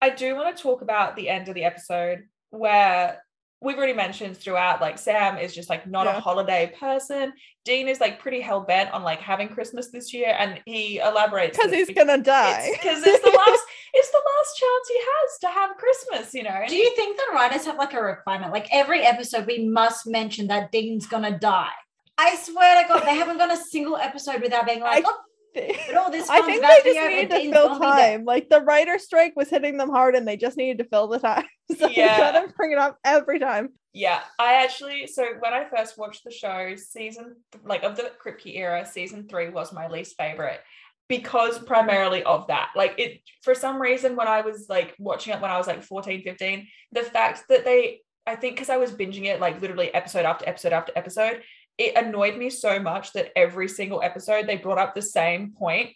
I 0.00 0.10
do 0.10 0.34
want 0.34 0.56
to 0.56 0.62
talk 0.62 0.80
about 0.80 1.14
the 1.14 1.28
end 1.28 1.48
of 1.48 1.54
the 1.54 1.64
episode 1.64 2.24
where 2.50 3.22
we've 3.60 3.76
already 3.76 3.92
mentioned 3.92 4.36
throughout, 4.36 4.80
like 4.80 4.98
Sam 4.98 5.38
is 5.38 5.54
just 5.54 5.68
like 5.68 5.86
not 5.86 6.06
a 6.06 6.12
holiday 6.12 6.72
person. 6.78 7.32
Dean 7.64 7.88
is 7.88 8.00
like 8.00 8.20
pretty 8.20 8.40
hell 8.40 8.60
bent 8.60 8.90
on 8.92 9.02
like 9.02 9.20
having 9.20 9.48
Christmas 9.48 9.90
this 9.90 10.14
year, 10.14 10.34
and 10.38 10.60
he 10.64 10.98
elaborates 10.98 11.56
Because 11.56 11.72
he's 11.72 11.90
gonna 11.90 12.18
die. 12.18 12.70
because 12.72 13.02
it's 13.04 13.24
the 13.24 13.30
last 13.30 13.62
it's 13.94 14.10
the 14.10 14.22
last 14.36 14.56
chance 14.56 14.88
he 14.88 14.98
has 14.98 15.38
to 15.40 15.48
have 15.48 15.76
Christmas, 15.76 16.34
you 16.34 16.42
know. 16.44 16.64
Do 16.68 16.76
you 16.76 16.94
think 16.94 17.16
the 17.16 17.34
writers 17.34 17.64
have 17.66 17.76
like 17.76 17.94
a 17.94 18.02
requirement? 18.02 18.52
Like 18.52 18.68
every 18.72 19.02
episode, 19.02 19.46
we 19.46 19.68
must 19.68 20.06
mention 20.06 20.46
that 20.48 20.72
Dean's 20.72 21.06
gonna 21.06 21.38
die. 21.38 21.70
I 22.16 22.34
swear 22.36 22.82
to 22.82 22.88
God, 22.88 23.04
they 23.06 23.14
haven't 23.14 23.38
gone 23.38 23.52
a 23.52 23.56
single 23.56 23.96
episode 23.96 24.42
without 24.42 24.66
being 24.66 24.80
like, 24.80 25.04
I 25.04 25.08
oh, 25.08 25.18
but 25.54 25.96
all 25.96 26.10
this 26.10 26.28
I 26.28 26.42
think 26.42 26.62
they 26.62 26.92
just 26.92 27.08
needed 27.08 27.30
to 27.30 27.52
fill 27.52 27.78
time. 27.78 28.24
Like 28.24 28.48
the 28.48 28.60
writer 28.60 28.98
strike 28.98 29.34
was 29.36 29.48
hitting 29.48 29.76
them 29.76 29.90
hard, 29.90 30.14
and 30.14 30.26
they 30.26 30.36
just 30.36 30.56
needed 30.56 30.78
to 30.78 30.84
fill 30.88 31.08
the 31.08 31.18
time. 31.18 31.44
So 31.76 31.86
Yeah. 31.86 32.16
they 32.16 32.40
gotta 32.40 32.52
bring 32.56 32.72
it 32.72 32.78
up 32.78 32.96
every 33.04 33.38
time. 33.38 33.68
Yeah, 33.92 34.20
I 34.38 34.64
actually 34.64 35.06
so 35.06 35.22
when 35.40 35.52
I 35.52 35.66
first 35.68 35.98
watched 35.98 36.24
the 36.24 36.30
show, 36.30 36.74
season 36.76 37.36
like 37.62 37.82
of 37.82 37.94
the 37.96 38.10
Kripke 38.24 38.56
era, 38.56 38.86
season 38.86 39.28
three 39.28 39.50
was 39.50 39.70
my 39.72 39.86
least 39.88 40.16
favorite 40.16 40.60
because 41.08 41.58
primarily 41.58 42.22
of 42.22 42.46
that. 42.46 42.70
Like 42.74 42.94
it 42.98 43.20
for 43.42 43.54
some 43.54 43.80
reason 43.82 44.16
when 44.16 44.28
I 44.28 44.40
was 44.40 44.66
like 44.70 44.94
watching 44.98 45.34
it 45.34 45.40
when 45.42 45.50
I 45.50 45.58
was 45.58 45.66
like 45.66 45.82
14, 45.82 46.22
15, 46.22 46.66
the 46.92 47.02
fact 47.02 47.44
that 47.50 47.64
they 47.66 48.00
I 48.26 48.36
think 48.36 48.56
because 48.56 48.68
I 48.70 48.76
was 48.76 48.92
binging 48.92 49.24
it 49.24 49.40
like 49.40 49.60
literally 49.60 49.92
episode 49.92 50.24
after 50.26 50.48
episode 50.48 50.72
after 50.72 50.92
episode, 50.96 51.42
it 51.78 51.96
annoyed 51.96 52.36
me 52.36 52.50
so 52.50 52.78
much 52.80 53.12
that 53.12 53.30
every 53.36 53.68
single 53.68 54.02
episode 54.02 54.46
they 54.46 54.56
brought 54.56 54.78
up 54.78 54.94
the 54.94 55.02
same 55.02 55.52
point 55.52 55.90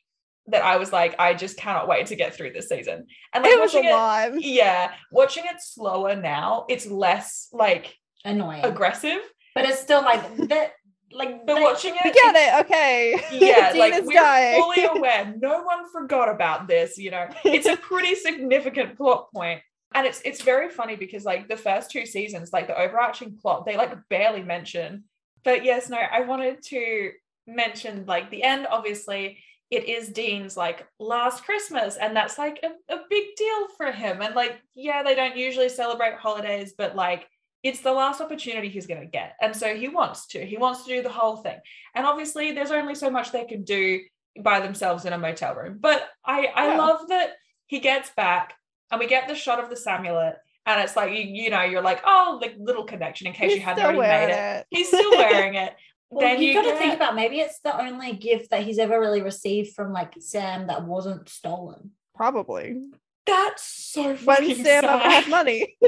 that 0.46 0.62
I 0.64 0.76
was 0.76 0.92
like, 0.92 1.14
I 1.18 1.34
just 1.34 1.56
cannot 1.56 1.86
wait 1.88 2.06
to 2.06 2.16
get 2.16 2.34
through 2.34 2.52
this 2.52 2.68
season. 2.68 3.06
And 3.32 3.44
like 3.44 3.52
it 3.52 3.60
was 3.60 3.74
a 3.74 3.82
watching 3.82 4.36
it, 4.38 4.44
yeah, 4.44 4.92
watching 5.12 5.44
it 5.46 5.60
slower 5.60 6.16
now, 6.16 6.66
it's 6.68 6.86
less 6.86 7.48
like 7.52 7.96
Annoying. 8.24 8.64
aggressive. 8.64 9.20
But 9.54 9.66
it's 9.66 9.80
still 9.80 10.02
like 10.02 10.36
that 10.48 10.72
like 11.12 11.44
But 11.46 11.56
they- 11.56 11.62
watching 11.62 11.92
We 12.02 12.10
it, 12.10 12.14
get 12.14 12.34
it. 12.36 12.64
Okay. 12.64 13.20
yeah, 13.32 13.72
like 13.78 14.04
we're 14.04 14.12
dying. 14.14 14.60
fully 14.62 14.84
aware. 14.96 15.34
No 15.38 15.62
one 15.62 15.88
forgot 15.92 16.28
about 16.28 16.66
this. 16.68 16.96
You 16.98 17.10
know, 17.10 17.28
it's 17.44 17.66
a 17.66 17.76
pretty 17.76 18.14
significant 18.14 18.96
plot 18.96 19.28
point, 19.34 19.60
and 19.94 20.06
it's 20.06 20.22
it's 20.24 20.42
very 20.42 20.70
funny 20.70 20.96
because 20.96 21.24
like 21.24 21.48
the 21.48 21.56
first 21.56 21.90
two 21.90 22.06
seasons, 22.06 22.50
like 22.52 22.66
the 22.66 22.76
overarching 22.80 23.36
plot, 23.40 23.66
they 23.66 23.76
like 23.76 23.92
barely 24.08 24.42
mention. 24.42 25.04
But 25.44 25.64
yes, 25.64 25.88
no, 25.88 25.98
I 25.98 26.20
wanted 26.22 26.62
to 26.64 27.12
mention 27.46 28.04
like 28.06 28.30
the 28.30 28.42
end. 28.42 28.66
Obviously, 28.70 29.38
it 29.70 29.88
is 29.88 30.08
Dean's 30.10 30.56
like 30.56 30.86
last 30.98 31.44
Christmas, 31.44 31.96
and 31.96 32.14
that's 32.14 32.38
like 32.38 32.62
a, 32.62 32.94
a 32.94 33.00
big 33.08 33.24
deal 33.36 33.68
for 33.76 33.90
him. 33.90 34.20
And 34.22 34.34
like, 34.34 34.60
yeah, 34.74 35.02
they 35.02 35.14
don't 35.14 35.36
usually 35.36 35.68
celebrate 35.68 36.14
holidays, 36.14 36.74
but 36.76 36.94
like 36.94 37.26
it's 37.62 37.80
the 37.80 37.92
last 37.92 38.20
opportunity 38.20 38.68
he's 38.68 38.86
going 38.88 39.00
to 39.00 39.06
get. 39.06 39.36
And 39.40 39.54
so 39.54 39.74
he 39.74 39.88
wants 39.88 40.26
to. 40.28 40.44
He 40.44 40.58
wants 40.58 40.84
to 40.84 40.90
do 40.96 41.02
the 41.02 41.08
whole 41.08 41.36
thing. 41.36 41.58
And 41.94 42.04
obviously, 42.06 42.52
there's 42.52 42.72
only 42.72 42.94
so 42.94 43.08
much 43.10 43.30
they 43.32 43.44
can 43.44 43.62
do 43.64 44.00
by 44.40 44.60
themselves 44.60 45.04
in 45.04 45.12
a 45.12 45.18
motel 45.18 45.54
room. 45.54 45.78
But 45.80 46.08
I, 46.24 46.46
I 46.54 46.66
Yeah. 46.68 46.78
love 46.78 47.08
that 47.08 47.34
he 47.66 47.78
gets 47.80 48.10
back 48.16 48.54
and 48.90 48.98
we 48.98 49.06
get 49.06 49.28
the 49.28 49.34
shot 49.34 49.62
of 49.62 49.70
the 49.70 49.76
Samulet. 49.76 50.36
And 50.66 50.80
it's 50.80 50.94
like, 50.96 51.10
you, 51.12 51.18
you 51.22 51.50
know, 51.50 51.62
you're 51.62 51.82
like, 51.82 52.00
oh, 52.04 52.38
like 52.40 52.54
little 52.58 52.84
connection 52.84 53.26
in 53.26 53.32
case 53.32 53.50
He's 53.50 53.58
you 53.58 53.64
hadn't 53.64 53.84
already 53.84 53.98
made 53.98 54.30
it. 54.32 54.38
it. 54.60 54.66
He's 54.70 54.88
still 54.88 55.10
wearing 55.16 55.54
it. 55.54 55.74
Well, 56.10 56.20
then 56.20 56.40
you, 56.40 56.48
you 56.48 56.54
got 56.54 56.70
to 56.70 56.76
think 56.76 56.94
about 56.94 57.14
maybe 57.16 57.40
it's 57.40 57.58
the 57.60 57.80
only 57.80 58.12
gift 58.14 58.50
that 58.50 58.62
he's 58.62 58.78
ever 58.78 59.00
really 59.00 59.22
received 59.22 59.74
from 59.74 59.92
like 59.92 60.12
Sam 60.20 60.66
that 60.68 60.84
wasn't 60.84 61.28
stolen. 61.28 61.92
Probably. 62.14 62.80
That's 63.26 63.62
so 63.64 64.14
When 64.16 64.54
Sam 64.54 64.84
ever 64.84 64.86
sad. 65.02 65.24
had 65.24 65.28
money. 65.30 65.76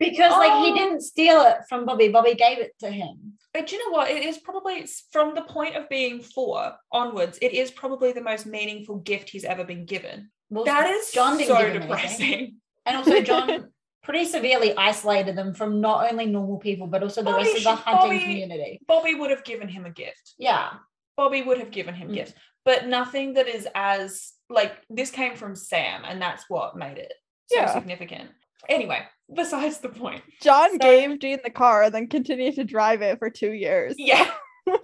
Because 0.00 0.32
like 0.32 0.64
he 0.66 0.72
Oh. 0.72 0.74
didn't 0.76 1.02
steal 1.02 1.40
it 1.42 1.58
from 1.68 1.86
Bobby. 1.86 2.08
Bobby 2.08 2.34
gave 2.34 2.58
it 2.58 2.72
to 2.80 2.90
him. 2.90 3.34
But 3.54 3.70
you 3.70 3.78
know 3.78 3.96
what? 3.96 4.10
It 4.10 4.24
is 4.24 4.38
probably 4.38 4.82
s- 4.82 5.04
from 5.12 5.36
the 5.36 5.42
point 5.42 5.76
of 5.76 5.88
being 5.88 6.20
four 6.20 6.74
onwards, 6.90 7.38
it 7.40 7.52
is 7.52 7.70
probably 7.70 8.10
the 8.10 8.20
most 8.20 8.44
meaningful 8.44 8.96
gift 8.96 9.30
he's 9.30 9.44
ever 9.44 9.62
been 9.64 9.84
given. 9.86 10.30
Well, 10.50 10.64
That 10.64 10.90
is 10.90 11.12
John 11.12 11.38
so 11.38 11.46
give 11.46 11.56
anything. 11.56 11.80
depressing. 11.82 12.56
And 12.84 12.96
also 12.96 13.20
John 13.22 13.70
pretty 14.04 14.24
severely 14.26 14.76
isolated 14.76 15.34
them 15.36 15.54
from 15.54 15.80
not 15.80 16.10
only 16.12 16.26
normal 16.26 16.58
people, 16.58 16.86
but 16.86 17.02
also 17.02 17.22
the 17.22 17.30
Bobby 17.30 17.44
rest 17.44 17.56
of 17.56 17.62
the 17.64 17.74
hunting 17.74 18.18
Bobby- 18.18 18.20
community. 18.20 18.80
Bobby 18.86 19.14
would 19.14 19.30
have 19.30 19.42
given 19.44 19.66
him 19.66 19.86
a 19.86 19.90
gift. 19.90 20.34
Yeah. 20.38 20.74
Bobby 21.16 21.42
would 21.42 21.58
have 21.58 21.70
given 21.70 21.94
him 21.94 22.10
Mm. 22.10 22.14
gifts, 22.14 22.34
but 22.64 22.86
nothing 22.86 23.32
that 23.34 23.48
is 23.48 23.66
as 23.74 24.32
like 24.50 24.72
this 24.90 25.10
came 25.10 25.36
from 25.36 25.56
Sam, 25.56 26.04
and 26.04 26.20
that's 26.20 26.44
what 26.50 26.76
made 26.76 26.98
it 26.98 27.12
so 27.46 27.56
Yeah. 27.56 27.72
significant. 27.72 28.30
Anyway, 28.68 29.00
besides 29.32 29.78
the 29.78 29.88
point. 29.88 30.22
John 30.42 30.70
So- 30.72 30.78
gave 30.78 31.18
Dean 31.18 31.38
the 31.42 31.50
car, 31.50 31.84
and 31.84 31.94
then 31.94 32.06
continued 32.08 32.54
to 32.56 32.64
drive 32.64 33.00
it 33.02 33.18
for 33.18 33.30
two 33.30 33.52
years. 33.52 33.94
Yeah. 33.96 34.30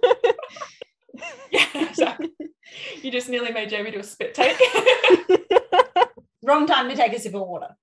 yeah, 1.51 1.65
exactly. 1.75 2.29
You 3.01 3.11
just 3.11 3.29
nearly 3.29 3.51
made 3.51 3.69
Jamie 3.69 3.91
do 3.91 3.99
a 3.99 4.03
spit 4.03 4.33
take. 4.33 4.57
wrong 6.43 6.65
time 6.65 6.89
to 6.89 6.95
take 6.95 7.13
a 7.13 7.19
sip 7.19 7.35
of 7.35 7.41
water. 7.41 7.75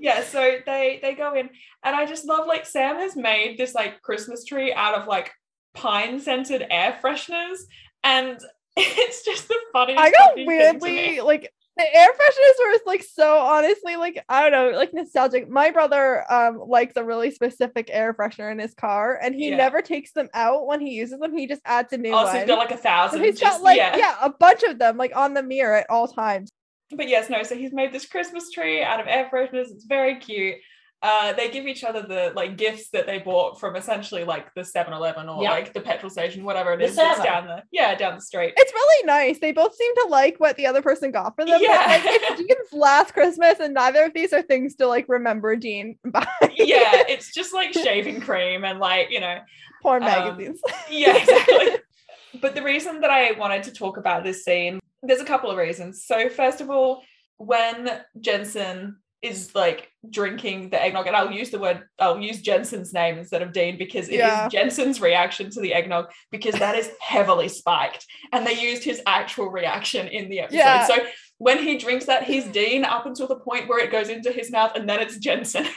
Yeah, 0.00 0.22
so 0.22 0.58
they 0.66 0.98
they 1.02 1.14
go 1.14 1.34
in, 1.34 1.48
and 1.84 1.96
I 1.96 2.06
just 2.06 2.24
love 2.24 2.46
like 2.46 2.66
Sam 2.66 2.96
has 2.96 3.16
made 3.16 3.58
this 3.58 3.74
like 3.74 4.02
Christmas 4.02 4.44
tree 4.44 4.72
out 4.72 4.94
of 4.94 5.06
like 5.06 5.30
pine 5.74 6.20
scented 6.20 6.66
air 6.70 6.98
fresheners, 7.02 7.58
and 8.02 8.38
it's 8.76 9.24
just 9.24 9.48
the 9.48 9.58
funniest. 9.72 10.00
I 10.02 10.10
got 10.10 10.28
fucking 10.30 10.46
thing 10.46 10.46
to 10.46 10.78
weirdly 10.86 11.20
like 11.20 11.52
the 11.76 11.96
air 11.96 12.08
fresheners 12.08 12.66
were 12.66 12.78
like 12.84 13.02
so 13.02 13.38
honestly 13.38 13.96
like 13.96 14.22
I 14.28 14.42
don't 14.42 14.52
know 14.72 14.76
like 14.76 14.92
nostalgic. 14.92 15.48
My 15.48 15.70
brother 15.70 16.24
um 16.30 16.58
likes 16.66 16.94
a 16.96 17.04
really 17.04 17.30
specific 17.30 17.88
air 17.92 18.12
freshener 18.12 18.50
in 18.52 18.58
his 18.58 18.74
car, 18.74 19.18
and 19.22 19.34
he 19.34 19.50
Yeah. 19.50 19.56
never 19.56 19.80
takes 19.82 20.12
them 20.12 20.28
out 20.34 20.66
when 20.66 20.80
he 20.80 20.90
uses 20.94 21.20
them. 21.20 21.36
He 21.36 21.46
just 21.46 21.62
adds 21.64 21.92
a 21.92 21.96
new 21.98 22.10
Oh, 22.10 22.24
one. 22.24 22.26
so 22.32 22.38
he's 22.38 22.46
got 22.48 22.58
like 22.58 22.70
a 22.72 22.76
So 22.76 22.82
thousand. 22.82 23.22
he's 23.22 23.38
just, 23.38 23.58
got 23.58 23.62
like 23.62 23.76
yeah. 23.78 23.96
yeah. 23.96 24.16
a 24.20 24.30
bunch 24.30 24.62
of 24.64 24.78
them 24.78 24.96
like 24.96 25.14
on 25.16 25.32
the 25.34 25.42
mirror 25.44 25.76
at 25.76 25.86
all 25.88 26.08
times. 26.08 26.50
But 26.96 27.08
yes, 27.08 27.30
no. 27.30 27.42
So 27.42 27.54
he's 27.56 27.72
made 27.72 27.92
this 27.92 28.06
Christmas 28.06 28.50
tree 28.50 28.82
out 28.82 29.00
of 29.00 29.06
air 29.06 29.28
fresheners. 29.32 29.70
It's 29.70 29.84
very 29.84 30.18
cute. 30.18 30.56
Uh, 31.02 31.32
they 31.32 31.48
give 31.50 31.66
each 31.66 31.82
other 31.82 32.02
the 32.02 32.30
like 32.36 32.58
gifts 32.58 32.90
that 32.90 33.06
they 33.06 33.18
bought 33.18 33.58
from 33.58 33.74
essentially 33.74 34.22
like 34.22 34.52
the 34.52 34.60
7-Eleven 34.60 35.30
or 35.30 35.42
Yeah. 35.42 35.52
like 35.52 35.72
the 35.72 35.80
petrol 35.80 36.10
station, 36.10 36.44
whatever 36.44 36.74
it 36.74 36.82
is 36.82 36.94
The 36.94 37.00
is. 37.02 37.08
that's 37.16 37.24
down 37.24 37.46
the 37.46 37.62
yeah 37.72 37.94
down 37.94 38.16
the 38.16 38.20
street. 38.20 38.52
It's 38.54 38.70
really 38.74 39.06
nice. 39.06 39.38
They 39.38 39.52
both 39.52 39.74
seem 39.74 39.94
to 39.94 40.08
like 40.10 40.36
what 40.38 40.56
the 40.58 40.66
other 40.66 40.82
person 40.82 41.10
got 41.10 41.34
for 41.36 41.46
them. 41.46 41.54
but, 41.58 41.62
Yeah. 41.62 41.84
like, 41.86 42.02
it's 42.04 42.40
Dean's 42.42 42.72
last 42.74 43.14
Christmas, 43.14 43.60
and 43.60 43.72
neither 43.72 44.04
of 44.04 44.12
these 44.12 44.34
are 44.34 44.42
things 44.42 44.74
to 44.74 44.86
like 44.86 45.06
remember 45.08 45.56
Dean 45.56 45.96
by. 46.04 46.26
yeah, 46.54 47.04
it's 47.08 47.32
just 47.32 47.54
like 47.54 47.72
shaving 47.72 48.20
cream 48.20 48.64
and 48.66 48.78
like 48.78 49.10
you 49.10 49.20
know 49.20 49.38
porn 49.82 50.02
Um, 50.02 50.08
magazines. 50.10 50.60
yeah, 50.90 51.16
exactly. 51.16 51.78
but 52.42 52.54
the 52.54 52.62
reason 52.62 53.00
that 53.00 53.10
I 53.10 53.32
wanted 53.38 53.62
to 53.62 53.72
talk 53.72 53.96
about 53.96 54.22
this 54.22 54.44
scene, 54.44 54.78
there's 55.02 55.20
a 55.20 55.24
couple 55.24 55.50
of 55.50 55.56
reasons. 55.56 56.04
So 56.04 56.28
first 56.28 56.60
of 56.60 56.70
all, 56.70 57.02
when 57.38 58.00
Jensen 58.20 58.96
is 59.22 59.54
like 59.54 59.90
drinking 60.08 60.70
the 60.70 60.82
eggnog, 60.82 61.06
and 61.06 61.14
I'll 61.14 61.30
use 61.30 61.50
the 61.50 61.58
word, 61.58 61.82
I'll 61.98 62.18
use 62.20 62.40
Jensen's 62.40 62.92
name 62.94 63.18
instead 63.18 63.42
of 63.42 63.52
Dean 63.52 63.76
because 63.76 64.08
it 64.08 64.14
is 64.14 64.18
Yeah. 64.18 64.48
Jensen's 64.48 65.00
reaction 65.00 65.50
to 65.50 65.60
the 65.60 65.74
eggnog 65.74 66.06
because 66.30 66.54
that 66.54 66.74
is 66.74 66.90
heavily 67.00 67.48
spiked, 67.48 68.06
and 68.32 68.46
they 68.46 68.54
used 68.58 68.82
his 68.84 69.02
actual 69.06 69.50
reaction 69.50 70.08
in 70.08 70.30
the 70.30 70.40
episode. 70.40 70.56
Yeah. 70.58 70.86
So 70.86 70.96
when 71.38 71.58
he 71.58 71.76
drinks 71.76 72.06
that, 72.06 72.24
he's 72.24 72.44
Dean 72.46 72.84
up 72.84 73.04
until 73.06 73.26
the 73.26 73.36
point 73.36 73.68
where 73.68 73.78
it 73.84 73.90
goes 73.92 74.08
into 74.08 74.32
his 74.32 74.50
mouth, 74.50 74.72
and 74.74 74.88
then 74.88 75.00
it's 75.00 75.16
Jensen. 75.18 75.66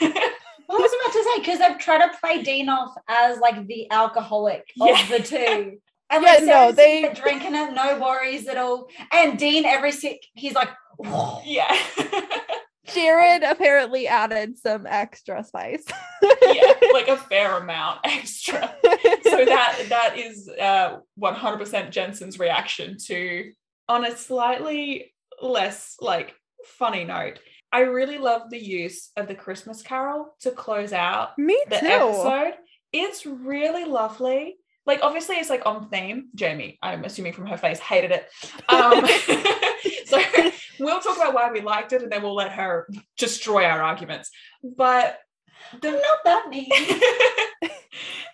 Well, 0.66 0.78
I 0.78 0.80
was 0.80 0.92
about 0.94 1.12
to 1.12 1.24
say 1.24 1.38
because 1.40 1.58
they've 1.58 1.78
tried 1.78 2.06
to 2.10 2.18
play 2.18 2.42
Dean 2.42 2.70
off 2.70 2.94
as 3.06 3.38
like 3.38 3.66
the 3.66 3.86
alcoholic 3.90 4.64
of 4.80 4.88
Yeah. 4.88 5.06
the 5.10 5.22
two. 5.22 5.78
And 6.10 6.22
Yeah, 6.22 6.32
like 6.32 6.42
no, 6.44 6.72
they- 6.72 7.12
drinking 7.14 7.54
it, 7.54 7.72
no 7.72 7.98
worries 8.00 8.46
at 8.46 8.56
all. 8.58 8.88
And 9.12 9.38
Dean 9.38 9.64
every 9.64 9.92
sip, 9.92 10.18
he's 10.34 10.54
like, 10.54 10.68
yeah. 11.44 11.76
Jared 12.86 13.42
apparently 13.42 14.06
added 14.06 14.58
some 14.58 14.86
extra 14.86 15.42
spice. 15.42 15.84
yeah, 16.42 16.72
like 16.92 17.08
a 17.08 17.16
fair 17.16 17.56
amount 17.58 18.00
extra. 18.04 18.74
So 19.24 19.44
that 19.44 19.86
that 19.88 20.16
is 20.16 20.48
uh 20.60 20.98
100% 21.20 21.90
Jensen's 21.90 22.38
reaction 22.38 22.96
to 23.06 23.50
on 23.88 24.04
a 24.04 24.16
slightly 24.16 25.12
less 25.42 25.96
like 26.00 26.34
funny 26.78 27.04
note. 27.04 27.40
I 27.72 27.80
really 27.80 28.18
love 28.18 28.42
the 28.50 28.62
use 28.62 29.10
of 29.16 29.26
the 29.26 29.34
Christmas 29.34 29.82
carol 29.82 30.36
to 30.42 30.52
close 30.52 30.92
out 30.92 31.36
Me 31.38 31.60
the 31.68 31.78
too. 31.78 31.86
episode. 31.86 32.54
It's 32.92 33.26
really 33.26 33.84
lovely. 33.86 34.56
Like 34.86 35.00
obviously 35.02 35.36
it's 35.36 35.50
like 35.50 35.62
on 35.66 35.88
theme. 35.88 36.28
Jamie, 36.34 36.78
I'm 36.82 37.04
assuming 37.04 37.32
from 37.32 37.46
her 37.46 37.56
face, 37.56 37.78
hated 37.78 38.10
it. 38.10 38.28
Um, 38.68 39.06
so 40.06 40.20
we'll 40.78 41.00
talk 41.00 41.16
about 41.16 41.34
why 41.34 41.50
we 41.50 41.60
liked 41.60 41.92
it 41.92 42.02
and 42.02 42.12
then 42.12 42.22
we'll 42.22 42.34
let 42.34 42.52
her 42.52 42.88
destroy 43.16 43.64
our 43.64 43.82
arguments. 43.82 44.30
But 44.62 45.18
the 45.80 45.88
I'm 45.88 45.94
not 45.94 46.24
that 46.24 46.48
mean. 46.48 46.70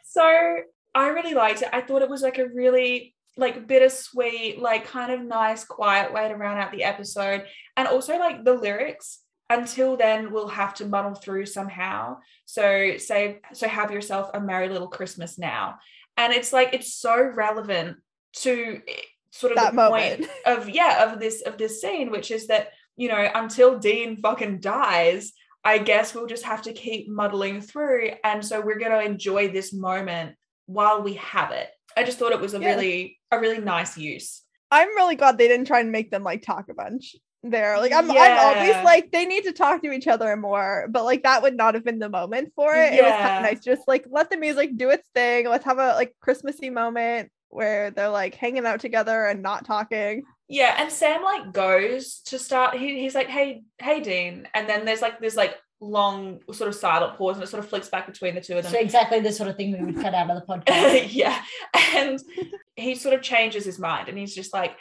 so 0.05 0.57
I 0.94 1.09
really 1.09 1.34
liked 1.34 1.62
it. 1.62 1.68
I 1.72 1.80
thought 1.80 2.03
it 2.03 2.11
was 2.11 2.22
like 2.22 2.38
a 2.38 2.48
really 2.48 3.14
like 3.36 3.66
bittersweet, 3.66 4.61
like 4.61 4.86
kind 4.86 5.12
of 5.12 5.22
nice, 5.22 5.64
quiet 5.64 6.12
way 6.12 6.28
to 6.28 6.34
round 6.34 6.59
out 6.59 6.72
the 6.72 6.84
episode. 6.84 7.44
And 7.76 7.88
also 7.88 8.18
like 8.18 8.44
the 8.44 8.55
lyrics 8.55 9.20
until 9.48 9.96
then 9.96 10.32
we'll 10.32 10.48
have 10.48 10.74
to 10.74 10.86
muddle 10.86 11.14
through 11.14 11.46
somehow. 11.46 12.18
So 12.46 12.96
say 12.98 13.40
so 13.53 13.68
have 13.68 13.90
yourself 13.90 14.30
a 14.34 14.40
merry 14.40 14.68
little 14.68 14.88
Christmas 14.88 15.38
now. 15.38 15.78
And 16.21 16.33
it's 16.35 16.53
like 16.53 16.75
it's 16.75 16.93
so 16.95 17.16
relevant 17.21 17.97
to 18.45 18.81
eh, 18.87 18.93
sort 19.31 19.53
of 19.53 19.57
That 19.57 19.71
the 19.71 19.77
moment. 19.77 20.21
point 20.21 20.31
of 20.47 20.68
yeah, 20.68 21.11
of 21.11 21.18
this 21.18 21.41
of 21.43 21.57
this 21.57 21.81
scene, 21.81 22.11
which 22.11 22.31
is 22.31 22.47
that, 22.49 22.68
you 22.97 23.09
know, 23.09 23.29
until 23.35 23.79
Dean 23.79 24.16
fucking 24.18 24.61
dies, 24.61 25.33
I 25.64 25.79
guess 25.79 26.14
we'll 26.14 26.27
just 26.27 26.45
have 26.45 26.62
to 26.62 26.73
keep 26.73 27.09
muddling 27.09 27.61
through. 27.62 28.11
And 28.23 28.45
so 28.45 28.61
we're 28.61 28.79
going 28.79 28.93
to 28.93 29.03
enjoy 29.05 29.49
this 29.49 29.73
moment 29.73 30.37
while 30.66 31.03
we 31.03 31.14
have 31.14 31.51
it. 31.53 31.68
I 31.97 32.05
just 32.05 32.18
thought 32.18 32.33
it 32.33 32.41
was 32.41 32.55
a 32.55 32.61
Yeah. 32.61 32.71
really, 32.75 33.18
a 33.31 33.39
really 33.41 33.59
nice 33.61 33.97
use. 33.99 34.43
I'm 34.71 34.89
really 34.95 35.16
glad 35.16 35.37
they 35.39 35.49
didn't 35.49 35.66
try 35.66 35.81
and 35.81 35.91
make 35.91 36.11
them 36.11 36.23
like 36.23 36.43
talk 36.43 36.66
a 36.71 36.75
bunch 36.75 37.16
there. 37.43 37.78
Like 37.78 37.93
I'm, 37.93 38.11
I'm 38.11 38.38
always 38.38 38.84
like 38.84 39.11
they 39.12 39.24
need 39.24 39.45
to 39.45 39.53
talk 39.53 39.82
to 39.82 39.93
each 39.93 40.07
other 40.07 40.36
more, 40.36 40.86
but 40.91 41.05
like 41.05 41.22
that 41.22 41.43
would 41.43 41.57
not 41.57 41.74
have 41.74 41.84
been 41.84 41.99
the 41.99 42.09
moment 42.09 42.53
for 42.55 42.74
it. 42.74 42.95
It 42.95 43.03
was 43.03 43.12
kind 43.12 43.36
of 43.36 43.53
nice, 43.53 43.64
just 43.64 43.82
like 43.88 44.07
let 44.11 44.30
the 44.30 44.36
music 44.36 44.76
do 44.76 44.91
its 44.91 45.09
thing. 45.14 45.49
Let's 45.49 45.64
have 45.64 45.78
a 45.78 45.95
like 45.95 46.14
Christmassy 46.20 46.70
moment 46.70 47.30
where 47.49 47.91
they're 47.91 48.09
like 48.09 48.34
hanging 48.34 48.64
out 48.66 48.80
together 48.80 49.26
and 49.26 49.43
not 49.43 49.64
talking. 49.64 50.22
Yeah. 50.49 50.74
And 50.78 50.91
Sam 50.91 51.22
like 51.22 51.53
goes 51.53 52.20
to 52.26 52.38
start, 52.38 52.76
he, 52.76 53.01
he's 53.01 53.14
like, 53.14 53.28
hey, 53.28 53.62
hey, 53.78 54.01
Dean. 54.01 54.49
And 54.55 54.68
then 54.68 54.84
there's 54.84 55.03
like 55.03 55.20
this 55.20 55.36
like 55.36 55.57
long 55.80 56.41
sort 56.53 56.68
of 56.68 56.74
silent 56.74 57.16
pause 57.16 57.36
and 57.36 57.45
it 57.45 57.49
sort 57.49 57.62
of 57.62 57.68
flicks 57.68 57.88
back 57.88 58.07
between 58.07 58.34
the 58.34 58.41
two 58.41 58.57
of 58.57 58.64
them. 58.64 58.72
so 58.72 58.78
exactly 58.78 59.20
the 59.20 59.32
sort 59.32 59.49
of 59.49 59.57
thing 59.57 59.72
we 59.72 59.93
would 59.93 60.03
cut 60.03 60.14
out 60.14 60.30
of 60.30 60.36
the 60.41 60.47
podcast. 60.53 61.09
yeah. 61.12 61.43
And 61.95 62.20
he 62.76 62.95
sort 62.95 63.14
of 63.14 63.22
changes 63.22 63.64
his 63.64 63.78
mind 63.78 64.09
and 64.09 64.16
he's 64.18 64.34
just 64.34 64.53
like, 64.53 64.76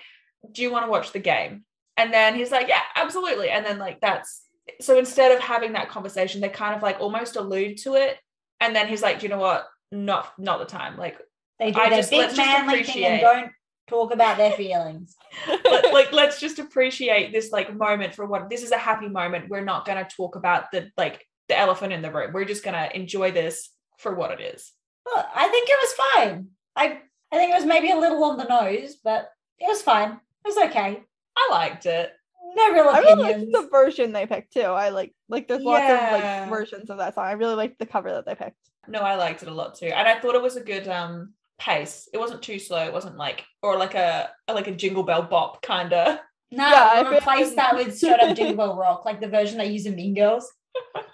Do 0.52 0.62
you 0.62 0.72
want 0.72 0.86
to 0.86 0.92
watch 0.92 1.12
the 1.12 1.20
game? 1.20 1.64
And 2.00 2.14
then 2.14 2.34
he's 2.36 2.52
like, 2.52 2.68
Yeah, 2.70 2.82
absolutely. 2.96 3.50
And 3.50 3.66
then, 3.66 3.78
like, 3.78 4.00
that's 4.00 4.42
so 4.80 4.98
instead 4.98 5.32
of 5.32 5.40
having 5.40 5.74
that 5.74 5.90
conversation, 5.90 6.40
they 6.42 6.50
kind 6.50 6.76
of 6.76 6.82
like 6.82 7.00
almost 7.00 7.36
allude 7.36 7.78
to 7.80 7.96
it. 7.96 8.18
And 8.62 8.76
then 8.76 8.88
he's 8.88 9.02
like, 9.02 9.20
Do 9.20 9.26
you 9.26 9.30
know 9.30 9.40
what? 9.40 9.68
Not 9.92 10.34
not 10.40 10.60
the 10.60 10.66
time. 10.66 10.98
Like, 10.98 11.18
They 11.60 11.72
do 11.72 11.80
I 11.80 11.90
their 11.90 12.00
just- 12.00 12.10
big 12.12 12.20
let's 12.22 12.38
manly 12.38 12.84
thing 12.84 13.04
and 13.04 13.22
don't 13.22 13.52
talk 13.88 14.14
about 14.14 14.38
their 14.38 14.52
feelings. 14.54 15.16
let, 15.66 15.92
like 15.94 16.14
let's 16.14 16.40
just 16.40 16.60
appreciate 16.60 17.34
this 17.34 17.52
like 17.52 17.76
moment 17.76 18.16
for 18.16 18.26
what 18.26 18.50
this 18.50 18.64
is 18.64 18.72
a 18.72 18.78
happy 18.78 19.10
moment. 19.10 19.50
We're 19.50 19.64
not 19.66 19.86
gonna 19.86 20.08
talk 20.08 20.36
about 20.36 20.72
the 20.72 20.92
like 20.98 21.26
the 21.50 21.58
elephant 21.58 21.92
in 21.92 22.02
the 22.02 22.12
room. 22.12 22.32
We're 22.34 22.46
just 22.46 22.64
gonna 22.64 22.90
enjoy 22.94 23.32
this 23.32 23.70
for 23.98 24.14
what 24.16 24.32
it 24.32 24.42
is. 24.42 24.72
Well, 25.06 25.28
I 25.36 25.48
think 25.50 25.68
it 25.70 25.78
was 25.82 25.94
fine. 26.14 26.48
I 26.76 27.02
I 27.32 27.36
think 27.38 27.52
it 27.52 27.56
was 27.56 27.66
maybe 27.66 27.92
a 27.92 27.98
little 27.98 28.24
on 28.24 28.38
the 28.38 28.46
nose, 28.46 28.96
but 29.04 29.30
it 29.60 29.68
was 29.68 29.82
fine. 29.82 30.12
It 30.12 30.46
was 30.46 30.58
okay. 30.70 31.04
I 31.40 31.48
liked 31.52 31.86
it. 31.86 32.12
No 32.56 32.72
real 32.74 32.88
I 32.90 33.00
really 33.00 33.22
liked 33.24 33.52
the 33.52 33.68
version 33.72 34.12
they 34.12 34.26
picked 34.26 34.54
too. 34.54 34.62
I 34.62 34.90
like 34.90 35.14
like 35.28 35.48
there's 35.48 35.62
lots 35.64 35.84
of 35.84 36.00
like 36.22 36.50
versions 36.50 36.90
of 36.90 36.98
that 36.98 37.14
song. 37.16 37.26
I 37.26 37.34
really 37.34 37.56
liked 37.56 37.78
the 37.80 37.86
cover 37.86 38.12
that 38.12 38.26
they 38.26 38.36
picked. 38.36 38.58
No, 38.88 39.00
I 39.00 39.16
liked 39.16 39.44
it 39.44 39.50
a 39.50 39.54
lot 39.54 39.76
too. 39.76 39.86
And 39.88 40.08
I 40.08 40.20
thought 40.20 40.36
it 40.36 40.42
was 40.42 40.56
a 40.56 40.62
good 40.64 40.88
um 40.88 41.34
pace. 41.60 42.10
It 42.14 42.18
wasn't 42.18 42.42
too 42.42 42.58
slow. 42.58 42.84
It 42.86 42.94
wasn't 42.94 43.18
like 43.18 43.46
or 43.62 43.78
like 43.78 43.94
a 43.96 44.30
like 44.48 44.68
a 44.68 44.76
jingle 44.76 45.04
bell 45.04 45.22
bop 45.24 45.62
kind 45.62 45.94
of. 45.94 46.18
no, 46.52 46.68
Yeah, 46.68 46.90
I 46.94 47.00
I 47.00 47.04
feel 47.04 47.14
replace 47.18 47.48
like- 47.48 47.56
that 47.58 47.76
with 47.76 47.96
straight 47.98 48.20
up 48.20 48.36
Jingle 48.36 48.56
Bell 48.58 48.76
Rock, 48.78 49.06
like 49.06 49.22
the 49.22 49.28
version 49.28 49.58
they 49.60 49.68
use 49.70 49.86
in 49.86 49.96
Mean 49.96 50.16
Girls. 50.16 50.52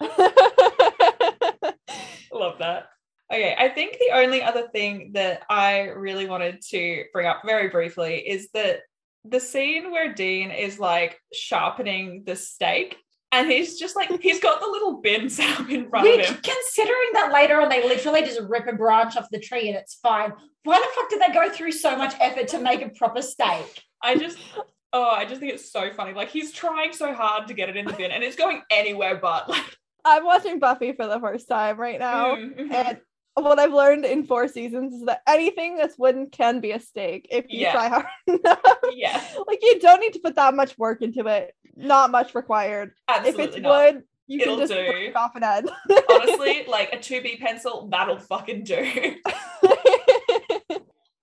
Love 2.32 2.58
that. 2.58 2.86
Okay, 3.32 3.56
I 3.58 3.68
think 3.70 3.98
the 3.98 4.10
only 4.14 4.42
other 4.42 4.68
thing 4.68 5.10
that 5.14 5.42
I 5.50 5.86
really 5.88 6.28
wanted 6.28 6.62
to 6.70 7.04
bring 7.12 7.26
up 7.26 7.42
very 7.44 7.68
briefly 7.68 8.18
is 8.18 8.48
that 8.54 8.80
the 9.30 9.40
scene 9.40 9.90
where 9.90 10.12
Dean 10.12 10.50
is 10.50 10.78
like 10.78 11.20
sharpening 11.32 12.24
the 12.24 12.36
stake 12.36 12.96
and 13.32 13.50
he's 13.50 13.78
just 13.78 13.96
like 13.96 14.20
he's 14.20 14.40
got 14.40 14.60
the 14.60 14.66
little 14.66 15.00
bin 15.00 15.28
set 15.28 15.60
up 15.60 15.68
in 15.70 15.88
front 15.88 16.06
Which, 16.08 16.28
of 16.28 16.36
him. 16.36 16.42
considering 16.42 17.08
that 17.14 17.32
later 17.32 17.60
on 17.60 17.68
they 17.68 17.86
literally 17.86 18.22
just 18.22 18.40
rip 18.48 18.66
a 18.66 18.72
branch 18.72 19.16
off 19.16 19.28
the 19.30 19.40
tree 19.40 19.68
and 19.68 19.76
it's 19.76 19.94
fine. 19.94 20.32
Why 20.64 20.78
the 20.78 20.86
fuck 20.94 21.10
did 21.10 21.20
they 21.20 21.32
go 21.32 21.50
through 21.52 21.72
so 21.72 21.96
much 21.96 22.14
effort 22.20 22.48
to 22.48 22.60
make 22.60 22.82
a 22.82 22.88
proper 22.90 23.22
stake? 23.22 23.82
I 24.02 24.16
just 24.16 24.38
oh, 24.92 25.10
I 25.10 25.24
just 25.24 25.40
think 25.40 25.52
it's 25.52 25.70
so 25.70 25.92
funny. 25.92 26.14
Like 26.14 26.30
he's 26.30 26.52
trying 26.52 26.92
so 26.92 27.12
hard 27.12 27.48
to 27.48 27.54
get 27.54 27.68
it 27.68 27.76
in 27.76 27.86
the 27.86 27.92
bin 27.92 28.10
and 28.10 28.22
it's 28.24 28.36
going 28.36 28.62
anywhere 28.70 29.16
but 29.16 29.48
like 29.48 29.76
I'm 30.04 30.24
watching 30.24 30.60
Buffy 30.60 30.92
for 30.92 31.06
the 31.06 31.18
first 31.18 31.48
time 31.48 31.78
right 31.78 31.98
now. 31.98 32.36
mm, 32.36 32.56
mhm. 32.56 32.72
And 32.72 33.00
what 33.36 33.58
I've 33.58 33.72
learned 33.72 34.04
in 34.04 34.24
four 34.26 34.48
seasons 34.48 34.94
is 34.94 35.04
that 35.06 35.20
anything 35.26 35.76
that's 35.76 35.98
wooden 35.98 36.28
can 36.30 36.60
be 36.60 36.72
a 36.72 36.80
stake 36.80 37.26
if 37.30 37.44
you 37.48 37.60
Yeah. 37.60 37.72
try 37.72 37.88
hard 37.88 38.06
enough. 38.26 38.58
yeah, 38.94 39.22
like 39.46 39.58
you 39.62 39.78
don't 39.80 40.00
need 40.00 40.14
to 40.14 40.20
put 40.20 40.36
that 40.36 40.54
much 40.54 40.76
work 40.78 41.02
into 41.02 41.26
it. 41.26 41.54
Not 41.76 42.10
much 42.10 42.34
required. 42.34 42.92
absolutely 43.08 43.44
if 43.44 43.48
it's 43.50 43.62
not. 43.62 43.94
wood, 43.94 44.02
you 44.26 44.40
It'll 44.40 44.56
can 44.56 44.66
just 44.66 44.72
do. 44.72 44.90
break 44.90 45.14
off 45.16 45.36
an 45.36 45.44
end. 45.44 45.70
Honestly, 46.10 46.64
like 46.66 46.92
a 46.92 46.96
2B 46.96 47.38
pencil, 47.38 47.88
that'll 47.90 48.18
fucking 48.18 48.64
do. 48.64 49.16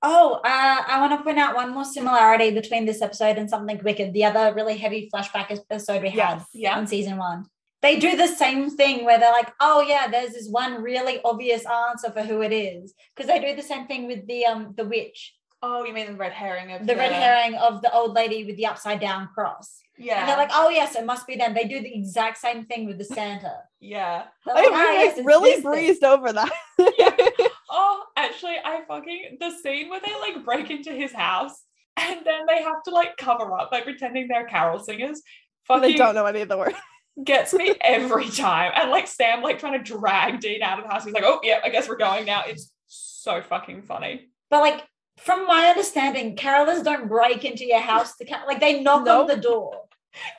Oh, 0.05 0.33
uh, 0.43 0.81
I 0.85 0.99
want 0.99 1.17
to 1.17 1.23
point 1.23 1.39
out 1.39 1.55
one 1.55 1.73
more 1.73 1.85
similarity 1.85 2.51
between 2.51 2.85
this 2.85 3.01
episode 3.01 3.37
and 3.37 3.49
something 3.49 3.79
wicked, 3.85 4.11
the 4.11 4.25
other 4.25 4.53
really 4.53 4.75
heavy 4.75 5.09
flashback 5.13 5.49
episode 5.49 6.01
we 6.01 6.09
had 6.09 6.39
Yes, 6.39 6.45
yeah. 6.53 6.77
in 6.77 6.87
season 6.87 7.15
one. 7.17 7.45
They 7.83 7.99
do 7.99 8.17
the 8.17 8.27
same 8.27 8.71
thing 8.71 9.05
where 9.05 9.19
they're 9.19 9.31
like, 9.31 9.53
oh 9.59 9.81
yeah, 9.81 10.07
there's 10.07 10.31
this 10.31 10.47
one 10.49 10.81
really 10.81 11.19
obvious 11.23 11.63
answer 11.65 12.09
for 12.11 12.23
who 12.23 12.41
it 12.41 12.51
is. 12.51 12.93
Because 13.15 13.27
they 13.29 13.39
do 13.39 13.55
the 13.55 13.61
same 13.61 13.85
thing 13.85 14.07
with 14.07 14.25
the 14.25 14.45
um 14.45 14.73
the 14.75 14.85
witch, 14.85 15.35
Oh, 15.65 15.85
you 15.85 15.93
mean 15.93 16.07
the 16.07 16.17
red 16.17 16.33
herring 16.33 16.73
of 16.73 16.85
the 16.85 16.93
red 16.93 17.13
herring 17.13 17.55
of 17.55 17.81
the 17.81 17.91
old 17.93 18.13
lady 18.13 18.43
with 18.43 18.57
the 18.57 18.65
upside 18.65 18.99
down 18.99 19.29
cross. 19.33 19.79
Yeah. 19.97 20.19
And 20.19 20.27
they're 20.27 20.37
like, 20.37 20.51
oh 20.53 20.69
yes, 20.69 20.93
it 20.95 21.05
must 21.05 21.25
be 21.25 21.37
them. 21.37 21.53
They 21.53 21.63
do 21.63 21.81
the 21.81 21.95
exact 21.95 22.37
same 22.37 22.65
thing 22.65 22.85
with 22.85 22.97
the 22.97 23.05
Santa. 23.05 23.59
yeah. 23.79 24.25
They're 24.45 24.57
I 24.57 24.61
like, 24.61 24.71
mean, 24.71 24.79
"Ah, 24.79 24.89
we, 24.89 24.95
yes, 24.97 25.19
really 25.23 25.51
this 25.51 25.61
thing." 25.61 25.71
breezed 25.71 26.03
over 26.03 26.33
that. 26.33 26.51
Oh, 27.75 28.03
actually, 28.15 28.57
I 28.63 28.81
fucking 28.87 29.37
the 29.39 29.49
scene 29.63 29.89
where 29.89 29.99
they 29.99 30.13
like 30.19 30.45
break 30.45 30.69
into 30.69 30.91
his 30.91 31.11
house 31.11 31.63
and 31.97 32.19
then 32.23 32.41
they 32.47 32.61
have 32.61 32.83
to 32.83 32.91
like 32.91 33.17
cover 33.17 33.51
up 33.57 33.71
by 33.71 33.81
pretending 33.81 34.27
they're 34.27 34.45
carol 34.45 34.77
singers. 34.77 35.23
For 35.63 35.79
they 35.79 35.93
don't 35.93 36.13
know 36.13 36.25
any 36.27 36.41
of 36.41 36.49
the 36.49 36.57
words. 36.57 36.75
Gets 37.21 37.53
me 37.53 37.73
every 37.81 38.29
time. 38.29 38.71
And 38.75 38.89
like 38.89 39.07
Sam 39.07 39.41
like 39.41 39.59
trying 39.59 39.83
to 39.83 39.83
drag 39.83 40.39
Dean 40.39 40.61
out 40.61 40.79
of 40.79 40.85
the 40.85 40.91
house. 40.91 41.05
He's 41.05 41.13
like, 41.13 41.23
oh 41.25 41.39
yeah, 41.43 41.59
I 41.63 41.69
guess 41.69 41.87
we're 41.89 41.97
going 41.97 42.25
now. 42.25 42.43
It's 42.47 42.71
so 42.87 43.41
fucking 43.41 43.83
funny. 43.83 44.29
But 44.49 44.61
like 44.61 44.83
from 45.17 45.45
my 45.45 45.67
understanding, 45.67 46.35
carolers 46.35 46.83
don't 46.83 47.07
break 47.07 47.45
into 47.45 47.65
your 47.65 47.79
house 47.81 48.15
to 48.17 48.25
ca- 48.25 48.45
like 48.47 48.59
they 48.59 48.81
knock 48.81 49.05
Nope. 49.05 49.21
on 49.21 49.35
the 49.35 49.41
door. 49.41 49.71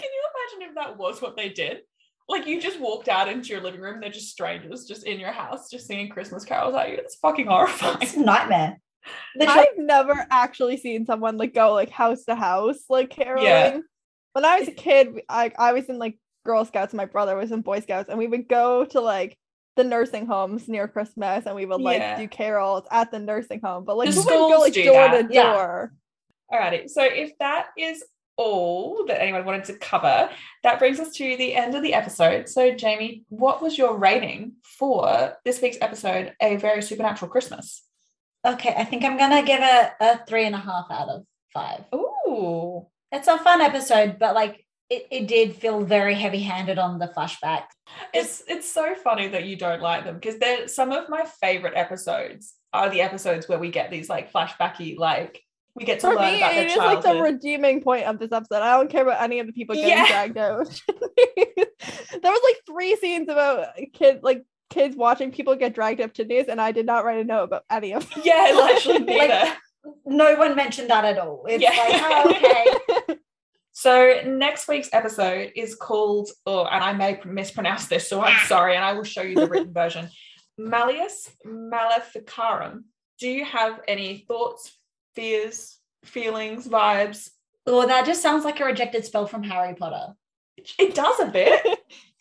Can 0.00 0.08
you 0.12 0.22
imagine 0.60 0.70
if 0.70 0.74
that 0.76 0.98
was 0.98 1.20
what 1.22 1.36
they 1.36 1.48
did? 1.48 1.78
Like 2.28 2.46
you 2.46 2.60
just 2.60 2.80
walked 2.80 3.08
out 3.08 3.28
into 3.28 3.50
your 3.50 3.60
living 3.60 3.80
room, 3.80 4.00
they're 4.00 4.10
just 4.10 4.30
strangers 4.30 4.86
just 4.86 5.04
in 5.04 5.20
your 5.20 5.32
house, 5.32 5.68
just 5.70 5.86
singing 5.86 6.08
Christmas 6.08 6.44
carols 6.44 6.74
at 6.74 6.88
you. 6.88 6.96
It's 6.96 7.16
fucking 7.16 7.46
horrifying. 7.46 7.98
It's 8.00 8.14
a 8.16 8.20
nightmare. 8.20 8.80
Literally, 9.36 9.60
I've 9.60 9.78
never 9.78 10.26
actually 10.30 10.78
seen 10.78 11.04
someone 11.04 11.36
like 11.36 11.52
go 11.52 11.74
like 11.74 11.90
house 11.90 12.24
to 12.24 12.34
house 12.34 12.84
like 12.88 13.10
caroling. 13.10 13.44
Yeah. 13.46 13.78
When 14.32 14.44
I 14.44 14.58
was 14.60 14.68
a 14.68 14.72
kid, 14.72 15.20
I 15.28 15.52
I 15.58 15.72
was 15.74 15.84
in 15.86 15.98
like 15.98 16.18
Girl 16.44 16.64
Scouts. 16.64 16.94
My 16.94 17.04
brother 17.06 17.36
was 17.36 17.52
in 17.52 17.62
Boy 17.62 17.80
Scouts, 17.80 18.08
and 18.08 18.18
we 18.18 18.26
would 18.26 18.48
go 18.48 18.84
to 18.86 19.00
like 19.00 19.36
the 19.76 19.84
nursing 19.84 20.26
homes 20.26 20.68
near 20.68 20.86
Christmas, 20.86 21.46
and 21.46 21.56
we 21.56 21.66
would 21.66 21.80
like 21.80 21.98
Yeah. 21.98 22.16
do 22.18 22.28
carols 22.28 22.84
at 22.90 23.10
the 23.10 23.18
nursing 23.18 23.60
home. 23.62 23.84
But 23.84 23.96
like 23.96 24.10
The 24.10 24.20
we 24.20 24.24
wouldn't 24.24 24.38
go 24.40 24.48
schools 24.50 24.60
like 24.60 24.72
do 24.72 24.84
door 24.84 24.94
that. 25.08 25.28
to 25.28 25.34
Yeah. 25.34 25.52
door. 25.52 25.92
Alrighty, 26.52 26.88
so 26.88 27.02
if 27.02 27.32
that 27.38 27.68
is 27.76 28.04
all 28.36 29.04
that 29.06 29.20
anyone 29.22 29.44
wanted 29.44 29.64
to 29.64 29.74
cover, 29.78 30.28
that 30.62 30.78
brings 30.78 31.00
us 31.00 31.12
to 31.16 31.36
the 31.36 31.54
end 31.54 31.74
of 31.74 31.82
the 31.82 31.94
episode. 31.94 32.48
So, 32.48 32.72
Jamie, 32.74 33.24
what 33.28 33.62
was 33.62 33.78
your 33.78 33.96
rating 33.96 34.52
for 34.78 35.36
this 35.44 35.60
week's 35.62 35.78
episode, 35.80 36.34
A 36.40 36.56
Very 36.56 36.82
Supernatural 36.82 37.30
Christmas? 37.30 37.82
okay, 38.46 38.74
I 38.76 38.84
think 38.84 39.04
I'm 39.04 39.16
gonna 39.16 39.42
give 39.42 39.60
it 39.62 39.92
a 40.00 40.18
three 40.26 40.44
and 40.44 40.54
a 40.54 40.58
half 40.58 40.86
out 40.90 41.08
of 41.08 41.24
five. 41.54 41.84
Ooh. 41.94 42.86
It's 43.10 43.26
a 43.26 43.38
fun 43.38 43.60
episode, 43.62 44.18
but 44.18 44.34
like 44.34 44.63
it, 44.90 45.06
it 45.10 45.26
did 45.28 45.56
feel 45.56 45.82
very 45.84 46.14
heavy 46.14 46.40
handed 46.40 46.78
on 46.78 46.98
the 46.98 47.08
flashback. 47.08 47.64
It's 48.12 48.42
it's 48.46 48.70
so 48.70 48.94
funny 48.94 49.28
that 49.28 49.44
you 49.44 49.56
don't 49.56 49.80
like 49.82 50.04
them 50.04 50.14
because 50.16 50.38
they're 50.38 50.68
some 50.68 50.92
of 50.92 51.08
my 51.08 51.24
favorite 51.40 51.74
episodes 51.76 52.54
are 52.72 52.90
the 52.90 53.00
episodes 53.00 53.48
where 53.48 53.58
we 53.58 53.70
get 53.70 53.90
these 53.90 54.08
like 54.08 54.32
flashbacky, 54.32 54.98
like 54.98 55.40
we 55.74 55.84
get 55.84 56.00
to 56.00 56.08
For 56.08 56.14
learn 56.14 56.32
me, 56.32 56.36
about 56.38 56.52
their 56.54 56.64
it 56.66 56.70
is 56.70 56.76
like 56.76 57.02
the 57.02 57.20
redeeming 57.22 57.80
point 57.82 58.04
of 58.06 58.18
this 58.18 58.30
episode. 58.32 58.62
I 58.62 58.76
don't 58.76 58.90
care 58.90 59.02
about 59.02 59.22
any 59.22 59.40
of 59.40 59.46
the 59.46 59.52
people 59.52 59.74
getting 59.74 59.90
Yeah. 59.90 60.06
dragged 60.08 60.38
out. 60.38 60.82
there 61.46 62.32
was 62.32 62.40
like 62.44 62.56
three 62.66 62.96
scenes 62.96 63.28
about 63.28 63.68
kids, 63.92 64.20
like 64.22 64.44
kids 64.70 64.96
watching 64.96 65.30
people 65.32 65.56
get 65.56 65.74
dragged 65.74 66.00
up 66.00 66.14
to 66.14 66.24
news, 66.24 66.46
and 66.48 66.60
I 66.60 66.72
did 66.72 66.86
not 66.86 67.04
write 67.04 67.18
a 67.20 67.24
note 67.24 67.44
about 67.44 67.64
any 67.70 67.92
of 67.92 68.08
them. 68.10 68.22
yeah, 68.24 68.50
literally 68.54 68.98
neither. 69.04 69.52
No 70.06 70.34
one 70.36 70.54
mentioned 70.56 70.90
that 70.90 71.04
at 71.04 71.18
all. 71.18 71.44
It's 71.48 71.62
Yeah. 71.62 71.70
like, 71.70 72.02
oh, 72.04 72.30
okay. 73.06 73.18
So 73.76 74.20
next 74.24 74.68
week's 74.68 74.88
episode 74.92 75.50
is 75.56 75.74
called, 75.74 76.30
oh, 76.46 76.64
and 76.64 76.82
I 76.82 76.92
may 76.92 77.20
mispronounce 77.24 77.88
this, 77.88 78.08
so 78.08 78.22
I'm 78.22 78.38
sorry, 78.46 78.76
and 78.76 78.84
I 78.84 78.92
will 78.92 79.02
show 79.02 79.20
you 79.20 79.34
the 79.34 79.48
written 79.48 79.72
version. 79.74 80.08
Malleus 80.56 81.28
Maleficarum. 81.44 82.84
Do 83.18 83.28
you 83.28 83.44
have 83.44 83.80
any 83.88 84.26
thoughts, 84.28 84.78
fears, 85.16 85.76
feelings, 86.04 86.68
vibes? 86.68 87.30
Well, 87.66 87.88
that 87.88 88.06
just 88.06 88.22
sounds 88.22 88.44
like 88.44 88.60
a 88.60 88.64
rejected 88.64 89.04
spell 89.04 89.26
from 89.26 89.42
Harry 89.42 89.74
Potter. 89.74 90.14
It 90.78 90.94
does 90.94 91.18
a 91.18 91.26
bit. 91.26 91.66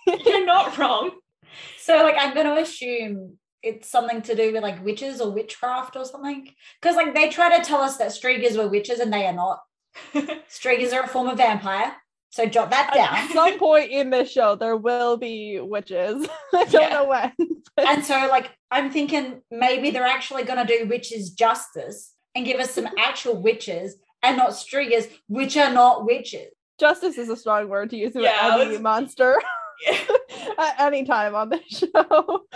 You're 0.25 0.47
not 0.47 0.75
wrong. 0.79 1.11
So, 1.77 1.97
like, 1.97 2.15
I'm 2.17 2.33
going 2.33 2.47
to 2.47 2.61
assume 2.63 3.37
it's 3.61 3.89
something 3.89 4.23
to 4.23 4.35
do 4.35 4.53
with 4.53 4.63
like 4.63 4.83
witches 4.83 5.21
or 5.21 5.31
witchcraft 5.31 5.95
or 5.95 6.05
something. 6.05 6.49
Because, 6.81 6.95
like, 6.95 7.13
they 7.13 7.29
try 7.29 7.55
to 7.55 7.63
tell 7.63 7.81
us 7.81 7.97
that 7.97 8.09
Shtrigas 8.09 8.57
were 8.57 8.67
witches 8.67 8.99
and 8.99 9.13
they 9.13 9.27
are 9.27 9.33
not. 9.33 9.59
Shtrigas 10.13 10.93
are 10.93 11.03
a 11.03 11.07
form 11.07 11.27
of 11.27 11.37
vampire. 11.37 11.95
So, 12.31 12.47
jot 12.47 12.71
that 12.71 12.91
down. 12.95 13.13
At 13.13 13.29
some 13.31 13.59
point 13.59 13.91
in 13.91 14.09
this 14.09 14.31
show, 14.31 14.55
there 14.55 14.75
will 14.75 15.17
be 15.17 15.59
witches. 15.59 16.27
I 16.53 16.63
don't 16.65 16.73
Yeah. 16.81 16.89
know 16.89 17.05
when. 17.05 17.31
and 17.77 18.03
so, 18.03 18.15
like, 18.31 18.49
I'm 18.71 18.89
thinking 18.89 19.41
maybe 19.51 19.91
they're 19.91 20.03
actually 20.05 20.43
going 20.43 20.65
to 20.65 20.77
do 20.77 20.87
witches 20.87 21.29
justice 21.29 22.11
and 22.33 22.43
give 22.43 22.59
us 22.59 22.71
some 22.71 22.87
actual 22.97 23.39
witches 23.39 23.97
and 24.23 24.37
not 24.37 24.51
Shtrigas, 24.51 25.11
which 25.27 25.55
are 25.57 25.71
not 25.71 26.05
witches. 26.05 26.47
Justice 26.79 27.19
is 27.19 27.29
a 27.29 27.35
strong 27.37 27.69
word 27.69 27.91
to 27.91 27.97
use 27.97 28.15
with 28.15 28.23
Yeah, 28.23 28.57
any 28.59 28.71
was- 28.71 28.79
monster 28.81 29.39
Yeah. 29.85 29.97
at 30.57 30.79
any 30.79 31.05
time 31.05 31.35
on 31.35 31.49
this 31.49 31.61
show. 31.67 31.87
All 32.09 32.47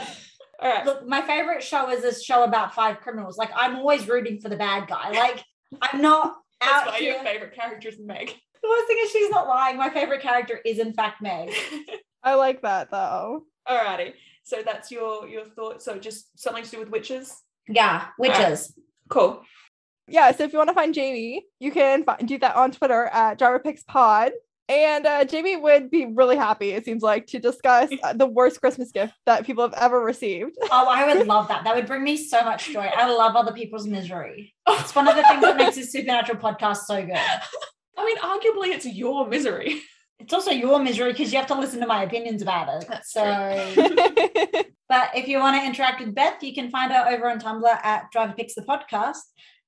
right. 0.60 0.86
Look, 0.88 1.06
my 1.08 1.22
favorite 1.22 1.62
show 1.62 1.92
is 1.92 2.02
this 2.02 2.24
show 2.24 2.44
about 2.44 2.74
five 2.74 3.00
criminals. 3.02 3.38
Like, 3.38 3.52
I'm 3.56 3.76
always 3.76 4.08
rooting 4.08 4.40
for 4.42 4.50
the 4.50 4.56
bad 4.58 4.88
guy. 4.88 5.12
Like, 5.12 5.44
I'm 5.84 6.02
not 6.02 6.36
That's 6.62 6.74
out 6.74 6.88
why 6.88 7.00
here. 7.00 7.14
your 7.14 7.24
favorite 7.24 7.56
character 7.56 7.90
is 7.90 7.98
Meg. 8.00 8.34
The 8.62 8.70
worst 8.70 8.88
thing 8.88 8.98
is 9.02 9.12
she's 9.12 9.30
not 9.30 9.48
lying. 9.48 9.78
My 9.78 9.90
favorite 9.90 10.22
character 10.22 10.60
is 10.66 10.80
in 10.80 10.94
fact 10.94 11.22
Meg. 11.22 11.52
I 12.24 12.34
like 12.36 12.62
that 12.64 12.90
though. 12.92 13.44
Alrighty. 13.68 14.14
So 14.44 14.64
that's 14.66 14.92
your 14.92 15.28
your 15.28 15.46
thought. 15.46 15.82
So 15.84 16.00
just 16.00 16.40
something 16.40 16.64
to 16.64 16.70
do 16.72 16.80
with 16.80 16.90
witches. 16.90 17.36
Yeah, 17.68 18.08
witches. 18.18 18.74
Cool. 19.10 19.44
Yeah, 20.08 20.32
so 20.32 20.46
if 20.46 20.54
you 20.54 20.58
want 20.58 20.70
to 20.70 20.74
find 20.74 20.94
Jamie, 20.94 21.46
you 21.60 21.72
can 21.72 22.06
fi- 22.06 22.18
do 22.18 22.38
that 22.40 22.56
on 22.56 22.72
Twitter 22.72 23.06
at 23.06 23.38
JarvaPixPod. 23.40 24.32
And 24.70 25.06
uh, 25.06 25.24
Jamie 25.24 25.56
would 25.56 25.90
be 25.90 26.06
really 26.06 26.36
happy, 26.36 26.72
it 26.72 26.84
seems 26.84 27.02
like, 27.02 27.28
to 27.28 27.40
discuss 27.40 27.90
uh, 28.04 28.14
the 28.14 28.26
worst 28.26 28.60
Christmas 28.60 28.92
gift 28.92 29.14
that 29.26 29.46
people 29.46 29.64
have 29.64 29.74
ever 29.74 30.00
received. 30.00 30.58
Oh, 30.70 30.88
I 30.90 31.14
would 31.14 31.26
love 31.36 31.48
that. 31.48 31.64
That 31.64 31.76
would 31.76 31.88
bring 31.88 32.04
me 32.04 32.18
so 32.18 32.44
much 32.44 32.72
joy. 32.72 32.90
I 32.94 33.10
love 33.10 33.36
other 33.36 33.54
people's 33.54 33.88
misery. 33.88 34.54
It's 34.70 34.94
one 34.94 35.08
of 35.08 35.16
the 35.16 35.24
things 35.24 35.42
that 35.42 35.56
makes 35.56 35.78
this 35.78 35.92
supernatural 35.94 36.40
podcast 36.40 36.80
so 36.80 37.02
good. 37.02 37.16
I 37.98 38.06
mean, 38.06 38.18
arguably, 38.18 38.76
it's 38.76 38.86
your 38.86 39.28
misery. 39.28 39.82
It's 40.20 40.34
also 40.34 40.52
your 40.52 40.80
misery 40.80 41.14
because 41.14 41.32
you 41.32 41.40
have 41.40 41.48
to 41.48 41.60
listen 41.60 41.80
to 41.80 41.88
my 41.88 42.04
opinions 42.04 42.42
about 42.42 42.68
it. 42.70 42.88
That's 42.90 43.14
so, 43.14 43.24
but 44.90 45.12
if 45.16 45.28
you 45.28 45.40
want 45.40 45.62
to 45.62 45.66
interact 45.66 46.02
with 46.02 46.14
Beth, 46.14 46.44
you 46.44 46.54
can 46.54 46.70
find 46.70 46.92
her 46.92 47.06
over 47.08 47.30
on 47.30 47.40
Tumblr 47.40 47.66
at 47.66 48.12
Driver 48.12 48.34
Picks 48.34 48.56
the 48.56 48.62
Podcast 48.62 49.20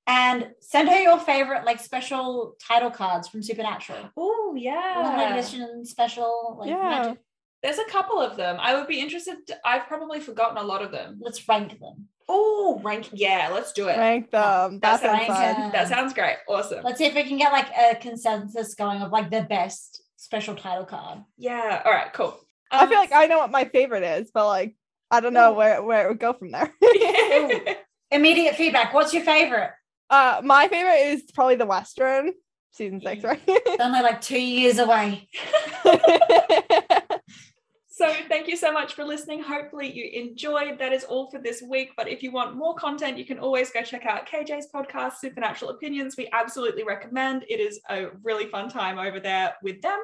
and 0.10 0.50
send 0.60 0.90
her 0.90 1.00
your 1.00 1.20
favorite 1.20 1.64
like 1.66 1.80
special 1.80 2.56
title 2.68 2.90
cards 2.92 3.28
from 3.30 3.44
Supernatural. 3.44 4.10
Oh 4.18 4.56
yeah. 4.58 5.32
edition 5.34 5.86
special, 5.86 6.58
like 6.60 6.70
Yeah. 6.70 6.90
magic. 6.90 7.18
There's 7.62 7.78
a 7.78 7.86
couple 7.86 8.20
of 8.20 8.36
them. 8.38 8.58
I 8.60 8.74
would 8.76 8.88
be 8.88 9.00
interested. 9.02 9.36
I've 9.66 9.86
probably 9.88 10.20
forgotten 10.20 10.58
a 10.58 10.64
lot 10.64 10.82
of 10.82 10.92
them. 10.92 11.20
Let's 11.22 11.48
rank 11.48 11.80
them. 11.80 12.08
Oh, 12.32 12.80
rank. 12.84 13.10
Yeah, 13.12 13.50
let's 13.54 13.72
do 13.74 13.88
it. 13.90 13.98
Rank 13.98 14.32
them. 14.32 14.80
That 14.80 15.02
That 15.02 15.02
sounds 15.02 15.28
sounds 15.28 15.58
fun. 15.58 15.72
That 15.74 15.88
sounds 15.90 16.14
great. 16.14 16.38
Awesome. 16.48 16.84
Let's 16.84 16.98
see 16.98 17.06
if 17.06 17.16
we 17.16 17.24
can 17.24 17.38
get 17.38 17.52
like 17.52 17.68
a 17.78 17.96
consensus 17.96 18.76
going 18.76 19.02
of 19.02 19.12
like 19.12 19.30
the 19.30 19.42
best 19.42 20.02
special 20.16 20.56
title 20.56 20.86
card. 20.86 21.20
yeah. 21.38 21.82
All 21.86 21.92
right. 21.92 22.12
Cool. 22.14 22.40
I 22.72 22.84
Um, 22.84 22.90
feel 22.90 23.00
like 23.00 23.12
I 23.12 23.26
know 23.26 23.40
what 23.40 23.52
my 23.52 23.66
favorite 23.66 24.04
is, 24.04 24.32
but 24.34 24.46
like, 24.48 24.76
I 25.12 25.20
don't 25.22 25.34
know 25.34 25.52
Ooh. 25.54 25.58
where, 25.58 25.82
where 25.84 26.06
it 26.06 26.10
would 26.10 26.20
go 26.20 26.34
from 26.34 26.52
there. 26.52 26.72
Immediate 28.12 28.56
feedback. 28.56 28.94
What's 28.94 29.14
your 29.14 29.24
favorite? 29.24 29.72
Uh, 30.10 30.42
my 30.44 30.68
favorite 30.68 31.12
is 31.14 31.24
probably 31.34 31.56
the 31.56 31.66
Western, 31.66 32.34
season 32.72 33.02
six, 33.02 33.24
right? 33.24 33.42
It's 33.48 33.84
only 33.84 34.02
like 34.02 34.22
two 34.22 34.42
years 34.42 34.80
away. 34.80 35.28
So 38.00 38.14
thank 38.30 38.48
you 38.48 38.56
so 38.56 38.72
much 38.72 38.94
for 38.94 39.04
listening. 39.04 39.44
Hopefully 39.44 39.92
you 39.92 40.10
enjoyed. 40.14 40.80
That 40.80 40.94
is 40.94 41.04
all 41.04 41.30
for 41.30 41.38
this 41.38 41.62
week. 41.62 41.90
But 41.98 42.08
if 42.08 42.24
you 42.24 42.32
want 42.32 42.56
more 42.56 42.74
content, 42.74 43.18
you 43.18 43.26
can 43.26 43.40
always 43.40 43.72
go 43.72 43.82
check 43.82 44.06
out 44.06 44.26
KJ's 44.26 44.70
podcast, 44.74 45.16
Supernatural 45.16 45.72
Opinions. 45.72 46.16
We 46.16 46.30
absolutely 46.32 46.86
recommend. 46.86 47.44
It 47.50 47.60
is 47.60 47.82
a 47.90 48.12
really 48.24 48.46
fun 48.46 48.70
time 48.70 49.00
over 49.00 49.20
there 49.20 49.56
with 49.62 49.82
them. 49.82 50.00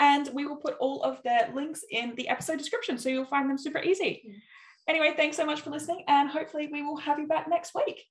And 0.00 0.28
we 0.34 0.46
will 0.46 0.56
put 0.56 0.74
all 0.80 1.00
of 1.04 1.22
their 1.22 1.48
links 1.54 1.84
in 1.88 2.16
the 2.16 2.28
episode 2.28 2.58
description. 2.58 2.98
So 2.98 3.08
you'll 3.08 3.24
find 3.24 3.48
them 3.48 3.56
super 3.56 3.78
easy. 3.78 4.20
Anyway, 4.88 5.14
thanks 5.16 5.36
so 5.36 5.46
much 5.46 5.60
for 5.60 5.70
listening. 5.70 6.02
And 6.08 6.28
hopefully 6.28 6.68
we 6.72 6.82
will 6.82 6.96
have 6.96 7.20
you 7.20 7.28
back 7.28 7.48
next 7.48 7.72
week. 7.72 8.04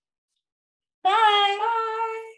Bye. 1.03 1.57
Bye. 1.59 2.36